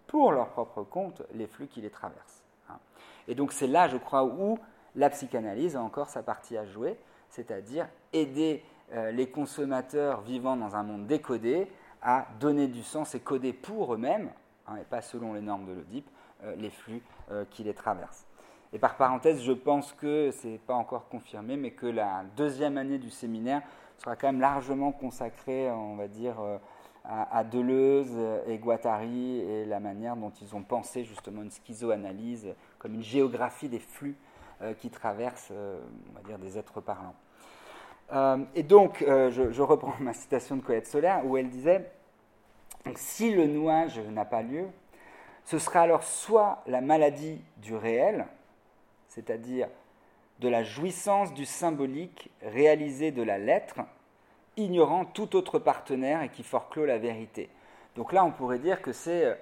pour 0.08 0.34
leur 0.34 0.50
propre 0.50 0.84
compte 0.84 1.24
les 1.34 1.48
flux 1.48 1.68
qui 1.68 1.80
les 1.80 1.90
traversent. 1.90 2.44
Hein. 2.70 2.78
Et 3.30 3.34
donc 3.34 3.54
c'est 3.54 3.68
là, 3.68 3.88
je 3.88 3.96
crois, 3.96 4.26
où 4.26 4.60
la 4.96 5.10
psychanalyse 5.10 5.78
a 5.78 5.82
encore 5.82 6.10
sa 6.10 6.22
partie 6.22 6.58
à 6.58 6.66
jouer, 6.66 6.98
c'est-à-dire 7.30 7.88
aider 8.12 8.64
les 8.92 9.30
consommateurs 9.30 10.22
vivant 10.22 10.56
dans 10.58 10.76
un 10.76 10.84
monde 10.84 11.08
décodé 11.08 11.72
à 12.02 12.28
donner 12.40 12.68
du 12.68 12.84
sens 12.84 13.16
et 13.16 13.20
coder 13.20 13.54
pour 13.54 13.94
eux-mêmes, 13.94 14.30
Hein, 14.68 14.78
et 14.82 14.84
pas 14.84 15.02
selon 15.02 15.34
les 15.34 15.42
normes 15.42 15.66
de 15.66 15.74
l'ODIP, 15.74 16.10
euh, 16.44 16.56
les 16.56 16.72
flux 16.72 17.04
euh, 17.32 17.46
qui 17.52 17.64
les 17.64 17.74
traversent. 17.74 18.26
Et 18.74 18.80
par 18.80 18.98
parenthèse, 18.98 19.44
je 19.44 19.52
pense 19.52 19.94
que, 19.94 20.32
ce 20.32 20.48
n'est 20.48 20.58
pas 20.58 20.74
encore 20.74 21.08
confirmé, 21.08 21.56
mais 21.56 21.72
que 21.72 21.86
la 21.86 22.24
deuxième 22.36 22.78
année 22.78 22.98
du 22.98 23.12
séminaire 23.12 23.62
sera 23.98 24.16
quand 24.16 24.28
même 24.28 24.42
largement 24.42 24.92
consacrée, 24.92 25.70
on 25.72 25.96
va 25.96 26.08
dire, 26.08 26.40
euh, 26.40 26.58
à, 27.04 27.44
Deleuze 27.44 28.18
et 28.48 28.58
Guattari 28.58 29.40
et 29.40 29.66
la 29.66 29.80
manière 29.80 30.16
dont 30.16 30.32
ils 30.42 30.56
ont 30.56 30.64
pensé 30.64 31.04
justement 31.04 31.44
une 31.44 31.52
schizoanalyse 31.52 32.56
comme 32.80 32.96
une 32.96 33.04
géographie 33.04 33.70
des 33.70 33.80
flux 33.80 34.16
qui 34.80 34.90
traversent, 34.90 35.52
on 35.52 36.16
va 36.16 36.22
dire, 36.24 36.40
des 36.40 36.58
êtres 36.58 36.82
parlants. 36.82 37.14
et 38.56 38.64
donc, 38.64 39.04
je, 39.06 39.62
reprends 39.62 39.94
ma 40.00 40.14
citation 40.14 40.56
de 40.56 40.62
Colette 40.64 40.88
Solaire 40.88 41.24
où 41.28 41.38
elle 41.38 41.50
disait 41.50 41.92
si 42.96 43.32
le 43.32 43.46
nouage 43.46 44.00
n'a 44.00 44.26
pas 44.26 44.42
lieu, 44.42 44.66
ce 45.44 45.60
sera 45.60 45.82
alors 45.82 46.04
soit 46.04 46.64
la 46.68 46.82
maladie 46.82 47.42
du 47.58 47.76
réel, 47.76 48.28
c'est-à-dire 49.08 49.70
de 50.40 50.50
la 50.50 50.64
jouissance 50.64 51.34
du 51.34 51.46
symbolique 51.46 52.30
réalisé 52.42 53.12
de 53.12 53.24
la 53.24 53.38
lettre, 53.38 53.82
ignorant 54.58 55.06
tout 55.06 55.36
autre 55.36 55.60
partenaire 55.60 56.22
et 56.22 56.30
qui 56.30 56.44
forclôt 56.44 56.86
la 56.86 56.98
vérité. 56.98 57.50
Donc 57.96 58.12
là, 58.12 58.26
on 58.26 58.32
pourrait 58.32 58.60
dire 58.60 58.82
que 58.82 58.92
c'est, 58.92 59.38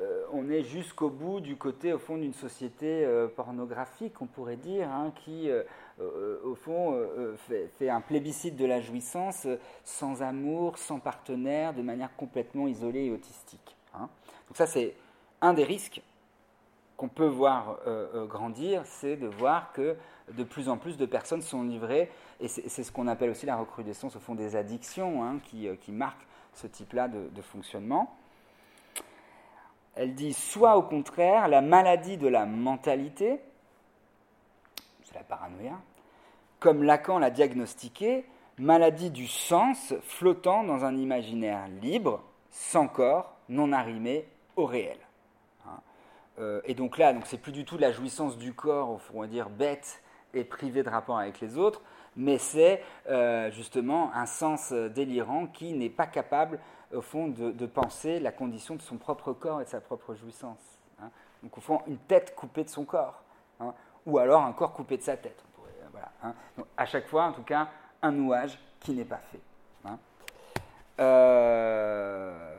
euh, 0.00 0.24
on 0.32 0.48
est 0.48 0.62
jusqu'au 0.62 1.10
bout 1.10 1.40
du 1.40 1.56
côté, 1.56 1.92
au 1.92 1.98
fond, 1.98 2.16
d'une 2.16 2.32
société 2.32 3.04
euh, 3.04 3.28
pornographique, 3.28 4.20
on 4.22 4.26
pourrait 4.26 4.56
dire, 4.56 4.88
hein, 4.88 5.12
qui, 5.24 5.50
euh, 5.50 5.62
au 6.44 6.54
fond, 6.54 6.98
fait, 7.78 7.88
un 7.88 8.00
plébiscite 8.00 8.56
de 8.56 8.64
la 8.64 8.80
jouissance 8.80 9.46
sans 9.84 10.22
amour, 10.22 10.78
sans 10.78 10.98
partenaire, 10.98 11.74
de 11.74 11.82
manière 11.82 12.14
complètement 12.16 12.66
isolée 12.66 13.06
et 13.06 13.10
autistique. 13.12 13.76
Hein. 13.94 14.08
Donc 14.48 14.56
ça, 14.56 14.66
c'est 14.66 14.96
un 15.40 15.52
des 15.52 15.64
risques 15.64 16.02
qu'on 16.96 17.08
peut 17.08 17.26
voir 17.26 17.78
grandir, 18.28 18.82
c'est 18.84 19.16
de 19.16 19.26
voir 19.26 19.72
que 19.72 19.96
de 20.36 20.44
plus 20.44 20.68
en 20.68 20.76
plus 20.76 20.96
de 20.96 21.06
personnes 21.06 21.42
sont 21.42 21.62
livrées, 21.62 22.10
et 22.40 22.48
c'est 22.48 22.82
ce 22.82 22.92
qu'on 22.92 23.08
appelle 23.08 23.30
aussi 23.30 23.46
la 23.46 23.56
recrudescence, 23.56 24.16
au 24.16 24.20
fond, 24.20 24.34
des 24.34 24.56
addictions, 24.56 25.24
hein, 25.24 25.38
qui, 25.44 25.68
qui, 25.80 25.92
marquent 25.92 26.26
ce 26.54 26.66
type-là 26.66 27.08
de 27.08 27.42
fonctionnement. 27.42 28.16
Elle 29.94 30.14
dit 30.14 30.32
soit 30.32 30.76
au 30.76 30.82
contraire 30.82 31.48
la 31.48 31.60
maladie 31.60 32.16
de 32.16 32.28
la 32.28 32.46
mentalité, 32.46 33.40
c'est 35.04 35.14
la 35.14 35.22
paranoïa, 35.22 35.78
comme 36.60 36.82
Lacan 36.82 37.18
l'a 37.18 37.30
diagnostiqué, 37.30 38.24
maladie 38.58 39.10
du 39.10 39.26
sens 39.26 39.94
flottant 40.02 40.64
dans 40.64 40.84
un 40.84 40.96
imaginaire 40.96 41.68
libre, 41.82 42.22
sans 42.50 42.88
corps, 42.88 43.36
non 43.48 43.72
arrimé 43.72 44.26
au 44.56 44.64
réel. 44.64 44.98
Hein. 45.66 45.80
Euh, 46.38 46.60
et 46.64 46.74
donc 46.74 46.96
là, 46.96 47.12
donc 47.12 47.26
c'est 47.26 47.38
plus 47.38 47.52
du 47.52 47.64
tout 47.64 47.76
la 47.76 47.92
jouissance 47.92 48.38
du 48.38 48.54
corps, 48.54 49.00
on 49.12 49.20
va 49.20 49.26
dire 49.26 49.50
bête 49.50 50.01
et 50.34 50.44
privé 50.44 50.82
de 50.82 50.88
rapport 50.88 51.18
avec 51.18 51.40
les 51.40 51.58
autres, 51.58 51.82
mais 52.16 52.38
c'est 52.38 52.82
euh, 53.08 53.50
justement 53.50 54.12
un 54.14 54.26
sens 54.26 54.72
délirant 54.72 55.46
qui 55.46 55.72
n'est 55.72 55.90
pas 55.90 56.06
capable 56.06 56.58
au 56.94 57.00
fond, 57.00 57.28
de, 57.28 57.66
penser 57.66 58.20
la 58.20 58.32
condition 58.32 58.76
de 58.76 58.82
son 58.82 58.98
propre 58.98 59.32
corps 59.32 59.60
et 59.60 59.64
de 59.64 59.68
sa 59.70 59.80
propre 59.80 60.14
jouissance. 60.14 60.78
Hein. 61.00 61.10
Donc, 61.42 61.56
au 61.56 61.60
fond, 61.60 61.80
une 61.86 61.96
tête 61.96 62.34
coupée 62.34 62.64
de 62.64 62.68
son 62.68 62.84
corps, 62.84 63.22
hein. 63.60 63.72
ou 64.04 64.18
alors 64.18 64.42
un 64.42 64.52
corps 64.52 64.74
coupé 64.74 64.98
de 64.98 65.02
sa 65.02 65.16
tête. 65.16 65.42
Euh, 65.58 65.86
voilà, 65.90 66.12
hein. 66.22 66.34
Donc, 66.58 66.66
à 66.76 66.84
chaque 66.84 67.06
fois, 67.06 67.24
en 67.24 67.32
tout 67.32 67.44
cas, 67.44 67.68
un 68.02 68.12
nouage 68.12 68.58
qui 68.80 68.92
n'est 68.92 69.04
pas 69.04 69.20
fait. 69.30 69.40
Euh, 71.00 72.54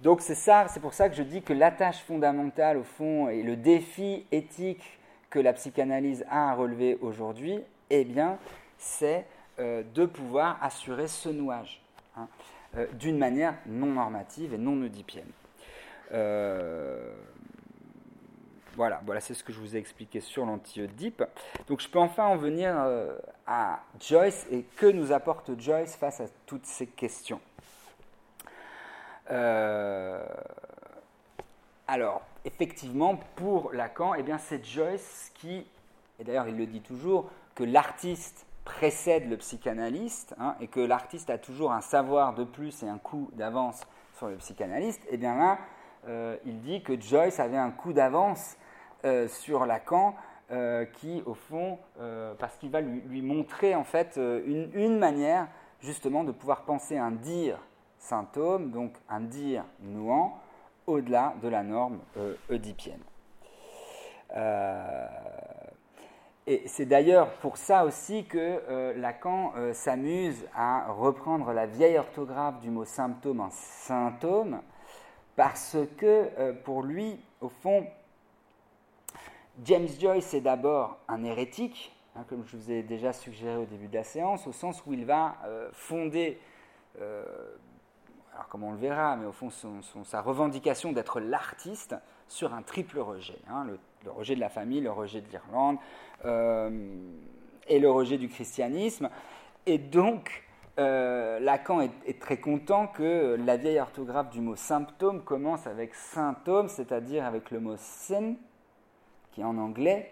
donc 0.00 0.20
c'est 0.20 0.34
ça, 0.34 0.66
c'est 0.68 0.80
pour 0.80 0.94
ça 0.94 1.08
que 1.08 1.16
je 1.16 1.22
dis 1.22 1.42
que 1.42 1.52
la 1.52 1.70
tâche 1.70 2.02
fondamentale 2.04 2.76
au 2.76 2.84
fond 2.84 3.28
et 3.28 3.42
le 3.42 3.56
défi 3.56 4.24
éthique 4.30 4.99
que 5.30 5.38
la 5.38 5.52
psychanalyse 5.52 6.24
a 6.28 6.50
à 6.50 6.54
relever 6.54 6.98
aujourd'hui, 7.00 7.60
eh 7.88 8.04
bien, 8.04 8.38
c'est 8.76 9.24
euh, 9.58 9.82
de 9.94 10.04
pouvoir 10.06 10.58
assurer 10.62 11.06
ce 11.06 11.28
nouage. 11.28 11.80
Euh, 12.76 12.86
d'une 12.94 13.18
manière 13.18 13.54
non 13.66 13.86
normative 13.86 14.54
et 14.54 14.58
non 14.58 14.80
oedipienne. 14.82 15.30
Euh, 16.12 17.14
voilà, 18.74 19.00
voilà 19.04 19.20
c'est 19.20 19.34
ce 19.34 19.42
que 19.42 19.52
je 19.52 19.58
vous 19.58 19.74
ai 19.74 19.78
expliqué 19.78 20.20
sur 20.20 20.46
l'anti-Oedipe. 20.46 21.24
Donc 21.66 21.80
je 21.80 21.88
peux 21.88 21.98
enfin 21.98 22.24
en 22.24 22.36
venir 22.36 22.76
à 23.46 23.80
Joyce 24.00 24.46
et 24.50 24.62
que 24.76 24.86
nous 24.86 25.10
apporte 25.12 25.58
Joyce 25.58 25.96
face 25.96 26.20
à 26.20 26.26
toutes 26.46 26.66
ces 26.66 26.86
questions. 26.86 27.40
alors, 31.88 32.22
effectivement, 32.44 33.18
pour 33.36 33.72
Lacan, 33.72 34.14
eh 34.14 34.22
bien, 34.22 34.38
c'est 34.38 34.64
Joyce 34.64 35.30
qui, 35.34 35.66
et 36.18 36.24
d'ailleurs 36.24 36.48
il 36.48 36.56
le 36.56 36.66
dit 36.66 36.80
toujours, 36.80 37.30
que 37.54 37.64
l'artiste 37.64 38.46
précède 38.64 39.28
le 39.28 39.36
psychanalyste 39.36 40.34
hein, 40.38 40.54
et 40.60 40.68
que 40.68 40.80
l'artiste 40.80 41.30
a 41.30 41.38
toujours 41.38 41.72
un 41.72 41.80
savoir 41.80 42.34
de 42.34 42.44
plus 42.44 42.82
et 42.82 42.88
un 42.88 42.98
coup 42.98 43.30
d'avance 43.32 43.80
sur 44.16 44.28
le 44.28 44.36
psychanalyste, 44.36 45.02
et 45.06 45.14
eh 45.14 45.16
bien 45.16 45.36
là, 45.36 45.58
euh, 46.08 46.36
il 46.46 46.60
dit 46.60 46.82
que 46.82 46.98
Joyce 46.98 47.40
avait 47.40 47.56
un 47.56 47.70
coup 47.70 47.92
d'avance 47.92 48.56
euh, 49.04 49.28
sur 49.28 49.66
Lacan 49.66 50.14
euh, 50.50 50.84
qui, 50.84 51.22
au 51.26 51.34
fond, 51.34 51.78
parce 52.38 52.56
qu'il 52.56 52.70
va 52.70 52.80
lui, 52.80 53.22
montrer 53.22 53.74
en 53.74 53.84
fait 53.84 54.16
une, 54.16 54.70
une, 54.74 54.98
manière 54.98 55.46
justement 55.80 56.24
de 56.24 56.32
pouvoir 56.32 56.62
penser 56.62 56.98
un 56.98 57.10
dire 57.10 57.58
symptôme, 57.98 58.70
donc 58.70 58.92
un 59.08 59.20
dire 59.20 59.64
nouant, 59.80 60.38
au-delà 60.90 61.34
de 61.42 61.48
la 61.48 61.62
norme 61.62 61.98
oedipienne. 62.50 63.02
Et 66.50 66.66
c'est 66.66 66.86
d'ailleurs 66.86 67.30
pour 67.34 67.56
ça 67.56 67.84
aussi 67.84 68.24
que 68.24 68.38
euh, 68.38 68.92
Lacan 68.96 69.52
euh, 69.56 69.72
s'amuse 69.72 70.44
à 70.52 70.90
reprendre 70.90 71.52
la 71.52 71.66
vieille 71.66 71.96
orthographe 71.96 72.60
du 72.60 72.70
mot 72.70 72.84
symptôme 72.84 73.40
en 73.40 73.50
symptôme, 73.50 74.60
parce 75.36 75.76
que 75.96 76.28
euh, 76.38 76.52
pour 76.52 76.82
lui, 76.82 77.20
au 77.40 77.50
fond, 77.50 77.86
James 79.64 79.86
Joyce 80.00 80.34
est 80.34 80.40
d'abord 80.40 80.98
un 81.06 81.22
hérétique, 81.22 81.94
hein, 82.16 82.24
comme 82.28 82.44
je 82.44 82.56
vous 82.56 82.72
ai 82.72 82.82
déjà 82.82 83.12
suggéré 83.12 83.56
au 83.56 83.66
début 83.66 83.86
de 83.86 83.94
la 83.94 84.02
séance, 84.02 84.44
au 84.48 84.52
sens 84.52 84.82
où 84.86 84.92
il 84.92 85.04
va 85.04 85.36
fonder, 85.72 86.40
comme 88.48 88.62
on 88.62 88.72
le 88.72 88.78
verra, 88.78 89.16
mais 89.16 89.26
au 89.26 89.32
fond 89.32 89.50
sa 90.04 90.20
revendication 90.20 90.92
d'être 90.92 91.20
l'artiste 91.20 91.94
sur 92.28 92.54
un 92.54 92.62
triple 92.62 92.98
rejet, 93.00 93.38
hein, 93.48 93.64
le, 93.64 93.78
le 94.04 94.10
rejet 94.10 94.34
de 94.34 94.40
la 94.40 94.48
famille, 94.48 94.80
le 94.80 94.90
rejet 94.90 95.20
de 95.20 95.28
l'Irlande, 95.28 95.76
euh, 96.24 96.70
et 97.66 97.78
le 97.78 97.90
rejet 97.90 98.18
du 98.18 98.28
christianisme. 98.28 99.10
Et 99.66 99.78
donc, 99.78 100.44
euh, 100.78 101.38
Lacan 101.40 101.80
est, 101.80 102.20
très 102.20 102.38
content 102.38 102.86
que 102.86 103.36
la 103.44 103.56
vieille 103.56 103.80
orthographe 103.80 104.30
du 104.30 104.40
mot 104.40 104.56
symptôme 104.56 105.22
commence 105.22 105.66
avec 105.66 105.94
symptôme, 105.94 106.68
c'est-à-dire 106.68 107.24
avec 107.24 107.50
le 107.50 107.60
mot 107.60 107.76
sin, 107.76 108.34
qui 109.32 109.44
en 109.44 109.56
anglais 109.58 110.10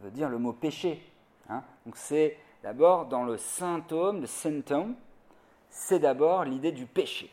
veut 0.00 0.10
dire 0.10 0.28
le 0.28 0.38
mot 0.38 0.52
péché. 0.52 1.02
Hein. 1.48 1.62
Donc 1.84 1.96
c'est 1.96 2.36
d'abord 2.62 3.06
dans 3.06 3.24
le 3.24 3.36
symptôme, 3.36 4.20
le 4.20 4.26
symptôme, 4.26 4.94
c'est 5.70 6.00
d'abord 6.00 6.44
l'idée 6.44 6.72
du 6.72 6.86
péché, 6.86 7.30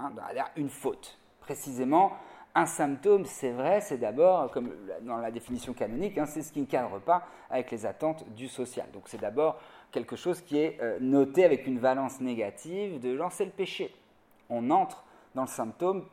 hein, 0.00 0.12
une 0.56 0.68
faute. 0.68 1.18
Précisément, 1.40 2.12
un 2.54 2.66
symptôme, 2.66 3.26
c'est 3.26 3.50
vrai, 3.50 3.80
c'est 3.82 3.98
d'abord, 3.98 4.50
comme 4.50 4.72
dans 5.02 5.18
la 5.18 5.30
définition 5.30 5.74
canonique, 5.74 6.16
hein, 6.16 6.24
c'est 6.24 6.42
ce 6.42 6.52
qui 6.52 6.60
ne 6.60 6.66
cadre 6.66 6.98
pas 7.00 7.26
avec 7.50 7.70
les 7.70 7.84
attentes 7.84 8.26
du 8.34 8.48
social. 8.48 8.86
Donc 8.92 9.04
c'est 9.08 9.20
d'abord 9.20 9.60
quelque 9.92 10.16
chose 10.16 10.40
qui 10.40 10.58
est 10.58 10.80
euh, 10.80 10.98
noté 11.00 11.44
avec 11.44 11.66
une 11.66 11.78
valence 11.78 12.20
négative 12.20 12.98
de 12.98 13.18
c'est 13.30 13.44
le 13.44 13.50
péché. 13.50 13.94
On 14.48 14.70
entre 14.70 15.04
dans 15.34 15.42
le 15.42 15.48
symptôme 15.48 16.06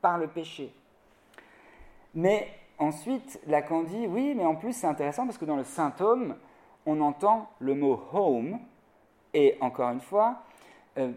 par 0.00 0.18
le 0.18 0.26
péché. 0.26 0.74
Mais 2.14 2.48
ensuite, 2.78 3.40
Lacan 3.46 3.84
dit 3.84 4.06
oui, 4.08 4.34
mais 4.36 4.44
en 4.44 4.56
plus 4.56 4.72
c'est 4.72 4.86
intéressant 4.86 5.26
parce 5.26 5.38
que 5.38 5.44
dans 5.44 5.56
le 5.56 5.64
symptôme, 5.64 6.36
on 6.86 7.00
entend 7.00 7.50
le 7.60 7.74
mot 7.74 8.02
home, 8.12 8.58
et 9.34 9.56
encore 9.60 9.90
une 9.90 10.00
fois, 10.00 10.42
euh, 10.96 11.12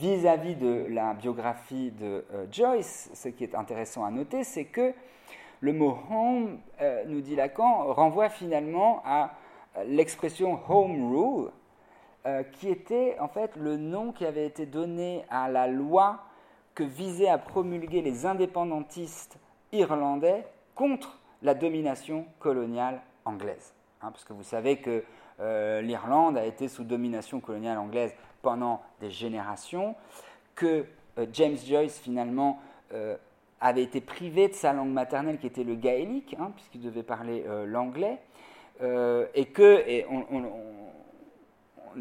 vis-à-vis 0.00 0.56
de 0.56 0.86
la 0.88 1.14
biographie 1.14 1.90
de 1.90 2.24
euh, 2.32 2.46
Joyce, 2.50 3.10
ce 3.14 3.28
qui 3.28 3.44
est 3.44 3.54
intéressant 3.54 4.04
à 4.04 4.10
noter, 4.10 4.44
c'est 4.44 4.64
que 4.64 4.92
le 5.60 5.72
mot 5.72 5.98
home, 6.10 6.58
euh, 6.80 7.04
nous 7.06 7.20
dit 7.20 7.36
Lacan, 7.36 7.92
renvoie 7.92 8.30
finalement 8.30 9.02
à 9.04 9.32
l'expression 9.86 10.58
home 10.68 11.12
rule, 11.12 11.50
qui 12.52 12.68
était 12.68 13.16
en 13.18 13.28
fait 13.28 13.56
le 13.56 13.78
nom 13.78 14.12
qui 14.12 14.26
avait 14.26 14.44
été 14.44 14.66
donné 14.66 15.24
à 15.30 15.48
la 15.48 15.66
loi 15.66 16.20
que 16.74 16.82
visaient 16.82 17.28
à 17.28 17.38
promulguer 17.38 18.02
les 18.02 18.26
indépendantistes 18.26 19.38
irlandais 19.72 20.44
contre 20.74 21.18
la 21.42 21.54
domination 21.54 22.26
coloniale 22.38 23.00
anglaise. 23.24 23.72
Hein, 24.02 24.10
parce 24.10 24.24
que 24.24 24.32
vous 24.32 24.42
savez 24.42 24.78
que 24.78 25.04
euh, 25.40 25.80
l'Irlande 25.80 26.36
a 26.36 26.44
été 26.44 26.68
sous 26.68 26.84
domination 26.84 27.40
coloniale 27.40 27.78
anglaise 27.78 28.14
pendant 28.42 28.82
des 29.00 29.10
générations, 29.10 29.94
que 30.54 30.84
euh, 31.18 31.26
James 31.32 31.56
Joyce 31.56 31.98
finalement 31.98 32.60
euh, 32.92 33.16
avait 33.60 33.82
été 33.82 34.00
privé 34.00 34.48
de 34.48 34.54
sa 34.54 34.72
langue 34.72 34.92
maternelle 34.92 35.38
qui 35.38 35.46
était 35.46 35.64
le 35.64 35.74
gaélique, 35.74 36.36
hein, 36.38 36.52
puisqu'il 36.54 36.80
devait 36.80 37.02
parler 37.02 37.44
l'anglais, 37.66 38.18
et 38.82 39.44
que, 39.52 39.86
et 39.86 40.06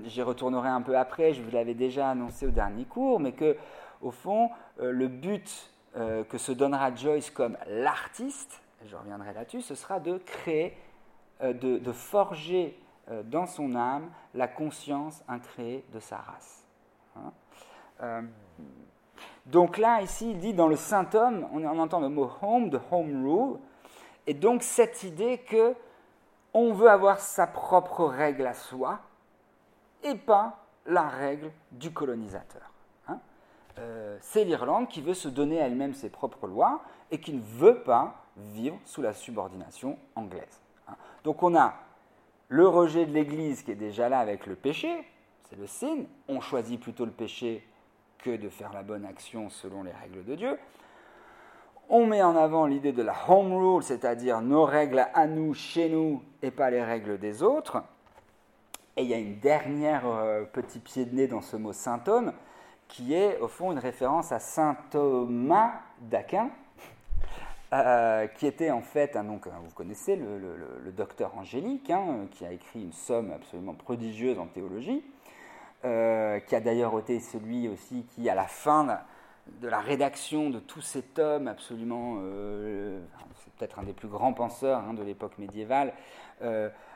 j'y 0.05 0.21
retournerai 0.21 0.69
un 0.69 0.81
peu 0.81 0.97
après, 0.97 1.33
je 1.33 1.41
vous 1.41 1.51
l'avais 1.51 1.73
déjà 1.73 2.11
annoncé 2.11 2.47
au 2.47 2.51
dernier 2.51 2.85
cours, 2.85 3.19
mais 3.19 3.33
que 3.33 3.57
au 4.01 4.11
fond, 4.11 4.51
le 4.77 5.09
but 5.09 5.69
que 5.95 6.37
se 6.37 6.53
donnera 6.53 6.95
Joyce 6.95 7.29
comme 7.29 7.57
l'artiste, 7.67 8.61
je 8.85 8.95
reviendrai 8.95 9.33
là-dessus, 9.33 9.61
ce 9.61 9.75
sera 9.75 9.99
de 9.99 10.17
créer, 10.19 10.77
de 11.43 11.91
forger 11.91 12.79
euh, 13.11 13.23
dans 13.23 13.45
son 13.45 13.75
âme 13.75 14.09
la 14.33 14.47
conscience 14.47 15.23
incréée 15.27 15.83
de 15.93 15.99
sa 15.99 16.17
race. 16.17 16.65
Hein. 17.15 17.31
Euh, 18.01 18.21
donc 19.45 19.77
là, 19.77 20.01
ici, 20.01 20.31
il 20.31 20.39
dit 20.39 20.53
dans 20.53 20.67
le 20.67 20.75
Saint-Homme, 20.75 21.47
on, 21.51 21.65
entend 21.79 21.99
le 21.99 22.09
mot 22.09 22.29
home, 22.41 22.69
de 22.69 22.79
home 22.91 23.25
rule, 23.25 23.59
et 24.27 24.33
donc 24.35 24.61
cette 24.61 25.03
idée 25.03 25.39
que 25.39 25.75
on 26.53 26.73
veut 26.73 26.89
avoir 26.89 27.19
sa 27.19 27.47
propre 27.47 28.05
règle 28.05 28.45
à 28.45 28.53
soi 28.53 28.99
et 30.03 30.15
pas 30.15 30.65
la 30.85 31.07
règle 31.07 31.51
du 31.71 31.91
colonisateur. 31.91 32.71
Hein. 33.07 33.19
Euh, 33.79 34.17
c'est 34.21 34.43
l'Irlande 34.43 34.87
qui 34.87 35.01
veut 35.01 35.13
se 35.13 35.29
donner 35.29 35.61
à 35.61 35.65
elle-même 35.65 35.93
ses 35.93 36.09
propres 36.09 36.47
lois 36.47 36.81
et 37.11 37.19
qui 37.19 37.33
ne 37.33 37.41
veut 37.41 37.81
pas 37.81 38.25
vivre 38.37 38.77
sous 38.85 39.01
la 39.01 39.13
subordination 39.13 39.97
anglaise. 40.15 40.61
Hein. 40.87 40.95
Donc 41.23 41.43
on 41.43 41.55
a 41.55 41.73
le 42.49 42.67
rejet 42.67 43.05
de 43.05 43.13
l'Église 43.13 43.61
qui 43.61 43.71
est 43.71 43.75
déjà 43.75 44.09
là 44.09 44.19
avec 44.19 44.47
le 44.47 44.55
péché, 44.55 45.05
c'est 45.49 45.57
le 45.57 45.67
sin, 45.67 46.05
on 46.27 46.41
choisit 46.41 46.79
plutôt 46.79 47.05
le 47.05 47.11
péché 47.11 47.63
que 48.17 48.35
de 48.35 48.49
faire 48.49 48.73
la 48.73 48.83
bonne 48.83 49.05
action 49.05 49.49
selon 49.49 49.83
les 49.83 49.91
règles 49.91 50.25
de 50.25 50.35
Dieu. 50.35 50.57
On 51.89 52.05
met 52.05 52.21
en 52.21 52.35
avant 52.35 52.65
l'idée 52.65 52.91
de 52.91 53.01
la 53.01 53.15
home 53.27 53.53
rule, 53.53 53.83
c'est-à-dire 53.83 54.41
nos 54.41 54.65
règles 54.65 55.07
à 55.13 55.25
nous, 55.27 55.53
chez 55.53 55.89
nous, 55.89 56.21
et 56.41 56.51
pas 56.51 56.69
les 56.69 56.83
règles 56.83 57.17
des 57.17 57.41
autres. 57.41 57.83
Et 58.97 59.03
il 59.03 59.07
y 59.07 59.13
a 59.13 59.17
une 59.17 59.39
dernière 59.39 60.07
euh, 60.07 60.43
petit 60.43 60.79
pied 60.79 61.05
de 61.05 61.15
nez 61.15 61.27
dans 61.27 61.41
ce 61.41 61.55
mot 61.55 61.71
homme, 62.07 62.33
qui 62.87 63.13
est 63.13 63.39
au 63.39 63.47
fond 63.47 63.71
une 63.71 63.79
référence 63.79 64.31
à 64.31 64.39
saint 64.39 64.75
Thomas 64.91 65.73
d'Aquin, 66.01 66.49
euh, 67.71 68.25
qui 68.25 68.47
était 68.47 68.71
en 68.71 68.81
fait, 68.81 69.15
donc, 69.15 69.45
euh, 69.45 69.51
vous 69.63 69.69
connaissez 69.75 70.15
le, 70.15 70.91
docteur 70.91 71.37
Angélique, 71.37 71.91
hein, 71.91 72.25
qui 72.31 72.43
a 72.43 72.51
écrit 72.51 72.81
une 72.81 72.93
somme 72.93 73.31
absolument 73.31 73.75
prodigieuse 73.75 74.39
en 74.39 74.47
théologie, 74.47 75.03
euh, 75.85 76.39
qui 76.39 76.55
a 76.55 76.61
d'ailleurs 76.61 76.97
été 76.97 77.19
celui 77.19 77.67
aussi 77.67 78.07
qui, 78.15 78.27
à 78.27 78.33
la 78.33 78.47
fin 78.47 79.01
de 79.61 79.67
la 79.67 79.79
rédaction 79.81 80.49
de 80.49 80.57
tous 80.59 80.81
ces 80.81 81.03
tomes, 81.03 81.47
absolument, 81.47 82.15
c'est 83.43 83.53
peut-être 83.53 83.77
un 83.77 83.83
des 83.83 83.93
plus 83.93 84.07
grands 84.07 84.33
penseurs 84.33 84.79
hein, 84.79 84.95
de 84.95 85.03
l'époque 85.03 85.37
médiévale, 85.37 85.93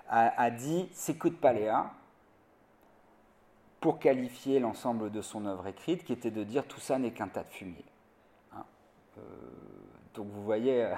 a, 0.09 0.49
dit 0.49 0.89
c'est 0.91 1.19
coup 1.19 1.29
de 1.29 1.35
paléa 1.35 1.91
pour 3.79 3.99
qualifier 3.99 4.59
l'ensemble 4.59 5.11
de 5.11 5.21
son 5.21 5.45
œuvre 5.45 5.67
écrite, 5.67 6.03
qui 6.03 6.13
était 6.13 6.31
de 6.31 6.43
dire 6.43 6.65
tout 6.65 6.79
ça 6.79 6.97
n'est 6.97 7.11
qu'un 7.11 7.27
tas 7.27 7.43
de 7.43 7.51
fumier. 7.51 7.85
Hein. 8.55 8.63
Donc 10.13 10.27
vous 10.29 10.43
voyez, 10.43 10.83
euh, 10.83 10.95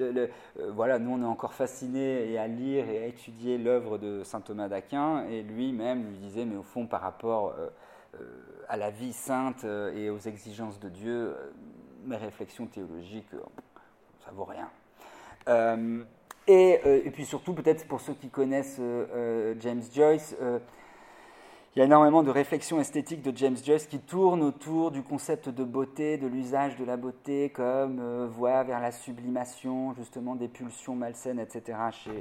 euh, 0.00 0.26
voilà, 0.70 0.98
nous 0.98 1.12
on 1.12 1.22
est 1.22 1.26
encore 1.26 1.54
fascinés 1.54 2.30
et 2.30 2.38
à 2.38 2.46
lire 2.46 2.88
et 2.88 3.02
à 3.02 3.06
étudier 3.06 3.58
l'œuvre 3.58 3.98
de 3.98 4.22
saint 4.22 4.40
Thomas 4.40 4.68
d'Aquin, 4.68 5.24
et 5.26 5.42
lui-même 5.42 6.08
lui 6.08 6.18
disait, 6.18 6.44
mais 6.44 6.56
au 6.56 6.62
fond 6.62 6.86
par 6.86 7.00
rapport 7.00 7.54
euh, 7.58 7.68
à 8.68 8.76
la 8.76 8.90
vie 8.90 9.12
sainte 9.12 9.64
et 9.64 10.10
aux 10.10 10.18
exigences 10.18 10.78
de 10.78 10.88
Dieu, 10.88 11.34
mes 12.04 12.16
réflexions 12.16 12.66
théologiques, 12.66 13.30
ça 14.24 14.30
vaut 14.32 14.44
rien. 14.44 14.68
Et, 16.46 17.10
puis 17.12 17.24
surtout, 17.24 17.54
peut-être 17.54 17.86
pour 17.86 18.00
ceux 18.00 18.14
qui 18.14 18.28
connaissent 18.28 18.80
James 19.60 19.82
Joyce, 19.94 20.36
il 21.74 21.78
y 21.78 21.82
a 21.82 21.86
énormément 21.86 22.22
de 22.22 22.30
réflexions 22.30 22.80
esthétiques 22.80 23.22
de 23.22 23.34
James 23.34 23.56
Joyce 23.56 23.86
qui 23.86 23.98
tournent 23.98 24.42
autour 24.42 24.90
du 24.90 25.02
concept 25.02 25.48
de 25.48 25.64
beauté, 25.64 26.18
de 26.18 26.26
l'usage 26.26 26.76
de 26.76 26.84
la 26.84 26.98
beauté 26.98 27.48
comme 27.48 27.98
euh, 27.98 28.28
voie 28.30 28.62
vers 28.62 28.78
la 28.78 28.92
sublimation, 28.92 29.94
justement 29.94 30.34
des 30.34 30.48
pulsions 30.48 30.94
malsaines, 30.94 31.38
etc. 31.38 31.78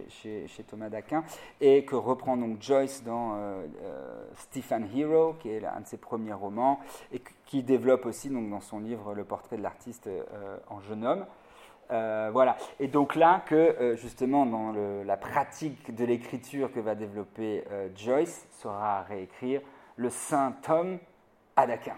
chez, 0.07 0.63
Thomas 0.69 0.87
d'Aquin, 0.87 1.25
et 1.59 1.83
que 1.83 1.95
reprend 1.95 2.37
donc 2.37 2.61
Joyce 2.61 3.03
dans 3.03 3.35
euh, 3.35 3.65
euh, 3.83 4.23
Stephen 4.37 4.87
Hero, 4.95 5.33
qui 5.33 5.49
est 5.49 5.65
un 5.65 5.81
de 5.81 5.87
ses 5.87 5.97
premiers 5.97 6.31
romans, 6.31 6.79
et 7.11 7.21
qui 7.45 7.61
développe 7.61 8.05
aussi 8.05 8.29
donc, 8.29 8.49
dans 8.49 8.61
son 8.61 8.79
livre 8.79 9.13
Le 9.13 9.25
portrait 9.25 9.57
de 9.57 9.63
l'artiste 9.63 10.09
en 10.69 10.79
jeune 10.79 11.05
homme. 11.05 11.25
Euh, 11.91 12.29
voilà. 12.31 12.57
Et 12.79 12.87
donc 12.87 13.15
là 13.15 13.43
que 13.45 13.55
euh, 13.55 13.95
justement 13.95 14.45
dans 14.45 14.73
la 15.03 15.17
pratique 15.17 15.93
de 15.93 16.05
l'écriture 16.05 16.71
que 16.71 16.79
va 16.79 16.95
développer 16.95 17.65
euh, 17.71 17.89
Joyce 17.95 18.47
sera 18.51 19.01
réécrire 19.03 19.61
le 19.97 20.09
Saint 20.09 20.53
Tom 20.63 20.99
Adaquin. 21.55 21.97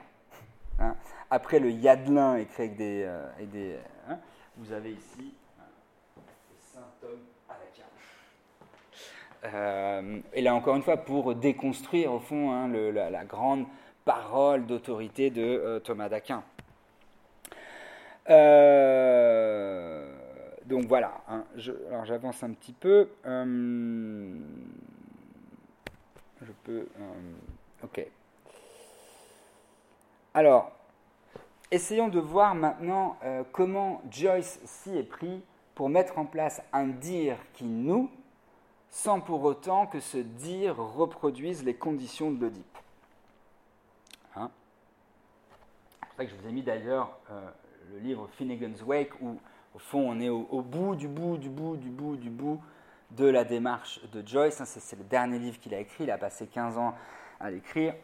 Hein. 0.79 0.95
Après 1.29 1.59
le 1.59 1.69
Yadelin 1.69 2.37
écrit 2.37 2.63
avec 2.63 2.75
des, 2.75 3.07
des 3.51 3.77
hein, 4.09 4.17
vous 4.57 4.71
avez 4.73 4.91
ici 4.91 5.35
hein, 5.59 5.65
le 6.17 6.57
Saint 6.57 6.89
Tom 6.99 7.19
Adaquin. 7.47 7.83
et 10.33 10.41
là 10.41 10.55
encore 10.55 10.75
une 10.75 10.81
fois 10.81 10.97
pour 10.97 11.35
déconstruire 11.35 12.13
au 12.13 12.19
fond 12.19 12.67
la, 12.67 13.11
la, 13.11 13.25
grande 13.25 13.65
parole 14.05 14.65
d'autorité 14.65 15.29
de 15.29 15.79
Thomas 15.83 16.09
d'Aquin. 16.09 16.43
Euh, 18.29 20.13
donc 20.65 20.85
voilà, 20.85 21.21
hein, 21.27 21.43
alors 21.89 22.05
j'avance 22.05 22.41
un 22.43 22.51
petit 22.53 22.73
peu. 22.73 23.09
Euh, 23.25 24.35
je 26.41 26.51
peux. 26.63 26.87
Euh, 26.99 27.33
ok. 27.83 28.05
Alors, 30.33 30.71
essayons 31.69 32.07
de 32.07 32.19
voir 32.19 32.55
maintenant 32.55 33.17
comment 33.51 34.01
Joyce 34.09 34.59
s'y 34.65 34.97
est 34.97 35.03
pris 35.03 35.43
pour 35.75 35.89
mettre 35.89 36.17
en 36.17 36.25
place 36.25 36.61
un 36.71 36.87
dire 36.87 37.37
qui 37.53 37.65
nous, 37.65 38.09
sans 38.89 39.19
pour 39.19 39.43
autant 39.43 39.85
que 39.85 39.99
ce 39.99 40.17
dire 40.17 40.75
reproduise 40.77 41.63
les 41.63 41.75
conditions 41.75 42.31
de 42.31 42.41
l'Oedipe. 42.41 42.77
Hein 44.35 44.49
C'est 45.91 46.07
pour 46.07 46.15
ça 46.17 46.25
que 46.25 46.31
je 46.31 46.35
vous 46.35 46.47
ai 46.47 46.51
mis 46.51 46.63
d'ailleurs 46.63 47.15
le 47.91 47.99
livre 47.99 48.27
Finnegan's 48.37 48.81
Wake, 48.83 49.11
où 49.21 49.39
au 49.73 49.79
fond 49.79 50.11
on 50.11 50.19
est 50.19 50.29
au, 50.29 50.61
bout 50.61 50.95
du 50.95 51.07
bout 51.07 51.37
du 51.37 51.49
bout 51.49 51.77
du 51.77 51.89
bout 51.89 52.15
du 52.15 52.29
bout 52.29 52.61
de 53.11 53.25
la 53.25 53.43
démarche 53.43 53.99
de 54.11 54.25
Joyce. 54.25 54.61
Hein, 54.61 54.65
c'est 54.65 54.97
le 54.97 55.03
dernier 55.03 55.39
livre 55.39 55.59
qu'il 55.59 55.73
a 55.73 55.79
écrit, 55.79 56.03
il 56.03 56.11
a 56.11 56.17
passé 56.17 56.47
15 56.47 56.77
ans 56.77 56.95
à 57.39 57.49
l'écrire. 57.49 57.95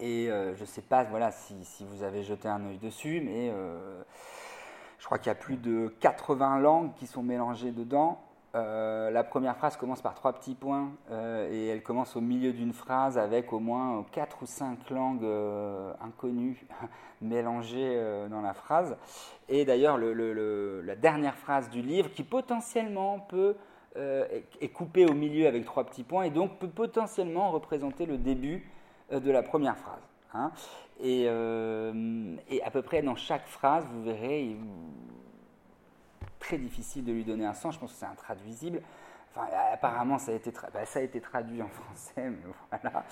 Et 0.00 0.28
euh, 0.30 0.54
je 0.56 0.62
ne 0.62 0.66
sais 0.66 0.82
pas 0.82 1.04
voilà, 1.04 1.30
si, 1.30 1.54
vous 1.84 2.02
avez 2.02 2.22
jeté 2.22 2.48
un 2.48 2.64
œil 2.66 2.78
dessus, 2.78 3.20
mais 3.20 3.50
euh, 3.50 4.02
je 4.98 5.04
crois 5.04 5.18
qu'il 5.18 5.28
y 5.28 5.30
a 5.30 5.36
plus 5.36 5.56
de 5.56 5.94
80 6.00 6.58
langues 6.58 6.94
qui 6.94 7.06
sont 7.06 7.22
mélangées 7.22 7.70
dedans. 7.70 8.23
Euh, 8.54 9.10
la 9.10 9.24
première 9.24 9.56
phrase 9.56 9.76
commence 9.76 10.00
par 10.00 10.14
trois 10.14 10.32
petits 10.32 10.54
points 10.54 10.92
euh, 11.10 11.50
et 11.50 11.66
elle 11.66 11.82
commence 11.82 12.14
au 12.14 12.20
milieu 12.20 12.52
d'une 12.52 12.72
phrase 12.72 13.18
avec 13.18 13.52
au 13.52 13.58
moins 13.58 14.04
quatre 14.12 14.42
ou 14.42 14.46
cinq 14.46 14.90
langues 14.90 15.24
euh, 15.24 15.92
inconnues 16.00 16.64
mélangées 17.20 18.00
dans 18.30 18.40
la 18.40 18.54
phrase. 18.54 18.96
Et 19.48 19.64
d'ailleurs, 19.64 19.98
la 19.98 20.94
dernière 20.94 21.36
phrase 21.36 21.68
du 21.70 21.82
livre, 21.82 22.10
qui 22.10 22.22
potentiellement 22.22 23.20
peut 23.20 23.56
est 23.96 24.72
coupée 24.72 25.06
au 25.06 25.14
milieu 25.14 25.46
avec 25.46 25.64
trois 25.64 25.84
petits 25.84 26.02
points 26.02 26.24
et 26.24 26.30
donc 26.30 26.58
peut 26.58 26.68
potentiellement 26.68 27.52
représenter 27.52 28.06
le 28.06 28.18
début 28.18 28.68
de 29.12 29.30
la 29.30 29.42
première 29.44 29.76
phrase. 29.76 30.02
Hein. 30.34 30.50
Et, 31.00 31.22
et, 31.22 32.62
à 32.62 32.70
peu 32.72 32.82
près 32.82 33.02
dans 33.02 33.14
chaque 33.14 33.46
phrase, 33.46 33.84
vous 33.92 34.02
verrez, 34.02 34.56
très 36.44 36.58
difficile 36.58 37.04
de 37.04 37.12
lui 37.12 37.24
donner 37.24 37.46
un 37.46 37.54
sens. 37.54 37.74
Je 37.74 37.80
pense 37.80 37.92
que 37.92 37.98
c'est 37.98 38.06
intraduisible. 38.06 38.80
Enfin, 39.30 39.48
apparemment, 39.72 40.18
ça 40.18 40.30
a, 40.30 40.34
été 40.34 40.52
bah, 40.72 40.86
ça 40.86 41.00
a 41.00 41.02
été 41.02 41.20
traduit 41.20 41.60
en 41.60 41.68
français, 41.68 42.30
mais 42.30 42.52
voilà. 42.70 43.04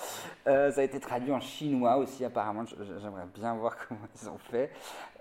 Euh, 0.46 0.70
ça 0.70 0.80
a 0.80 0.84
été 0.84 1.00
traduit 1.00 1.32
en 1.32 1.40
chinois 1.40 1.96
aussi, 1.96 2.24
apparemment. 2.24 2.64
J'aimerais 3.00 3.26
bien 3.34 3.54
voir 3.54 3.76
comment 3.88 4.00
ils 4.22 4.28
ont 4.28 4.38
fait. 4.38 4.70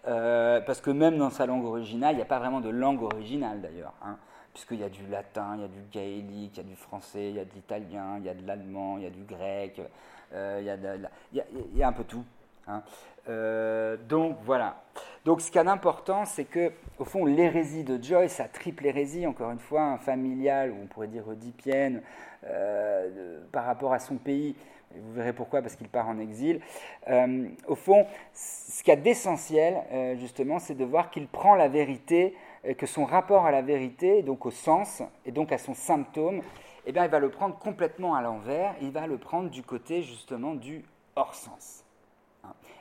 Euh, 0.07 0.61
parce 0.61 0.81
que 0.81 0.91
même 0.91 1.17
dans 1.17 1.29
sa 1.29 1.45
langue 1.45 1.65
originale, 1.65 2.13
il 2.13 2.17
n'y 2.17 2.21
a 2.21 2.25
pas 2.25 2.39
vraiment 2.39 2.61
de 2.61 2.69
langue 2.69 3.01
originale 3.01 3.61
d'ailleurs. 3.61 3.93
Hein, 4.03 4.17
Puisqu'il 4.53 4.79
y 4.79 4.83
a 4.83 4.89
du 4.89 5.07
latin, 5.07 5.55
il 5.55 5.61
y 5.61 5.63
a 5.63 5.67
du 5.69 5.81
gaélique, 5.91 6.57
il 6.57 6.57
y 6.57 6.59
a 6.59 6.69
du 6.69 6.75
français, 6.75 7.29
il 7.29 7.35
y 7.37 7.39
a 7.39 7.45
de 7.45 7.53
l'italien, 7.53 8.17
il 8.17 8.25
y 8.25 8.29
a 8.29 8.33
de 8.33 8.45
l'allemand, 8.45 8.97
il 8.97 9.03
y 9.05 9.07
a 9.07 9.09
du 9.09 9.23
grec, 9.23 9.81
euh, 10.33 10.57
il, 10.59 10.65
y 10.65 10.69
a 10.69 10.75
il, 11.31 11.77
y 11.77 11.83
a, 11.83 11.87
un 11.87 11.93
peu 11.93 12.03
tout. 12.03 12.25
Hein. 12.67 12.83
donc 14.07 14.37
voilà. 14.43 14.81
Donc 15.23 15.41
ce 15.41 15.51
qui 15.51 15.59
est 15.59 15.67
important, 15.67 16.25
c'est 16.25 16.45
que, 16.45 16.71
au 16.97 17.05
fond, 17.05 17.25
l'hérésie 17.25 17.83
de 17.83 18.01
Joyce, 18.01 18.33
sa 18.33 18.47
triple 18.47 18.87
hérésie, 18.87 19.27
encore 19.27 19.51
une 19.51 19.59
fois, 19.59 19.99
familiale, 19.99 20.71
ou 20.71 20.77
on 20.83 20.87
pourrait 20.87 21.07
dire 21.07 21.27
oedipienne, 21.27 22.01
euh, 22.43 23.39
par 23.51 23.65
rapport 23.65 23.93
à 23.93 23.99
son 23.99 24.15
pays, 24.15 24.55
vous 24.95 25.13
verrez 25.13 25.31
pourquoi, 25.31 25.61
parce 25.61 25.75
qu'il 25.75 25.87
part 25.89 26.09
en 26.09 26.17
exil. 26.17 26.59
Euh, 27.07 27.47
au 27.67 27.75
fond, 27.75 28.07
ce 28.33 28.81
qu'il 28.81 28.89
y 28.89 28.97
a 28.97 28.99
d'essentiel, 28.99 29.83
euh, 29.91 30.15
justement, 30.15 30.57
c'est 30.57 30.73
de 30.73 30.83
voir 30.83 31.11
qu'il 31.11 31.27
prend 31.27 31.53
la 31.53 31.67
vérité, 31.67 32.35
que 32.77 32.85
son 32.85 33.05
rapport 33.05 33.45
à 33.45 33.51
la 33.51 33.61
vérité, 33.61 34.23
donc 34.23 34.45
au 34.45 34.51
sens, 34.51 35.03
et 35.25 35.31
donc 35.31 35.51
à 35.51 35.57
son 35.59 35.73
symptôme, 35.75 36.41
eh 36.87 36.91
bien, 36.91 37.05
il 37.05 37.11
va 37.11 37.19
le 37.19 37.29
prendre 37.29 37.57
complètement 37.57 38.15
à 38.15 38.21
l'envers, 38.21 38.75
il 38.81 38.91
va 38.91 39.05
le 39.05 39.17
prendre 39.17 39.49
du 39.49 39.61
côté, 39.61 40.01
justement, 40.01 40.55
du 40.55 40.83
hors-sens. 41.15 41.83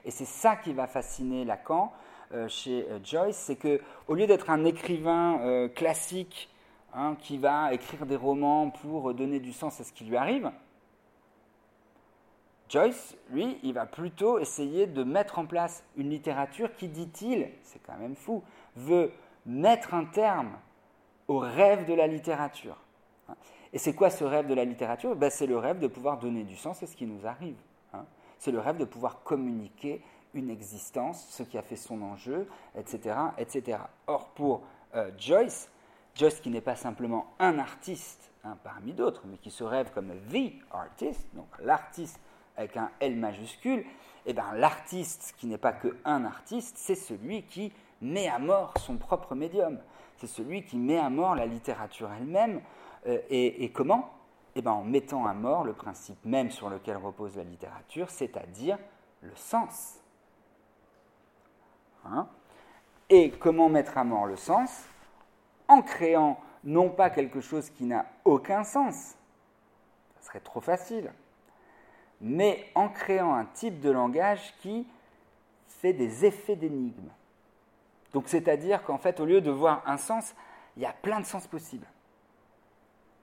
Et 0.05 0.11
c'est 0.11 0.27
ça 0.27 0.57
qui 0.57 0.73
va 0.73 0.87
fasciner 0.87 1.45
Lacan, 1.45 1.93
euh, 2.33 2.49
chez 2.49 2.87
euh, 2.89 3.01
Joyce, 3.03 3.37
c'est 3.37 3.57
que 3.57 3.81
au 4.07 4.15
lieu 4.15 4.27
d'être 4.27 4.51
un 4.51 4.65
écrivain 4.65 5.41
euh, 5.41 5.69
classique 5.69 6.49
hein, 6.95 7.17
qui 7.19 7.39
va 7.39 7.75
écrire 7.75 8.07
des 8.07 8.15
romans 8.15 8.71
pour 8.71 9.13
donner 9.15 9.41
du 9.41 9.53
sens 9.53 9.81
à 9.81 9.85
ce 9.85 9.93
qui 9.93 10.05
lui 10.05 10.17
arrive, 10.17 10.51
Joyce, 12.69 13.17
lui, 13.31 13.59
il 13.65 13.75
va 13.75 13.85
plutôt 13.85 14.39
essayer 14.39 14.87
de 14.87 15.03
mettre 15.03 15.41
en 15.41 15.47
place 15.47 15.83
une 15.97 16.11
littérature 16.11 16.73
qui, 16.77 16.87
dit-il, 16.87 17.49
c'est 17.65 17.83
quand 17.83 17.97
même 17.99 18.15
fou, 18.15 18.45
veut 18.77 19.11
mettre 19.45 19.93
un 19.93 20.05
terme 20.05 20.53
au 21.27 21.39
rêve 21.39 21.85
de 21.87 21.95
la 21.95 22.07
littérature. 22.07 22.77
Et 23.73 23.79
c'est 23.79 23.95
quoi 23.95 24.09
ce 24.11 24.23
rêve 24.23 24.47
de 24.47 24.55
la 24.55 24.65
littérature? 24.65 25.17
Ben, 25.17 25.31
C'est 25.31 25.49
le 25.49 25.59
rêve 25.59 25.81
de 25.81 25.89
pouvoir 25.89 26.19
donner 26.19 26.45
du 26.45 26.57
sens 26.57 26.81
à 26.83 26.87
ce 26.87 26.95
qui 26.95 27.07
nous 27.07 27.27
arrive. 27.27 27.57
C'est 28.41 28.53
le 28.53 28.59
rêve 28.59 28.79
de 28.79 28.87
pouvoir 28.87 29.23
communiquer 29.23 30.03
une 30.33 30.49
existence, 30.49 31.27
ce 31.29 31.43
qui 31.43 31.59
a 31.59 31.63
fait 31.63 31.77
son 31.77 32.01
enjeu, 32.01 32.49
etc. 32.75 33.15
etc. 33.37 33.79
Or, 34.07 34.31
pour 34.31 34.63
euh, 34.95 35.11
Joyce, 35.19 35.69
Joyce 36.15 36.41
qui 36.41 36.49
n'est 36.49 36.63
pas 36.63 36.75
simplement 36.75 37.35
un 37.39 37.59
artiste 37.59 38.33
hein, 38.45 38.57
parmi 38.65 38.95
d'autres, 38.95 39.25
mais 39.27 39.37
qui 39.37 39.51
se 39.51 39.63
rêve 39.63 39.91
comme 39.93 40.09
the 40.33 40.55
artist, 40.73 41.29
donc 41.35 41.49
l'artiste 41.61 42.19
avec 42.57 42.79
un 42.79 42.91
L 43.01 43.17
majuscule, 43.17 43.85
eh 44.25 44.33
bien 44.33 44.55
l'artiste 44.55 45.35
qui 45.37 45.47
n'est 45.47 45.59
pas 45.59 45.73
que 45.73 45.99
un 46.07 46.25
artiste, 46.25 46.79
c'est 46.79 46.95
celui 46.95 47.43
qui 47.43 47.75
met 48.01 48.29
à 48.29 48.39
mort 48.39 48.73
son 48.79 48.97
propre 48.97 49.35
médium. 49.35 49.79
C'est 50.17 50.29
celui 50.29 50.65
qui 50.65 50.79
met 50.79 50.99
à 50.99 51.11
mort 51.11 51.35
la 51.35 51.45
littérature 51.45 52.11
elle-même. 52.19 52.63
Euh, 53.07 53.19
et, 53.29 53.65
et, 53.65 53.71
comment? 53.71 54.11
Eh 54.55 54.63
bien 54.63 54.73
en 54.73 54.83
mettant 54.83 55.27
à 55.27 55.33
mort 55.33 55.65
le 55.65 55.73
principe 55.73 56.25
même 56.25 56.51
sur 56.51 56.69
lequel 56.69 56.97
repose 56.97 57.37
la 57.37 57.45
littérature, 57.45 58.11
c'est-à-dire 58.11 58.79
le 59.21 59.35
sens. 59.37 60.01
Hein? 62.05 62.29
Et 63.09 63.31
comment 63.31 63.69
mettre 63.69 63.99
à 63.99 64.05
mort 64.05 64.27
le 64.27 64.37
sens? 64.37 64.85
En 65.69 65.83
créant 65.83 66.41
non 66.65 66.91
pas 66.91 67.11
quelque 67.11 67.41
chose 67.41 67.71
qui 67.71 67.85
n'a 67.85 68.07
aucun 68.25 68.65
sens, 68.65 69.17
ça 70.17 70.27
serait 70.27 70.41
trop 70.41 70.61
facile, 70.61 71.13
mais 72.21 72.67
en 72.75 72.89
créant 72.89 73.35
un 73.35 73.47
type 73.47 73.81
de 73.81 73.91
langage 73.91 74.55
qui 74.59 74.87
fait 75.69 75.93
des 75.93 76.25
effets 76.27 76.57
d'énigme. 76.57 77.09
Donc 78.13 78.29
c'est-à-dire 78.29 78.83
qu'en 78.83 78.99
fait, 78.99 79.21
au 79.21 79.25
lieu 79.25 79.41
de 79.41 79.51
voir 79.51 79.83
un 79.87 79.97
sens, 79.97 80.35
il 80.77 80.83
y 80.83 80.87
a 80.87 80.93
plein 80.93 81.21
de 81.21 81.25
sens 81.25 81.47
possibles. 81.47 81.87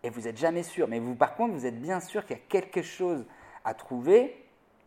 Et 0.08 0.10
vous 0.10 0.22
n'êtes 0.22 0.38
jamais 0.38 0.64
sûr. 0.64 0.88
Mais 0.88 1.00
vous, 1.00 1.16
par 1.16 1.36
contre, 1.36 1.54
vous 1.54 1.66
êtes 1.66 1.82
bien 1.82 2.00
sûr 2.00 2.26
qu'il 2.26 2.38
y 2.38 2.40
a 2.40 2.44
quelque 2.48 2.82
chose 2.82 3.26
à 3.66 3.74
trouver, 3.74 4.42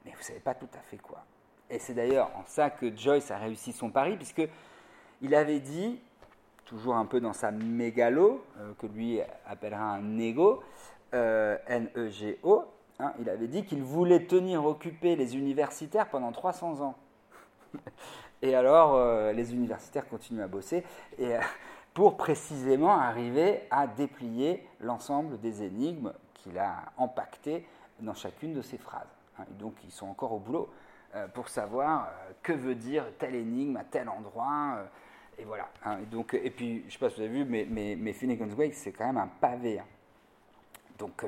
mais 0.07 0.13
vous 0.13 0.19
ne 0.19 0.23
savez 0.25 0.41
pas 0.41 0.55
tout 0.55 0.69
à 0.73 0.81
fait 0.81 0.97
quoi. 0.97 1.23
Et 1.69 1.79
c'est 1.79 1.93
d'ailleurs 1.93 2.31
en 2.37 2.45
ça 2.47 2.71
que 2.71 2.97
Joyce 2.97 3.31
a 3.31 3.37
réussi 3.37 3.75
son 3.75 3.91
pari, 3.91 4.17
puisque 4.17 4.49
il 5.21 5.35
avait 5.35 5.61
dit, 5.61 6.01
toujours 6.65 6.95
un 6.95 7.05
peu 7.05 7.21
dans 7.21 7.35
sa 7.35 7.51
mégalo, 7.51 8.43
euh, 8.61 8.73
que 8.79 8.87
lui 8.87 9.21
appellera 9.47 9.83
un 9.83 10.19
ego, 10.19 10.63
euh, 11.13 11.59
N-E-G-O, 11.67 12.65
hein, 12.99 13.13
il 13.21 13.29
avait 13.29 13.49
dit 13.49 13.67
qu'il 13.67 13.83
voulait 13.83 14.25
tenir 14.25 14.65
occupés 14.65 15.17
les 15.17 15.37
universitaires 15.37 16.09
pendant 16.09 16.33
300 16.33 16.81
ans. 16.81 16.97
et 18.41 18.55
alors, 18.55 18.95
euh, 18.95 19.33
les 19.33 19.53
universitaires 19.53 20.09
continuent 20.09 20.45
à 20.45 20.49
bosser 20.49 20.83
et, 21.19 21.35
pour 21.95 22.17
précisément 22.17 22.99
arriver 22.99 23.63
à 23.71 23.87
déplier 23.87 24.67
l'ensemble 24.81 25.41
des 25.41 25.63
énigmes 25.63 26.13
qu'il 26.35 26.59
a 26.59 26.85
empaquetées 26.97 27.67
dans 28.01 28.15
chacune 28.15 28.55
de 28.55 28.63
ses 28.63 28.79
phrases. 28.79 29.09
Hein. 29.39 29.45
donc, 29.59 29.75
ils 29.85 29.91
sont 29.91 30.07
encore 30.07 30.33
au 30.33 30.39
boulot. 30.39 30.71
Euh, 31.17 31.27
pour 31.27 31.49
savoir 31.49 32.05
euh, 32.05 32.33
que 32.41 32.53
veut 32.53 32.77
dire 32.77 33.05
telle 33.19 33.35
énigme 33.35 33.77
à 33.77 33.83
tel 33.83 34.09
endroit. 34.09 34.77
Euh, 34.77 34.85
et 35.39 35.45
voilà. 35.45 35.69
Hein. 35.85 35.99
donc, 36.09 36.35
et 36.35 36.51
puis, 36.51 36.83
je 36.83 36.87
ne 36.87 36.91
sais 36.91 36.99
pas 36.99 37.11
si 37.11 37.17
vous 37.17 37.23
avez 37.23 37.31
vu, 37.31 37.45
mais, 37.45 37.67
mais, 37.69 37.97
mais 37.99 38.13
Finnegan's 38.13 38.55
Wake, 38.55 38.75
c'est 38.75 38.93
quand 38.93 39.07
même 39.07 39.17
un 39.17 39.27
pavé. 39.27 39.81
Hein. 39.81 39.87
Donc, 40.99 41.25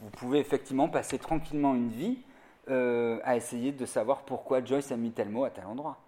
vous 0.00 0.10
pouvez 0.10 0.38
effectivement 0.40 0.88
passer 0.88 1.18
tranquillement 1.18 1.74
une 1.74 1.90
vie 1.90 2.18
à 2.68 3.36
essayer 3.36 3.72
de 3.72 3.84
savoir 3.84 4.22
pourquoi 4.22 4.64
Joyce 4.64 4.90
a 4.90 4.96
mis 4.96 5.12
tel 5.12 5.28
mot 5.28 5.44
à 5.44 5.50
tel 5.50 5.66
endroit. 5.66 5.98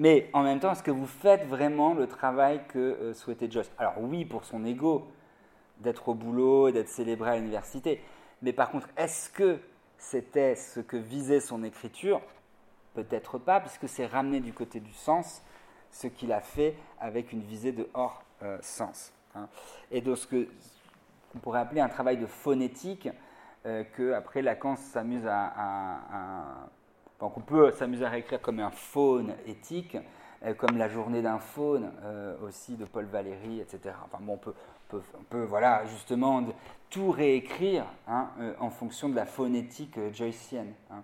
Mais 0.00 0.30
en 0.32 0.42
même 0.42 0.60
temps, 0.60 0.72
est-ce 0.72 0.82
que 0.82 0.90
vous 0.90 1.06
faites 1.06 1.46
vraiment 1.46 1.92
le 1.92 2.06
travail 2.06 2.62
que 2.68 3.12
souhaitait 3.12 3.50
Joyce? 3.50 3.70
Alors 3.76 4.00
oui, 4.00 4.24
pour 4.24 4.44
son 4.46 4.64
ego, 4.64 5.06
d'être 5.80 6.08
au 6.08 6.14
boulot 6.14 6.70
d'être 6.70 6.88
célébré 6.88 7.30
à 7.30 7.36
l'université. 7.36 8.02
Mais 8.42 8.54
par 8.54 8.70
contre, 8.70 8.88
est-ce 8.96 9.28
que 9.28 9.58
c'était 9.98 10.54
ce 10.54 10.80
que 10.80 10.96
visait 10.96 11.40
son 11.40 11.62
écriture? 11.64 12.22
Peut-être 12.94 13.36
pas, 13.38 13.60
puisque 13.60 13.88
c'est 13.88 14.06
ramené 14.06 14.40
du 14.40 14.54
côté 14.54 14.80
du 14.80 14.92
sens, 14.94 15.42
ce 15.90 16.06
qu'il 16.06 16.32
a 16.32 16.40
fait 16.40 16.76
avec 16.98 17.30
une 17.32 17.42
visée 17.42 17.72
de 17.72 17.88
hors 17.92 18.22
euh, 18.42 18.58
sens. 18.62 19.12
Hein. 19.34 19.48
Et 19.90 20.00
de 20.00 20.14
ce 20.14 20.26
que 20.26 20.48
on 21.34 21.38
pourrait 21.38 21.60
appeler 21.60 21.82
un 21.82 21.90
travail 21.90 22.16
de 22.16 22.26
phonétique, 22.26 23.08
euh, 23.66 23.84
que 23.84 24.14
après 24.14 24.40
Lacan 24.40 24.76
s'amuse 24.76 25.26
à, 25.26 26.70
qu'on 27.28 27.40
peut 27.40 27.70
s'amuser 27.72 28.04
à 28.04 28.08
réécrire 28.08 28.40
comme 28.40 28.60
un 28.60 28.70
faune 28.70 29.34
éthique, 29.46 29.96
euh, 30.44 30.54
comme 30.54 30.78
la 30.78 30.88
journée 30.88 31.22
d'un 31.22 31.38
faune 31.38 31.90
aussi 32.42 32.76
de 32.76 32.84
Paul 32.84 33.04
Valéry, 33.04 33.60
etc. 33.60 33.94
Enfin 34.04 34.18
bon, 34.22 34.34
on 34.34 34.38
peut, 34.38 34.54
on 34.92 35.22
peut, 35.28 35.44
voilà, 35.44 35.84
justement 35.86 36.42
tout 36.90 37.10
réécrire 37.10 37.86
hein, 38.08 38.28
euh, 38.40 38.52
en 38.58 38.70
fonction 38.70 39.08
de 39.08 39.14
la 39.14 39.24
phonétique 39.24 39.96
euh, 39.96 40.12
joycienne. 40.12 40.74
Hein. 40.90 41.02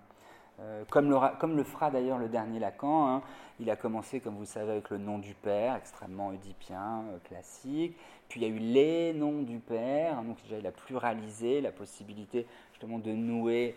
Euh, 0.59 0.83
comme, 0.89 1.09
le, 1.09 1.17
comme, 1.39 1.55
le, 1.55 1.63
fera 1.63 1.91
d'ailleurs 1.91 2.17
le 2.17 2.27
dernier 2.29 2.59
Lacan, 2.59 3.07
hein. 3.07 3.21
il 3.59 3.69
a 3.69 3.75
commencé, 3.75 4.19
comme 4.19 4.33
vous 4.33 4.41
le 4.41 4.45
savez, 4.47 4.71
avec 4.71 4.89
le 4.89 4.97
nom 4.97 5.19
du 5.19 5.33
père, 5.35 5.75
extrêmement 5.75 6.29
oedipien, 6.29 7.03
classique. 7.25 7.95
Puis 8.27 8.41
il 8.41 8.43
y 8.43 8.51
a 8.51 8.53
eu 8.53 8.59
les 8.59 9.13
noms 9.13 9.43
du 9.43 9.59
père, 9.59 10.21
donc 10.23 10.41
déjà 10.43 10.57
il 10.57 10.67
a 10.67 10.71
pluralisé 10.71 11.61
la 11.61 11.71
possibilité 11.71 12.47
justement 12.77 12.99
de 12.99 13.11
nouer 13.11 13.75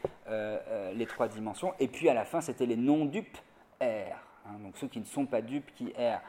les 0.95 1.07
trois 1.07 1.27
dimensions. 1.27 1.73
Et 1.81 1.89
puis 1.89 2.11
à 2.11 2.15
la 2.15 2.27
fin, 2.27 2.43
c'était 2.43 2.67
les 2.67 2.77
noms 2.77 3.07
dupes 3.07 3.39
R, 3.81 4.15
donc 4.63 4.77
ceux 4.77 4.89
qui 4.89 5.01
ne 5.01 5.07
sont 5.07 5.25
pas 5.25 5.41
dupes 5.41 5.73
qui 5.75 5.93
errent. 5.97 6.21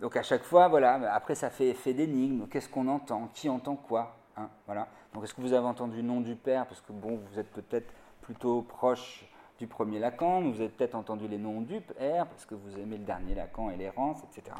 Donc 0.00 0.16
à 0.16 0.22
chaque 0.22 0.42
fois, 0.42 0.68
voilà, 0.68 1.14
après 1.14 1.34
ça 1.34 1.48
fait 1.48 1.68
effet 1.68 1.94
d'énigme, 1.94 2.46
qu'est-ce 2.48 2.68
qu'on 2.68 2.88
entend, 2.88 3.30
qui 3.32 3.48
entend 3.48 3.76
quoi, 3.76 4.16
hein, 4.36 4.50
voilà. 4.66 4.88
Donc 5.14 5.24
est-ce 5.24 5.32
que 5.32 5.40
vous 5.40 5.54
avez 5.54 5.66
entendu 5.66 6.02
nom 6.02 6.20
du 6.20 6.34
père, 6.34 6.66
parce 6.66 6.82
que 6.82 6.92
bon, 6.92 7.16
vous 7.16 7.38
êtes 7.38 7.50
peut-être 7.52 7.90
plutôt 8.20 8.60
proche 8.62 9.24
du 9.58 9.66
premier 9.66 9.98
Lacan, 9.98 10.42
vous 10.42 10.60
avez 10.60 10.68
peut-être 10.68 10.96
entendu 10.96 11.26
les 11.28 11.38
noms 11.38 11.62
du 11.62 11.80
père, 11.80 12.26
parce 12.26 12.44
que 12.44 12.54
vous 12.54 12.78
aimez 12.78 12.98
le 12.98 13.04
dernier 13.04 13.34
Lacan 13.34 13.70
et 13.70 13.76
l'errance, 13.76 14.18
etc. 14.24 14.56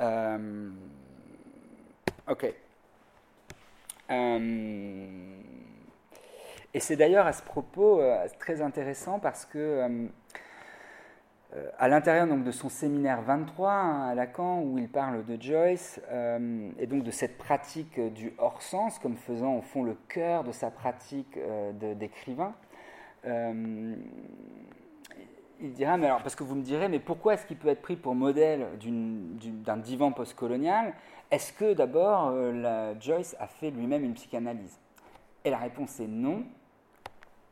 Euh, 0.00 0.70
Ok. 2.30 2.54
Euh, 4.10 5.40
et 6.74 6.80
c'est 6.80 6.96
d'ailleurs 6.96 7.26
à 7.26 7.32
ce 7.32 7.42
propos 7.42 8.00
euh, 8.00 8.26
très 8.38 8.62
intéressant 8.62 9.18
parce 9.18 9.44
que 9.44 9.58
euh, 9.58 10.06
à 11.78 11.88
l'intérieur 11.88 12.28
donc, 12.28 12.44
de 12.44 12.52
son 12.52 12.68
séminaire 12.68 13.22
23 13.22 13.70
hein, 13.70 14.08
à 14.08 14.14
Lacan, 14.14 14.62
où 14.62 14.78
il 14.78 14.88
parle 14.88 15.24
de 15.24 15.40
Joyce 15.40 16.00
et 16.78 16.86
donc 16.86 17.02
de 17.02 17.10
cette 17.10 17.38
pratique 17.38 17.98
du 18.14 18.32
hors-sens 18.38 19.00
comme 19.00 19.16
faisant 19.16 19.56
au 19.56 19.62
fond 19.62 19.82
le 19.82 19.96
cœur 20.08 20.44
de 20.44 20.52
sa 20.52 20.70
pratique 20.70 21.36
d'écrivain, 21.74 22.54
il 25.62 25.72
dira, 25.72 25.96
mais 25.96 26.06
alors, 26.06 26.22
parce 26.22 26.34
que 26.34 26.42
vous 26.42 26.54
me 26.54 26.62
direz, 26.62 26.88
mais 26.88 26.98
pourquoi 26.98 27.34
est-ce 27.34 27.46
qu'il 27.46 27.58
peut 27.58 27.68
être 27.68 27.82
pris 27.82 27.96
pour 27.96 28.14
modèle 28.14 28.66
d'un 29.42 29.76
divan 29.76 30.12
postcolonial? 30.12 30.94
Est-ce 31.30 31.52
que 31.52 31.74
d'abord 31.74 32.30
euh, 32.32 32.94
Joyce 32.98 33.36
a 33.38 33.46
fait 33.46 33.70
lui-même 33.70 34.04
une 34.04 34.14
psychanalyse? 34.14 34.78
Et 35.44 35.50
la 35.50 35.58
réponse 35.58 36.00
est 36.00 36.06
non, 36.06 36.44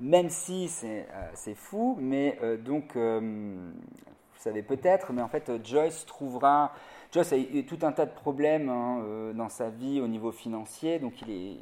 même 0.01 0.29
si 0.29 0.69
c'est 0.69 1.07
euh, 1.13 1.55
fou, 1.55 1.97
mais 2.01 2.39
euh, 2.43 2.57
donc, 2.57 2.97
vous 2.97 4.43
savez 4.43 4.63
peut-être, 4.63 5.13
mais 5.13 5.23
en 5.23 5.29
fait 5.29 5.51
Joyce 5.65 6.07
trouvera... 6.07 6.73
Joyce 7.13 7.33
a 7.33 7.39
eu 7.39 7.65
tout 7.65 7.79
un 7.83 7.93
tas 7.93 8.07
de 8.07 8.15
problèmes 8.15 8.69
hein, 8.69 9.33
dans 9.35 9.49
sa 9.49 9.71
vie 9.71 10.01
au 10.01 10.09
niveau 10.09 10.31
financier, 10.31 10.99
donc 10.99 11.23
il 11.23 11.31
est 11.31 11.57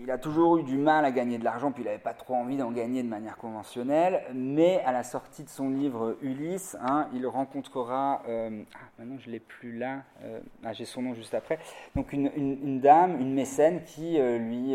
il 0.00 0.10
a 0.10 0.18
toujours 0.18 0.58
eu 0.58 0.62
du 0.62 0.78
mal 0.78 1.04
à 1.04 1.10
gagner 1.10 1.38
de 1.38 1.44
l'argent, 1.44 1.72
puis 1.72 1.82
il 1.82 1.86
n'avait 1.86 1.98
pas 1.98 2.14
trop 2.14 2.34
envie 2.34 2.56
d'en 2.56 2.70
gagner 2.70 3.02
de 3.02 3.08
manière 3.08 3.36
conventionnelle. 3.36 4.22
Mais 4.34 4.80
à 4.86 4.92
la 4.92 5.02
sortie 5.02 5.44
de 5.44 5.48
son 5.48 5.68
livre 5.68 6.16
Ulysse, 6.22 6.76
hein, 6.80 7.08
il 7.12 7.26
rencontrera, 7.26 8.22
euh, 8.28 8.62
ah, 8.74 8.78
maintenant 8.98 9.18
je 9.18 9.30
l'ai 9.30 9.40
plus 9.40 9.76
là, 9.76 10.02
euh, 10.22 10.40
ah, 10.64 10.72
j'ai 10.72 10.84
son 10.84 11.02
nom 11.02 11.14
juste 11.14 11.34
après, 11.34 11.58
donc 11.94 12.12
une, 12.12 12.80
dame, 12.80 13.20
une 13.20 13.34
mécène 13.34 13.82
qui 13.84 14.18
euh, 14.18 14.38
lui 14.38 14.74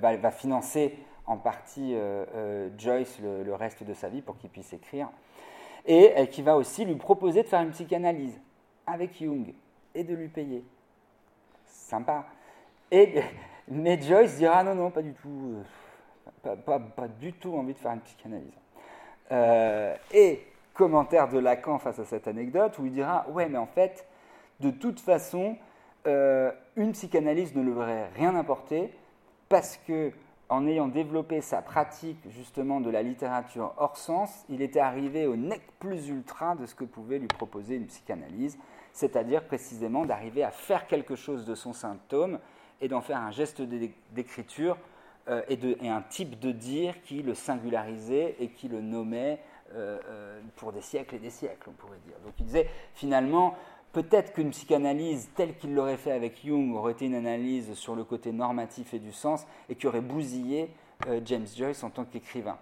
va, 0.00 0.30
financer 0.30 0.96
en 1.32 1.36
partie 1.36 1.96
Joyce 2.78 3.18
le, 3.20 3.54
reste 3.54 3.82
de 3.82 3.94
sa 3.94 4.08
vie 4.08 4.22
pour 4.22 4.36
qu'il 4.36 4.50
puisse 4.50 4.72
écrire, 4.72 5.08
et 5.86 6.28
qui 6.30 6.42
va 6.42 6.56
aussi 6.56 6.84
lui 6.84 6.96
proposer 6.96 7.42
de 7.42 7.48
faire 7.48 7.62
une 7.62 7.70
psychanalyse 7.70 8.38
avec 8.86 9.18
Jung 9.18 9.52
et 9.94 10.04
de 10.04 10.14
lui 10.14 10.28
payer. 10.28 10.64
Sympa. 11.66 12.26
Et 12.90 13.22
mais 13.68 14.00
Joyce 14.00 14.36
dira 14.36 14.62
non, 14.64 14.74
non, 14.74 14.90
pas 14.90 15.02
du 15.02 15.12
tout, 15.14 15.56
euh, 16.46 16.56
pas, 16.56 17.08
du 17.08 17.32
tout 17.32 17.54
envie 17.54 17.74
de 17.74 17.78
faire 17.78 17.92
une 17.92 18.00
psychanalyse. 18.00 18.58
Euh, 19.30 19.96
et 20.12 20.46
commentaire 20.74 21.28
de 21.28 21.38
Lacan 21.38 21.78
face 21.78 21.98
à 21.98 22.04
cette 22.04 22.28
anecdote 22.28 22.78
où 22.78 22.86
il 22.86 22.92
dira 22.92 23.26
ouais, 23.30 23.48
mais 23.48 23.58
en 23.58 23.66
fait, 23.66 24.06
de 24.60 24.70
toute 24.70 25.00
façon, 25.00 25.56
euh, 26.06 26.50
une 26.76 26.92
psychanalyse 26.92 27.54
ne 27.54 27.70
aurait 27.72 28.08
rien 28.16 28.34
apporté 28.34 28.92
parce 29.48 29.76
que 29.86 30.12
en 30.52 30.66
ayant 30.66 30.86
développé 30.86 31.40
sa 31.40 31.62
pratique 31.62 32.18
justement 32.28 32.80
de 32.82 32.90
la 32.90 33.02
littérature 33.02 33.72
hors 33.78 33.96
sens, 33.96 34.44
il 34.50 34.60
était 34.60 34.80
arrivé 34.80 35.26
au 35.26 35.34
nec 35.34 35.62
plus 35.78 36.10
ultra 36.10 36.56
de 36.56 36.66
ce 36.66 36.74
que 36.74 36.84
pouvait 36.84 37.18
lui 37.18 37.26
proposer 37.26 37.76
une 37.76 37.86
psychanalyse, 37.86 38.58
c'est-à-dire 38.92 39.44
précisément 39.44 40.04
d'arriver 40.04 40.44
à 40.44 40.50
faire 40.50 40.86
quelque 40.86 41.16
chose 41.16 41.46
de 41.46 41.54
son 41.54 41.72
symptôme 41.72 42.38
et 42.82 42.88
d'en 42.88 43.00
faire 43.00 43.16
un 43.16 43.30
geste 43.30 43.62
d'écriture 44.12 44.76
euh, 45.28 45.40
et, 45.48 45.88
un 45.88 46.02
type 46.02 46.38
de 46.38 46.52
dire 46.52 47.00
qui 47.00 47.22
le 47.22 47.32
singularisait 47.32 48.36
et 48.38 48.48
qui 48.48 48.68
le 48.68 48.82
nommait 48.82 49.40
euh, 49.74 49.98
euh, 50.06 50.40
pour 50.56 50.72
des 50.72 50.82
siècles 50.82 51.14
et 51.14 51.18
des 51.18 51.30
siècles, 51.30 51.70
on 51.70 51.72
pourrait 51.72 52.00
dire. 52.04 52.16
Donc 52.26 52.34
il 52.38 52.44
disait 52.44 52.68
finalement, 52.92 53.56
peut-être 53.92 54.32
qu'une 54.32 54.50
psychanalyse 54.50 55.30
telle 55.34 55.56
qu'il 55.56 55.74
l'aurait 55.74 55.96
fait 55.96 56.12
avec 56.12 56.44
Jung 56.44 56.74
aurait 56.74 56.92
été 56.92 57.06
une 57.06 57.14
analyse 57.14 57.74
sur 57.74 57.94
le 57.94 58.04
côté 58.04 58.32
normatif 58.32 58.94
et 58.94 58.98
du 58.98 59.12
sens 59.12 59.46
et 59.68 59.74
qui 59.74 59.86
aurait 59.86 60.00
bousillé 60.00 60.70
James 61.24 61.46
Joyce 61.56 61.82
en 61.82 61.90
tant 61.90 62.04
qu'écrivain. 62.04 62.58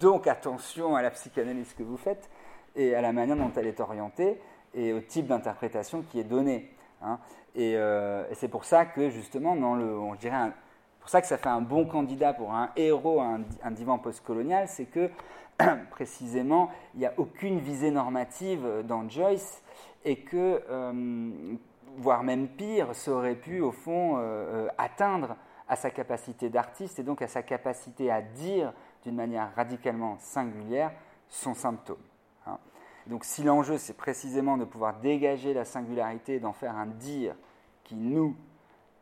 donc 0.00 0.26
attention 0.26 0.96
à 0.96 1.02
la 1.02 1.10
psychanalyse 1.10 1.74
que 1.74 1.82
vous 1.82 1.98
faites 1.98 2.30
et 2.74 2.94
à 2.94 3.00
la 3.00 3.12
manière 3.12 3.36
dont 3.36 3.52
elle 3.56 3.66
est 3.66 3.80
orientée 3.80 4.40
et 4.74 4.92
au 4.92 5.00
type 5.00 5.26
d'interprétation 5.26 6.02
qui 6.02 6.20
est 6.20 6.24
donné. 6.24 6.70
Hein. 7.02 7.18
Euh, 7.56 8.24
et, 8.30 8.34
c'est 8.34 8.48
pour 8.48 8.64
ça 8.64 8.86
que 8.86 9.10
justement, 9.10 9.56
dans 9.56 9.74
le, 9.74 9.98
on 9.98 10.14
dirait, 10.14 10.50
pour 11.02 11.10
ça 11.10 11.20
que 11.20 11.26
ça 11.26 11.36
fait 11.36 11.48
un 11.48 11.60
bon 11.60 11.84
candidat 11.84 12.32
pour 12.32 12.52
un 12.52 12.70
héros, 12.76 13.20
un, 13.20 13.42
un 13.62 13.70
divan 13.70 13.98
postcolonial, 13.98 14.68
c'est 14.68 14.86
que 14.86 15.10
précisément, 15.90 16.70
il 16.94 17.00
n'y 17.00 17.06
a 17.06 17.12
aucune 17.16 17.58
visée 17.58 17.90
normative 17.90 18.82
dans 18.84 19.08
Joyce 19.08 19.62
et 20.04 20.16
que, 20.16 20.62
euh, 20.70 21.32
voire 21.96 22.22
même 22.22 22.48
pire, 22.48 22.94
ça 22.94 23.12
aurait 23.12 23.34
pu 23.34 23.60
au 23.60 23.72
fond 23.72 24.14
euh, 24.16 24.68
atteindre 24.78 25.36
à 25.68 25.76
sa 25.76 25.90
capacité 25.90 26.48
d'artiste 26.50 26.98
et 26.98 27.02
donc 27.02 27.22
à 27.22 27.28
sa 27.28 27.42
capacité 27.42 28.10
à 28.10 28.22
dire 28.22 28.72
d'une 29.04 29.14
manière 29.14 29.54
radicalement 29.54 30.16
singulière 30.18 30.92
son 31.28 31.54
symptôme. 31.54 31.96
Donc 33.06 33.24
si 33.24 33.42
l'enjeu, 33.42 33.78
c'est 33.78 33.96
précisément 33.96 34.56
de 34.56 34.64
pouvoir 34.64 35.00
dégager 35.00 35.54
la 35.54 35.64
singularité 35.64 36.34
et 36.34 36.40
d'en 36.40 36.52
faire 36.52 36.76
un 36.76 36.86
dire 36.86 37.34
qui 37.84 37.96
nous, 37.96 38.36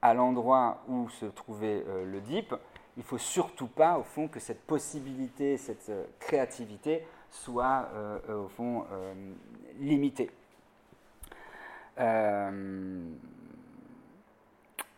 à 0.02 0.14
l'endroit 0.14 0.82
où 0.88 1.08
se 1.10 1.26
trouvait 1.26 1.84
euh, 1.88 2.04
le 2.04 2.20
DIP, 2.20 2.54
il 2.96 3.00
ne 3.00 3.04
faut 3.04 3.18
surtout 3.18 3.66
pas, 3.66 3.98
au 3.98 4.02
fond, 4.02 4.28
que 4.28 4.40
cette 4.40 4.62
possibilité, 4.62 5.56
cette 5.56 5.88
euh, 5.90 6.04
créativité 6.18 7.06
soit, 7.30 7.88
euh, 7.94 8.44
au 8.44 8.48
fond, 8.48 8.84
limitée. 9.78 10.30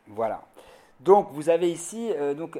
voilà. 0.07 0.43
Donc, 1.01 1.29
vous 1.33 1.51
avez 1.51 1.71
ici, 1.71 2.11
donc, 2.37 2.59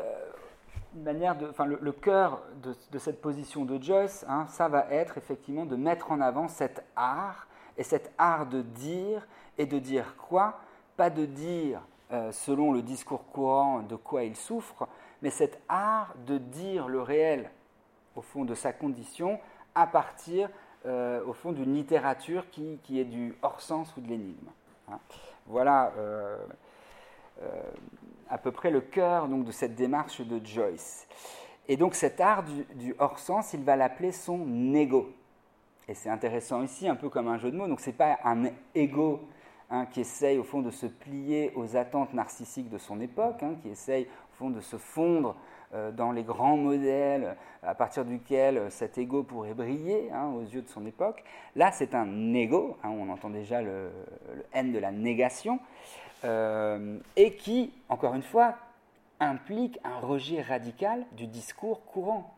manière 0.95 1.37
de, 1.37 1.51
le, 1.81 1.93
cœur 1.93 2.43
de, 2.63 2.99
cette 2.99 3.23
position 3.23 3.65
de 3.65 3.83
Joyce, 3.83 4.27
hein, 4.29 4.47
ça 4.49 4.69
va 4.69 4.87
être 4.91 5.17
effectivement 5.17 5.65
de 5.65 5.77
mettre 5.77 6.13
en 6.13 6.21
avant 6.21 6.49
cet 6.49 6.85
art, 6.97 7.47
et 7.79 7.83
cet 7.83 8.13
art 8.19 8.47
de 8.47 8.61
dire, 8.61 9.27
et 9.57 9.65
de 9.65 9.79
dire 9.79 10.17
quoi? 10.17 10.61
Pas 10.97 11.09
de 11.09 11.25
dire, 11.25 11.81
selon 12.31 12.73
le 12.73 12.83
discours 12.83 13.25
courant, 13.27 13.81
de 13.81 13.97
quoi 13.97 14.25
il 14.25 14.37
souffre, 14.37 14.87
mais 15.23 15.31
cet 15.31 15.61
art 15.69 16.15
de 16.27 16.39
dire 16.39 16.89
le 16.89 17.01
réel, 17.01 17.51
au 18.17 18.23
fond, 18.23 18.45
de 18.45 18.55
sa 18.55 18.73
condition, 18.73 19.41
à 19.75 19.87
partir, 19.87 20.51
euh, 20.87 21.25
au 21.25 21.33
fond, 21.33 21.53
d'une 21.53 21.75
littérature 21.75 22.51
qui, 22.51 22.79
qui, 22.83 23.01
est 23.01 23.05
du 23.05 23.35
hors-sens 23.43 23.97
ou 23.97 24.01
de 24.01 24.09
l'énigme. 24.09 24.49
Hein. 24.91 24.99
Voilà. 25.47 25.93
Euh, 25.97 26.37
à 28.29 28.39
peu 28.39 28.51
près 28.51 28.71
le 28.71 28.81
cœur 28.81 29.29
donc, 29.29 29.45
de 29.45 29.53
cette 29.53 29.75
démarche 29.75 30.21
de 30.21 30.45
Joyce. 30.45 31.07
Et 31.69 31.77
donc 31.77 31.95
cet 31.95 32.21
art 32.21 32.45
du, 32.75 32.95
hors-sens, 32.99 33.53
il 33.53 33.63
va 33.63 33.77
l'appeler 33.77 34.11
son 34.11 34.75
ego. 34.75 35.13
Et 35.87 35.95
c'est 35.95 36.09
intéressant 36.09 36.63
ici, 36.63 36.89
un 36.89 36.95
peu 36.95 37.09
comme 37.09 37.29
un 37.29 37.39
jeu 37.39 37.51
de 37.51 37.57
mots. 37.57 37.69
Donc 37.69 37.81
ce 37.81 37.91
n'est 37.91 37.97
pas 37.97 38.19
un 38.25 38.45
ego 38.75 39.21
hein, 39.73 39.87
qui 39.87 40.03
essaye 40.03 40.39
au 40.39 40.45
fond 40.45 40.61
de 40.61 40.71
se 40.71 40.87
plier 40.87 41.53
aux 41.57 41.77
attentes 41.77 42.15
narcissiques 42.15 42.69
de 42.69 42.79
son 42.79 43.01
époque, 43.01 43.43
hein, 43.43 43.57
qui 43.63 43.71
essaye 43.71 44.05
au 44.05 44.37
fond 44.37 44.51
de 44.51 44.61
se 44.61 44.77
fondre 44.77 45.35
euh, 45.75 45.91
dans 45.91 46.13
les 46.13 46.23
grands 46.23 46.57
modèles 46.57 47.37
à 47.63 47.75
partir 47.75 48.05
duquel 48.05 48.71
cet 48.71 48.99
ego 48.99 49.23
pourrait 49.23 49.55
briller 49.55 50.11
hein, 50.13 50.31
aux 50.37 50.43
yeux 50.43 50.63
de 50.63 50.69
son 50.69 50.87
époque. 50.87 51.25
Là, 51.57 51.73
c'est 51.73 51.95
un 51.95 52.35
ego, 52.35 52.77
on 52.85 53.09
entend 53.09 53.31
déjà 53.31 53.63
le, 53.63 53.91
N 54.53 54.73
de 54.73 54.79
la 54.79 54.93
négation, 54.93 55.59
euh, 56.25 56.99
et 57.17 57.35
qui, 57.35 57.73
encore 57.89 58.15
une 58.15 58.23
fois, 58.23 58.55
implique 59.19 59.79
un 59.83 59.99
rejet 59.99 60.43
radical 60.43 61.05
du 61.13 61.27
discours 61.27 61.85
courant. 61.85 62.35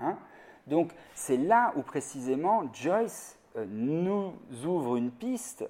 Hein. 0.00 0.18
Donc 0.66 0.92
c'est 1.14 1.36
là 1.36 1.72
où 1.76 1.82
précisément 1.82 2.64
Joyce 2.72 3.38
euh, 3.56 3.64
nous 3.68 4.32
ouvre 4.64 4.96
une 4.96 5.10
piste 5.10 5.64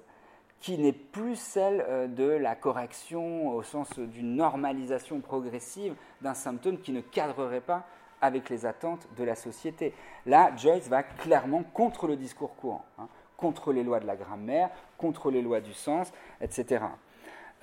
qui 0.59 0.77
n'est 0.77 0.93
plus 0.93 1.35
celle 1.35 1.85
euh, 1.87 2.07
de 2.07 2.27
la 2.27 2.55
correction 2.55 3.49
au 3.49 3.63
sens 3.63 3.97
d'une 3.99 4.35
normalisation 4.35 5.19
progressive 5.19 5.95
d'un 6.21 6.33
symptôme 6.33 6.79
qui 6.79 6.91
ne 6.91 7.01
cadrerait 7.01 7.61
pas 7.61 7.85
avec 8.21 8.49
les 8.49 8.65
attentes 8.65 9.07
de 9.15 9.23
la 9.23 9.35
société. 9.35 9.93
Là, 10.25 10.51
Joyce 10.55 10.89
va 10.89 11.03
clairement 11.03 11.63
contre 11.73 12.07
le 12.07 12.15
discours 12.15 12.55
courant. 12.55 12.83
Hein 12.97 13.07
contre 13.37 13.71
les 13.71 13.83
lois 13.83 13.99
de 13.99 14.07
la 14.07 14.15
grammaire, 14.15 14.69
contre 14.97 15.31
les 15.31 15.41
lois 15.41 15.61
du 15.61 15.73
sens, 15.73 16.11
etc. 16.41 16.83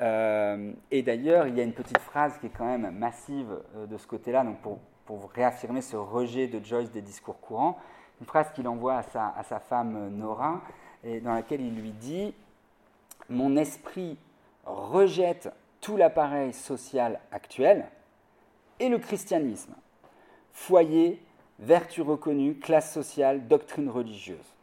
Euh, 0.01 0.73
et 0.91 1.03
d'ailleurs, 1.03 1.47
il 1.47 1.57
y 1.57 1.61
a 1.61 1.65
une 1.65 1.75
petite 1.75 1.99
phrase 1.99 2.39
qui 2.39 2.47
est 2.47 2.53
quand 2.57 2.65
même 2.65 2.91
massive 2.97 3.61
euh, 3.77 3.87
de 3.87 3.97
ce 3.99 4.07
côté-là, 4.07 4.45
donc 4.45 4.59
pour, 4.61 4.79
pour, 5.05 5.31
réaffirmer 5.33 5.83
ce 5.83 5.97
rejet 5.97 6.47
de 6.47 6.65
Joyce 6.65 6.91
des 6.91 7.03
discours 7.03 7.39
courants, 7.41 7.79
une 8.21 8.27
phrase 8.27 8.51
qu'il 8.53 8.67
envoie 8.67 8.97
à 8.97 9.03
sa, 9.03 9.35
à 9.37 9.43
sa 9.43 9.61
femme 9.61 10.09
Nora, 10.11 10.63
et 11.03 11.21
dans 11.21 11.35
laquelle 11.35 11.61
il 11.61 11.75
lui 11.75 11.91
dit 11.91 12.35
Mon 13.29 13.57
esprit 13.57 14.17
rejette 14.65 15.51
tout 15.81 15.97
l'appareil 15.97 16.53
social 16.53 17.21
actuel 17.31 17.87
et 18.81 18.89
le 18.89 18.99
christianisme, 18.99 19.75
foyer, 20.53 21.23
vertu 21.59 22.03
reconnue, 22.03 22.59
classe 22.59 22.93
sociale, 22.93 23.47
doctrine 23.47 23.89
religieuse. 23.89 24.55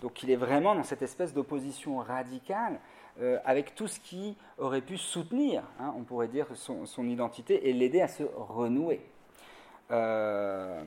Donc 0.00 0.22
il 0.22 0.30
est 0.30 0.36
vraiment 0.36 0.74
dans 0.74 0.84
cette 0.84 1.02
espèce 1.02 1.34
d'opposition 1.34 1.98
radicale 1.98 2.80
euh, 3.20 3.38
avec 3.44 3.74
tout 3.74 3.88
ce 3.88 4.00
qui 4.00 4.36
aurait 4.56 4.80
pu 4.80 4.96
soutenir, 4.96 5.62
hein, 5.78 5.92
on 5.98 6.02
pourrait 6.02 6.28
dire, 6.28 6.46
son, 6.54 7.06
identité 7.06 7.68
et 7.68 7.72
l'aider 7.72 8.00
à 8.00 8.08
se 8.08 8.22
renouer. 8.22 9.02
Euh, 9.90 10.82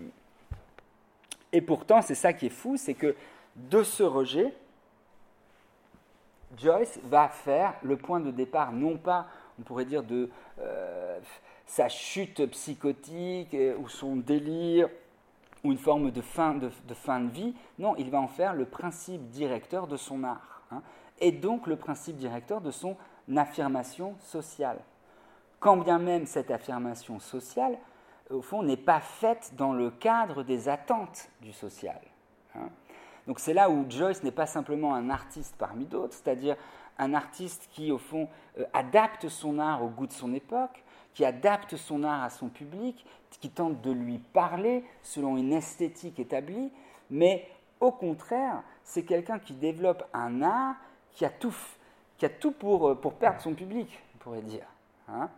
et 1.52 1.62
pourtant, 1.62 2.02
c'est 2.02 2.16
ça 2.16 2.34
qui 2.34 2.48
est 2.48 2.50
fou, 2.50 2.78
c'est 2.78 2.96
que 2.96 3.16
de 3.56 3.84
ce 3.84 4.02
rejet, 4.02 4.54
Joyce 6.58 7.00
va 7.04 7.28
faire 7.28 7.74
le 7.84 7.98
point 7.98 8.20
de 8.20 8.32
départ, 8.32 8.72
non 8.72 8.98
pas, 8.98 9.28
on 9.60 9.64
pourrait 9.64 9.86
dire, 9.86 10.04
de 10.04 10.30
euh, 10.60 11.20
sa 11.66 11.90
chute 11.90 12.46
psychotique 12.48 13.56
ou 13.80 13.88
son 13.90 14.16
délire 14.16 14.90
ou 15.64 15.72
une 15.72 15.78
forme 15.78 16.12
de 16.12 16.22
fin 16.22 16.54
de, 16.54 16.70
fin 16.94 17.20
de 17.20 17.30
vie. 17.30 17.56
Non, 17.80 17.96
il 17.98 18.10
va 18.12 18.20
en 18.20 18.28
faire 18.28 18.54
le 18.54 18.66
principe 18.66 19.30
directeur 19.30 19.88
de 19.88 19.98
son 19.98 20.24
art. 20.24 20.62
Hein, 20.72 20.82
et 21.20 21.32
donc 21.32 21.68
le 21.68 21.76
principe 21.76 22.18
directeur 22.18 22.62
de 22.62 22.72
son 22.72 22.96
affirmation 23.36 24.16
sociale. 24.20 24.80
Quand 25.60 25.78
bien 25.78 25.98
même 25.98 26.26
cette 26.26 26.52
affirmation 26.52 27.20
sociale, 27.20 27.78
au 28.30 28.42
fond, 28.42 28.64
n'est 28.64 28.78
pas 28.78 29.00
faite 29.00 29.54
dans 29.56 29.74
le 29.74 29.92
cadre 29.92 30.44
des 30.44 30.70
attentes 30.70 31.30
du 31.42 31.54
social. 31.54 32.00
Hein. 32.56 32.70
Donc 33.28 33.40
c'est 33.40 33.54
là 33.54 33.70
où 33.70 33.86
Joyce 33.90 34.24
n'est 34.24 34.32
pas 34.32 34.46
simplement 34.46 34.94
un 34.94 35.10
artiste 35.10 35.56
parmi 35.58 35.86
d'autres, 35.86 36.14
c'est-à-dire 36.14 36.56
un 36.98 37.14
artiste 37.14 37.68
qui, 37.72 37.92
au 37.92 37.98
fond, 37.98 38.30
euh, 38.60 38.66
adapte 38.74 39.28
son 39.28 39.60
art 39.60 39.84
au 39.84 39.88
goût 39.88 40.08
de 40.08 40.14
son 40.14 40.34
époque, 40.34 40.84
qui 41.14 41.26
adapte 41.26 41.76
son 41.76 42.04
art 42.04 42.24
à 42.24 42.30
son 42.30 42.50
public, 42.50 43.06
qui 43.40 43.50
tente 43.50 43.82
de 43.82 43.92
lui 43.92 44.18
parler 44.18 44.84
selon 45.04 45.38
une 45.38 45.54
esthétique 45.54 46.20
établie, 46.20 46.72
mais 47.10 47.48
au 47.80 47.92
contraire, 47.92 48.64
c'est 48.84 49.04
quelqu'un 49.04 49.40
qui 49.40 49.54
développe 49.54 50.04
un 50.14 50.42
art 50.42 50.76
qui 51.12 51.26
a 51.26 51.30
tout, 51.30 51.56
qui 52.18 52.26
a 52.26 52.30
tout 52.30 52.52
pour, 52.52 52.90
euh, 52.90 52.96
pour 52.96 53.14
perdre 53.14 53.42
son 53.42 53.54
public, 53.54 54.02
on 54.16 54.18
pourrait 54.20 54.42
dire. 54.42 54.66
Hein. 55.10 55.30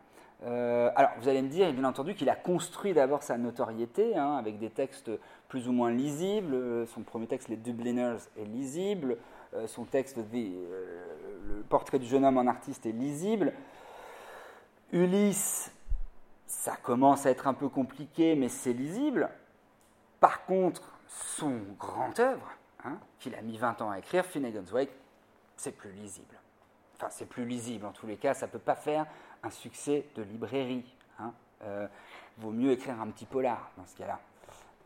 Euh, 0.45 0.91
alors, 0.95 1.11
vous 1.19 1.27
allez 1.27 1.41
me 1.41 1.49
dire, 1.49 1.71
bien 1.73 1.83
entendu, 1.83 2.13
qu'il 2.13 2.29
a 2.29 2.35
construit 2.35 2.93
d'abord 2.93 3.23
sa 3.23 3.37
notoriété 3.37 4.15
hein, 4.15 4.35
avec 4.37 4.59
des 4.59 4.69
textes 4.69 5.09
plus 5.47 5.67
ou 5.67 5.71
moins 5.71 5.91
lisibles. 5.91 6.87
Son 6.87 7.01
premier 7.01 7.27
texte, 7.27 7.49
Les 7.49 7.57
Dubliners, 7.57 8.17
est 8.37 8.45
lisible. 8.45 9.17
Euh, 9.53 9.67
son 9.67 9.85
texte, 9.85 10.17
Le 10.17 11.61
portrait 11.69 11.99
du 11.99 12.05
jeune 12.05 12.25
homme 12.25 12.37
en 12.37 12.47
artiste, 12.47 12.85
est 12.85 12.91
lisible. 12.91 13.53
Ulysse, 14.91 15.71
ça 16.45 16.75
commence 16.77 17.25
à 17.25 17.29
être 17.29 17.47
un 17.47 17.53
peu 17.53 17.69
compliqué, 17.69 18.35
mais 18.35 18.49
c'est 18.49 18.73
lisible. 18.73 19.29
Par 20.19 20.45
contre, 20.45 20.81
son 21.07 21.59
grand 21.77 22.17
œuvre, 22.19 22.51
hein, 22.83 22.97
qu'il 23.19 23.35
a 23.35 23.41
mis 23.41 23.57
20 23.57 23.81
ans 23.81 23.91
à 23.91 23.99
écrire, 23.99 24.25
Finnegan's 24.25 24.71
Wake, 24.71 24.91
c'est 25.55 25.73
plus 25.73 25.91
lisible. 25.91 26.35
Enfin, 26.95 27.07
c'est 27.09 27.27
plus 27.27 27.45
lisible 27.45 27.85
en 27.85 27.91
tous 27.91 28.07
les 28.07 28.17
cas, 28.17 28.33
ça 28.33 28.47
ne 28.47 28.51
peut 28.51 28.59
pas 28.59 28.75
faire 28.75 29.05
un 29.43 29.49
succès 29.49 30.05
de 30.15 30.23
librairie. 30.23 30.85
Hein. 31.19 31.33
Euh, 31.63 31.87
vaut 32.37 32.51
mieux 32.51 32.71
écrire 32.71 32.99
un 33.01 33.07
petit 33.07 33.25
polar 33.25 33.71
dans 33.77 33.85
ce 33.85 33.95
cas-là. 33.95 34.19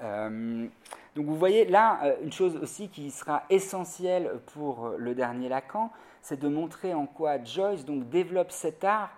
Euh, 0.02 0.68
donc 1.16 1.26
vous 1.26 1.36
voyez 1.36 1.66
là, 1.66 2.00
euh, 2.04 2.16
une 2.24 2.32
chose 2.32 2.56
aussi 2.58 2.90
qui 2.90 3.12
sera 3.12 3.44
essentielle 3.50 4.40
pour 4.54 4.90
le 4.98 5.14
dernier 5.14 5.50
Lacan, 5.50 5.92
c'est 6.22 6.40
de 6.40 6.48
montrer 6.48 6.94
en 6.94 7.06
quoi 7.06 7.44
Joyce 7.44 7.86
donc, 7.86 8.10
développe 8.10 8.52
cet 8.52 8.84
art 8.84 9.12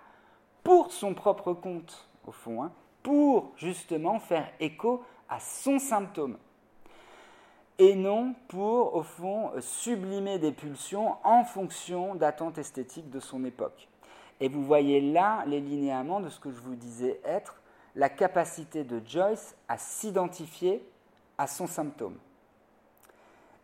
pour 0.62 0.92
son 0.92 1.14
propre 1.14 1.52
compte, 1.52 2.08
au 2.26 2.32
fond, 2.32 2.62
hein, 2.62 2.72
pour 3.02 3.52
justement 3.56 4.18
faire 4.18 4.50
écho 4.60 5.04
à 5.28 5.38
son 5.40 5.78
symptôme 5.78 6.36
et 7.78 7.94
non 7.94 8.34
pour, 8.48 8.94
au 8.94 9.02
fond, 9.02 9.50
sublimer 9.60 10.38
des 10.38 10.52
pulsions 10.52 11.16
en 11.24 11.44
fonction 11.44 12.14
d'attentes 12.14 12.58
esthétiques 12.58 13.10
de 13.10 13.20
son 13.20 13.44
époque. 13.44 13.88
Et 14.40 14.48
vous 14.48 14.64
voyez 14.64 15.00
là 15.00 15.44
les 15.46 15.60
linéaments 15.60 16.20
de 16.20 16.28
ce 16.28 16.38
que 16.40 16.50
je 16.50 16.60
vous 16.60 16.76
disais 16.76 17.20
être 17.24 17.60
la 17.96 18.08
capacité 18.08 18.84
de 18.84 19.00
Joyce 19.06 19.56
à 19.68 19.78
s'identifier 19.78 20.84
à 21.38 21.46
son 21.46 21.66
symptôme. 21.66 22.16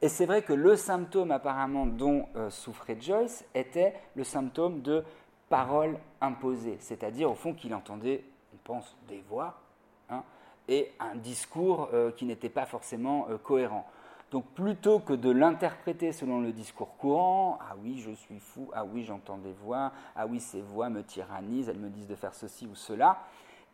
Et 0.03 0.09
c'est 0.09 0.27
vrai 0.27 0.43
que 0.43 0.53
le 0.53 0.77
symptôme 0.77 1.31
apparemment 1.31 1.87
dont 1.87 2.27
euh, 2.37 2.49
souffrait 2.51 2.97
Joyce 2.99 3.45
était 3.55 3.95
le 4.15 4.25
symptôme 4.25 4.81
de 4.81 5.05
parole 5.49 5.99
imposée, 6.21 6.79
c'est-à-dire 6.81 7.31
au 7.31 7.35
fond 7.35 7.53
qu'il 7.55 7.75
entendait, 7.75 8.25
on 8.55 8.57
pense, 8.65 8.97
des 9.09 9.21
voix 9.29 9.61
hein, 10.09 10.23
et 10.69 10.93
un 11.01 11.17
discours 11.17 11.91
euh, 11.93 12.13
qui 12.13 12.25
n'était 12.25 12.49
pas 12.49 12.65
forcément 12.65 13.27
euh, 13.29 13.37
cohérent. 13.37 13.87
Donc 14.31 14.47
plutôt 14.55 15.01
que 15.01 15.13
de 15.13 15.29
l'interpréter 15.29 16.13
selon 16.13 16.41
le 16.41 16.53
discours 16.53 16.97
courant, 16.97 17.59
ah 17.61 17.75
oui, 17.83 17.99
je 17.99 18.13
suis 18.13 18.39
fou, 18.39 18.71
ah 18.73 18.85
oui, 18.85 19.03
j'entends 19.05 19.39
des 19.39 19.53
voix, 19.53 19.93
ah 20.15 20.27
oui, 20.27 20.39
ces 20.39 20.63
voix 20.63 20.89
me 20.89 21.03
tyrannisent, 21.03 21.69
elles 21.69 21.79
me 21.79 21.91
disent 21.91 22.07
de 22.07 22.15
faire 22.15 22.33
ceci 22.33 22.67
ou 22.67 22.77
cela, 22.77 23.19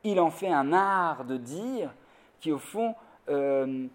il 0.05 0.21
en 0.21 0.31
fait 0.31 0.51
un 0.51 0.73
art 0.73 1.25
de 1.25 1.37
dire 1.37 1.93
qui, 2.41 2.53
au 2.53 2.59
fond, 2.59 2.95
euh, 3.29 3.89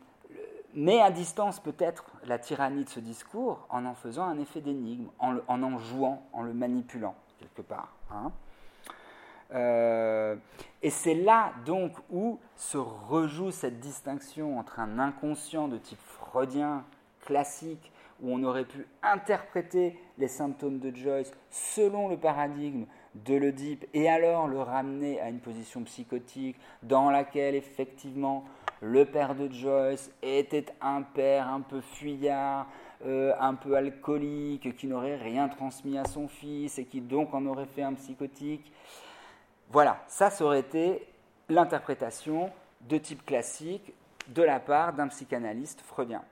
met 0.74 1.02
à 1.02 1.12
distance 1.12 1.60
peut-être 1.60 2.06
la 2.26 2.40
tyrannie 2.40 2.84
de 2.84 2.90
ce 2.90 3.00
discours 3.00 3.66
en 3.70 3.86
en 3.86 3.94
faisant 3.94 4.24
un 4.24 4.40
effet 4.40 4.62
d'énigme, 4.62 5.08
en, 5.20 5.38
en, 5.48 5.78
jouant, 5.78 6.24
en 6.34 6.44
le 6.44 6.54
manipulant, 6.54 7.16
quelque 7.40 7.62
part. 7.62 7.94
Hein. 8.12 8.32
Euh, 9.54 10.36
et 10.82 10.90
c'est 10.90 11.16
là 11.16 11.52
donc 11.66 11.92
où 12.10 12.40
se 12.56 12.78
rejoue 12.78 13.52
cette 13.52 13.80
distinction 13.80 14.58
entre 14.58 14.80
un 14.80 14.98
inconscient 14.98 15.68
de 15.68 15.78
type 15.78 16.00
freudien 16.00 16.86
classique, 17.26 17.92
où 18.22 18.34
on 18.34 18.44
aurait 18.44 18.66
pu 18.66 18.88
interpréter 19.04 20.00
les 20.18 20.28
symptômes 20.28 20.80
de 20.80 20.96
Joyce 20.96 21.32
selon 21.50 22.08
le 22.08 22.18
paradigme 22.18 22.86
de 23.16 23.36
l'Oedipe 23.36 23.86
et 23.94 24.10
alors 24.10 24.48
le 24.48 24.62
ramener 24.62 25.20
à 25.20 25.30
une 25.30 25.40
position 25.40 25.84
psychotique 25.84 26.58
dans 26.84 27.10
laquelle 27.10 27.56
effectivement 27.56 28.46
le 28.82 29.06
père 29.06 29.36
de 29.36 29.52
Joyce 29.52 30.12
était 30.22 30.66
un 30.82 31.04
père 31.04 31.48
un 31.48 31.62
peu 31.62 31.82
fuyard, 31.82 32.68
euh, 33.06 33.34
un 33.40 33.54
peu 33.54 33.76
alcoolique, 33.76 34.76
qui 34.76 34.88
n'aurait 34.88 35.18
rien 35.18 35.50
transmis 35.50 35.98
à 35.98 36.06
son 36.06 36.28
fils 36.28 36.80
et 36.80 36.86
qui 36.86 37.02
donc 37.02 37.34
en 37.34 37.46
aurait 37.46 37.68
fait 37.68 37.84
un 37.84 37.94
psychotique. 37.94 38.72
Voilà, 39.70 40.02
ça, 40.08 40.30
ça 40.30 40.44
aurait 40.44 40.62
été 40.62 41.08
l'interprétation 41.48 42.50
de 42.82 42.98
type 42.98 43.26
classique 43.26 43.94
de 44.30 44.42
la 44.42 44.60
part 44.60 44.94
d'un 44.94 45.08
psychanalyste 45.08 45.82
freudien. 45.82 46.24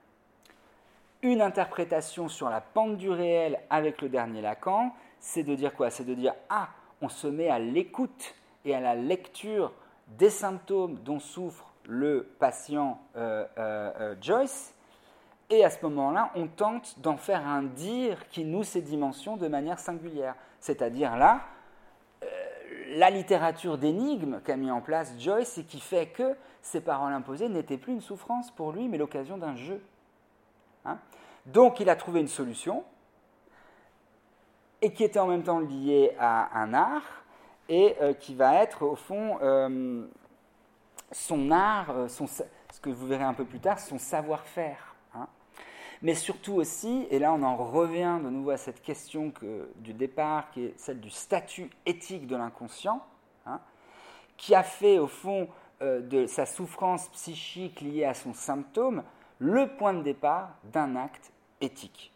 Une 1.22 1.42
interprétation 1.42 2.28
sur 2.28 2.48
la 2.48 2.60
pente 2.60 2.96
du 2.96 3.10
réel 3.10 3.60
avec 3.68 4.00
le 4.00 4.08
dernier 4.08 4.40
Lacan, 4.40 4.92
c'est 5.20 5.42
de 5.42 5.54
dire 5.54 5.74
quoi? 5.74 5.90
C'est 5.90 6.04
de 6.04 6.14
dire 6.14 6.34
ah, 6.48 6.68
on 7.00 7.08
se 7.08 7.28
met 7.28 7.48
à 7.48 7.58
l'écoute 7.58 8.34
et 8.64 8.74
à 8.74 8.80
la 8.80 8.94
lecture 8.94 9.72
des 10.18 10.30
symptômes 10.30 10.96
dont 10.96 11.20
souffre 11.20 11.70
le 11.84 12.34
patient 12.38 13.00
euh, 13.16 13.44
euh, 13.58 13.92
euh, 14.00 14.14
Joyce, 14.20 14.74
et 15.48 15.64
à 15.64 15.70
ce 15.70 15.84
moment-là, 15.84 16.30
on 16.36 16.46
tente 16.46 17.00
d'en 17.00 17.16
faire 17.16 17.46
un 17.46 17.62
dire 17.62 18.28
qui 18.28 18.44
noue 18.44 18.62
ses 18.62 18.82
dimensions 18.82 19.36
de 19.36 19.48
manière 19.48 19.80
singulière. 19.80 20.36
C'est-à-dire 20.60 21.16
là, 21.16 21.40
la 22.90 23.10
littérature 23.10 23.76
d'énigmes 23.76 24.40
qu'a 24.44 24.56
mis 24.56 24.70
en 24.70 24.80
place 24.80 25.14
Joyce 25.18 25.58
et 25.58 25.64
qui 25.64 25.80
fait 25.80 26.06
que 26.06 26.36
ces 26.62 26.80
paroles 26.80 27.12
imposées 27.12 27.48
n'étaient 27.48 27.78
plus 27.78 27.92
une 27.92 28.00
souffrance 28.00 28.52
pour 28.52 28.70
lui, 28.70 28.88
mais 28.88 28.98
l'occasion 28.98 29.38
d'un 29.38 29.56
jeu. 29.56 29.82
Hein? 30.84 30.98
Donc 31.46 31.80
il 31.80 31.88
a 31.88 31.96
trouvé 31.96 32.20
une 32.20 32.28
solution, 32.28 32.84
et 34.82 34.92
qui 34.92 35.04
était 35.04 35.18
en 35.18 35.26
même 35.26 35.42
temps 35.42 35.60
liée 35.60 36.14
à 36.18 36.58
un 36.58 36.74
art, 36.74 37.20
et 37.70 37.96
euh, 38.02 38.12
qui 38.12 38.34
va 38.34 38.56
être 38.56 38.82
au 38.82 38.96
fond 38.96 39.38
euh, 39.42 40.04
son 41.12 41.50
art, 41.50 41.90
euh, 41.90 42.08
ce 42.08 42.80
que 42.82 42.90
vous 42.90 43.06
verrez 43.06 43.24
un 43.24 43.32
peu 43.32 43.44
plus 43.44 43.60
tard, 43.60 43.78
son 43.78 43.98
savoir-faire 43.98 44.86
mais 46.02 46.14
surtout 46.14 46.54
aussi, 46.54 47.06
et 47.10 47.18
là 47.18 47.30
on 47.30 47.42
en 47.42 47.56
revient 47.56 48.20
de 48.24 48.30
nouveau 48.30 48.52
à 48.52 48.56
cette 48.56 48.80
question 48.80 49.34
du 49.76 49.92
départ, 49.92 50.50
qui 50.50 50.64
est 50.64 50.78
celle 50.78 50.98
du 50.98 51.10
statut 51.10 51.68
éthique 51.84 52.26
de 52.26 52.36
l'inconscient, 52.36 53.04
hein, 53.44 53.60
qui 54.38 54.54
a 54.54 54.62
fait 54.62 54.98
au 54.98 55.08
fond 55.08 55.46
de 55.82 56.24
sa 56.24 56.46
souffrance 56.46 57.06
psychique 57.10 57.82
liée 57.82 58.06
à 58.06 58.14
son 58.14 58.32
symptôme 58.32 59.02
le 59.40 59.76
point 59.76 59.92
de 59.92 60.00
départ 60.00 60.54
d'un 60.72 60.96
acte 60.96 61.32
éthique. 61.60 62.14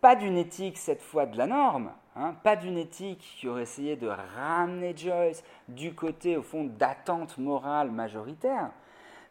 Pas 0.00 0.14
d'une 0.14 0.36
éthique 0.36 0.78
cette 0.78 1.02
fois 1.02 1.26
de 1.26 1.38
la 1.38 1.46
norme, 1.46 1.90
hein, 2.14 2.34
pas 2.42 2.56
d'une 2.56 2.78
éthique 2.78 3.34
qui 3.38 3.48
aurait 3.48 3.62
essayé 3.62 3.96
de 3.96 4.08
ramener 4.08 4.96
Joyce 4.96 5.42
du 5.68 5.94
côté 5.94 6.36
au 6.36 6.42
fond 6.42 6.64
d'attente 6.64 7.38
morale 7.38 7.90
majoritaire, 7.90 8.70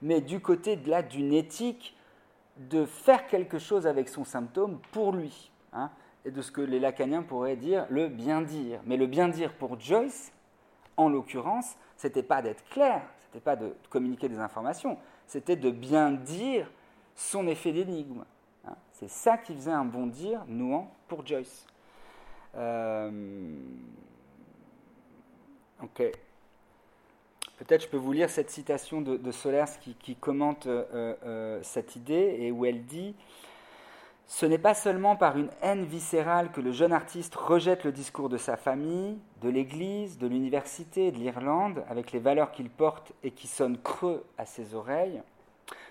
mais 0.02 0.22
du 0.22 0.40
côté 0.40 0.76
de 0.76 1.02
d'une 1.02 1.34
éthique 1.34 1.96
de 2.58 2.86
faire 2.86 3.28
quelque 3.28 3.60
chose 3.60 3.86
avec 3.86 4.10
son 4.10 4.24
symptôme 4.24 4.80
pour 4.92 5.12
lui, 5.12 5.52
hein, 5.74 5.92
et 6.24 6.32
de 6.32 6.42
ce 6.42 6.52
que 6.52 6.62
les 6.62 6.80
lacaniens 6.80 7.22
pourraient 7.22 7.58
dire 7.58 7.86
le 7.90 8.08
bien 8.08 8.42
dire. 8.42 8.80
Mais 8.86 8.98
le 8.98 9.08
bien 9.08 9.28
dire 9.28 9.54
pour 9.54 9.80
Joyce, 9.80 10.32
en 10.98 11.10
l'occurrence, 11.10 11.76
c'était 11.98 12.24
pas 12.24 12.42
d'être 12.42 12.64
clair, 12.70 13.02
c'était 13.20 13.40
pas 13.40 13.56
de 13.56 13.76
communiquer 13.90 14.30
des 14.30 14.40
informations, 14.40 14.98
c'était 15.28 15.56
de 15.56 15.70
bien 15.70 16.12
dire 16.12 16.70
son 17.16 17.48
effet 17.48 17.72
d'énigme. 17.72 18.24
C'est 19.00 19.10
ça 19.10 19.38
qui 19.38 19.54
faisait 19.54 19.72
un 19.72 19.84
bon 19.84 20.08
dire 20.08 20.46
nouant 20.48 20.90
pour 21.10 21.28
Joyce. 21.28 21.68
Euh, 22.56 23.12
ok. 25.84 26.02
Peut-être 27.58 27.84
je 27.84 27.88
peux 27.90 27.98
vous 27.98 28.14
lire 28.14 28.30
cette 28.30 28.50
citation 28.50 29.02
de, 29.02 29.32
Solers 29.32 29.80
qui, 30.00 30.16
commente 30.16 30.68
euh, 30.68 31.14
euh, 31.26 31.60
cette 31.62 31.98
idée 31.98 32.38
et 32.40 32.52
où 32.52 32.66
elle 32.66 32.86
dit 32.86 33.16
Ce 34.28 34.46
n'est 34.46 34.58
pas 34.58 34.74
seulement 34.74 35.18
par 35.18 35.38
une 35.38 35.50
haine 35.62 35.84
viscérale 35.84 36.50
que 36.54 36.62
le 36.62 36.72
jeune 36.72 36.94
artiste 36.94 37.36
rejette 37.36 37.84
le 37.84 37.92
discours 37.92 38.30
de 38.30 38.38
sa 38.38 38.56
famille, 38.56 39.18
de 39.42 39.50
l'Église, 39.50 40.18
de 40.18 40.28
l'université, 40.28 41.12
de 41.12 41.18
l'Irlande, 41.18 41.84
avec 41.90 42.14
les 42.14 42.20
valeurs 42.20 42.54
qu'il 42.54 42.70
porte 42.70 43.12
et 43.24 43.32
qui 43.32 43.48
sonnent 43.48 43.78
creux 43.78 44.26
à 44.38 44.46
ses 44.46 44.74
oreilles. 44.74 45.22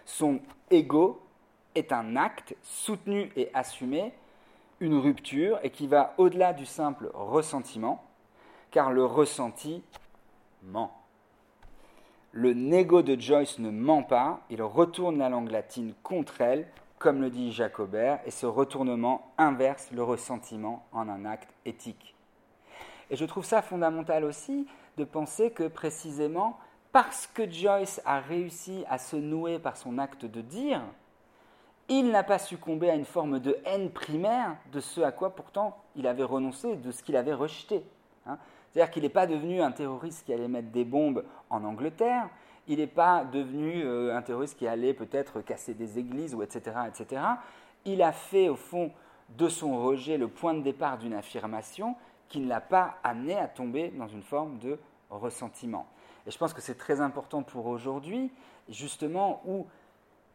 Son 0.06 0.40
ego 0.70 1.20
est 1.74 1.92
un 1.92 2.16
acte 2.16 2.54
soutenu 2.62 3.30
et 3.36 3.50
assumé, 3.54 4.12
une 4.80 4.98
rupture 4.98 5.58
et 5.62 5.70
qui 5.70 5.86
va 5.86 6.14
au-delà 6.18 6.52
du 6.52 6.66
simple 6.66 7.10
ressentiment, 7.14 8.04
car 8.70 8.92
le 8.92 9.04
ressenti 9.04 9.82
ment. 10.62 10.92
Le 12.32 12.52
négo 12.52 13.02
de 13.02 13.20
Joyce 13.20 13.60
ne 13.60 13.70
ment 13.70 14.02
pas, 14.02 14.40
il 14.50 14.62
retourne 14.62 15.18
la 15.18 15.28
langue 15.28 15.50
latine 15.50 15.94
contre 16.02 16.40
elle, 16.40 16.66
comme 16.98 17.20
le 17.20 17.30
dit 17.30 17.52
Jacobert, 17.52 18.20
et 18.26 18.30
ce 18.30 18.46
retournement 18.46 19.32
inverse 19.38 19.90
le 19.92 20.02
ressentiment 20.02 20.84
en 20.92 21.08
un 21.08 21.24
acte 21.24 21.54
éthique. 21.64 22.14
Et 23.10 23.16
je 23.16 23.24
trouve 23.24 23.44
ça 23.44 23.62
fondamental 23.62 24.24
aussi 24.24 24.66
de 24.96 25.04
penser 25.04 25.50
que 25.50 25.68
précisément 25.68 26.58
parce 26.92 27.26
que 27.26 27.48
Joyce 27.50 28.00
a 28.04 28.20
réussi 28.20 28.84
à 28.88 28.98
se 28.98 29.16
nouer 29.16 29.58
par 29.58 29.76
son 29.76 29.98
acte 29.98 30.24
de 30.24 30.40
dire, 30.40 30.80
il 31.88 32.10
n'a 32.10 32.22
pas 32.22 32.38
succombé 32.38 32.90
à 32.90 32.94
une 32.94 33.04
forme 33.04 33.40
de 33.40 33.58
haine 33.64 33.90
primaire 33.90 34.56
de 34.72 34.80
ce 34.80 35.00
à 35.00 35.12
quoi 35.12 35.34
pourtant 35.34 35.76
il 35.96 36.06
avait 36.06 36.22
renoncé, 36.22 36.76
de 36.76 36.90
ce 36.90 37.02
qu'il 37.02 37.16
avait 37.16 37.34
rejeté. 37.34 37.84
Hein. 38.26 38.38
C'est-à-dire 38.72 38.90
qu'il 38.90 39.02
n'est 39.02 39.08
pas 39.08 39.26
devenu 39.26 39.60
un 39.60 39.70
terroriste 39.70 40.24
qui 40.24 40.32
allait 40.32 40.48
mettre 40.48 40.70
des 40.70 40.84
bombes 40.84 41.24
en 41.50 41.62
Angleterre, 41.64 42.28
il 42.66 42.78
n'est 42.78 42.86
pas 42.86 43.24
devenu 43.24 43.84
euh, 43.84 44.16
un 44.16 44.22
terroriste 44.22 44.58
qui 44.58 44.66
allait 44.66 44.94
peut-être 44.94 45.42
casser 45.42 45.74
des 45.74 45.98
églises, 45.98 46.34
ou 46.34 46.42
etc., 46.42 46.76
etc. 46.88 47.22
Il 47.84 48.02
a 48.02 48.12
fait 48.12 48.48
au 48.48 48.56
fond 48.56 48.90
de 49.36 49.48
son 49.48 49.82
rejet 49.82 50.16
le 50.16 50.28
point 50.28 50.54
de 50.54 50.62
départ 50.62 50.98
d'une 50.98 51.14
affirmation 51.14 51.94
qui 52.28 52.40
ne 52.40 52.48
l'a 52.48 52.60
pas 52.60 52.96
amené 53.04 53.36
à 53.36 53.46
tomber 53.46 53.90
dans 53.90 54.08
une 54.08 54.22
forme 54.22 54.58
de 54.58 54.78
ressentiment. 55.10 55.86
Et 56.26 56.30
je 56.30 56.38
pense 56.38 56.54
que 56.54 56.62
c'est 56.62 56.76
très 56.76 57.00
important 57.00 57.42
pour 57.42 57.66
aujourd'hui, 57.66 58.32
justement, 58.68 59.42
où 59.46 59.66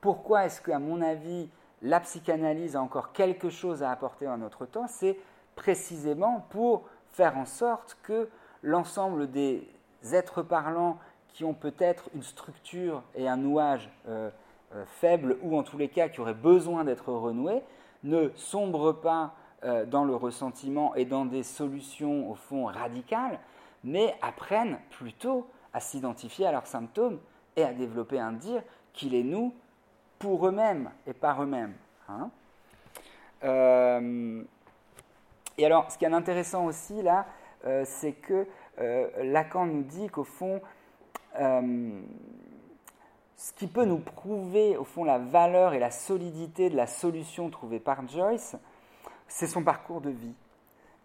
pourquoi 0.02 0.46
est-ce 0.46 0.62
qu'à 0.62 0.80
mon 0.80 1.02
avis, 1.02 1.50
la 1.82 2.00
psychanalyse 2.00 2.76
a 2.76 2.82
encore 2.82 3.12
quelque 3.12 3.50
chose 3.50 3.84
à 3.84 3.92
apporter 3.92 4.26
à 4.28 4.38
notre 4.38 4.66
temps 4.66 4.88
C'est 4.88 5.18
précisément 5.56 6.46
pour 6.50 6.84
faire 7.12 7.38
en 7.38 7.46
sorte 7.46 7.98
que 8.04 8.30
l'ensemble 8.64 9.30
des 9.30 9.68
êtres 10.12 10.42
parlants 10.42 10.98
qui 11.30 11.44
ont 11.44 11.54
peut-être 11.54 12.10
une 12.16 12.24
structure 12.24 13.04
et 13.16 13.28
un 13.28 13.38
nouage 13.38 13.90
euh, 14.08 14.30
euh, 14.76 14.84
faible, 14.86 15.38
ou 15.42 15.58
en 15.58 15.64
tous 15.64 15.78
les 15.78 15.90
cas 15.90 16.10
qui 16.10 16.22
auraient 16.22 16.34
besoin 16.34 16.84
d'être 16.84 17.12
renoués, 17.12 17.62
ne 18.04 18.30
sombrent 18.36 19.00
pas 19.00 19.34
euh, 19.64 19.86
dans 19.86 20.06
le 20.06 20.16
ressentiment 20.16 20.96
et 20.96 21.06
dans 21.06 21.26
des 21.26 21.44
solutions 21.44 22.30
au 22.30 22.36
fond 22.36 22.66
radicales, 22.66 23.40
mais 23.84 24.16
apprennent 24.22 24.80
plutôt 24.90 25.48
à 25.74 25.80
s'identifier 25.80 26.46
à 26.46 26.52
leurs 26.52 26.68
symptômes 26.68 27.20
et 27.56 27.64
à 27.64 27.74
développer 27.74 28.20
un 28.20 28.34
dire 28.34 28.64
qui 28.94 29.10
les 29.10 29.24
noue 29.24 29.54
pour 30.20 30.48
eux-mêmes 30.48 30.91
et 31.08 31.14
par 31.14 31.41
eux-mêmes. 31.41 31.74
Hein. 32.08 32.30
Et 35.60 35.66
alors, 35.66 35.91
ce 35.91 35.98
qui 35.98 36.06
est 36.06 36.14
intéressant 36.14 36.66
aussi 36.66 37.02
là, 37.02 37.26
euh, 37.66 37.84
c'est 37.86 38.14
que 38.14 38.48
euh, 38.80 39.10
Lacan 39.24 39.66
nous 39.66 39.84
dit 39.84 40.08
qu'au 40.08 40.24
fond, 40.24 40.62
euh, 41.38 42.00
ce 43.36 43.52
qui 43.54 43.68
peut 43.68 43.84
nous 43.84 44.00
prouver 44.00 44.78
au 44.78 44.86
fond 44.86 45.04
la 45.04 45.18
valeur 45.18 45.74
et 45.74 45.80
la 45.80 45.91
solidité 45.91 46.70
de 46.70 46.78
la 46.78 46.88
solution 46.88 47.50
trouvée 47.50 47.82
par 47.82 48.08
Joyce, 48.08 48.56
c'est 49.28 49.48
son 49.48 49.62
parcours 49.62 50.00
de 50.00 50.10
vie. 50.10 50.34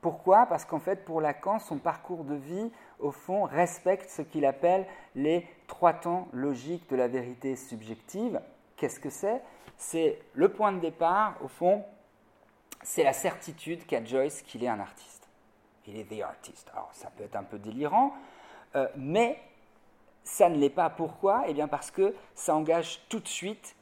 Pourquoi? 0.00 0.46
Parce 0.46 0.64
qu'en 0.64 0.78
fait, 0.78 1.04
pour 1.04 1.20
Lacan, 1.20 1.58
son 1.58 1.78
parcours 1.78 2.22
de 2.22 2.34
vie, 2.34 2.70
au 3.00 3.10
fond, 3.10 3.42
respecte 3.44 4.08
ce 4.08 4.22
qu'il 4.22 4.46
appelle 4.46 4.86
les 5.16 5.44
trois 5.66 5.94
temps 5.94 6.28
logiques 6.32 6.88
de 6.90 6.96
la 6.96 7.08
vérité 7.08 7.56
subjective. 7.56 8.40
Qu'est-ce 8.84 9.00
que 9.00 9.08
c'est? 9.08 9.40
C'est 9.78 10.18
le 10.34 10.50
point 10.50 10.70
de 10.70 10.78
départ, 10.78 11.38
au 11.42 11.48
fond, 11.48 11.86
c'est 12.82 13.02
la 13.02 13.14
certitude 13.14 13.86
qu'a 13.86 14.04
Joyce 14.04 14.42
qu'il 14.42 14.62
est 14.62 14.68
un 14.68 14.78
artiste. 14.78 15.26
Il 15.86 15.96
est 15.96 16.04
the 16.04 16.20
artist. 16.20 16.68
Alors 16.70 16.90
ça 16.92 17.08
peut 17.08 17.24
être 17.24 17.36
un 17.36 17.44
peu 17.44 17.58
délirant, 17.58 18.12
euh, 18.76 18.86
mais 18.94 19.40
ça 20.22 20.50
ne 20.50 20.58
l'est 20.58 20.68
pas. 20.68 20.90
Pourquoi? 20.90 21.44
Eh 21.48 21.54
bien 21.54 21.66
parce 21.66 21.90
que 21.90 22.14
ça 22.34 22.54
engage 22.54 23.00
tout 23.08 23.20
de 23.20 23.26
suite, 23.26 23.74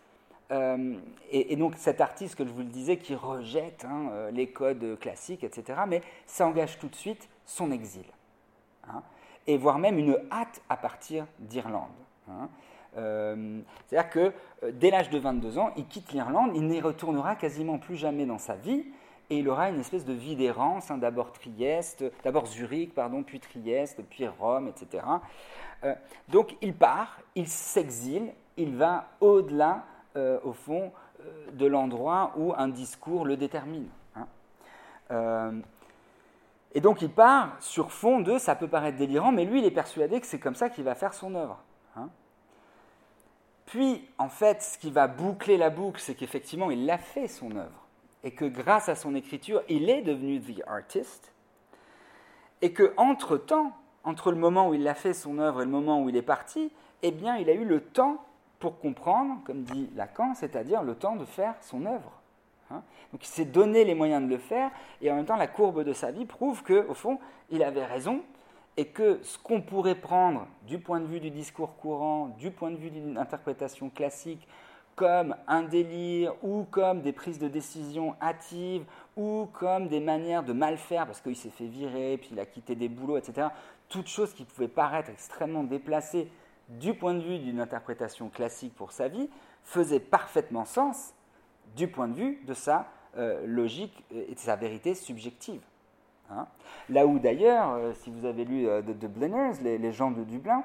euh, 0.52 0.94
et, 1.32 1.56
donc 1.56 1.74
cet 1.78 2.00
artiste 2.00 2.36
que 2.36 2.46
je 2.46 2.52
vous 2.52 2.60
le 2.60 2.66
disais 2.66 2.96
qui 2.96 3.16
rejette 3.16 3.84
hein, 3.84 4.08
euh, 4.12 4.30
les 4.30 4.52
codes 4.52 5.00
classiques, 5.00 5.42
etc., 5.42 5.80
mais 5.88 6.00
ça 6.26 6.46
engage 6.46 6.78
tout 6.78 6.86
de 6.86 6.94
suite 6.94 7.28
son 7.44 7.72
exil. 7.72 8.06
Hein, 8.86 9.02
et 9.48 9.56
voire 9.56 9.80
même 9.80 9.98
une 9.98 10.16
hâte 10.30 10.62
à 10.68 10.76
partir 10.76 11.26
d'Irlande. 11.40 11.90
Hein. 12.30 12.48
Euh, 12.96 13.60
c'est-à-dire 13.86 14.10
que 14.10 14.32
euh, 14.64 14.72
dès 14.72 14.90
l'âge 14.90 15.10
de 15.10 15.18
22 15.18 15.58
ans, 15.58 15.70
il 15.76 15.86
quitte 15.86 16.12
l'Irlande, 16.12 16.52
il 16.54 16.66
n'y 16.66 16.80
retournera 16.80 17.36
quasiment 17.36 17.78
plus 17.78 17.96
jamais 17.96 18.26
dans 18.26 18.38
sa 18.38 18.54
vie, 18.54 18.84
et 19.30 19.38
il 19.38 19.48
aura 19.48 19.70
une 19.70 19.80
espèce 19.80 20.04
de 20.04 20.12
vie 20.12 20.36
d'errance, 20.36 20.90
hein, 20.90 20.98
d'abord 20.98 21.32
Trieste, 21.32 22.04
d'abord 22.22 22.46
Zurich, 22.46 22.94
pardon, 22.94 23.22
puis 23.22 23.40
Trieste, 23.40 24.02
puis 24.10 24.26
Rome, 24.26 24.68
etc. 24.68 25.04
Euh, 25.84 25.94
donc 26.28 26.56
il 26.60 26.74
part, 26.74 27.18
il 27.34 27.48
s'exile, 27.48 28.32
il 28.56 28.76
va 28.76 29.06
au-delà, 29.20 29.84
au 30.44 30.52
fond, 30.52 30.92
de 31.54 31.64
l'endroit 31.64 32.34
où 32.36 32.52
un 32.54 32.68
discours 32.68 33.24
le 33.24 33.38
détermine. 33.38 33.88
Hein. 34.14 35.62
et 36.74 36.82
donc 36.82 37.00
il 37.00 37.08
part 37.08 37.56
sur 37.60 37.90
fond 37.90 38.20
de, 38.20 38.36
ça 38.36 38.54
peut 38.54 38.68
paraître 38.68 38.98
délirant, 38.98 39.32
mais 39.32 39.46
lui 39.46 39.60
il 39.60 39.64
est 39.64 39.70
persuadé 39.70 40.20
que 40.20 40.26
c'est 40.26 40.38
comme 40.38 40.54
ça 40.54 40.68
qu'il 40.68 40.84
va 40.84 40.94
faire 40.94 41.14
son 41.14 41.34
œuvre. 41.34 41.64
Puis, 43.72 44.06
en 44.18 44.28
fait, 44.28 44.60
ce 44.60 44.76
qui 44.76 44.90
va 44.90 45.06
boucler 45.06 45.56
la 45.56 45.70
boucle, 45.70 45.98
c'est 45.98 46.14
qu'effectivement, 46.14 46.70
il 46.70 46.90
a 46.90 46.98
fait 46.98 47.26
son 47.26 47.56
œuvre. 47.56 47.86
Et 48.22 48.32
que 48.32 48.44
grâce 48.44 48.90
à 48.90 48.94
son 48.94 49.14
écriture, 49.14 49.62
il 49.66 49.88
est 49.88 50.02
devenu 50.02 50.42
the 50.42 50.62
artist. 50.66 51.32
Et 52.60 52.74
que 52.74 52.92
entre-temps, 52.98 53.72
entre 54.04 54.30
le 54.30 54.36
moment 54.36 54.68
où 54.68 54.74
il 54.74 54.86
a 54.86 54.94
fait 54.94 55.14
son 55.14 55.38
œuvre 55.38 55.62
et 55.62 55.64
le 55.64 55.70
moment 55.70 56.02
où 56.02 56.10
il 56.10 56.16
est 56.18 56.20
parti, 56.20 56.70
eh 57.00 57.12
bien, 57.12 57.38
il 57.38 57.48
a 57.48 57.54
eu 57.54 57.64
le 57.64 57.80
temps 57.80 58.22
pour 58.58 58.78
comprendre, 58.78 59.40
comme 59.46 59.62
dit 59.62 59.88
Lacan, 59.96 60.34
c'est-à-dire 60.34 60.82
le 60.82 60.94
temps 60.94 61.16
de 61.16 61.24
faire 61.24 61.54
son 61.62 61.86
œuvre. 61.86 62.20
Hein. 62.70 62.82
Donc 63.10 63.24
il 63.24 63.30
s'est 63.30 63.46
donné 63.46 63.86
les 63.86 63.94
moyens 63.94 64.22
de 64.22 64.28
le 64.28 64.36
faire, 64.36 64.70
et 65.00 65.10
en 65.10 65.16
même 65.16 65.24
temps, 65.24 65.36
la 65.36 65.46
courbe 65.46 65.82
de 65.82 65.94
sa 65.94 66.10
vie 66.10 66.26
prouve 66.26 66.62
qu'au 66.62 66.92
fond, 66.92 67.18
il 67.48 67.62
avait 67.62 67.86
raison, 67.86 68.20
et 68.76 68.86
que 68.86 69.20
ce 69.22 69.38
qu'on 69.38 69.60
pourrait 69.60 69.94
prendre 69.94 70.46
du 70.66 70.78
point 70.78 71.00
de 71.00 71.06
vue 71.06 71.20
du 71.20 71.30
discours 71.30 71.76
courant, 71.76 72.28
du 72.38 72.50
point 72.50 72.70
de 72.70 72.76
vue 72.76 72.90
d'une 72.90 73.18
interprétation 73.18 73.90
classique, 73.90 74.46
comme 74.94 75.34
un 75.46 75.62
délire 75.62 76.34
ou 76.42 76.64
comme 76.64 77.00
des 77.00 77.12
prises 77.12 77.38
de 77.38 77.48
décision 77.48 78.14
hâtives 78.20 78.84
ou 79.16 79.48
comme 79.52 79.88
des 79.88 80.00
manières 80.00 80.42
de 80.42 80.52
mal 80.52 80.76
faire 80.76 81.06
parce 81.06 81.20
qu'il 81.20 81.36
s'est 81.36 81.50
fait 81.50 81.66
virer, 81.66 82.18
puis 82.18 82.30
il 82.32 82.40
a 82.40 82.46
quitté 82.46 82.74
des 82.74 82.88
boulots, 82.88 83.16
etc. 83.16 83.48
Toutes 83.88 84.08
choses 84.08 84.34
qui 84.34 84.44
pouvaient 84.44 84.68
paraître 84.68 85.10
extrêmement 85.10 85.64
déplacées 85.64 86.30
du 86.68 86.94
point 86.94 87.14
de 87.14 87.20
vue 87.20 87.38
d'une 87.38 87.60
interprétation 87.60 88.28
classique 88.28 88.74
pour 88.74 88.92
sa 88.92 89.08
vie 89.08 89.28
faisaient 89.64 90.00
parfaitement 90.00 90.64
sens 90.64 91.14
du 91.76 91.88
point 91.88 92.08
de 92.08 92.14
vue 92.14 92.42
de 92.46 92.54
sa 92.54 92.88
euh, 93.16 93.46
logique 93.46 94.04
et 94.10 94.34
de 94.34 94.38
sa 94.38 94.56
vérité 94.56 94.94
subjective. 94.94 95.60
Hein. 96.32 96.46
Là 96.88 97.06
où 97.06 97.18
d'ailleurs, 97.18 97.72
euh, 97.72 97.92
si 97.94 98.10
vous 98.10 98.24
avez 98.24 98.44
lu 98.44 98.68
euh, 98.68 98.82
The 98.82 98.98
Dubliners, 98.98 99.60
les, 99.62 99.92
gens 99.92 100.10
de 100.10 100.24
Dublin, 100.24 100.62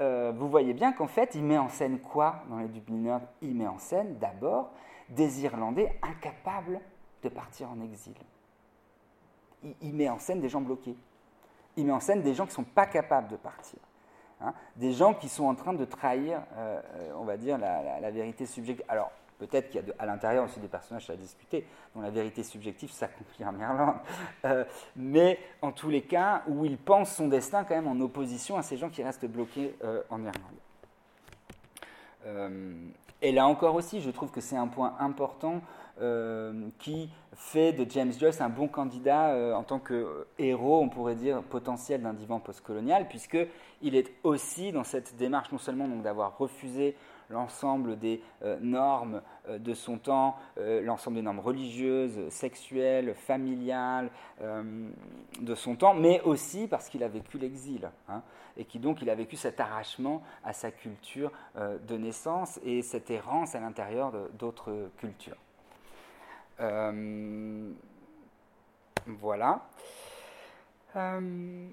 euh, 0.00 0.32
vous 0.36 0.48
voyez 0.48 0.74
bien 0.74 0.92
qu'en 0.92 1.06
fait, 1.06 1.34
il 1.34 1.44
met 1.44 1.58
en 1.58 1.68
scène 1.68 2.00
quoi 2.00 2.42
dans 2.48 2.58
les 2.58 2.68
Dubliners? 2.68 3.24
Il 3.42 3.54
met 3.54 3.66
en 3.66 3.78
scène 3.78 4.18
d'abord 4.18 4.72
des 5.08 5.44
Irlandais 5.44 5.98
incapables 6.02 6.80
de 7.22 7.28
partir 7.28 7.70
en 7.70 7.80
exil. 7.80 8.14
Il, 9.80 9.94
met 9.94 10.08
en 10.08 10.18
scène 10.18 10.40
des 10.40 10.48
gens 10.48 10.60
bloqués. 10.60 10.96
Il 11.76 11.86
met 11.86 11.92
en 11.92 12.00
scène 12.00 12.22
des 12.22 12.34
gens 12.34 12.44
qui 12.44 12.50
ne 12.50 12.56
sont 12.56 12.64
pas 12.64 12.86
capables 12.86 13.28
de 13.28 13.36
partir. 13.36 13.78
Hein. 14.40 14.52
Des 14.76 14.92
gens 14.92 15.14
qui 15.14 15.28
sont 15.28 15.46
en 15.46 15.54
train 15.54 15.72
de 15.72 15.84
trahir, 15.86 16.42
on 17.16 17.24
va 17.24 17.38
dire, 17.38 17.56
la, 17.56 17.98
la 17.98 18.10
vérité 18.10 18.44
subjective. 18.44 18.84
Alors, 18.88 19.10
Peut-être 19.38 19.68
qu'il 19.70 19.84
y 19.84 19.90
a 19.90 19.94
à 19.98 20.06
l'intérieur 20.06 20.44
aussi 20.44 20.60
des 20.60 20.68
personnages 20.68 21.10
à 21.10 21.16
discuter, 21.16 21.66
dont 21.94 22.00
la 22.00 22.10
vérité 22.10 22.42
subjective 22.42 22.90
s'accomplit 22.90 23.44
en 23.44 23.58
Irlande. 23.58 23.96
Euh, 24.44 24.64
mais 24.94 25.38
en 25.62 25.72
tous 25.72 25.90
les 25.90 26.02
cas, 26.02 26.42
où 26.46 26.64
il 26.64 26.76
pense 26.76 27.14
son 27.14 27.28
destin 27.28 27.64
quand 27.64 27.74
même 27.74 27.88
en 27.88 27.98
opposition 28.00 28.56
à 28.56 28.62
ces 28.62 28.76
gens 28.76 28.90
qui 28.90 29.02
restent 29.02 29.26
bloqués 29.26 29.74
euh, 29.82 30.02
en 30.10 30.18
Irlande. 30.18 30.34
Euh, 32.26 32.74
Et 33.22 33.32
là 33.32 33.46
encore 33.46 33.74
aussi, 33.74 34.00
je 34.00 34.10
trouve 34.10 34.30
que 34.30 34.40
c'est 34.40 34.56
un 34.56 34.68
point 34.68 34.94
important 34.98 35.60
qui 36.80 37.08
fait 37.34 37.72
de 37.72 37.88
James 37.88 38.12
Joyce 38.12 38.40
un 38.40 38.48
bon 38.48 38.66
candidat 38.66 39.56
en 39.56 39.62
tant 39.62 39.78
que 39.78 40.26
héros, 40.40 40.80
on 40.80 40.88
pourrait 40.88 41.14
dire, 41.14 41.40
potentiel 41.44 42.02
d'un 42.02 42.14
divan 42.14 42.40
postcolonial, 42.40 43.06
puisqu'il 43.06 43.94
est 43.94 44.12
aussi 44.24 44.72
dans 44.72 44.82
cette 44.82 45.16
démarche 45.16 45.52
non 45.52 45.58
seulement 45.58 45.86
d'avoir 45.86 46.36
refusé 46.36 46.96
l'ensemble 47.30 47.98
des 47.98 48.22
euh, 48.42 48.58
normes 48.60 49.22
de 49.48 49.74
son 49.74 49.98
temps, 49.98 50.36
l'ensemble 50.56 51.16
des 51.16 51.22
normes 51.22 51.40
religieuses, 51.40 52.30
sexuelles, 52.30 53.14
familiales 53.14 54.10
de 54.40 55.54
son 55.54 55.76
temps, 55.76 55.92
mais 55.92 56.22
aussi 56.22 56.66
parce 56.66 56.88
qu'il 56.88 57.02
a 57.02 57.08
vécu 57.08 57.36
l'exil, 57.36 57.90
hein, 58.08 58.22
et 58.56 58.64
qui 58.64 58.78
donc 58.78 59.02
il 59.02 59.10
a 59.10 59.14
vécu 59.14 59.36
cet 59.36 59.60
arrachement 59.60 60.22
à 60.44 60.54
sa 60.54 60.70
culture 60.70 61.30
de 61.56 61.96
naissance 61.98 62.58
et 62.64 62.80
cette 62.80 63.10
errance 63.10 63.54
à 63.54 63.60
l'intérieur 63.60 64.14
d'autres 64.38 64.88
cultures. 64.96 65.36
Euh, 66.60 67.72
voilà. 69.06 69.60
Euh, 70.96 71.68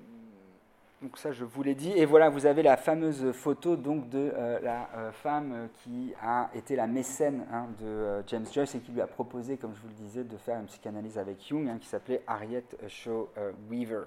donc 1.02 1.18
ça, 1.18 1.32
je 1.32 1.44
vous 1.44 1.64
l'ai 1.64 1.73
dit. 1.73 1.91
Et 1.91 2.06
voilà, 2.06 2.30
vous 2.30 2.45
avez 2.45 2.61
la 2.61 2.78
fameuse 2.78 3.32
photo 3.32 3.76
donc 3.76 4.10
de 4.10 4.32
euh, 4.36 4.60
la 4.61 5.11
femme 5.11 5.69
qui 5.84 6.14
a 6.22 6.49
été 6.53 6.76
la 6.76 6.86
mécène 6.86 7.45
hein, 7.52 7.68
de 7.80 8.23
James 8.28 8.45
Joyce 8.52 8.76
et 8.76 8.80
qui 8.80 8.91
lui 8.91 9.02
a 9.02 9.07
proposé, 9.07 9.57
comme 9.57 9.73
je 9.73 9.82
vous 9.82 9.88
le 9.88 9.94
disais, 9.94 10.23
de 10.23 10.38
faire 10.38 10.60
une 10.60 10.68
psychanalyse 10.68 11.18
avec 11.18 11.44
Jung, 11.48 11.68
hein, 11.68 11.78
qui 11.82 11.88
s'appelait 11.88 12.22
Harriet 12.28 12.65
Shaw 12.88 13.30
Weaver. 13.69 14.03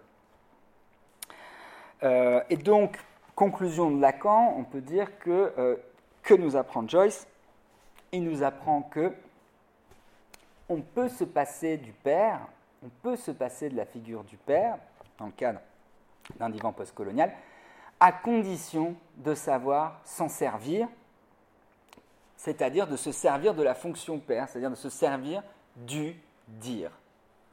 et 2.03 2.57
donc, 2.57 2.99
conclusion 3.35 3.91
de 3.91 4.01
Lacan, 4.01 4.55
on 4.57 4.65
peut 4.65 4.81
dire 4.81 5.19
que 5.19 5.81
que 6.23 6.35
nous 6.35 6.57
apprend 6.57 6.87
Joyce 6.89 7.27
Il 8.13 8.25
nous 8.25 8.43
apprend 8.43 8.83
que 8.83 9.13
on 10.69 10.81
peut 10.81 11.09
se 11.09 11.25
passer 11.25 11.77
du 11.77 11.93
père, 11.93 12.41
on 12.83 12.89
peut 13.03 13.17
se 13.17 13.31
passer 13.31 13.69
de 13.69 13.77
la 13.77 13.85
figure 13.85 14.25
du 14.25 14.37
père, 14.37 14.79
dans 15.19 15.27
le 15.27 15.33
cadre 15.33 15.61
d'un 16.39 16.51
divan 16.51 16.73
postcolonial, 16.73 17.33
à 18.01 18.13
condition 18.13 18.97
de 19.17 19.35
savoir 19.35 20.01
s'en 20.05 20.29
servir, 20.29 20.89
c'est-à-dire 22.37 22.87
de 22.87 22.97
se 22.97 23.13
servir 23.13 23.55
de 23.55 23.63
la 23.63 23.75
fonction 23.75 24.19
père, 24.19 24.49
c'est-à-dire 24.49 24.71
de 24.71 24.75
se 24.75 24.91
servir 24.91 25.43
du 25.77 26.17
dire. 26.49 26.91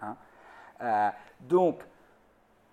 Hein. 0.02 0.15
Euh, 0.81 1.10
donc, 1.41 1.80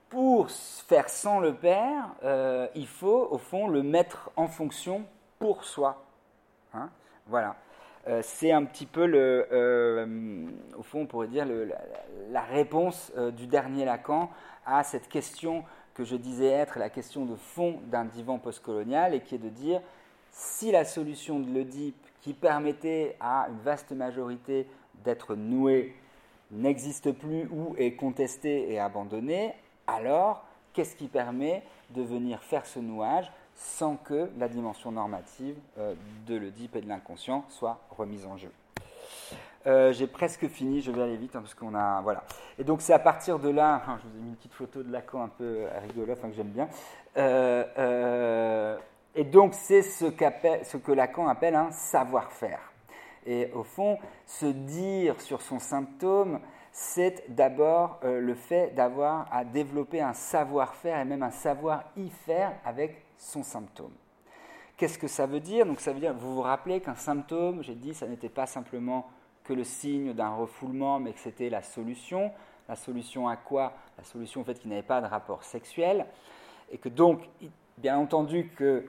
pour 0.08 0.50
faire 0.50 1.08
sans 1.08 1.38
le 1.40 1.54
père, 1.54 2.08
euh, 2.24 2.66
il 2.74 2.86
faut 2.86 3.28
au 3.30 3.38
fond 3.38 3.68
le 3.68 3.82
mettre 3.82 4.30
en 4.36 4.48
fonction 4.48 5.04
pour 5.38 5.64
soi. 5.64 6.02
Hein. 6.74 6.88
voilà. 7.26 7.56
Euh, 8.06 8.20
c'est 8.22 8.52
un 8.52 8.64
petit 8.64 8.86
peu, 8.86 9.04
le, 9.04 10.48
au 10.76 10.82
fond, 10.82 11.02
on 11.02 11.06
pourrait 11.06 11.28
dire, 11.28 11.46
la, 12.30 12.40
réponse 12.40 13.12
du 13.32 13.46
dernier 13.46 13.84
Lacan 13.84 14.30
à 14.64 14.82
cette 14.82 15.08
question 15.08 15.64
que 15.98 16.04
je 16.04 16.14
disais 16.14 16.46
être 16.46 16.78
la 16.78 16.90
question 16.90 17.24
de 17.24 17.34
fond 17.34 17.80
d'un 17.86 18.04
divan 18.04 18.38
postcolonial 18.38 19.14
et 19.14 19.20
qui 19.20 19.34
est 19.34 19.38
de 19.38 19.48
dire 19.48 19.80
si 20.30 20.70
la 20.70 20.84
solution 20.84 21.40
de 21.40 21.52
l'Oedipe 21.52 21.96
qui 22.20 22.34
permettait 22.34 23.16
à 23.18 23.48
une 23.48 23.58
vaste 23.58 23.90
majorité 23.90 24.68
d'être 25.04 25.34
nouée 25.34 25.96
n'existe 26.52 27.10
plus 27.10 27.48
ou 27.50 27.74
est 27.78 27.94
contestée 27.94 28.72
et 28.72 28.78
abandonnée, 28.78 29.54
alors 29.88 30.44
qu'est-ce 30.72 30.94
qui 30.94 31.08
permet 31.08 31.64
de 31.90 32.02
venir 32.02 32.44
faire 32.44 32.64
ce 32.64 32.78
nouage 32.78 33.32
sans 33.56 33.96
que 33.96 34.30
la 34.38 34.48
dimension 34.48 34.92
normative 34.92 35.56
euh, 35.78 35.96
de 36.28 36.36
l'Oedipe 36.36 36.76
et 36.76 36.80
de 36.80 36.88
l'inconscient 36.88 37.44
soit 37.48 37.80
remise 37.90 38.24
en 38.24 38.36
jeu? 38.36 38.52
Euh, 39.68 39.92
j'ai 39.92 40.06
presque 40.06 40.48
fini, 40.48 40.80
je 40.80 40.90
vais 40.90 41.02
aller 41.02 41.18
vite 41.18 41.36
hein, 41.36 41.40
parce 41.40 41.54
qu'on 41.54 41.74
a 41.74 42.00
voilà. 42.00 42.24
Et 42.58 42.64
donc 42.64 42.80
c'est 42.80 42.94
à 42.94 42.98
partir 42.98 43.38
de 43.38 43.50
là, 43.50 43.82
hein, 43.86 43.98
je 44.02 44.08
vous 44.08 44.16
ai 44.16 44.20
mis 44.20 44.30
une 44.30 44.36
petite 44.36 44.54
photo 44.54 44.82
de 44.82 44.90
Lacan 44.90 45.22
un 45.24 45.28
peu 45.28 45.44
euh, 45.44 45.68
rigolo, 45.86 46.14
enfin 46.14 46.30
que 46.30 46.34
j'aime 46.34 46.48
bien. 46.48 46.68
et 49.14 49.24
donc 49.24 49.52
c'est 49.52 49.82
ce, 49.82 50.06
ce, 50.06 50.76
que 50.78 50.92
Lacan 50.92 51.28
appelle 51.28 51.54
un 51.54 51.70
savoir-faire. 51.70 52.60
Et 53.26 53.50
au 53.52 53.62
fond, 53.62 53.98
se 54.24 54.46
dire 54.46 55.20
sur 55.20 55.42
son 55.42 55.58
symptôme, 55.58 56.40
c'est 56.72 57.24
d'abord 57.28 58.00
le 58.04 58.34
fait 58.34 58.74
d'avoir 58.74 59.26
à 59.30 59.44
développer 59.44 60.00
un 60.00 60.14
savoir-faire 60.14 60.98
et 60.98 61.04
même 61.04 61.22
un 61.22 61.30
savoir-y 61.30 62.08
faire 62.08 62.52
avec 62.64 63.04
son 63.18 63.42
symptôme. 63.42 63.92
Qu'est-ce 64.78 64.98
que 64.98 65.08
ça 65.08 65.26
veut 65.26 65.40
dire? 65.40 65.66
Donc 65.66 65.80
ça 65.80 65.92
veut 65.92 66.00
dire, 66.00 66.14
vous 66.14 66.36
vous 66.36 66.42
rappelez 66.42 66.80
qu'un 66.80 66.94
symptôme, 66.94 67.62
j'ai 67.62 67.74
dit, 67.74 67.92
ça 67.92 68.06
n'était 68.06 68.28
pas 68.28 68.46
simplement 68.46 69.10
que 69.48 69.54
le 69.54 69.64
signe 69.64 70.12
d'un 70.12 70.34
refoulement, 70.34 71.00
mais 71.00 71.14
que 71.14 71.20
c'était 71.20 71.48
la 71.48 71.62
solution. 71.62 72.30
La 72.68 72.76
solution 72.76 73.28
à 73.28 73.36
quoi? 73.36 73.72
La 73.96 74.04
solution 74.04 74.42
au 74.42 74.44
fait 74.44 74.58
qu'il 74.58 74.68
n'avait 74.68 74.82
pas 74.82 75.00
de 75.00 75.06
rapport 75.06 75.42
sexuel. 75.42 76.04
Et 76.70 76.76
que 76.76 76.90
donc, 76.90 77.22
bien 77.78 77.96
entendu 77.96 78.50
que 78.54 78.84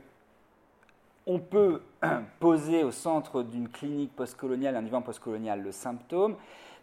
on 1.26 1.40
peut 1.40 1.82
poser 2.40 2.84
au 2.84 2.92
centre 2.92 3.42
d'une 3.42 3.70
clinique 3.70 4.14
postcoloniale, 4.16 4.76
un 4.76 4.82
divan 4.82 5.02
postcolonial, 5.02 5.62
le 5.62 5.72
symptôme, 5.72 6.36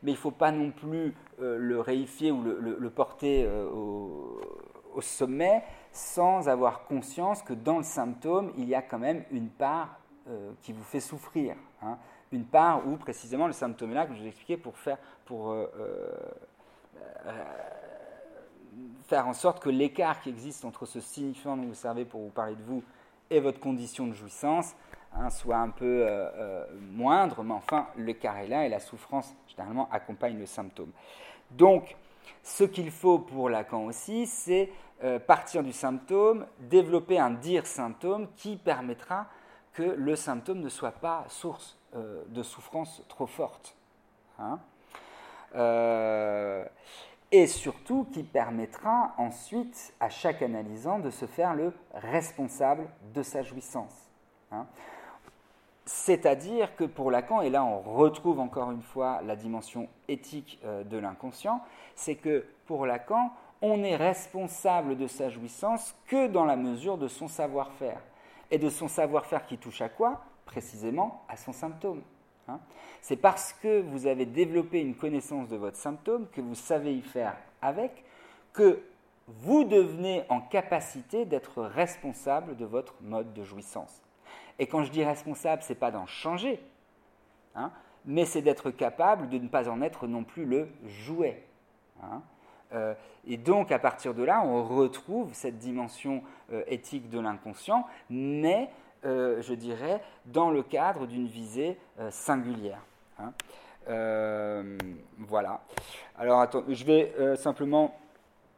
mais 0.03 0.13
il 0.13 0.15
ne 0.15 0.21
faut 0.21 0.31
pas 0.31 0.53
non 0.53 0.71
plus 0.71 1.15
euh, 1.43 1.59
le 1.59 1.79
réifier 1.81 2.31
ou 2.31 2.43
le, 2.43 2.91
porter 2.91 3.45
euh, 3.45 3.69
au, 3.69 4.41
au, 4.95 5.01
sommet 5.03 5.63
sans 5.93 6.49
avoir 6.49 6.85
conscience 6.85 7.43
que 7.43 7.53
dans 7.53 7.79
le 7.79 7.83
symptôme, 7.83 8.53
il 8.57 8.65
y 8.69 8.75
a 8.75 8.83
quand 8.83 8.99
même 8.99 9.25
une 9.31 9.49
part 9.49 9.99
euh, 10.29 10.51
qui 10.63 10.73
vous 10.73 10.83
fait 10.83 10.99
souffrir. 10.99 11.55
Hein. 11.83 11.99
Une 12.33 12.45
part 12.45 12.87
où 12.87 12.97
précisément 12.97 13.47
le 13.47 13.53
symptôme 13.53 13.93
est 13.93 13.95
là, 13.95 14.07
que 14.07 14.15
je 14.15 14.21
vous 14.21 14.25
ai 14.25 14.29
expliqué, 14.29 14.57
pour 14.57 14.77
faire, 14.77 14.99
pour, 15.25 15.51
euh, 15.51 15.67
euh, 17.27 17.45
faire 19.07 19.27
en 19.27 19.33
sorte 19.33 19.61
que 19.61 19.71
l'écart 19.71 20.21
qui 20.21 20.31
existe 20.31 20.65
entre 20.65 20.87
ce 20.87 21.01
signifiant 21.01 21.57
dont 21.57 21.65
vous 21.65 21.75
servez 21.75 22.05
pour 22.05 22.21
vous 22.21 22.31
parler 22.31 22.57
de 22.57 22.63
vous 22.63 22.83
et 23.31 23.41
votre 23.41 23.61
condition 23.61 24.07
de 24.07 24.13
jouissance 24.13 24.75
hein, 25.13 25.31
soit 25.31 25.57
un 25.57 25.71
peu 25.71 26.07
moindre, 26.93 27.43
mais 27.43 27.55
enfin 27.55 27.89
l'écart 27.97 28.39
est 28.39 28.49
là 28.49 28.67
et 28.67 28.69
la 28.69 28.81
souffrance 28.81 29.35
généralement 29.49 29.89
accompagne 29.91 30.39
le 30.39 30.47
symptôme. 30.47 30.91
Donc, 31.51 31.97
ce 32.43 32.65
qu'il 32.65 32.91
faut 32.91 33.19
pour 33.19 33.49
Lacan 33.49 33.85
aussi, 33.87 34.27
c'est 34.27 34.71
euh, 35.05 35.19
partir 35.19 35.63
du 35.63 35.73
symptôme, 35.73 36.47
développer 36.59 37.19
un 37.19 37.31
dire 37.31 37.67
symptôme 37.67 38.29
qui 38.37 38.57
permettra 38.57 39.27
que 39.75 39.83
le 39.83 40.17
symptôme 40.17 40.61
ne 40.61 40.71
soit 40.71 40.93
pas 40.93 41.27
source 41.29 41.77
euh, 41.97 42.23
de 42.29 42.43
souffrance 42.43 43.03
trop 43.09 43.27
forte. 43.27 43.75
Hein. 44.39 44.59
Euh, 45.55 46.65
et 47.33 47.47
surtout 47.47 48.07
qui 48.13 48.23
permettra 48.23 49.15
ensuite 49.19 49.95
à 49.99 50.09
chaque 50.09 50.43
analysant 50.43 50.99
de 50.99 51.11
se 51.11 51.27
faire 51.27 51.55
le 51.55 51.73
responsable 51.95 52.87
de 53.15 53.23
sa 53.23 53.43
jouissance. 53.43 54.11
Hein. 54.53 54.67
C'est-à-dire 55.85 56.77
que 56.77 56.85
pour 56.85 57.11
Lacan, 57.11 57.43
et 57.43 57.51
là 57.51 57.65
on 57.65 57.81
retrouve 57.81 58.41
encore 58.41 58.71
une 58.71 58.83
fois 58.83 59.21
la 59.23 59.37
dimension 59.37 59.89
éthique 60.09 60.61
de 60.65 60.99
l'inconscient, 60.99 61.61
c'est 61.95 62.17
que 62.17 62.45
pour 62.67 62.87
Lacan, 62.87 63.31
on 63.63 63.79
n'est 63.79 63.97
responsable 63.97 64.97
de 64.97 65.07
sa 65.07 65.29
jouissance 65.29 65.95
que 66.07 66.27
dans 66.27 66.45
la 66.45 66.57
mesure 66.57 66.99
de 66.99 67.09
son 67.09 67.29
savoir-faire. 67.29 68.01
Et 68.51 68.59
de 68.59 68.69
son 68.69 68.89
savoir-faire 68.89 69.47
qui 69.47 69.59
touche 69.59 69.81
à 69.81 69.89
quoi? 69.89 70.21
Précisément 70.47 71.25
à 71.29 71.37
son 71.37 71.53
symptôme. 71.53 72.03
Hein. 72.49 72.61
C'est 73.03 73.17
parce 73.17 73.53
que 73.53 73.83
vous 73.83 74.07
avez 74.07 74.25
développé 74.25 74.81
une 74.81 74.95
connaissance 74.95 75.49
de 75.49 75.57
votre 75.57 75.77
symptôme, 75.77 76.27
que 76.33 76.41
vous 76.41 76.55
savez 76.55 76.95
y 76.95 77.03
faire 77.03 77.37
avec, 77.61 78.05
que 78.53 78.83
vous 79.29 79.65
devenez 79.65 80.25
en 80.29 80.41
capacité 80.41 81.25
d'être 81.25 81.63
responsable 81.63 82.57
de 82.57 82.65
votre 82.65 82.95
mode 83.03 83.35
de 83.35 83.45
jouissance. 83.45 84.03
Et 84.59 84.67
quand 84.67 84.85
je 84.85 84.91
dis 84.91 85.05
responsable, 85.05 85.63
ce 85.63 85.73
n'est 85.73 85.79
pas 85.79 85.91
d'en 85.91 86.07
changer, 86.07 86.61
hein, 87.55 87.71
mais 88.05 88.25
c'est 88.25 88.43
d'être 88.43 88.71
capable 88.71 89.29
de 89.29 89.39
ne 89.39 89.49
pas 89.49 89.69
en 89.69 89.83
être 89.83 90.07
non 90.07 90.25
plus 90.25 90.45
le 90.45 90.69
jouet. 90.87 91.45
Hein. 92.03 92.23
Euh, 92.73 92.95
et 93.27 93.37
donc, 93.37 93.73
à 93.73 93.79
partir 93.79 94.15
de 94.15 94.23
là, 94.23 94.43
on 94.45 94.65
retrouve 94.65 95.33
cette 95.35 95.59
dimension 95.59 96.23
euh, 96.53 96.63
éthique 96.69 97.11
de 97.11 97.21
l'inconscient, 97.21 97.87
mais, 98.11 98.71
euh, 99.07 99.41
je 99.43 99.55
dirais, 99.55 100.03
dans 100.27 100.51
le 100.51 100.63
cadre 100.63 101.07
d'une 101.07 101.27
visée 101.27 101.79
singulière. 102.11 102.81
Hein. 103.19 103.33
voilà. 105.19 105.63
Alors, 106.19 106.41
attends, 106.41 106.65
je 106.69 106.85
vais 106.85 107.15
simplement, 107.37 107.99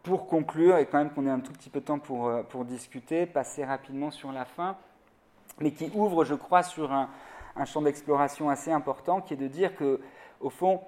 pour 0.03 0.27
conclure, 0.27 0.79
et 0.79 0.87
quand 0.87 0.99
même 0.99 1.11
qu'on 1.11 1.27
ait 1.27 1.31
un 1.31 1.41
tout 1.41 1.53
petit 1.53 1.71
peu 1.71 1.81
de 1.81 1.85
temps 1.85 1.99
pour, 1.99 2.33
pour 2.49 2.65
discuter, 2.65 3.27
passer 3.27 3.65
rapidement 3.65 4.11
sur 4.11 4.33
la 4.33 4.45
fin, 4.45 4.77
mais 5.61 5.71
qui 5.71 5.91
ouvre, 5.95 6.25
je 6.25 6.35
crois, 6.35 6.63
sur 6.63 6.93
un, 6.93 7.09
un 7.57 7.65
champ 7.65 7.83
d'exploration 7.83 8.49
assez 8.49 8.73
important, 8.73 9.21
qui 9.21 9.35
est 9.35 9.39
de 9.39 9.49
dire 9.49 9.77
que, 9.77 10.01
au 10.41 10.51
fond, 10.51 10.81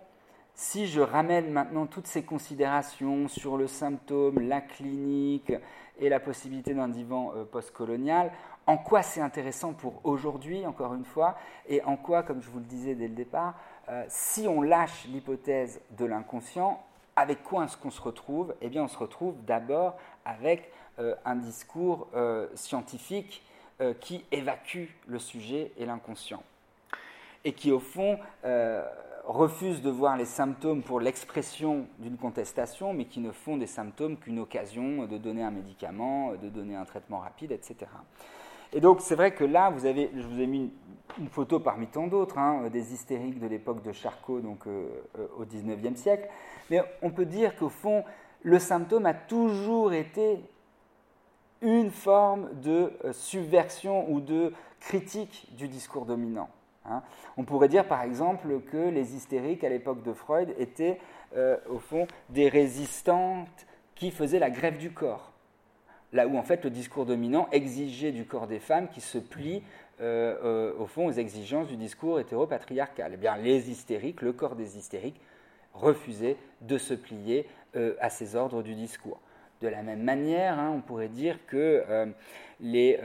si 0.55 0.87
je 0.87 1.01
ramène 1.01 1.51
maintenant 1.51 1.87
toutes 1.87 2.07
ces 2.07 2.23
considérations 2.23 3.29
sur 3.29 3.57
le 3.57 3.67
symptôme, 3.67 4.41
la 4.41 4.61
clinique 4.61 5.53
et 5.99 6.09
la 6.09 6.21
possibilité 6.21 6.75
d'un 6.75 6.89
divan 6.89 7.33
euh, 7.35 7.45
postcolonial, 7.45 8.33
en 8.67 8.77
quoi 8.77 9.03
c'est 9.03 9.21
intéressant 9.21 9.73
pour 9.73 10.01
aujourd'hui, 10.05 10.67
encore 10.67 10.95
une 10.95 11.05
fois, 11.05 11.37
et 11.69 11.83
en 11.85 11.97
quoi, 11.97 12.23
comme 12.23 12.43
je 12.43 12.51
vous 12.51 12.59
le 12.59 12.65
disais 12.65 12.95
dès 12.95 13.09
le 13.09 13.15
départ, 13.15 13.55
euh, 13.89 14.05
si 14.09 14.47
on 14.49 14.63
lâche 14.63 15.07
l'hypothèse 15.07 15.81
de 15.99 16.05
l'inconscient, 16.05 16.83
avec 17.17 17.43
quoi 17.43 17.65
est-ce 17.65 17.77
qu'on 17.77 17.91
se 17.91 18.01
retrouve? 18.01 18.55
Eh 18.61 18.69
bien, 18.69 18.85
on 18.85 18.89
se 18.89 18.99
retrouve 18.99 19.35
d'abord 19.45 19.97
avec 20.25 20.73
euh, 20.99 21.15
un 21.25 21.37
discours 21.37 22.09
scientifique 22.55 23.43
qui 24.01 24.23
évacue 24.31 24.89
le 25.07 25.19
sujet 25.19 25.73
et 25.79 25.87
l'inconscient, 25.87 26.43
et 27.45 27.53
qui, 27.53 27.73
au 27.73 27.81
fond, 27.81 28.19
refusent 29.25 29.83
de 29.83 29.91
voir 29.91 30.17
les 30.17 30.25
symptômes 30.25 30.83
pour 30.83 31.01
l'expression 31.01 31.87
d'une 31.99 32.17
contestation, 32.17 32.93
mais 32.93 33.05
qui 33.05 33.21
ne 33.21 33.31
font 33.31 33.57
des 33.57 33.67
symptômes 33.67 34.17
qu'une 34.17 34.39
occasion 34.39 35.07
de 35.07 35.19
donner 35.19 35.43
un 35.43 35.51
médicament, 35.51 36.33
de 36.35 36.49
donner 36.49 36.75
un 36.75 36.85
traitement 36.85 37.19
rapide, 37.19 37.53
etc. 37.53 37.87
Et 38.73 38.81
donc 38.81 39.01
c'est 39.01 39.17
vrai 39.17 39.35
que 39.35 39.45
là, 39.45 39.71
vous 39.71 39.85
avez, 39.87 40.11
je 40.15 40.23
vous 40.23 40.41
ai 40.41 40.47
mis 40.47 40.73
une, 41.19 41.29
photo 41.29 41.59
parmi 41.59 41.89
tant 41.89 42.07
d'autres, 42.07 42.39
hein, 42.39 42.69
des 42.71 42.93
hystériques 42.93 43.41
de 43.41 43.47
l'époque 43.47 43.83
de 43.83 43.93
Charcot, 43.93 44.41
donc 44.41 44.67
euh, 44.67 44.89
euh, 45.19 45.27
au 45.39 45.45
XIXe 45.45 45.99
siècle, 45.99 46.29
mais 46.71 46.81
on 47.03 47.11
peut 47.11 47.25
dire 47.25 47.57
qu'au 47.57 47.69
fond, 47.69 48.05
le 48.43 48.59
symptôme 48.59 49.07
a 49.07 49.15
toujours 49.15 49.93
été 49.93 50.41
une 51.63 51.91
forme 51.91 52.49
de 52.61 52.93
euh, 53.05 53.13
subversion 53.13 54.11
ou 54.11 54.21
de 54.21 54.53
critique 54.79 55.49
du 55.57 55.67
discours 55.67 56.07
dominant. 56.07 56.49
Hein. 56.87 57.03
On 57.37 57.45
pourrait 57.45 57.69
dire 57.69 57.87
par 57.87 58.03
exemple 58.03 58.61
que 58.61 58.89
les 58.89 59.15
hystériques 59.15 59.65
à 59.65 59.69
l'époque 59.69 60.03
de 60.03 60.13
Freud 60.13 60.55
étaient 60.59 60.99
euh, 61.37 61.57
au 61.69 61.79
fond 61.79 62.07
des 62.31 62.49
résistantes 62.49 63.67
qui 63.95 64.11
faisaient 64.11 64.39
la 64.39 64.51
grève 64.51 64.79
du 64.79 64.91
corps. 64.91 65.33
Là 66.13 66.27
où 66.27 66.37
en 66.37 66.43
fait 66.43 66.65
le 66.65 66.71
discours 66.71 67.07
dominant 67.07 67.49
exigeait 67.53 68.13
du 68.13 68.25
corps 68.25 68.47
des 68.47 68.59
femmes 68.59 68.89
qui 68.89 69.01
se 69.01 69.19
plient 69.19 69.63
euh, 70.01 70.37
euh, 70.43 70.73
au 70.79 70.87
fond 70.87 71.07
aux 71.07 71.13
exigences 71.13 71.69
du 71.69 71.77
discours 71.77 72.19
hétéropatriarcal. 72.19 73.13
Eh 73.15 73.17
bien 73.19 73.37
les 73.37 73.71
hystériques, 73.71 74.23
le 74.23 74.33
corps 74.33 74.57
des 74.57 74.79
hystériques, 74.79 75.21
refusait 75.75 76.37
de 76.63 76.79
se 76.79 76.95
plier 76.95 77.47
à 78.01 78.11
ces 78.11 78.35
ordres 78.35 78.65
du 78.65 78.75
discours. 78.75 79.21
De 79.61 79.69
la 79.69 79.85
même 79.85 80.03
manière, 80.03 80.59
hein, 80.59 80.73
on 80.75 80.81
pourrait 80.81 81.09
dire 81.09 81.39
que 81.47 82.13
les 82.59 82.99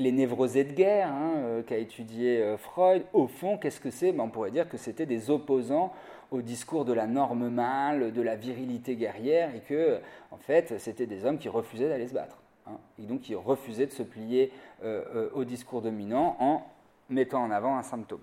névrosés 0.00 0.64
de 0.64 0.72
guerre 0.72 1.08
hein, 1.08 1.34
euh, 1.36 1.62
qu'a 1.62 1.76
étudié 1.76 2.42
euh, 2.42 2.56
Freud, 2.56 3.04
au 3.12 3.26
fond, 3.26 3.58
qu'est-ce 3.58 3.80
que 3.80 3.90
c'est? 3.90 4.12
Ben, 4.12 4.24
On 4.24 4.30
pourrait 4.30 4.50
dire 4.50 4.68
que 4.68 4.76
c'était 4.76 5.06
des 5.06 5.30
opposants 5.30 5.92
au 6.30 6.42
discours 6.42 6.84
de 6.84 6.92
la 6.92 7.06
norme 7.06 7.48
mâle, 7.48 8.12
de 8.12 8.22
la 8.22 8.36
virilité 8.36 8.96
guerrière, 8.96 9.54
et 9.54 9.60
que, 9.60 10.00
en 10.30 10.36
fait, 10.38 10.78
c'était 10.78 11.06
des 11.06 11.24
hommes 11.24 11.38
qui 11.38 11.48
refusaient 11.48 11.88
d'aller 11.88 12.08
se 12.08 12.14
battre. 12.14 12.38
Hein, 12.66 12.78
et 12.98 13.02
donc 13.02 13.20
qui 13.20 13.34
refusaient 13.34 13.86
de 13.86 13.92
se 13.92 14.02
plier 14.02 14.52
euh, 14.82 15.28
au 15.34 15.44
discours 15.44 15.82
dominant 15.82 16.36
en 16.40 16.62
mettant 17.08 17.42
en 17.42 17.50
avant 17.50 17.76
un 17.76 17.82
symptôme. 17.82 18.20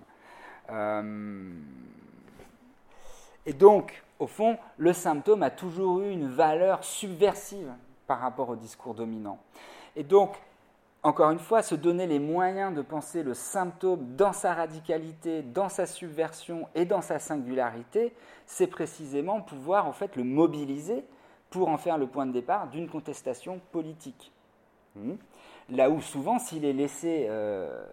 et 3.46 3.52
donc, 3.52 4.02
au 4.18 4.26
fond, 4.26 4.58
le 4.76 4.92
symptôme 4.92 5.42
a 5.42 5.50
toujours 5.50 6.00
eu 6.00 6.10
une 6.10 6.28
valeur 6.28 6.82
subversive 6.82 7.72
par 8.06 8.20
rapport 8.20 8.48
au 8.48 8.56
discours 8.56 8.94
dominant. 8.94 9.38
Et 9.94 10.02
donc, 10.02 10.36
encore 11.02 11.30
une 11.30 11.38
fois, 11.38 11.62
se 11.62 11.74
donner 11.74 12.06
les 12.06 12.18
moyens 12.18 12.74
de 12.74 12.82
penser 12.82 13.22
le 13.22 13.34
symptôme 13.34 14.16
dans 14.16 14.32
sa 14.32 14.54
radicalité, 14.54 15.42
dans 15.42 15.68
sa 15.68 15.86
subversion 15.86 16.68
et 16.74 16.84
dans 16.84 17.02
sa 17.02 17.18
singularité, 17.18 18.12
c'est 18.46 18.66
précisément 18.66 19.40
pouvoir 19.40 19.86
en 19.86 19.92
fait 19.92 20.16
le 20.16 20.24
mobiliser 20.24 21.04
pour 21.50 21.68
en 21.68 21.78
faire 21.78 21.98
le 21.98 22.06
point 22.06 22.26
de 22.26 22.32
départ 22.32 22.68
d'une 22.68 22.88
contestation 22.88 23.60
politique. 23.70 24.32
Hmm. 24.96 25.14
Là 25.70 25.88
où 25.90 26.00
souvent, 26.00 26.38
s'il 26.38 26.64
est 26.64 26.72
laissé 26.72 27.26
euh, 27.28 27.86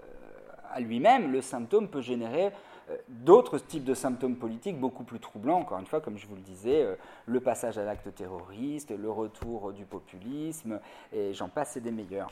à 0.71 0.79
lui-même, 0.79 1.31
le 1.31 1.41
symptôme 1.41 1.87
peut 1.87 2.01
générer 2.01 2.51
euh, 2.89 2.97
d'autres 3.07 3.59
types 3.59 3.83
de 3.83 3.93
symptômes 3.93 4.35
politiques 4.35 4.79
beaucoup 4.79 5.03
plus 5.03 5.19
troublants, 5.19 5.59
encore 5.59 5.79
une 5.79 5.85
fois, 5.85 6.01
comme 6.01 6.17
je 6.17 6.25
vous 6.25 6.35
le 6.35 6.41
disais, 6.41 6.81
euh, 6.81 6.95
le 7.27 7.39
passage 7.39 7.77
à 7.77 7.83
l'acte 7.83 8.13
terroriste, 8.15 8.91
le 8.91 9.11
retour 9.11 9.73
du 9.73 9.85
populisme, 9.85 10.79
et 11.13 11.33
j'en 11.33 11.49
passe 11.49 11.77
et 11.77 11.81
des 11.81 11.91
meilleurs. 11.91 12.31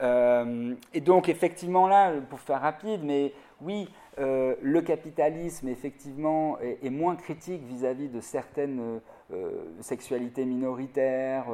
Euh, 0.00 0.74
et 0.92 1.00
donc, 1.00 1.28
effectivement, 1.28 1.86
là, 1.86 2.12
pour 2.28 2.40
faire 2.40 2.60
rapide, 2.60 3.00
mais 3.04 3.32
oui, 3.60 3.88
euh, 4.18 4.54
le 4.60 4.82
capitalisme, 4.82 5.68
effectivement, 5.68 6.58
est, 6.60 6.90
moins 6.90 7.16
critique 7.16 7.62
vis-à-vis 7.64 8.08
de 8.08 8.20
certaines 8.20 9.00
euh, 9.32 9.50
sexualités 9.80 10.44
minoritaires 10.44 11.46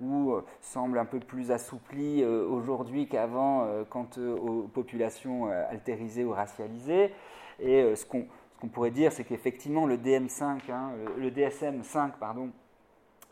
ou 0.00 0.34
semble 0.60 0.98
un 0.98 1.04
peu 1.04 1.20
plus 1.20 1.50
assoupli 1.50 2.24
aujourd'hui 2.24 3.08
qu'avant 3.08 3.66
quant 3.90 4.08
aux 4.18 4.62
populations 4.62 5.46
altérisées 5.46 6.24
ou 6.24 6.32
racialisées. 6.32 7.12
Et 7.58 7.94
ce 7.94 8.04
qu'on 8.04 8.68
pourrait 8.68 8.90
dire, 8.90 9.12
c'est 9.12 9.24
qu'effectivement, 9.24 9.86
le 9.86 9.96
DM5, 9.96 10.70
hein, 10.70 10.92
le 11.18 11.30
DSM5, 11.30 12.12
pardon, 12.20 12.50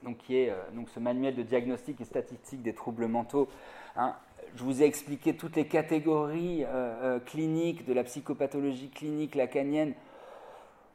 donc 0.02 0.18
qui 0.18 0.36
est 0.36 0.52
donc 0.74 0.88
ce 0.90 1.00
manuel 1.00 1.34
de 1.34 1.42
diagnostic 1.42 2.00
et 2.00 2.04
statistique 2.04 2.62
des 2.62 2.74
troubles 2.74 3.06
mentaux, 3.06 3.48
hein, 3.96 4.16
je 4.54 4.62
vous 4.62 4.82
ai 4.82 4.86
expliqué 4.86 5.36
toutes 5.36 5.56
les 5.56 5.66
catégories 5.66 6.64
euh, 6.64 7.16
euh, 7.16 7.18
cliniques 7.18 7.84
de 7.86 7.92
la 7.92 8.04
psychopathologie 8.04 8.88
clinique 8.88 9.34
lacanienne. 9.34 9.94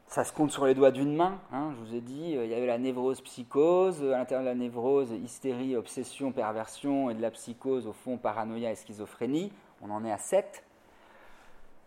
Ça 0.07 0.23
se 0.23 0.31
compte 0.31 0.51
sur 0.51 0.65
les 0.65 0.73
doigts 0.73 0.91
d'une 0.91 1.15
main. 1.15 1.39
Hein, 1.51 1.71
je 1.75 1.85
vous 1.85 1.95
ai 1.95 2.01
dit, 2.01 2.35
euh, 2.35 2.45
il 2.45 2.51
y 2.51 2.53
avait 2.53 2.65
la 2.65 2.77
névrose 2.77 3.21
psychose, 3.21 4.01
à 4.03 4.17
l'intérieur 4.17 4.43
de 4.43 4.49
la 4.49 4.55
névrose, 4.55 5.11
hystérie, 5.11 5.75
obsession, 5.75 6.31
perversion, 6.31 7.09
et 7.09 7.15
de 7.15 7.21
la 7.21 7.31
psychose, 7.31 7.85
au 7.85 7.93
fond, 7.93 8.17
paranoïa 8.17 8.71
et 8.71 8.75
schizophrénie. 8.75 9.51
On 9.81 9.91
en 9.91 10.05
est 10.05 10.11
à 10.11 10.17
7. 10.17 10.63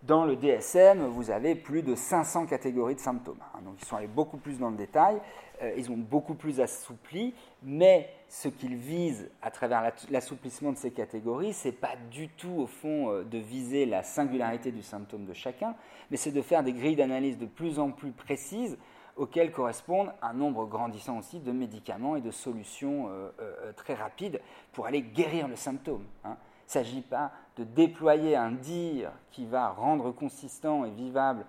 Dans 0.03 0.25
le 0.25 0.35
DSM, 0.35 1.07
vous 1.07 1.31
avez 1.31 1.55
plus 1.55 1.83
de 1.83 1.95
500 1.95 2.47
catégories 2.47 2.97
de 2.97 3.01
symptômes. 3.01 3.39
Hein, 3.55 3.61
donc 3.65 3.75
ils 3.81 3.85
sont 3.85 3.95
allés 3.95 4.09
beaucoup 4.09 4.37
plus 4.37 4.59
dans 4.59 4.71
le 4.71 4.77
détail. 4.77 5.21
Euh, 5.63 5.73
ils 5.77 5.93
ont 5.93 5.97
beaucoup 5.97 6.35
plus 6.35 6.61
assoupli, 6.61 7.35
mais 7.63 8.11
ce 8.29 8.49
qu'ils 8.49 8.75
visent 8.75 9.31
à 9.43 9.53
travers 9.53 9.93
l'assouplissement 10.11 10.73
de 10.73 10.77
ces 10.77 10.91
catégories, 10.91 11.53
ce 11.53 11.69
n'est 11.69 11.75
pas 11.75 11.95
du 12.11 12.29
tout 12.31 12.63
au 12.63 12.67
fond 12.67 13.11
euh, 13.11 13.23
de 13.23 13.39
viser 13.39 13.87
la 13.87 14.03
singularité 14.03 14.73
du 14.73 14.83
symptôme 14.83 15.25
de 15.25 15.35
chacun, 15.35 15.77
mais 16.11 16.17
c'est 16.17 16.33
de 16.33 16.43
faire 16.43 16.65
des 16.65 16.73
grilles 16.73 16.97
d'analyse 16.97 17.39
de 17.39 17.47
plus 17.47 17.79
en 17.79 17.93
plus 17.93 18.11
précises 18.11 18.77
auxquelles 19.15 19.53
correspondent 19.53 20.13
un 20.21 20.33
nombre 20.33 20.67
grandissant 20.67 21.19
aussi 21.19 21.39
de 21.39 21.53
médicaments 21.53 22.17
et 22.17 22.21
de 22.21 22.33
solutions 22.33 23.09
euh, 23.09 23.73
très 23.77 23.95
rapides 23.95 24.41
pour 24.73 24.87
aller 24.87 25.03
guérir 25.03 25.47
le 25.47 25.55
symptôme. 25.55 26.07
Hein. 26.25 26.37
Il 26.75 26.79
ne 26.79 26.85
s'agit 26.85 27.03
pas 27.03 27.33
de 27.59 27.65
déployer 27.65 28.35
un 28.35 28.51
dire 28.51 29.11
qui 29.31 29.45
va 29.45 29.69
rendre 29.69 30.11
consistant 30.11 30.87
et 30.87 30.91
vivable 30.91 31.45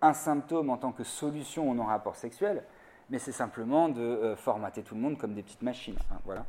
un 0.00 0.14
symptôme 0.14 0.70
en 0.70 0.78
tant 0.78 0.92
que 0.92 1.04
solution 1.04 1.70
au 1.70 1.74
non-rapport 1.74 2.16
sexuel, 2.16 2.62
mais 3.10 3.18
c'est 3.18 3.32
simplement 3.32 3.90
de 3.90 4.00
euh, 4.00 4.34
formater 4.34 4.82
tout 4.82 4.94
le 4.94 5.02
monde 5.02 5.18
comme 5.18 5.34
des 5.34 5.42
petites 5.42 5.60
machines. 5.60 5.98
Hein, 6.10 6.16
voilà. 6.24 6.46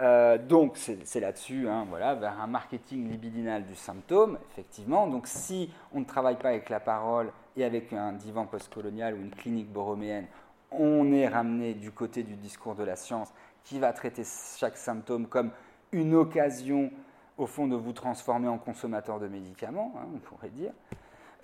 Euh, 0.00 0.38
donc 0.38 0.76
c'est 0.76 1.18
là-dessus, 1.18 1.68
hein, 1.68 1.86
voilà, 1.88 2.14
vers 2.14 2.40
un 2.40 2.46
marketing 2.46 3.10
libidinal 3.10 3.66
du 3.66 3.74
symptôme, 3.74 4.38
effectivement. 4.52 5.08
Donc 5.08 5.26
si 5.26 5.72
on 5.92 6.00
ne 6.00 6.04
travaille 6.04 6.38
pas 6.38 6.50
avec 6.50 6.68
la 6.68 6.78
parole 6.78 7.32
et 7.56 7.64
avec 7.64 7.92
un 7.92 8.12
divan 8.12 8.46
postcolonial 8.46 9.14
ou 9.14 9.16
une 9.16 9.34
clinique 9.34 9.72
borroméenne, 9.72 10.26
on 10.70 11.12
est 11.12 11.26
ramené 11.26 11.74
du 11.74 11.90
côté 11.90 12.22
du 12.22 12.36
discours 12.36 12.76
de 12.76 12.84
la 12.84 12.94
science 12.94 13.32
qui 13.64 13.80
va 13.80 13.92
traiter 13.92 14.22
chaque 14.56 14.76
symptôme 14.76 15.26
comme 15.26 15.50
une 15.90 16.14
occasion, 16.14 16.92
au 17.40 17.46
fond, 17.46 17.66
de 17.66 17.76
vous 17.76 17.92
transformer 17.92 18.48
en 18.48 18.58
consommateur 18.58 19.18
de 19.18 19.28
médicaments, 19.28 19.94
hein, 19.96 20.06
on 20.14 20.18
pourrait 20.18 20.50
dire. 20.50 20.72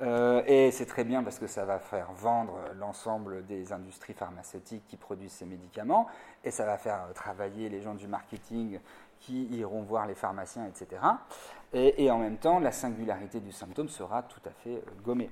Euh, 0.02 0.42
et 0.46 0.70
c'est 0.72 0.84
très 0.84 1.04
bien 1.04 1.22
parce 1.22 1.38
que 1.38 1.46
ça 1.46 1.64
va 1.64 1.78
faire 1.78 2.12
vendre 2.12 2.58
l'ensemble 2.78 3.46
des 3.46 3.72
industries 3.72 4.12
pharmaceutiques 4.12 4.86
qui 4.86 4.96
produisent 4.96 5.32
ces 5.32 5.46
médicaments, 5.46 6.06
et 6.44 6.50
ça 6.50 6.66
va 6.66 6.76
faire 6.76 7.06
travailler 7.14 7.70
les 7.70 7.80
gens 7.80 7.94
du 7.94 8.06
marketing 8.06 8.78
qui 9.20 9.46
iront 9.46 9.82
voir 9.82 10.06
les 10.06 10.14
pharmaciens, 10.14 10.66
etc. 10.66 11.00
Et, 11.72 12.10
en 12.10 12.18
même 12.18 12.36
temps, 12.36 12.58
la 12.58 12.72
singularité 12.72 13.40
du 13.40 13.52
symptôme 13.52 13.88
sera 13.88 14.22
tout 14.22 14.40
à 14.46 14.50
fait 14.50 14.76
euh, 14.76 15.02
gommée. 15.02 15.30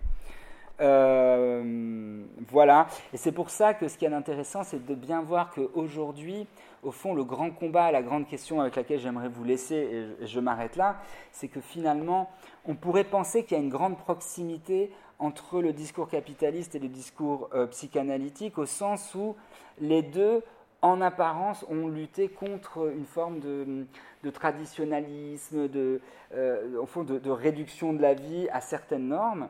Euh, 0.80 2.24
voilà, 2.50 2.88
et 3.12 3.16
c'est 3.16 3.32
pour 3.32 3.50
ça 3.50 3.74
que 3.74 3.88
ce 3.88 3.96
qui 3.96 4.04
est 4.04 4.12
intéressant, 4.12 4.64
c'est 4.64 4.84
de 4.84 4.94
bien 4.94 5.22
voir 5.22 5.50
qu'aujourd'hui, 5.50 6.46
au 6.82 6.90
fond, 6.90 7.14
le 7.14 7.24
grand 7.24 7.50
combat, 7.50 7.92
la 7.92 8.02
grande 8.02 8.26
question 8.26 8.60
avec 8.60 8.76
laquelle 8.76 8.98
j'aimerais 8.98 9.28
vous 9.28 9.44
laisser, 9.44 9.76
et 10.20 10.26
je 10.26 10.40
m'arrête 10.40 10.76
là, 10.76 10.96
c'est 11.32 11.48
que 11.48 11.60
finalement, 11.60 12.30
on 12.66 12.74
pourrait 12.74 13.04
penser 13.04 13.44
qu'il 13.44 13.56
y 13.56 13.60
a 13.60 13.62
une 13.62 13.70
grande 13.70 13.96
proximité 13.96 14.90
entre 15.18 15.60
le 15.60 15.72
discours 15.72 16.08
capitaliste 16.08 16.74
et 16.74 16.78
le 16.78 16.88
discours 16.88 17.48
euh, 17.54 17.66
psychanalytique, 17.68 18.58
au 18.58 18.66
sens 18.66 19.14
où 19.14 19.36
les 19.80 20.02
deux, 20.02 20.42
en 20.82 21.00
apparence, 21.00 21.64
ont 21.70 21.88
lutté 21.88 22.28
contre 22.28 22.92
une 22.94 23.06
forme 23.06 23.40
de, 23.40 24.30
traditionnalisme, 24.30 25.68
de, 25.68 26.00
euh, 26.34 26.78
au 26.78 26.86
fond, 26.86 27.04
de, 27.04 27.30
réduction 27.30 27.92
de 27.92 28.02
la 28.02 28.14
vie 28.14 28.48
à 28.50 28.60
certaines 28.60 29.08
normes. 29.08 29.48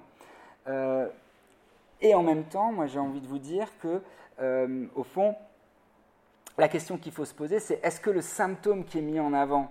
Euh, 0.68 1.08
Et 2.00 2.14
en 2.14 2.22
même 2.22 2.44
temps, 2.44 2.72
moi 2.72 2.86
j'ai 2.86 2.98
envie 2.98 3.20
de 3.20 3.26
vous 3.26 3.38
dire 3.38 3.68
que, 3.78 4.02
euh, 4.40 4.86
au 4.94 5.04
fond, 5.04 5.36
la 6.58 6.68
question 6.68 6.98
qu'il 6.98 7.12
faut 7.12 7.24
se 7.24 7.34
poser, 7.34 7.60
c'est 7.60 7.80
est-ce 7.82 8.00
que 8.00 8.10
le 8.10 8.20
symptôme 8.20 8.84
qui 8.84 8.98
est 8.98 9.02
mis 9.02 9.20
en 9.20 9.32
avant 9.32 9.70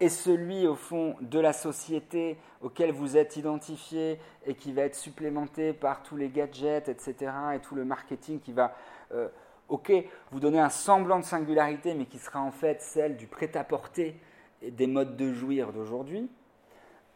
est 0.00 0.08
celui, 0.08 0.66
au 0.66 0.74
fond, 0.74 1.14
de 1.20 1.38
la 1.38 1.52
société 1.52 2.38
auquel 2.60 2.90
vous 2.90 3.16
êtes 3.16 3.36
identifié 3.36 4.18
et 4.46 4.54
qui 4.54 4.72
va 4.72 4.82
être 4.82 4.96
supplémenté 4.96 5.72
par 5.72 6.02
tous 6.02 6.16
les 6.16 6.28
gadgets, 6.28 6.88
etc., 6.88 7.32
et 7.54 7.60
tout 7.60 7.76
le 7.76 7.84
marketing 7.84 8.40
qui 8.40 8.52
va, 8.52 8.74
euh, 9.12 9.28
ok, 9.68 9.92
vous 10.32 10.40
donner 10.40 10.58
un 10.58 10.70
semblant 10.70 11.20
de 11.20 11.24
singularité, 11.24 11.94
mais 11.94 12.06
qui 12.06 12.18
sera 12.18 12.40
en 12.40 12.50
fait 12.50 12.82
celle 12.82 13.16
du 13.16 13.28
prêt-à-porter 13.28 14.16
des 14.60 14.86
modes 14.88 15.16
de 15.16 15.32
jouir 15.32 15.72
d'aujourd'hui 15.72 16.28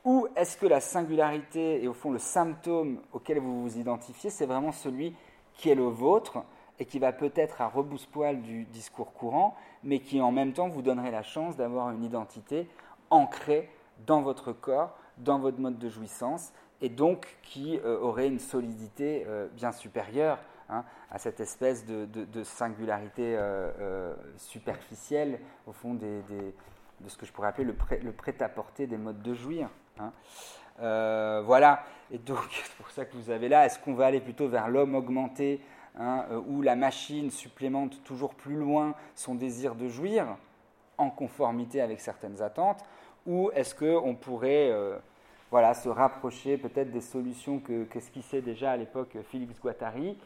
Ou 0.06 0.28
est-ce 0.36 0.56
que 0.56 0.66
la 0.66 0.80
singularité 0.80 1.82
et 1.82 1.88
au 1.88 1.92
fond 1.92 2.12
le 2.12 2.20
symptôme 2.20 3.00
auquel 3.12 3.40
vous 3.40 3.62
vous 3.62 3.76
identifiez, 3.76 4.30
c'est 4.30 4.46
vraiment 4.46 4.70
celui 4.70 5.16
qui 5.54 5.68
est 5.68 5.74
le 5.74 5.88
vôtre 5.88 6.44
et 6.78 6.84
qui 6.84 7.00
va 7.00 7.12
peut-être 7.12 7.60
à 7.60 7.66
rebousse-poil 7.66 8.40
du 8.40 8.66
discours 8.66 9.12
courant, 9.12 9.56
mais 9.82 9.98
qui 9.98 10.20
en 10.20 10.30
même 10.30 10.52
temps 10.52 10.68
vous 10.68 10.80
donnerait 10.80 11.10
la 11.10 11.24
chance 11.24 11.56
d'avoir 11.56 11.90
une 11.90 12.04
identité 12.04 12.68
ancrée 13.10 13.68
dans 14.06 14.22
votre 14.22 14.52
corps, 14.52 14.96
dans 15.18 15.40
votre 15.40 15.58
mode 15.58 15.76
de 15.76 15.88
jouissance, 15.88 16.52
et 16.80 16.88
donc 16.88 17.38
qui 17.42 17.78
euh, 17.78 17.98
aurait 17.98 18.28
une 18.28 18.38
solidité 18.38 19.24
euh, 19.26 19.48
bien 19.54 19.72
supérieure 19.72 20.38
hein, 20.68 20.84
à 21.10 21.18
cette 21.18 21.40
espèce 21.40 21.84
de, 21.84 22.44
singularité 22.44 23.34
euh, 23.36 24.14
superficielle, 24.36 25.40
au 25.66 25.72
fond, 25.72 25.94
de 25.94 26.22
ce 27.08 27.16
que 27.16 27.26
je 27.26 27.32
pourrais 27.32 27.48
appeler 27.48 27.64
le, 27.64 28.12
prêt-à-porter 28.12 28.86
des 28.86 28.98
modes 28.98 29.22
de 29.22 29.34
jouir. 29.34 29.68
Hein. 29.98 30.12
voilà, 31.44 31.84
et 32.10 32.18
donc 32.18 32.38
c'est 32.50 32.76
pour 32.76 32.90
ça 32.90 33.04
que 33.04 33.16
vous 33.16 33.30
avez 33.30 33.48
là, 33.48 33.66
est-ce 33.66 33.78
qu'on 33.78 33.94
va 33.94 34.06
aller 34.06 34.20
plutôt 34.20 34.48
vers 34.48 34.68
l'homme 34.68 34.94
augmenté 34.94 35.60
Hein, 35.98 36.26
euh, 36.30 36.42
où 36.46 36.60
la 36.60 36.76
machine 36.76 37.30
supplémente 37.30 38.04
toujours 38.04 38.34
plus 38.34 38.56
loin 38.56 38.94
son 39.14 39.34
désir 39.34 39.74
de 39.74 39.88
jouir, 39.88 40.26
en 40.98 41.08
conformité 41.08 41.80
avec 41.80 42.00
certaines 42.00 42.42
attentes, 42.42 42.84
ou 43.24 43.50
est-ce 43.54 43.74
qu'on 43.74 44.14
pourrait 44.14 44.70
euh, 44.70 44.98
voilà, 45.50 45.72
se 45.72 45.88
rapprocher 45.88 46.58
peut-être 46.58 46.90
des 46.90 47.00
solutions 47.00 47.60
que, 47.60 47.84
qu'esquissait 47.84 48.42
déjà 48.42 48.72
à 48.72 48.76
l'époque 48.76 49.16
Philippe 49.30 49.58
Guattari, 49.58 50.18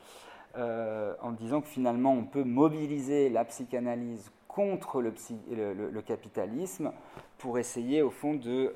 euh, 0.57 1.15
en 1.23 1.31
disant 1.31 1.61
que 1.61 1.69
finalement 1.69 2.15
on 2.15 2.25
peut 2.25 2.43
mobiliser 2.43 3.29
la 3.29 3.45
psychanalyse 3.45 4.33
contre 4.55 5.01
le, 5.01 6.01
capitalisme 6.03 6.93
pour 7.39 7.59
essayer 7.59 8.03
au 8.03 8.11
fond 8.11 8.35
de, 8.35 8.75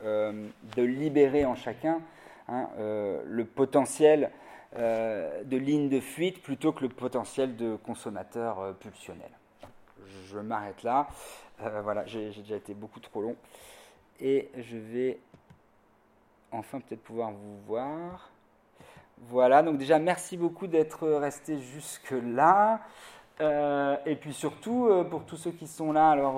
de 0.77 0.83
libérer 0.83 1.45
en 1.45 1.55
chacun 1.55 2.01
hein, 2.49 2.69
le 2.79 3.45
potentiel 3.45 4.31
euh, 4.77 5.45
de 5.45 5.57
ligne 5.57 5.89
de 5.89 6.01
fuite 6.01 6.43
plutôt 6.43 6.73
que 6.73 6.83
le 6.83 6.89
potentiel 6.89 7.55
de 7.55 7.77
consommateur 7.77 8.59
euh, 8.59 8.73
pulsionnel. 8.73 9.31
Je 10.27 10.41
m'arrête 10.41 10.83
là. 10.83 11.07
Euh, 11.63 11.81
voilà, 11.81 12.05
j'ai 12.07 12.31
déjà 12.31 12.57
été 12.57 12.75
beaucoup 12.75 12.99
trop 12.99 13.23
long. 13.23 13.37
Et 14.19 14.51
je 14.59 14.77
vais 14.77 15.21
enfin 16.51 16.81
peut-être 16.81 17.05
pouvoir 17.05 17.31
vous 17.31 17.61
voir. 17.69 18.31
Voilà, 19.29 19.63
donc 19.63 19.79
déjà 19.79 20.01
merci 20.01 20.37
beaucoup 20.37 20.67
d'être 20.67 21.09
resté 21.09 21.57
jusque-là. 21.61 22.81
Et 23.41 24.17
puis 24.21 24.33
surtout, 24.33 24.89
pour 25.11 25.25
tous 25.25 25.37
ceux 25.37 25.51
qui 25.51 25.67
sont 25.67 25.93
là, 25.93 26.11
alors 26.11 26.37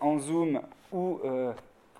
en 0.00 0.18
Zoom 0.18 0.60
ou 0.92 1.20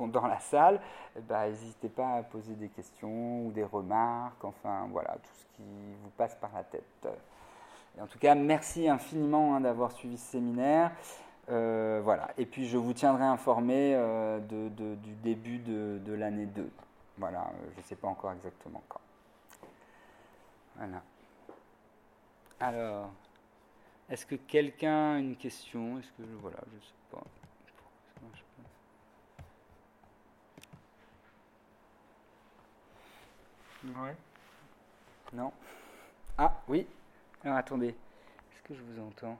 dans 0.01 0.27
la 0.27 0.39
salle, 0.41 0.81
ben, 1.29 1.49
n'hésitez 1.49 1.89
pas 1.89 2.15
à 2.17 2.23
poser 2.23 2.55
des 2.55 2.69
questions 2.69 3.47
ou 3.47 3.53
des 3.53 3.65
remarques, 3.65 4.45
enfin 4.45 4.89
voilà, 4.91 5.13
tout 5.15 5.35
ce 5.35 5.57
qui 5.57 5.63
vous 6.03 6.11
passe 6.17 6.35
par 6.37 6.51
la 6.55 6.65
tête. 6.65 7.07
En 8.01 8.07
tout 8.07 8.19
cas, 8.19 8.35
merci 8.35 8.89
infiniment 8.89 9.55
hein, 9.55 9.61
d'avoir 9.61 9.93
suivi 9.93 10.17
ce 10.17 10.33
séminaire. 10.33 10.93
Euh, 11.51 12.01
voilà. 12.03 12.31
Et 12.39 12.47
puis 12.47 12.69
je 12.69 12.79
vous 12.79 12.93
tiendrai 12.93 13.25
informé 13.25 13.95
euh, 13.95 14.39
de, 14.41 14.95
du 14.95 15.13
début 15.23 15.59
de, 15.59 16.13
l'année 16.13 16.47
2. 16.47 16.71
Voilà, 17.19 17.41
euh, 17.41 17.69
je 17.75 17.81
ne 17.81 17.85
sais 17.85 17.97
pas 17.97 18.09
encore 18.09 18.33
exactement 18.33 18.83
quand. 18.89 19.01
Voilà. 20.77 21.03
Alors, 22.61 23.11
est-ce 24.11 24.27
que 24.27 24.35
quelqu'un 24.35 25.15
a 25.15 25.19
une 25.19 25.37
question? 25.37 25.99
Est-ce 25.99 26.13
que 26.13 26.23
voilà, 26.41 26.59
je 26.73 26.87
sais 26.87 26.93
pas. 27.11 27.23
Ouais. 33.85 34.15
Non 35.33 35.53
Ah, 36.39 36.61
oui. 36.69 36.87
Alors 37.43 37.57
attendez. 37.57 37.89
Est-ce 37.89 38.63
que 38.63 38.75
je 38.75 38.83
vous 38.83 39.01
entends? 39.01 39.37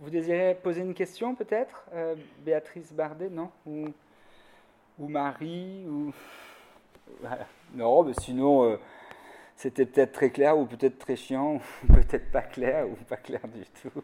Vous 0.00 0.10
désirez 0.10 0.54
poser 0.54 0.80
une 0.80 0.94
question 0.94 1.34
peut-être? 1.34 1.84
Euh, 1.92 2.14
Béatrice 2.38 2.92
Bardet, 2.92 3.28
non? 3.28 3.50
Ou, 3.66 3.88
ou, 4.98 5.08
Marie 5.08 5.86
ou... 5.86 6.12
Non, 7.74 8.02
mais 8.02 8.14
sinon, 8.20 8.64
euh, 8.64 8.76
c'était 9.56 9.86
peut-être 9.86 10.12
très 10.12 10.30
clair 10.30 10.58
ou 10.58 10.66
peut-être 10.66 10.98
très 10.98 11.16
chiant, 11.16 11.54
ou 11.88 11.92
peut-être 11.92 12.30
pas 12.30 12.42
clair 12.42 12.88
ou 12.88 12.96
pas 13.08 13.16
clair 13.16 13.40
du 13.48 13.64
tout. 13.82 14.02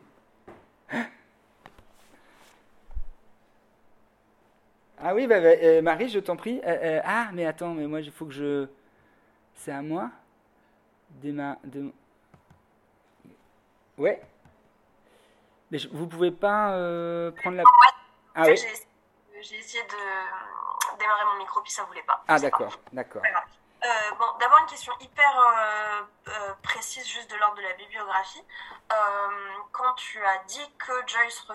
Ah 5.02 5.14
oui, 5.14 5.26
bah, 5.26 5.40
bah, 5.40 5.48
euh, 5.62 5.80
Marie, 5.80 6.10
je 6.10 6.18
t'en 6.18 6.36
prie. 6.36 6.60
Euh, 6.62 6.76
euh, 6.82 7.00
ah, 7.04 7.30
mais 7.32 7.46
attends, 7.46 7.72
mais 7.72 7.86
moi, 7.86 8.00
il 8.00 8.12
faut 8.12 8.26
que 8.26 8.32
je. 8.32 8.68
C'est 9.54 9.72
à 9.72 9.80
moi. 9.80 10.10
De... 11.22 11.90
Ouais. 13.96 14.20
Mais 15.70 15.78
vous 15.90 16.06
pouvez 16.06 16.30
pas 16.30 16.72
prendre 17.40 17.56
la. 17.56 17.62
Ah 18.34 18.44
oui. 18.46 18.56
J'ai 19.40 19.56
essayé 19.56 19.82
de 19.84 20.98
démarrer 20.98 21.24
mon 21.32 21.38
micro, 21.38 21.62
puis 21.62 21.72
ça 21.72 21.82
voulait 21.84 22.02
pas. 22.02 22.22
Ah 22.28 22.38
d'accord, 22.38 22.78
d'accord. 22.92 23.22
Bon, 24.18 24.26
d'abord 24.38 24.58
une 24.60 24.66
question 24.66 24.92
hyper 25.00 26.06
précise, 26.62 27.06
juste 27.06 27.30
de 27.30 27.36
l'ordre 27.36 27.56
de 27.56 27.62
la 27.62 27.72
bibliographie. 27.74 28.44
quand 29.72 29.94
tu 29.94 30.24
as 30.24 30.38
dit 30.46 30.74
que 30.78 30.92
Joyce, 31.06 31.46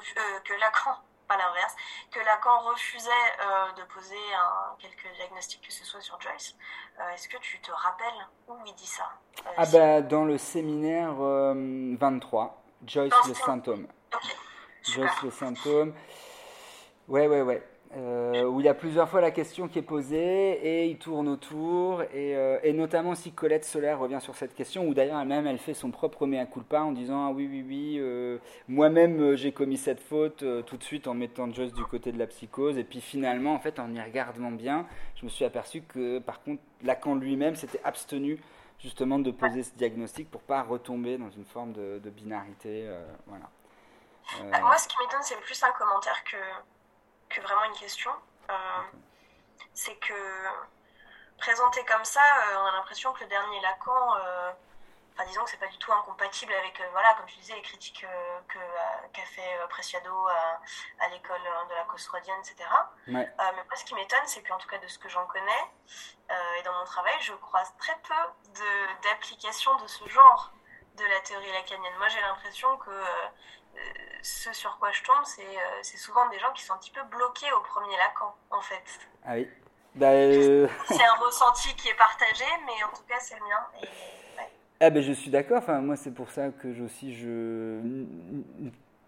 que 0.44 0.54
Lacan 0.54 0.98
pas 1.28 1.38
l'inverse, 1.38 1.76
que 2.12 2.20
Lacan 2.20 2.60
refusait 2.60 3.10
euh, 3.10 3.82
de 3.82 3.84
poser 3.94 4.16
un, 4.38 4.76
quelques 4.80 5.14
diagnostics, 5.16 5.62
que 5.62 5.74
ce 5.74 5.84
soit 5.84 6.02
sur 6.02 6.20
Joyce. 6.22 6.56
Euh, 7.00 7.14
est-ce 7.14 7.28
que 7.28 7.38
tu 7.38 7.60
te 7.60 7.72
rappelles 7.72 8.28
où 8.48 8.56
il 8.66 8.76
dit 8.76 8.88
ça 8.88 9.10
euh, 9.40 9.50
Ah 9.58 9.66
bah 9.72 10.02
dans 10.02 10.26
le 10.26 10.38
séminaire 10.38 11.14
23, 11.16 12.64
Joyce 12.86 13.14
le 13.28 13.34
symptôme. 13.34 13.88
Joyce 14.84 15.22
le 15.24 15.32
symptôme. 15.32 15.94
Ouais, 17.08 17.28
ouais, 17.28 17.42
ouais. 17.42 17.68
Euh, 17.98 18.44
où 18.44 18.60
il 18.60 18.66
y 18.66 18.70
a 18.70 18.74
plusieurs 18.74 19.08
fois 19.08 19.22
la 19.22 19.32
question 19.32 19.70
qui 19.70 19.80
est 19.80 19.84
posée 19.84 20.18
et 20.18 20.86
il 20.88 20.98
tourne 20.98 21.30
autour. 21.30 22.02
Et, 22.02 22.36
euh, 22.36 22.74
notamment 22.74 23.16
si 23.16 23.32
Colette 23.32 23.64
Solaire 23.64 24.00
revient 24.00 24.20
sur 24.20 24.36
cette 24.36 24.54
question, 24.54 24.86
où 24.86 24.94
d'ailleurs 24.94 25.20
elle-même 25.20 25.48
elle 25.48 25.60
fait 25.60 25.74
son 25.74 25.92
propre 25.92 26.26
mea 26.26 26.46
culpa 26.46 26.82
en 26.82 26.92
disant 26.92 27.28
Ah 27.28 27.32
oui, 27.32 27.48
oui, 27.50 27.64
oui, 27.66 27.96
euh, 28.00 28.38
moi-même 28.68 29.36
j'ai 29.36 29.54
commis 29.54 29.78
cette 29.78 30.02
faute 30.02 30.44
tout 30.66 30.78
de 30.78 30.84
suite 30.84 31.08
en 31.08 31.14
mettant 31.14 31.50
Joyce 31.50 31.74
du 31.74 31.86
côté 31.86 32.12
de 32.12 32.20
la 32.20 32.28
psychose. 32.28 32.78
Et 32.78 32.84
puis 32.84 33.00
finalement, 33.00 33.54
en 33.54 33.60
fait, 33.60 33.80
en 33.80 33.94
y 33.94 34.02
regardant 34.02 34.52
bien, 34.52 34.86
je 35.16 35.24
me 35.24 35.30
suis 35.30 35.46
aperçu 35.46 35.82
que 35.82 36.20
par 36.20 36.44
contre, 36.44 36.62
Lacan 36.84 37.16
lui-même 37.16 37.56
s'était 37.56 37.82
abstenu 37.86 38.42
justement 38.78 39.20
de 39.20 39.32
poser 39.32 39.64
ce 39.64 39.74
diagnostic 39.76 40.30
pour 40.30 40.42
pas 40.42 40.64
retomber 40.64 41.18
dans 41.18 41.30
une 41.30 41.46
forme 41.46 41.72
de, 41.72 42.00
de 42.04 42.10
binarité. 42.10 42.90
voilà. 43.26 43.46
moi, 44.60 44.78
ce 44.78 44.90
qui 44.90 44.96
m'étonne, 45.02 45.22
c'est 45.24 45.40
plus 45.40 45.64
un 45.64 45.72
commentaire 45.80 46.22
que 46.30 46.38
que 47.36 47.42
vraiment 47.42 47.66
une 47.66 47.76
question. 47.76 48.12
Euh, 48.50 48.82
c'est 49.74 49.96
que 49.98 50.14
présenté 51.38 51.84
comme 51.86 52.06
ça, 52.06 52.22
euh, 52.22 52.58
on 52.60 52.66
a 52.66 52.72
l'impression 52.72 53.12
que 53.14 53.24
le 53.24 53.30
dernier 53.30 53.60
Lacan, 53.60 54.16
euh, 54.16 54.52
enfin 55.14 55.26
disons 55.28 55.44
que 55.44 55.50
c'est 55.50 55.58
pas 55.60 55.68
du 55.68 55.78
tout 55.78 55.92
incompatible 55.92 56.54
avec, 56.54 56.82
voilà, 56.92 57.14
comme 57.16 57.28
je 57.28 57.36
disais, 57.36 57.56
les 57.56 57.62
critiques 57.62 58.06
que 58.48 58.58
qu'a 59.14 59.26
fait 59.26 59.68
Preciado 59.70 60.28
à, 61.00 61.08
l'école 61.10 61.42
de 61.70 61.76
la 61.76 61.84
cause 61.86 62.06
freudienne, 62.06 62.40
etc. 62.40 62.70
mais 63.08 63.34
moi, 63.38 63.76
ce 63.76 63.84
qui 63.84 63.96
m'étonne, 63.96 64.26
c'est 64.26 64.44
qu'en 64.44 64.58
tout 64.58 64.68
cas 64.68 64.78
de 64.78 64.88
ce 64.88 64.98
que 65.00 65.10
j'en 65.10 65.26
connais 65.26 65.72
et 66.30 66.64
dans 66.64 66.74
mon 66.74 66.86
travail, 66.86 67.16
je 67.22 67.34
croise 67.34 67.74
très 67.78 67.98
peu 68.00 68.14
d'applications 69.04 69.76
de, 69.78 69.88
ce 69.88 70.08
genre 70.08 70.52
de 70.98 71.04
la 71.04 71.20
théorie 71.22 71.52
lacanienne. 71.52 71.94
Moi, 71.98 72.08
j'ai 72.08 72.22
l'impression 72.22 72.78
que 72.78 72.92
ce 74.26 74.52
sur 74.54 74.78
quoi 74.80 74.92
je 74.92 75.04
tombe, 75.04 75.18
euh, 75.18 75.44
c'est 75.84 75.98
souvent 75.98 76.28
des 76.30 76.40
gens 76.40 76.52
qui 76.54 76.64
sont 76.64 76.74
un 76.74 76.78
petit 76.78 76.92
peu 76.92 77.04
bloqués 77.12 77.52
au 77.52 77.62
premier 77.62 77.96
Lacan, 77.98 78.34
en 78.50 78.62
fait. 78.62 78.84
Ah 79.24 79.34
oui. 79.36 79.48
Bah, 79.94 80.08
euh, 80.08 80.68
c'est 80.88 81.04
un 81.04 81.14
ressenti 81.26 81.74
qui 81.76 81.90
est 81.90 81.98
partagé, 81.98 82.46
mais 82.66 82.84
en 82.84 82.96
tout 82.96 83.04
cas, 83.08 83.20
c'est 83.20 83.36
le 83.36 83.42
mien. 83.42 84.48
Ah 84.80 84.90
ben, 84.90 85.02
je 85.02 85.14
suis 85.14 85.32
d'accord. 85.32 85.60
Enfin, 85.60 85.80
moi, 85.80 85.96
c'est 85.96 86.14
pour 86.14 86.32
ça 86.32 86.50
que 86.50 86.74
je, 86.74 86.84
aussi 86.84 87.16
je, 87.16 87.80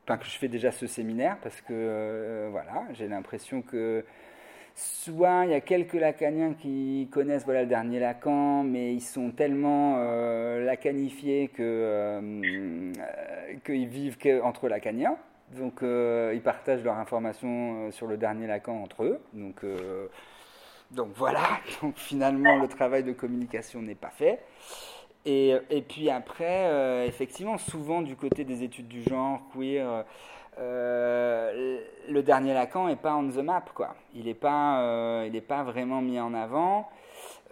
enfin, 0.04 0.18
que 0.18 0.26
je 0.26 0.38
fais 0.38 0.48
déjà 0.48 0.72
ce 0.72 0.88
séminaire 0.88 1.38
parce 1.42 1.60
que 1.62 1.74
euh, 1.74 2.48
voilà, 2.52 2.84
j'ai 2.92 3.08
l'impression 3.08 3.62
que 3.62 4.06
soit 4.78 5.46
il 5.46 5.52
y 5.52 5.54
a 5.56 5.62
quelques 5.62 5.94
lacaniens 5.94 6.54
qui 6.54 7.10
connaissent 7.12 7.46
voilà, 7.46 7.62
le 7.62 7.68
dernier 7.68 8.00
Lacan, 8.00 8.64
mais 8.64 8.94
ils 8.94 9.02
sont 9.02 9.32
tellement 9.32 9.96
euh, 9.98 10.64
lacanifiés 10.64 11.48
que, 11.48 12.22
qu'ils 13.66 13.88
vivent 13.88 14.18
entre 14.44 14.70
lacaniens. 14.70 15.18
Donc 15.58 15.80
ils 15.82 16.42
partagent 16.44 16.84
leur 16.84 16.98
information 16.98 17.90
sur 17.92 18.06
le 18.06 18.18
dernier 18.18 18.46
Lacan 18.46 18.84
entre 18.84 19.04
eux. 19.04 19.20
Donc, 19.34 19.66
donc 20.92 21.10
voilà, 21.16 21.60
donc 21.82 21.98
finalement 21.98 22.58
le 22.58 22.68
travail 22.68 23.04
de 23.04 23.14
communication 23.14 23.82
n'est 23.82 23.96
pas 23.96 24.12
fait. 24.12 24.42
Et, 25.26 25.56
et 25.70 25.82
puis 25.82 26.10
après, 26.12 27.08
effectivement, 27.08 27.58
souvent 27.58 28.02
du 28.04 28.16
côté 28.16 28.44
des 28.44 28.64
études 28.64 28.88
du 28.88 29.02
genre, 29.02 29.42
queer, 29.54 30.06
euh, 30.60 31.82
le 32.08 32.24
dernier 32.24 32.54
Lacan 32.54 32.88
n'est 32.88 32.96
pas 32.96 33.14
on 33.16 33.30
the 33.30 33.38
map, 33.38 33.64
quoi. 33.74 33.96
Il 34.14 34.26
n'est 34.26 34.34
pas, 34.34 34.82
euh, 34.82 35.26
il 35.28 35.36
est 35.36 35.42
pas 35.42 35.64
vraiment 35.64 36.02
mis 36.02 36.20
en 36.20 36.34
avant. 36.34 36.90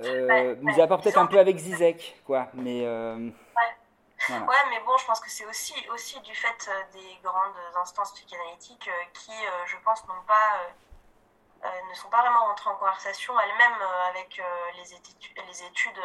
Euh, 0.02 0.56
nous 0.62 0.80
apporte 0.82 1.04
peut-être 1.04 1.18
un 1.18 1.28
peu 1.28 1.40
avec 1.40 1.58
Zizek, 1.58 2.22
quoi. 2.26 2.48
Mais, 2.54 2.86
euh, 2.86 3.16
ouais. 3.16 4.64
mais 4.70 4.80
bon, 4.86 4.98
je 4.98 5.06
pense 5.06 5.20
que 5.20 5.30
c'est 5.30 5.46
aussi, 5.46 5.74
aussi 5.94 6.20
du 6.22 6.34
fait 6.36 6.70
des 6.94 7.20
grandes 7.24 7.54
instances 7.82 8.14
psychanalytiques 8.14 8.90
qui, 9.14 9.34
je 9.66 9.76
pense, 9.84 10.06
n'ont 10.08 10.26
pas, 10.28 11.70
ne 11.90 11.96
sont 11.96 12.10
pas 12.10 12.22
vraiment 12.22 12.46
rentrées 12.48 12.70
en 12.70 12.76
conversation 12.76 13.34
elles-mêmes 13.40 13.88
avec 14.10 14.42
les 14.78 14.94
études, 14.94 15.38
les 15.48 15.64
études 15.64 16.02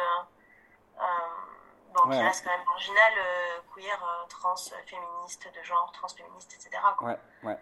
bon, 1.93 2.09
qui 2.09 2.17
reste 2.17 2.43
quand 2.43 2.51
même 2.51 2.65
marginal, 2.65 3.13
euh, 3.17 3.59
queer, 3.73 4.03
euh, 4.03 4.27
trans, 4.29 4.55
féministe, 4.85 5.49
de 5.53 5.63
genre, 5.63 5.91
transféministe, 5.93 6.53
etc. 6.53 6.81
Ouais, 7.01 7.17
ouais. 7.43 7.57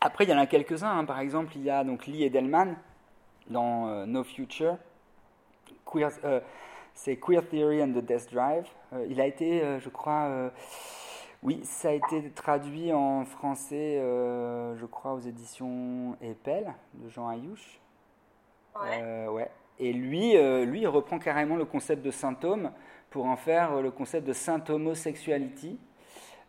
Après, 0.00 0.24
il 0.24 0.30
y 0.30 0.34
en 0.34 0.38
a 0.38 0.46
quelques-uns. 0.46 0.98
Hein. 0.98 1.04
Par 1.04 1.20
exemple, 1.20 1.52
il 1.56 1.62
y 1.62 1.70
a 1.70 1.84
donc 1.84 2.06
Lee 2.06 2.24
Edelman 2.24 2.76
dans 3.48 3.88
euh, 3.88 4.06
No 4.06 4.24
Future. 4.24 4.76
Queer, 5.84 6.10
c'est 6.94 7.16
Queer 7.16 7.48
Theory 7.48 7.82
and 7.82 7.92
the 7.92 8.04
Death 8.04 8.32
Drive. 8.32 8.68
il 9.08 9.20
a 9.20 9.26
été, 9.26 9.78
je 9.80 9.88
crois, 9.88 10.50
oui, 11.42 11.60
ça 11.64 11.88
a 11.88 11.92
été 11.92 12.30
traduit 12.30 12.92
en 12.92 13.24
français, 13.24 13.98
je 13.98 14.86
crois, 14.86 15.12
aux 15.14 15.20
éditions 15.20 16.16
Epel 16.20 16.72
de 16.94 17.08
Jean 17.08 17.28
Ayouch. 17.28 17.80
Ouais. 18.80 19.26
ouais. 19.28 19.50
Et 19.78 19.92
lui, 19.92 20.36
lui, 20.64 20.82
il 20.82 20.88
reprend 20.88 21.18
carrément 21.18 21.56
le 21.56 21.64
concept 21.64 22.02
de 22.02 22.10
symptôme 22.10 22.70
pour 23.10 23.26
en 23.26 23.36
faire 23.36 23.82
le 23.82 23.90
concept 23.90 24.26
de 24.26 24.32
saint 24.32 24.62
homosexuality. 24.68 25.78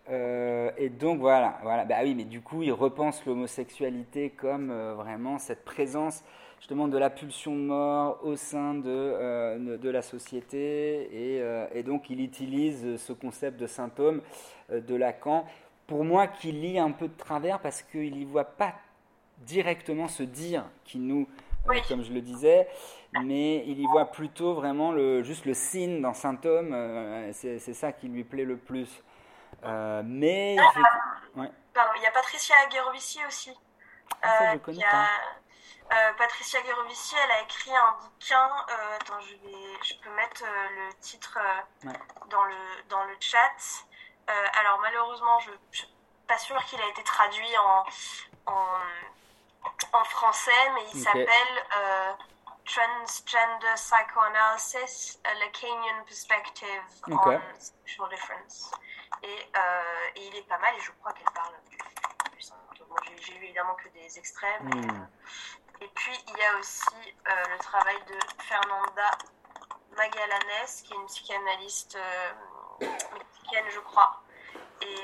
Euh, 0.09 0.71
et 0.77 0.89
donc 0.89 1.19
voilà, 1.19 1.59
voilà. 1.63 1.85
Bah 1.85 1.95
oui, 2.03 2.15
mais 2.15 2.23
du 2.23 2.41
coup, 2.41 2.63
il 2.63 2.71
repense 2.71 3.25
l'homosexualité 3.25 4.29
comme 4.29 4.71
euh, 4.71 4.93
vraiment 4.95 5.37
cette 5.37 5.63
présence 5.63 6.23
justement 6.59 6.87
de 6.87 6.97
la 6.97 7.09
pulsion 7.09 7.55
de 7.55 7.61
mort 7.61 8.19
au 8.23 8.35
sein 8.35 8.75
de, 8.75 8.83
euh, 8.87 9.77
de 9.77 9.89
la 9.89 10.03
société. 10.03 11.09
Et, 11.73 11.83
donc, 11.83 12.11
il 12.11 12.21
utilise 12.21 12.97
ce 12.97 13.13
concept 13.13 13.59
de 13.59 13.65
symptôme 13.65 14.21
de 14.69 14.95
Lacan, 14.95 15.45
pour 15.87 16.05
moi, 16.05 16.27
qui 16.27 16.51
lit 16.51 16.77
un 16.77 16.91
peu 16.91 17.07
de 17.07 17.17
travers 17.17 17.59
parce 17.59 17.81
qu'il 17.81 18.15
n'y 18.15 18.25
voit 18.25 18.45
pas 18.45 18.75
directement 19.39 20.07
se 20.07 20.21
dire 20.21 20.63
qui 20.85 20.99
nous 20.99 21.27
comme 21.87 22.03
je 22.03 22.11
le 22.11 22.21
disais, 22.21 22.67
mais 23.23 23.63
il 23.65 23.79
y 23.79 23.85
voit 23.85 24.05
plutôt 24.05 24.53
vraiment 24.53 24.91
le, 24.91 25.23
juste 25.23 25.45
le 25.45 25.53
signe 25.53 26.01
d'un 26.01 26.13
symptôme, 26.13 26.73
euh, 26.73 27.31
c'est 27.33 27.73
ça 27.73 27.91
qui 27.91 28.07
lui 28.07 28.23
plaît 28.23 28.45
le 28.45 28.57
plus. 28.57 29.03
Euh, 29.63 30.01
mais. 30.05 30.57
Ah, 30.59 31.91
il 31.95 32.01
y 32.01 32.05
a 32.05 32.11
Patricia 32.11 32.55
Aguerovici 32.67 33.19
aussi. 33.27 33.57
Ah, 34.21 34.53
je 34.53 34.57
connais 34.59 34.83
pas. 34.83 35.07
Patricia 36.17 36.59
Aguerovici, 36.59 37.15
elle 37.23 37.31
a 37.31 37.41
écrit 37.41 37.71
un 37.75 37.95
bouquin. 38.01 38.49
attends, 38.99 39.19
je, 39.19 39.33
vais, 39.35 39.83
je 39.83 39.93
peux 40.01 40.09
mettre 40.15 40.43
le 40.43 40.93
titre 40.99 41.37
dans, 42.29 42.43
le, 42.43 42.89
dans 42.89 43.03
le 43.05 43.13
chat. 43.19 43.85
alors, 44.27 44.79
malheureusement, 44.81 45.39
je 45.39 45.51
ne 45.51 45.55
suis 45.71 45.87
pas 46.27 46.37
sûre 46.37 46.63
qu'il 46.65 46.79
a 46.81 46.87
été 46.87 47.03
traduit 47.03 47.57
en, 47.57 48.53
en 48.53 48.77
en 49.93 50.03
français, 50.03 50.69
mais 50.73 50.85
il 50.93 51.03
s'appelle 51.03 51.65
euh, 51.77 52.13
Transgender 52.65 53.75
Psychoanalysis, 53.75 55.19
a 55.23 55.33
Lacanian 55.35 56.03
Perspective 56.05 56.83
on 57.07 57.17
Sexual 57.59 58.09
Difference. 58.09 58.71
Et, 59.23 59.27
euh, 59.27 60.15
et, 60.15 60.27
il 60.27 60.35
est 60.35 60.47
pas 60.47 60.57
mal, 60.59 60.73
et 60.75 60.81
je 60.81 60.91
crois 60.93 61.13
qu'elle 61.13 61.31
parle 61.33 61.53
du, 61.69 61.77
J'ai 63.21 63.33
lu 63.33 63.45
évidemment 63.45 63.75
que 63.75 63.89
des 63.89 64.17
extraits. 64.17 64.61
Hmm. 64.61 64.89
Euh, 64.89 65.81
et 65.81 65.87
puis, 65.89 66.17
il 66.27 66.37
y 66.37 66.43
a 66.43 66.57
aussi 66.59 67.15
le 67.25 67.57
travail 67.57 67.97
de 68.07 68.43
Fernanda 68.43 69.17
Magallanes, 69.97 70.67
qui 70.83 70.93
est 70.93 70.95
une 70.95 71.05
psychanalyste 71.07 71.97
mexicaine, 72.79 73.65
je 73.69 73.79
crois, 73.79 74.21
et 74.81 74.95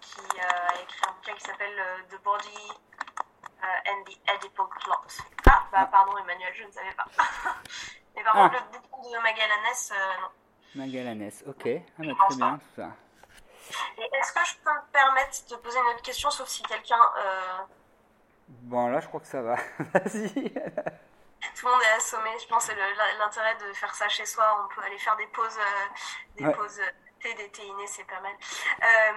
qui 0.00 0.40
a 0.40 0.80
écrit 0.80 1.00
un 1.08 1.12
bouquin 1.12 1.34
qui 1.34 1.44
s'appelle 1.44 2.06
The 2.10 2.22
Body 2.22 2.72
and 3.62 4.04
the 4.04 4.16
Edible 4.28 4.68
Plot. 4.80 5.24
Ah, 5.46 5.64
bah 5.72 5.88
pardon 5.90 6.16
Emmanuel, 6.18 6.52
je 6.54 6.64
ne 6.64 6.70
savais 6.70 6.92
pas. 6.92 7.06
Mais 8.16 8.22
par 8.22 8.32
contre, 8.34 8.56
ah. 8.58 8.64
le 8.72 8.78
bouquin 8.78 9.16
de 9.16 9.22
Magallanes, 9.22 9.92
euh, 9.92 10.20
non. 10.20 10.28
Magallanes, 10.74 11.30
ok. 11.46 11.66
Ah, 11.66 12.02
bah, 12.02 12.14
très 12.28 12.36
bien, 12.36 12.58
tout 12.58 12.74
ça. 12.76 12.90
Et 13.98 14.16
est-ce 14.16 14.32
que 14.32 14.44
je 14.44 14.56
peux 14.64 14.72
me 14.72 14.92
permettre 14.92 15.46
de 15.50 15.56
poser 15.56 15.78
une 15.78 15.86
autre 15.86 16.02
question, 16.02 16.30
sauf 16.30 16.48
si 16.48 16.62
quelqu'un... 16.62 17.00
Euh... 17.18 17.58
Bon, 18.48 18.88
là, 18.88 19.00
je 19.00 19.08
crois 19.08 19.20
que 19.20 19.26
ça 19.26 19.42
va. 19.42 19.56
Vas-y. 19.78 20.32
Tout 20.32 21.66
le 21.66 21.72
monde 21.72 21.82
est 21.82 21.96
assommé. 21.96 22.30
Je 22.40 22.48
pense 22.48 22.66
que 22.66 22.72
l'intérêt 23.18 23.56
de 23.56 23.72
faire 23.74 23.94
ça 23.94 24.08
chez 24.08 24.24
soi. 24.24 24.64
On 24.64 24.74
peut 24.74 24.82
aller 24.82 24.98
faire 24.98 25.16
des 25.16 25.26
pauses, 25.26 25.58
euh, 25.58 26.44
des 26.44 26.52
pauses 26.52 26.80
thé, 27.20 27.34
des 27.34 27.64
innées, 27.64 27.86
c'est 27.86 28.04
pas 28.04 28.20
mal. 28.20 28.32
Euh, 28.82 29.12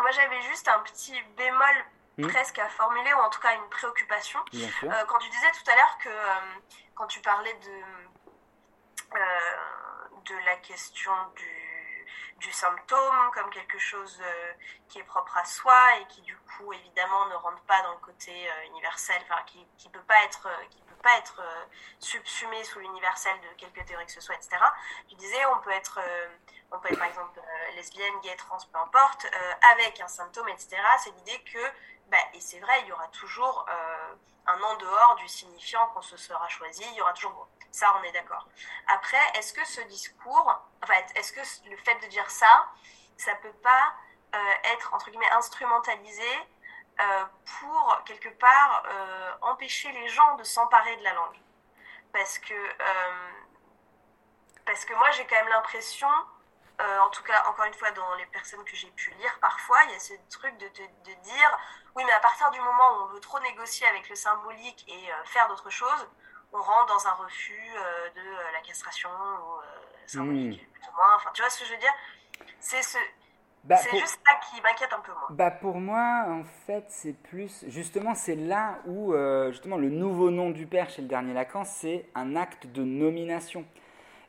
moi, 0.00 0.10
j'avais 0.10 0.40
juste 0.42 0.68
un 0.68 0.80
petit 0.80 1.20
bémol 1.36 1.84
Hmm. 2.18 2.28
presque 2.28 2.58
à 2.58 2.68
formuler, 2.68 3.12
ou 3.14 3.18
en 3.18 3.30
tout 3.30 3.40
cas 3.40 3.54
une 3.54 3.68
préoccupation. 3.70 4.38
Euh, 4.54 5.04
quand 5.06 5.18
tu 5.18 5.30
disais 5.30 5.50
tout 5.52 5.70
à 5.70 5.74
l'heure 5.74 5.98
que 5.98 6.10
euh, 6.10 6.60
quand 6.94 7.06
tu 7.06 7.20
parlais 7.20 7.54
de, 7.54 9.16
euh, 9.16 10.18
de 10.26 10.34
la 10.44 10.56
question 10.56 11.12
du, 11.34 12.06
du, 12.36 12.52
symptôme 12.52 13.30
comme 13.32 13.48
quelque 13.48 13.78
chose 13.78 14.22
qui 14.88 14.98
est 14.98 15.04
propre 15.04 15.38
à 15.38 15.44
soi 15.46 15.96
et 16.00 16.06
qui 16.08 16.20
du 16.20 16.36
coup 16.36 16.70
évidemment 16.74 17.24
ne 17.26 17.34
rentre 17.34 17.62
pas 17.62 17.80
dans 17.80 17.92
le 17.92 18.00
côté 18.00 18.46
universel, 18.66 19.16
enfin 19.22 19.42
qui 19.46 19.66
ne 19.86 19.92
peut 19.92 20.04
pas 20.06 20.22
être, 20.24 20.50
qui 20.68 20.82
peut 20.82 21.02
pas 21.02 21.16
être 21.16 21.40
subsumé 21.98 22.62
sous 22.64 22.78
l'universel 22.80 23.40
de 23.40 23.48
quelque 23.56 23.80
théorie 23.86 24.04
que 24.04 24.12
ce 24.12 24.20
soit, 24.20 24.34
etc. 24.34 24.58
Tu 25.08 25.14
disais 25.14 25.46
on 25.46 25.60
peut 25.60 25.70
être 25.70 25.98
on 26.72 26.78
peut 26.78 26.90
être 26.90 26.98
par 26.98 27.08
exemple 27.08 27.40
lesbienne, 27.74 28.20
gay, 28.22 28.36
trans, 28.36 28.58
peu 28.70 28.78
importe, 28.78 29.26
avec 29.72 29.98
un 30.00 30.08
symptôme, 30.08 30.48
etc. 30.50 30.76
C'est 30.98 31.10
l'idée 31.16 31.42
que 31.44 31.58
bah, 32.12 32.18
et 32.34 32.40
c'est 32.40 32.60
vrai, 32.60 32.82
il 32.82 32.88
y 32.88 32.92
aura 32.92 33.08
toujours 33.08 33.64
euh, 33.70 34.14
un 34.46 34.62
en 34.62 34.76
dehors 34.76 35.16
du 35.16 35.26
signifiant 35.28 35.86
qu'on 35.88 36.02
se 36.02 36.18
sera 36.18 36.46
choisi, 36.46 36.84
il 36.90 36.94
y 36.94 37.00
aura 37.00 37.14
toujours... 37.14 37.48
Ça, 37.70 37.90
on 37.98 38.02
est 38.02 38.12
d'accord. 38.12 38.46
Après, 38.86 39.16
est-ce 39.34 39.54
que 39.54 39.64
ce 39.66 39.80
discours, 39.82 40.60
enfin, 40.82 40.92
est-ce 41.14 41.32
que 41.32 41.70
le 41.70 41.76
fait 41.78 41.98
de 42.00 42.06
dire 42.08 42.30
ça, 42.30 42.68
ça 43.16 43.34
peut 43.36 43.54
pas 43.62 43.94
euh, 44.34 44.54
être, 44.74 44.92
entre 44.92 45.10
guillemets, 45.10 45.30
instrumentalisé 45.30 46.28
euh, 47.00 47.24
pour, 47.60 48.04
quelque 48.04 48.28
part, 48.28 48.82
empêcher 49.40 49.90
les 49.92 50.08
gens 50.08 50.36
de 50.36 50.44
s'emparer 50.44 50.94
de 50.98 51.04
la 51.04 51.14
langue? 51.14 51.40
Parce 52.12 52.38
que, 52.38 52.54
parce 54.66 54.84
que 54.84 54.92
moi, 54.92 55.10
j'ai 55.12 55.26
quand 55.26 55.36
même 55.36 55.48
l'impression 55.48 56.10
euh, 56.80 56.98
en 57.00 57.10
tout 57.10 57.22
cas, 57.22 57.44
encore 57.48 57.66
une 57.66 57.74
fois, 57.74 57.90
dans 57.92 58.14
les 58.14 58.26
personnes 58.26 58.64
que 58.64 58.74
j'ai 58.74 58.90
pu 58.90 59.10
lire, 59.18 59.38
parfois, 59.40 59.78
il 59.84 59.92
y 59.92 59.94
a 59.94 59.98
ce 59.98 60.14
truc 60.30 60.56
de, 60.58 60.66
de, 60.66 61.22
dire, 61.22 61.58
oui, 61.94 62.02
mais 62.06 62.12
à 62.12 62.20
partir 62.20 62.50
du 62.50 62.58
moment 62.60 62.98
où 62.98 63.02
on 63.04 63.06
veut 63.06 63.20
trop 63.20 63.38
négocier 63.40 63.86
avec 63.86 64.08
le 64.08 64.14
symbolique 64.14 64.84
et 64.88 65.12
euh, 65.12 65.24
faire 65.24 65.48
d'autres 65.48 65.70
choses, 65.70 66.08
on 66.52 66.60
rentre 66.60 66.86
dans 66.86 67.06
un 67.06 67.12
refus 67.12 67.70
euh, 67.76 68.10
de 68.10 68.52
la 68.52 68.60
castration 68.60 69.10
ou 69.10 69.60
symbolique, 70.06 70.62
mmh. 70.62 70.72
plutôt 70.72 70.92
moins. 70.96 71.16
Enfin, 71.16 71.30
tu 71.34 71.42
vois 71.42 71.50
ce 71.50 71.60
que 71.60 71.66
je 71.66 71.72
veux 71.72 71.78
dire? 71.78 71.94
C'est 72.58 72.82
ce... 72.82 72.98
Bah, 73.64 73.76
c'est 73.76 73.96
juste 73.96 74.20
ça 74.26 74.34
qui 74.50 74.60
m'inquiète 74.60 74.92
un 74.92 74.98
peu 74.98 75.12
moi. 75.12 75.28
Bah 75.30 75.52
pour 75.52 75.76
moi, 75.76 76.24
en 76.26 76.42
fait, 76.66 76.84
c'est 76.88 77.12
plus 77.12 77.64
justement 77.68 78.12
c'est 78.16 78.34
là 78.34 78.80
où 78.86 79.14
justement 79.52 79.76
le 79.76 79.88
nouveau 79.88 80.30
nom 80.30 80.50
du 80.50 80.66
père 80.66 80.90
chez 80.90 81.00
le 81.00 81.06
dernier 81.06 81.32
Lacan, 81.32 81.64
c'est 81.64 82.10
un 82.16 82.34
acte 82.34 82.66
de 82.66 82.82
nomination. 82.82 83.64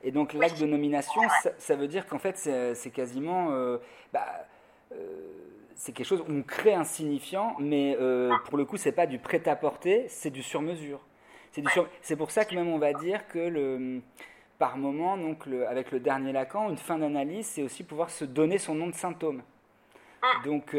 Et 0.04 0.12
donc 0.12 0.34
l'acte 0.34 0.60
de 0.60 0.66
nomination, 0.66 1.22
ça, 1.58 1.76
veut 1.76 1.88
dire 1.88 2.06
qu'en 2.06 2.20
fait, 2.20 2.38
c'est 2.38 2.90
quasiment... 2.92 3.52
Euh, 3.52 3.78
bah, 4.12 4.26
euh, 4.92 4.96
c'est 5.76 5.92
quelque 5.92 6.06
chose, 6.06 6.22
où 6.22 6.32
on 6.32 6.44
crée 6.44 6.74
un 6.74 6.84
signifiant, 6.84 7.56
mais 7.60 7.98
euh, 8.00 8.32
pour 8.46 8.58
le 8.58 8.66
coup, 8.66 8.78
c'est 8.78 8.92
pas 8.92 9.08
du 9.08 9.18
prêt-à-porter, 9.18 10.06
c'est 10.08 10.30
du 10.30 10.44
sur-mesure. 10.44 11.00
C'est 12.02 12.16
pour 12.16 12.32
ça 12.32 12.46
que 12.46 12.54
même 12.56 12.68
on 12.68 12.78
va 12.78 12.94
dire 12.94 13.28
que 13.28 13.40
le, 13.40 14.02
par 14.60 14.78
moment, 14.78 15.18
donc 15.18 15.46
le, 15.46 15.68
avec 15.68 15.92
le 15.92 16.00
dernier 16.00 16.32
Lacan, 16.32 16.70
une 16.70 16.78
fin 16.78 16.98
d'analyse, 17.00 17.48
c'est 17.48 17.64
aussi 17.64 17.84
pouvoir 17.84 18.10
se 18.10 18.26
donner 18.26 18.58
son 18.58 18.76
nom 18.76 18.88
de 18.88 18.96
symptôme. 18.96 19.42
Donc, 20.46 20.76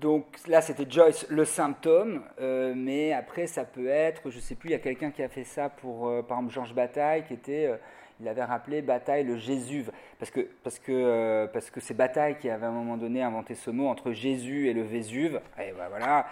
donc 0.00 0.26
là, 0.46 0.60
c'était 0.60 0.86
Joyce, 0.88 1.26
le 1.28 1.44
symptôme, 1.44 2.22
euh, 2.40 2.72
mais 2.76 3.12
après, 3.12 3.46
ça 3.46 3.64
peut 3.64 3.88
être, 3.88 4.30
je 4.30 4.36
ne 4.36 4.40
sais 4.40 4.54
plus, 4.54 4.68
il 4.68 4.72
y 4.72 4.76
a 4.76 4.78
quelqu'un 4.78 5.10
qui 5.10 5.22
a 5.22 5.28
fait 5.28 5.44
ça 5.44 5.68
pour, 5.68 6.08
euh, 6.08 6.22
par 6.22 6.38
exemple, 6.38 6.54
Georges 6.54 6.74
Bataille, 6.74 7.24
qui 7.24 7.34
était, 7.34 7.66
euh, 7.66 7.76
il 8.20 8.28
avait 8.28 8.44
rappelé 8.44 8.82
Bataille 8.82 9.24
le 9.24 9.36
Jésuve, 9.36 9.90
parce 10.18 10.30
que 10.30 10.48
parce 10.64 10.78
que 10.80 11.46
parce 11.52 11.70
que 11.70 11.78
c'est 11.80 11.94
Bataille 11.94 12.36
qui 12.38 12.50
avait 12.50 12.66
à 12.66 12.68
un 12.68 12.72
moment 12.72 12.96
donné 12.96 13.22
inventé 13.22 13.54
ce 13.54 13.70
mot 13.70 13.86
entre 13.86 14.10
Jésus 14.10 14.68
et 14.68 14.72
le 14.72 14.82
Vésuve, 14.82 15.40
et 15.56 15.72
ben 15.72 15.88
voilà. 15.88 16.26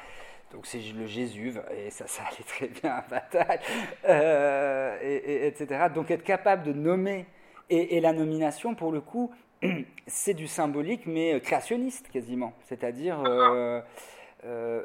Donc 0.53 0.67
c'est 0.67 0.81
le 0.97 1.07
Jésuve, 1.07 1.63
et 1.77 1.91
ça, 1.91 2.07
ça 2.09 2.23
allait 2.25 2.45
très 2.47 2.69
bien 2.69 2.91
à 2.93 3.05
Bataille, 3.09 3.61
et, 5.03 5.47
etc. 5.47 5.87
Donc 5.95 6.11
être 6.11 6.25
capable 6.25 6.65
de 6.65 6.73
nommer, 6.73 7.27
et 7.71 8.01
la 8.01 8.13
nomination, 8.13 8.75
pour 8.75 8.91
le 8.91 9.01
coup, 9.01 9.33
c'est 10.07 10.35
du 10.35 10.47
symbolique, 10.47 11.07
mais 11.07 11.35
euh, 11.35 11.41
créationniste 11.41 12.09
quasiment. 12.09 12.53
C'est-à-dire. 12.65 13.23
Euh, 13.27 13.81
euh, 14.45 14.83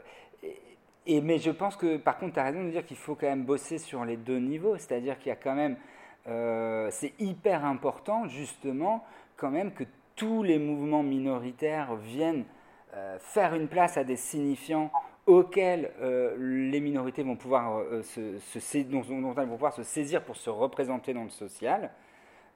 et, 1.07 1.21
mais 1.21 1.39
je 1.39 1.51
pense 1.51 1.75
que, 1.75 1.97
par 1.97 2.17
contre, 2.17 2.35
tu 2.35 2.39
as 2.39 2.43
raison 2.43 2.63
de 2.63 2.69
dire 2.69 2.85
qu'il 2.85 2.97
faut 2.97 3.15
quand 3.15 3.27
même 3.27 3.43
bosser 3.43 3.79
sur 3.79 4.05
les 4.05 4.17
deux 4.17 4.37
niveaux. 4.37 4.77
C'est-à-dire 4.77 5.17
qu'il 5.17 5.29
y 5.29 5.31
a 5.31 5.35
quand 5.35 5.55
même. 5.55 5.75
c'est 6.91 7.13
hyper 7.19 7.65
important, 7.65 8.27
justement, 8.27 9.03
quand 9.35 9.49
même, 9.49 9.71
que 9.73 9.83
tous 10.15 10.43
les 10.43 10.59
mouvements 10.59 11.01
minoritaires 11.01 11.95
viennent 11.95 12.45
faire 13.19 13.55
une 13.55 13.67
place 13.67 13.97
à 13.97 14.03
des 14.03 14.15
signifiants 14.15 14.91
auxquels 15.25 15.91
les 16.37 16.79
minorités 16.79 17.23
vont 17.23 17.35
pouvoir, 17.35 17.81
se, 18.03 18.37
se, 18.37 18.77
dont, 18.83 19.01
dont, 19.01 19.33
elles 19.35 19.47
vont 19.47 19.55
pouvoir 19.55 19.73
se 19.73 19.83
saisir 19.83 20.23
pour 20.23 20.35
se 20.35 20.51
représenter 20.51 21.15
dans 21.15 21.23
le 21.23 21.29
social. 21.29 21.89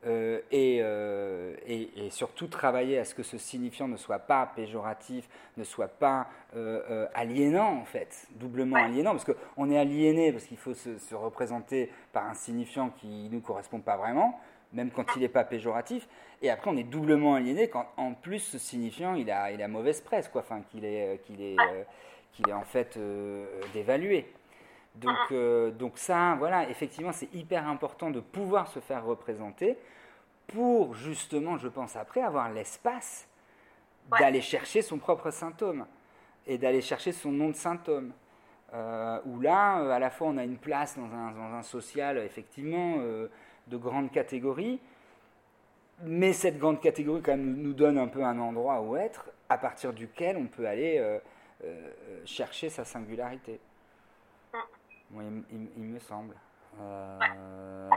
Euh, 0.06 0.40
euh, 0.54 1.56
et, 1.66 1.90
et, 1.98 2.10
surtout 2.12 2.48
travailler 2.48 3.00
à 3.00 3.06
ce 3.06 3.16
que 3.16 3.24
ce 3.24 3.40
signifiant 3.40 3.88
ne 3.88 3.98
soit 3.98 4.20
pas 4.20 4.52
péjoratif, 4.56 5.28
ne 5.58 5.64
soit 5.64 5.88
pas 5.88 6.28
euh, 6.56 7.08
aliénant 7.16 7.80
en 7.82 7.86
fait, 7.86 8.28
doublement 8.36 8.76
aliénant, 8.76 9.12
parce 9.12 9.26
qu'on 9.26 9.70
est 9.72 9.80
aliéné 9.80 10.32
parce 10.32 10.46
qu'il 10.46 10.58
faut 10.58 10.76
se, 10.76 11.16
représenter 11.16 11.92
par 12.14 12.28
un 12.28 12.36
signifiant 12.36 12.92
qui 12.92 13.08
ne 13.08 13.30
nous 13.30 13.42
correspond 13.42 13.80
pas 13.80 13.98
vraiment, 13.98 14.40
même 14.74 14.92
quand 14.92 15.06
il 15.16 15.24
n'est 15.24 15.28
pas 15.28 15.44
péjoratif, 15.44 16.08
et 16.44 16.52
après 16.52 16.70
on 16.70 16.78
est 16.78 16.84
doublement 16.84 17.34
aliéné 17.34 17.68
quand 17.68 17.88
en 17.98 18.14
plus 18.14 18.40
ce 18.40 18.60
signifiant 18.60 19.16
il 19.16 19.32
a, 19.32 19.52
il 19.52 19.62
a 19.64 19.68
mauvaise 19.68 20.02
presse, 20.02 20.28
quoi, 20.28 20.42
enfin 20.42 20.62
qu'il 20.70 20.86
est, 20.86 21.20
qu'il 21.26 21.42
est, 21.42 21.56
qu'il 22.32 22.48
est 22.48 22.54
en 22.54 22.64
fait 22.64 23.00
dévalué. 23.74 24.32
Donc, 24.96 25.78
donc 25.78 25.98
ça, 25.98 26.36
voilà, 26.40 26.70
effectivement, 26.70 27.12
c'est 27.12 27.34
hyper 27.34 27.68
important 27.68 28.12
de 28.12 28.22
pouvoir 28.22 28.68
se 28.68 28.80
faire 28.80 29.04
représenter 29.04 29.78
pour 30.48 30.94
justement, 30.96 31.58
je 31.58 31.68
pense 31.68 31.96
après, 31.96 32.22
avoir 32.22 32.52
l'espace 32.52 33.28
d'aller 34.20 34.42
chercher 34.42 34.82
son 34.82 34.98
propre 34.98 35.32
symptôme 35.32 35.86
et 36.48 36.58
d'aller 36.58 36.82
chercher 36.82 37.12
son 37.12 37.32
nom 37.32 37.50
de 37.50 37.56
symptôme. 37.56 38.14
Euh, 38.74 39.20
où 39.26 39.40
là, 39.40 39.80
euh, 39.80 39.92
à 39.92 40.00
la 40.00 40.10
fois, 40.10 40.28
on 40.28 40.38
a 40.38 40.44
une 40.44 40.58
place 40.58 40.98
dans 40.98 41.06
un, 41.06 41.32
dans 41.32 41.56
un 41.56 41.62
social, 41.62 42.18
effectivement, 42.18 42.96
euh, 43.00 43.28
de 43.68 43.78
grande 43.78 44.12
catégorie, 44.12 44.80
mais 46.04 46.34
cette 46.34 46.58
grande 46.58 46.82
catégorie, 46.82 47.22
quand 47.22 47.32
même, 47.32 47.56
nous 47.58 47.74
donne 47.74 47.98
un 47.98 48.08
peu 48.08 48.24
un 48.24 48.38
endroit 48.38 48.82
où 48.82 48.98
être, 48.98 49.30
à 49.48 49.58
partir 49.58 49.94
duquel 49.94 50.36
on 50.36 50.48
peut 50.48 50.68
aller 50.68 51.02
chercher 52.26 52.70
sa 52.70 52.84
singularité. 52.84 53.60
Il, 55.14 55.84
me 55.84 56.00
semble. 56.00 56.36
Euh, 56.82 57.90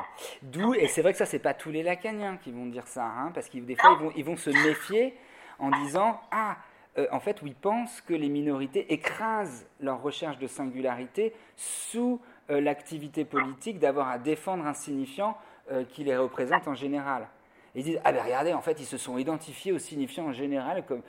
d'où, 0.43 0.75
et 0.75 0.87
c'est 0.87 1.03
vrai 1.03 1.13
que 1.13 1.19
ça, 1.19 1.27
c'est 1.27 1.39
pas 1.39 1.55
tous 1.55 1.71
les 1.71 1.83
lacaniens 1.83 2.37
qui 2.37 2.53
vont 2.53 2.67
dire 2.67 2.87
ça, 2.87 3.05
hein, 3.05 3.33
parce 3.35 3.49
que 3.49 3.59
des 3.59 3.75
fois, 3.75 3.97
ils 3.99 4.05
vont, 4.05 4.13
ils 4.17 4.25
vont 4.25 4.37
se 4.37 4.51
méfier 4.51 5.17
en 5.59 5.71
disant 5.71 6.21
Ah, 6.31 6.57
euh, 6.97 7.07
en 7.11 7.21
fait, 7.21 7.41
ils 7.45 7.55
pensent 7.55 8.01
que 8.03 8.15
les 8.15 8.29
minorités 8.29 8.93
écrasent 8.93 9.67
leur 9.81 10.03
recherche 10.03 10.39
de 10.39 10.47
singularité 10.47 11.35
sous 11.57 12.21
euh, 12.51 12.61
l'activité 12.61 13.25
politique 13.25 13.79
d'avoir 13.79 14.09
à 14.09 14.19
défendre 14.19 14.67
un 14.67 14.75
signifiant 14.75 15.37
qui 15.91 16.03
les 16.03 16.17
représente 16.17 16.67
en 16.67 16.73
général. 16.73 17.29
Et 17.75 17.81
ils 17.81 17.85
disent 17.85 18.01
Ah, 18.03 18.11
ben 18.11 18.25
regardez, 18.25 18.55
en 18.55 18.63
fait, 18.63 18.81
ils 18.81 18.87
se 18.87 18.97
sont 18.97 19.19
identifiés 19.19 19.71
au 19.71 19.79
signifiant 19.79 20.25
en 20.25 20.33
général 20.33 20.83
comme. 20.87 21.03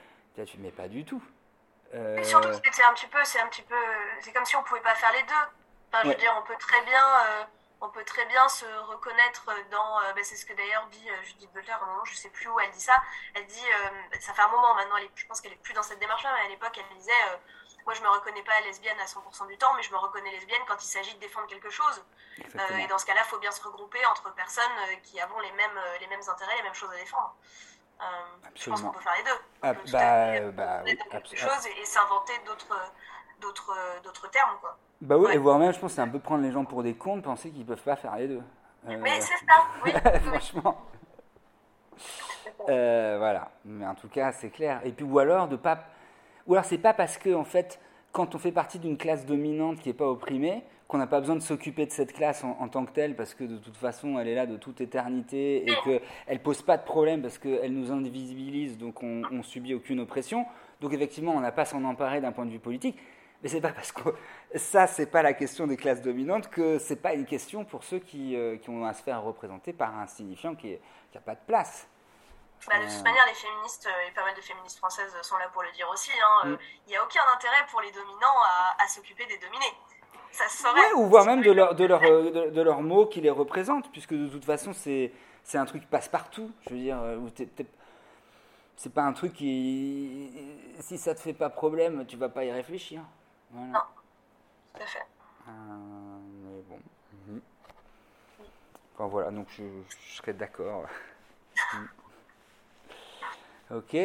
Mais 0.57 0.71
pas 0.71 0.88
du 0.88 1.05
tout. 1.05 1.21
Euh... 1.93 2.21
Surtout, 2.23 2.49
c'est 2.71 2.84
un 2.84 2.93
petit 2.93 3.07
peu, 3.07 3.17
c'est 3.23 3.39
un 3.39 3.47
petit 3.47 3.61
peu, 3.63 3.76
c'est 4.21 4.31
comme 4.34 4.45
si 4.45 4.55
on 4.55 4.63
pouvait 4.63 4.81
pas 4.81 4.95
faire 4.95 5.11
les 5.13 5.23
deux. 5.23 5.59
Enfin, 5.91 6.03
je 6.03 6.10
veux 6.10 6.16
dire, 6.16 6.34
on 6.38 6.44
peut 6.44 6.57
très 6.57 6.82
bien 6.84 7.48
on 7.82 7.90
peut 7.90 8.03
très 8.03 8.26
bien 8.26 8.48
se 8.49 8.66
reconnaître 8.88 9.45
dans, 9.72 9.99
euh, 9.99 10.14
bah, 10.14 10.22
c'est 10.24 10.36
ce 10.36 10.45
que 10.45 10.53
d'ailleurs 10.53 10.86
dit 10.88 11.10
euh, 11.10 11.24
Judith 11.24 11.52
Butler, 11.53 11.72
à 11.72 11.82
un 11.82 11.86
moment, 11.86 12.06
je 12.06 12.16
sais 12.16 12.30
plus 12.30 12.49
où 12.49 12.60
elle 12.60 12.72
dit 12.72 12.82
ça, 12.82 13.02
elle 13.36 13.45
dit, 13.45 13.66
euh, 13.66 14.18
ça 14.20 14.34
fait 14.34 14.41
un 14.41 14.49
moment 14.49 14.74
maintenant, 14.76 14.98
je 15.16 15.26
pense 15.26 15.40
qu'elle 15.40 15.53
est 15.53 15.64
plus 15.64 15.74
dans 15.74 15.84
cette 15.84 15.99
démarche-là, 15.99 16.32
mais 16.36 16.45
à 16.45 16.49
l'époque 16.49 16.78
elle 16.78 16.98
disait, 16.98 17.11
moi 17.86 17.94
je 17.94 18.02
me 18.02 18.10
reconnais 18.10 18.44
pas 18.44 18.60
lesbienne 18.61 18.99
à 18.99 19.06
100% 19.06 19.48
du 19.48 19.57
temps, 19.57 19.74
mais 19.76 19.84
je 19.84 19.91
me 19.91 19.98
reconnais 19.98 20.32
lesbienne 20.32 20.61
quand 20.68 20.84
il 20.84 20.88
s'agit 20.88 21.14
de 21.16 21.20
défendre 21.20 21.48
quelque 21.48 21.70
chose. 21.70 22.03
et 22.38 22.88
dans 22.88 22.98
ce 22.98 23.06
cas-là, 23.06 23.22
il 23.24 23.30
faut 23.30 23.40
bien 23.40 23.52
se 23.52 23.64
regrouper 23.64 24.06
entre 24.07 24.34
personnes 24.34 25.02
qui 25.03 25.20
avons 25.22 25.40
les 25.40 25.52
mêmes, 25.53 25.80
les 26.02 26.07
mêmes 26.07 26.22
intérêts, 26.28 26.57
les 26.57 26.64
mêmes 26.64 26.74
choses 26.74 26.91
à 26.91 26.98
défendre. 26.98 27.34
je 28.56 28.70
pense 28.70 28.82
qu'on 28.82 28.91
peut 28.91 28.99
faire 28.99 29.16
les 29.16 29.24
deux. 29.24 29.40
Ah, 29.61 29.74
bah, 29.74 30.52
bah, 30.52 30.82
oui, 30.84 30.98
quelque 31.10 31.38
chose 31.38 31.68
et, 31.68 31.80
et 31.80 31.86
s'inventer 31.86 32.38
d'autres, 32.40 32.68
d'autres, 33.40 33.76
d'autres 34.03 34.30
termes, 34.30 34.57
quoi. 34.61 34.78
Bah 35.02 35.18
oui, 35.18 35.32
et 35.34 35.38
voire 35.38 35.57
même, 35.60 35.74
je 35.74 35.80
pense, 35.80 35.94
c'est 35.94 36.02
un 36.02 36.07
peu 36.10 36.20
prendre 36.20 36.44
les 36.44 36.52
gens 36.52 36.66
pour 36.66 36.84
des 36.84 36.94
cons, 36.94 37.22
penser 37.22 37.52
qu'ils 37.52 37.66
peuvent 37.66 37.82
pas 37.82 37.95
faire 37.95 38.16
les 38.18 38.28
deux. 38.28 38.41
Euh, 38.88 38.98
Mais 38.99 39.22
c'est 39.22 39.34
ça, 39.48 39.64
oui. 39.86 39.91
Franchement. 40.26 40.78
Euh, 42.68 43.16
voilà. 43.18 43.52
Mais 43.64 43.86
en 43.86 43.95
tout 43.95 44.10
cas, 44.10 44.34
c'est 44.34 44.49
clair. 44.49 44.82
Et 44.84 44.91
puis, 44.91 45.06
ou 45.06 45.20
alors, 45.20 45.48
de 45.48 45.56
pas. 45.56 45.86
Ou 46.48 46.53
alors, 46.53 46.66
c'est 46.66 46.78
pas 46.78 46.94
parce 46.94 47.18
que, 47.18 47.34
en 47.34 47.45
fait, 47.45 47.80
quand 48.11 48.36
on 48.36 48.40
fait 48.40 48.52
partie 48.52 48.80
d'une 48.80 48.98
classe 48.98 49.26
dominante 49.26 49.80
qui 49.80 49.88
n'est 49.88 49.94
pas 49.94 50.07
opprimée, 50.07 50.64
qu'on 50.90 50.98
n'a 50.98 51.07
pas 51.07 51.20
besoin 51.22 51.36
de 51.36 51.41
s'occuper 51.41 51.86
de 51.86 51.91
cette 51.91 52.11
classe 52.11 52.44
en, 52.44 52.68
tant 52.68 52.84
que 52.84 52.91
telle, 52.91 53.16
parce 53.16 53.36
que 53.36 53.44
de 53.44 53.57
toute 53.57 53.78
façon, 53.78 54.18
elle 54.20 54.28
est 54.28 54.36
là 54.36 54.48
de 54.48 54.57
toute 54.57 54.82
éternité 54.82 55.70
et 55.70 55.76
qu'elle 55.84 56.02
ne 56.30 56.38
pose 56.40 56.64
pas 56.64 56.78
de 56.78 56.84
problème 56.84 57.22
parce 57.22 57.38
qu'elle 57.38 57.74
nous 57.74 57.91
invisibilise, 57.91 58.78
donc 58.78 59.03
on, 59.03 59.22
on 59.32 59.44
subit 59.44 59.76
aucune 59.76 59.99
oppression. 59.99 60.48
Donc, 60.82 60.91
effectivement, 60.91 61.34
on 61.34 61.41
n'a 61.41 61.52
pas 61.52 61.61
à 61.61 61.66
s'en 61.66 61.84
emparer 61.84 62.20
d'un 62.22 62.32
point 62.32 62.45
de 62.45 62.52
vue 62.52 62.60
politique. 62.60 62.98
Mais 63.41 63.49
c'est 63.49 63.61
pas 63.61 63.72
parce 63.72 63.91
que 63.91 64.14
ça, 64.56 64.88
c'est 64.88 65.06
pas 65.06 65.22
la 65.22 65.34
question 65.34 65.68
des 65.68 65.78
classes 65.78 66.02
dominantes 66.02 66.49
que 66.49 66.78
c'est 66.80 67.02
pas 67.02 67.14
une 67.14 67.26
question 67.26 67.66
pour 67.66 67.84
ceux 67.84 67.99
qui, 67.99 68.36
euh, 68.36 68.57
qui, 68.57 68.70
ont 68.70 68.86
à 68.86 68.94
se 68.94 69.03
faire 69.03 69.22
représenter 69.22 69.74
par 69.74 69.98
un 69.98 70.07
signifiant 70.07 70.56
qui 70.56 70.78
n'a 71.14 71.22
pas 71.22 71.36
de 71.36 71.41
place. 71.45 71.88
Bah, 72.68 72.78
de 72.78 72.94
toute 72.94 73.03
manière, 73.03 73.26
les 73.26 73.34
féministes, 73.34 73.88
euh, 73.88 74.10
et 74.10 74.14
pas 74.14 74.24
mal 74.24 74.36
de 74.36 74.41
féministes 74.41 74.80
françaises 74.80 75.16
sont 75.22 75.38
là 75.38 75.48
pour 75.53 75.64
le 75.64 75.72
dire 75.72 75.90
aussi, 75.94 76.11
hein, 76.11 76.48
euh, 76.48 76.49
mm. 76.49 76.57
il 76.88 76.90
n'y 76.90 76.98
a 76.98 77.03
aucun 77.03 77.22
intérêt 77.34 77.66
pour 77.72 77.80
les 77.80 77.91
dominants 77.91 78.41
à, 78.78 78.88
s'occuper 78.88 79.26
des 79.28 79.38
dominés. 79.38 79.74
Ça 80.32 80.48
serait. 80.49 80.94
ou 80.94 81.07
voire 81.07 81.26
même 81.26 81.41
de, 81.41 81.52
leur, 81.52 81.74
de, 81.74 81.86
leur, 81.86 82.02
de, 82.02 82.61
leurs 82.61 82.82
mots 82.82 83.07
qui 83.07 83.22
les 83.22 83.30
représentent, 83.30 83.91
puisque 83.91 84.14
de 84.14 84.28
toute 84.28 84.45
façon, 84.45 84.74
c'est 84.74 85.11
un 85.53 85.66
truc 85.66 85.82
qui 85.82 85.88
passe 85.88 86.07
partout. 86.07 86.52
Je 86.68 86.70
veux 86.70 86.80
dire, 86.80 86.99
c'est 88.76 88.94
pas 88.94 89.03
un 89.03 89.14
truc 89.14 89.34
qui. 89.34 90.32
Si 90.82 90.98
ça 90.98 91.16
te 91.16 91.20
fait 91.20 91.34
pas 91.34 91.49
problème, 91.49 92.06
tu 92.06 92.16
vas 92.16 92.30
pas 92.30 92.45
y 92.45 92.52
réfléchir. 92.52 93.02
Voilà. 93.51 93.67
Non, 93.67 93.80
tout 94.73 94.81
à 94.81 94.85
fait. 94.85 95.05
Euh, 95.47 95.51
mais 96.43 96.61
bon. 96.69 96.80
Mhm. 97.27 97.41
Enfin, 98.93 99.07
voilà, 99.07 99.31
donc 99.31 99.47
je, 99.49 99.63
je 99.89 100.15
serais 100.15 100.34
d'accord. 100.34 100.85
ok. 103.71 103.97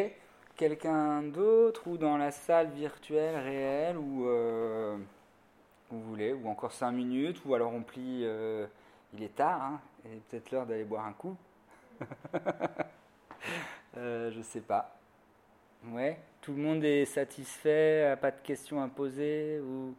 Quelqu'un 0.57 1.23
d'autre 1.23 1.87
ou 1.89 1.99
dans 1.99 2.17
la 2.17 2.31
salle 2.31 2.71
virtuelle 2.71 3.37
réelle 3.37 3.99
ou 3.99 4.29
euh, 4.29 4.97
vous 5.91 6.01
voulez, 6.01 6.33
ou 6.33 6.49
encore 6.49 6.73
5 6.73 6.93
minutes, 6.93 7.45
ou 7.45 7.55
alors 7.55 7.73
on 7.73 7.83
plie. 7.83 8.23
Euh, 8.25 8.67
il 9.13 9.23
est 9.23 9.37
tard, 9.37 9.63
hein, 9.63 9.81
et 10.05 10.17
peut-être 10.29 10.51
l'heure 10.51 10.67
d'aller 10.67 10.85
boire 10.85 11.07
un 11.07 11.13
coup. 11.13 11.37
euh, 13.97 14.33
je 14.33 14.43
sais 14.43 14.61
pas. 14.61 14.97
Ouais. 15.87 16.19
Tout 16.45 16.53
le 16.53 16.61
monde 16.61 16.85
est 16.85 17.07
satisfait, 17.07 18.19
pas 18.21 18.31
de 18.31 18.39
questions 18.43 18.83
à 18.83 18.89
poser 18.89 19.61
ou 19.61 19.95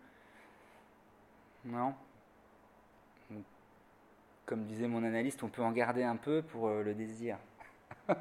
non? 1.66 1.96
Comme 4.46 4.66
disait 4.66 4.88
mon 4.88 5.04
analyste, 5.04 5.42
on 5.42 5.48
peut 5.48 5.64
en 5.64 5.72
garder 5.72 6.04
un 6.04 6.18
peu 6.18 6.44
pour 6.44 6.68
euh, 6.68 6.84
le 6.84 6.94
désir. 6.94 7.40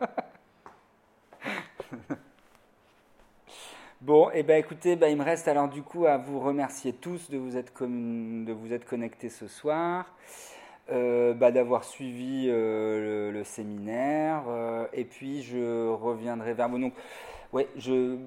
bon, 4.00 4.30
et 4.30 4.36
eh 4.36 4.42
ben 4.42 4.58
écoutez, 4.58 4.96
ben, 4.96 5.08
il 5.08 5.18
me 5.18 5.22
reste 5.22 5.46
alors 5.46 5.68
du 5.68 5.82
coup 5.82 6.06
à 6.06 6.16
vous 6.16 6.40
remercier 6.40 6.94
tous 6.94 7.28
de 7.28 7.36
vous 7.36 7.58
être, 7.58 7.74
de 7.82 8.52
vous 8.54 8.72
être 8.72 8.86
connectés 8.86 9.28
ce 9.28 9.48
soir. 9.48 10.16
Euh, 10.90 11.34
bah, 11.34 11.50
d'avoir 11.50 11.84
suivi 11.84 12.46
euh, 12.48 13.30
le, 13.32 13.44
séminaire 13.44 14.44
et 14.94 15.04
puis 15.04 15.42
je 15.42 15.90
reviendrai 15.90 16.54
vers 16.54 16.70
vous. 16.70 16.90
Oui, 17.54 17.68
je 17.76 18.18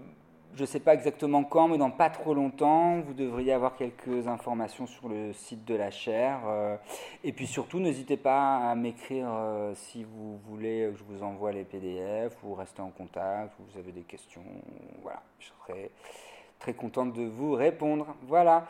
ne 0.58 0.66
sais 0.66 0.80
pas 0.80 0.94
exactement 0.94 1.44
quand, 1.44 1.68
mais 1.68 1.78
dans 1.78 1.91
pas 1.91 2.10
trop 2.10 2.34
longtemps, 2.34 3.02
vous 3.02 3.14
devriez 3.14 3.52
avoir 3.52 3.76
quelques 3.76 4.26
informations 4.26 4.88
sur 4.88 5.10
le 5.10 5.34
site 5.34 5.66
de 5.66 5.76
la 5.76 5.91
chaire. 5.91 6.40
Euh, 6.48 6.78
et 7.26 7.34
puis 7.34 7.45
surtout, 7.45 7.82
n'hésitez 7.82 8.16
pas 8.16 8.56
à 8.70 8.74
m'écrire 8.76 9.28
euh, 9.30 9.74
si 9.76 10.06
vous 10.06 10.38
voulez 10.48 10.90
que 10.94 10.99
je 10.99 11.04
vous 11.04 11.24
envoie 11.24 11.52
les 11.52 11.66
PDF 11.66 12.38
ou 12.45 12.54
rester 12.54 12.82
en 12.82 12.90
contact, 12.90 13.52
ou 13.60 13.64
vous 13.70 13.78
avez 13.78 13.91
des 13.91 14.04
questions. 14.04 14.45
Voilà, 15.02 15.22
je 15.40 15.48
serai 15.48 15.91
très 16.58 16.74
contente 16.74 17.12
de 17.12 17.26
vous 17.26 17.52
répondre. 17.52 18.16
Voilà. 18.24 18.66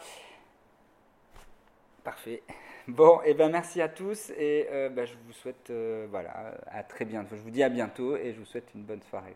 Parfait. 2.04 2.42
Bon, 2.88 3.20
et 3.22 3.32
eh 3.32 3.34
ben 3.36 3.50
merci 3.50 3.80
à 3.80 3.90
tous 3.90 4.32
et 4.32 4.68
euh, 4.72 4.90
ben, 4.90 5.06
je 5.06 5.14
vous 5.28 5.34
souhaite 5.34 5.72
voilà 6.10 6.56
à 6.66 6.82
très 6.82 7.06
bientôt. 7.06 7.36
Je 7.36 7.42
vous 7.42 7.52
dis 7.52 7.62
à 7.62 7.70
bientôt 7.70 8.18
et 8.18 8.34
je 8.34 8.40
vous 8.40 8.46
souhaite 8.46 8.70
une 8.74 8.82
bonne 8.82 9.04
soirée. 9.04 9.36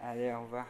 Allez, 0.00 0.32
au 0.32 0.42
revoir. 0.44 0.66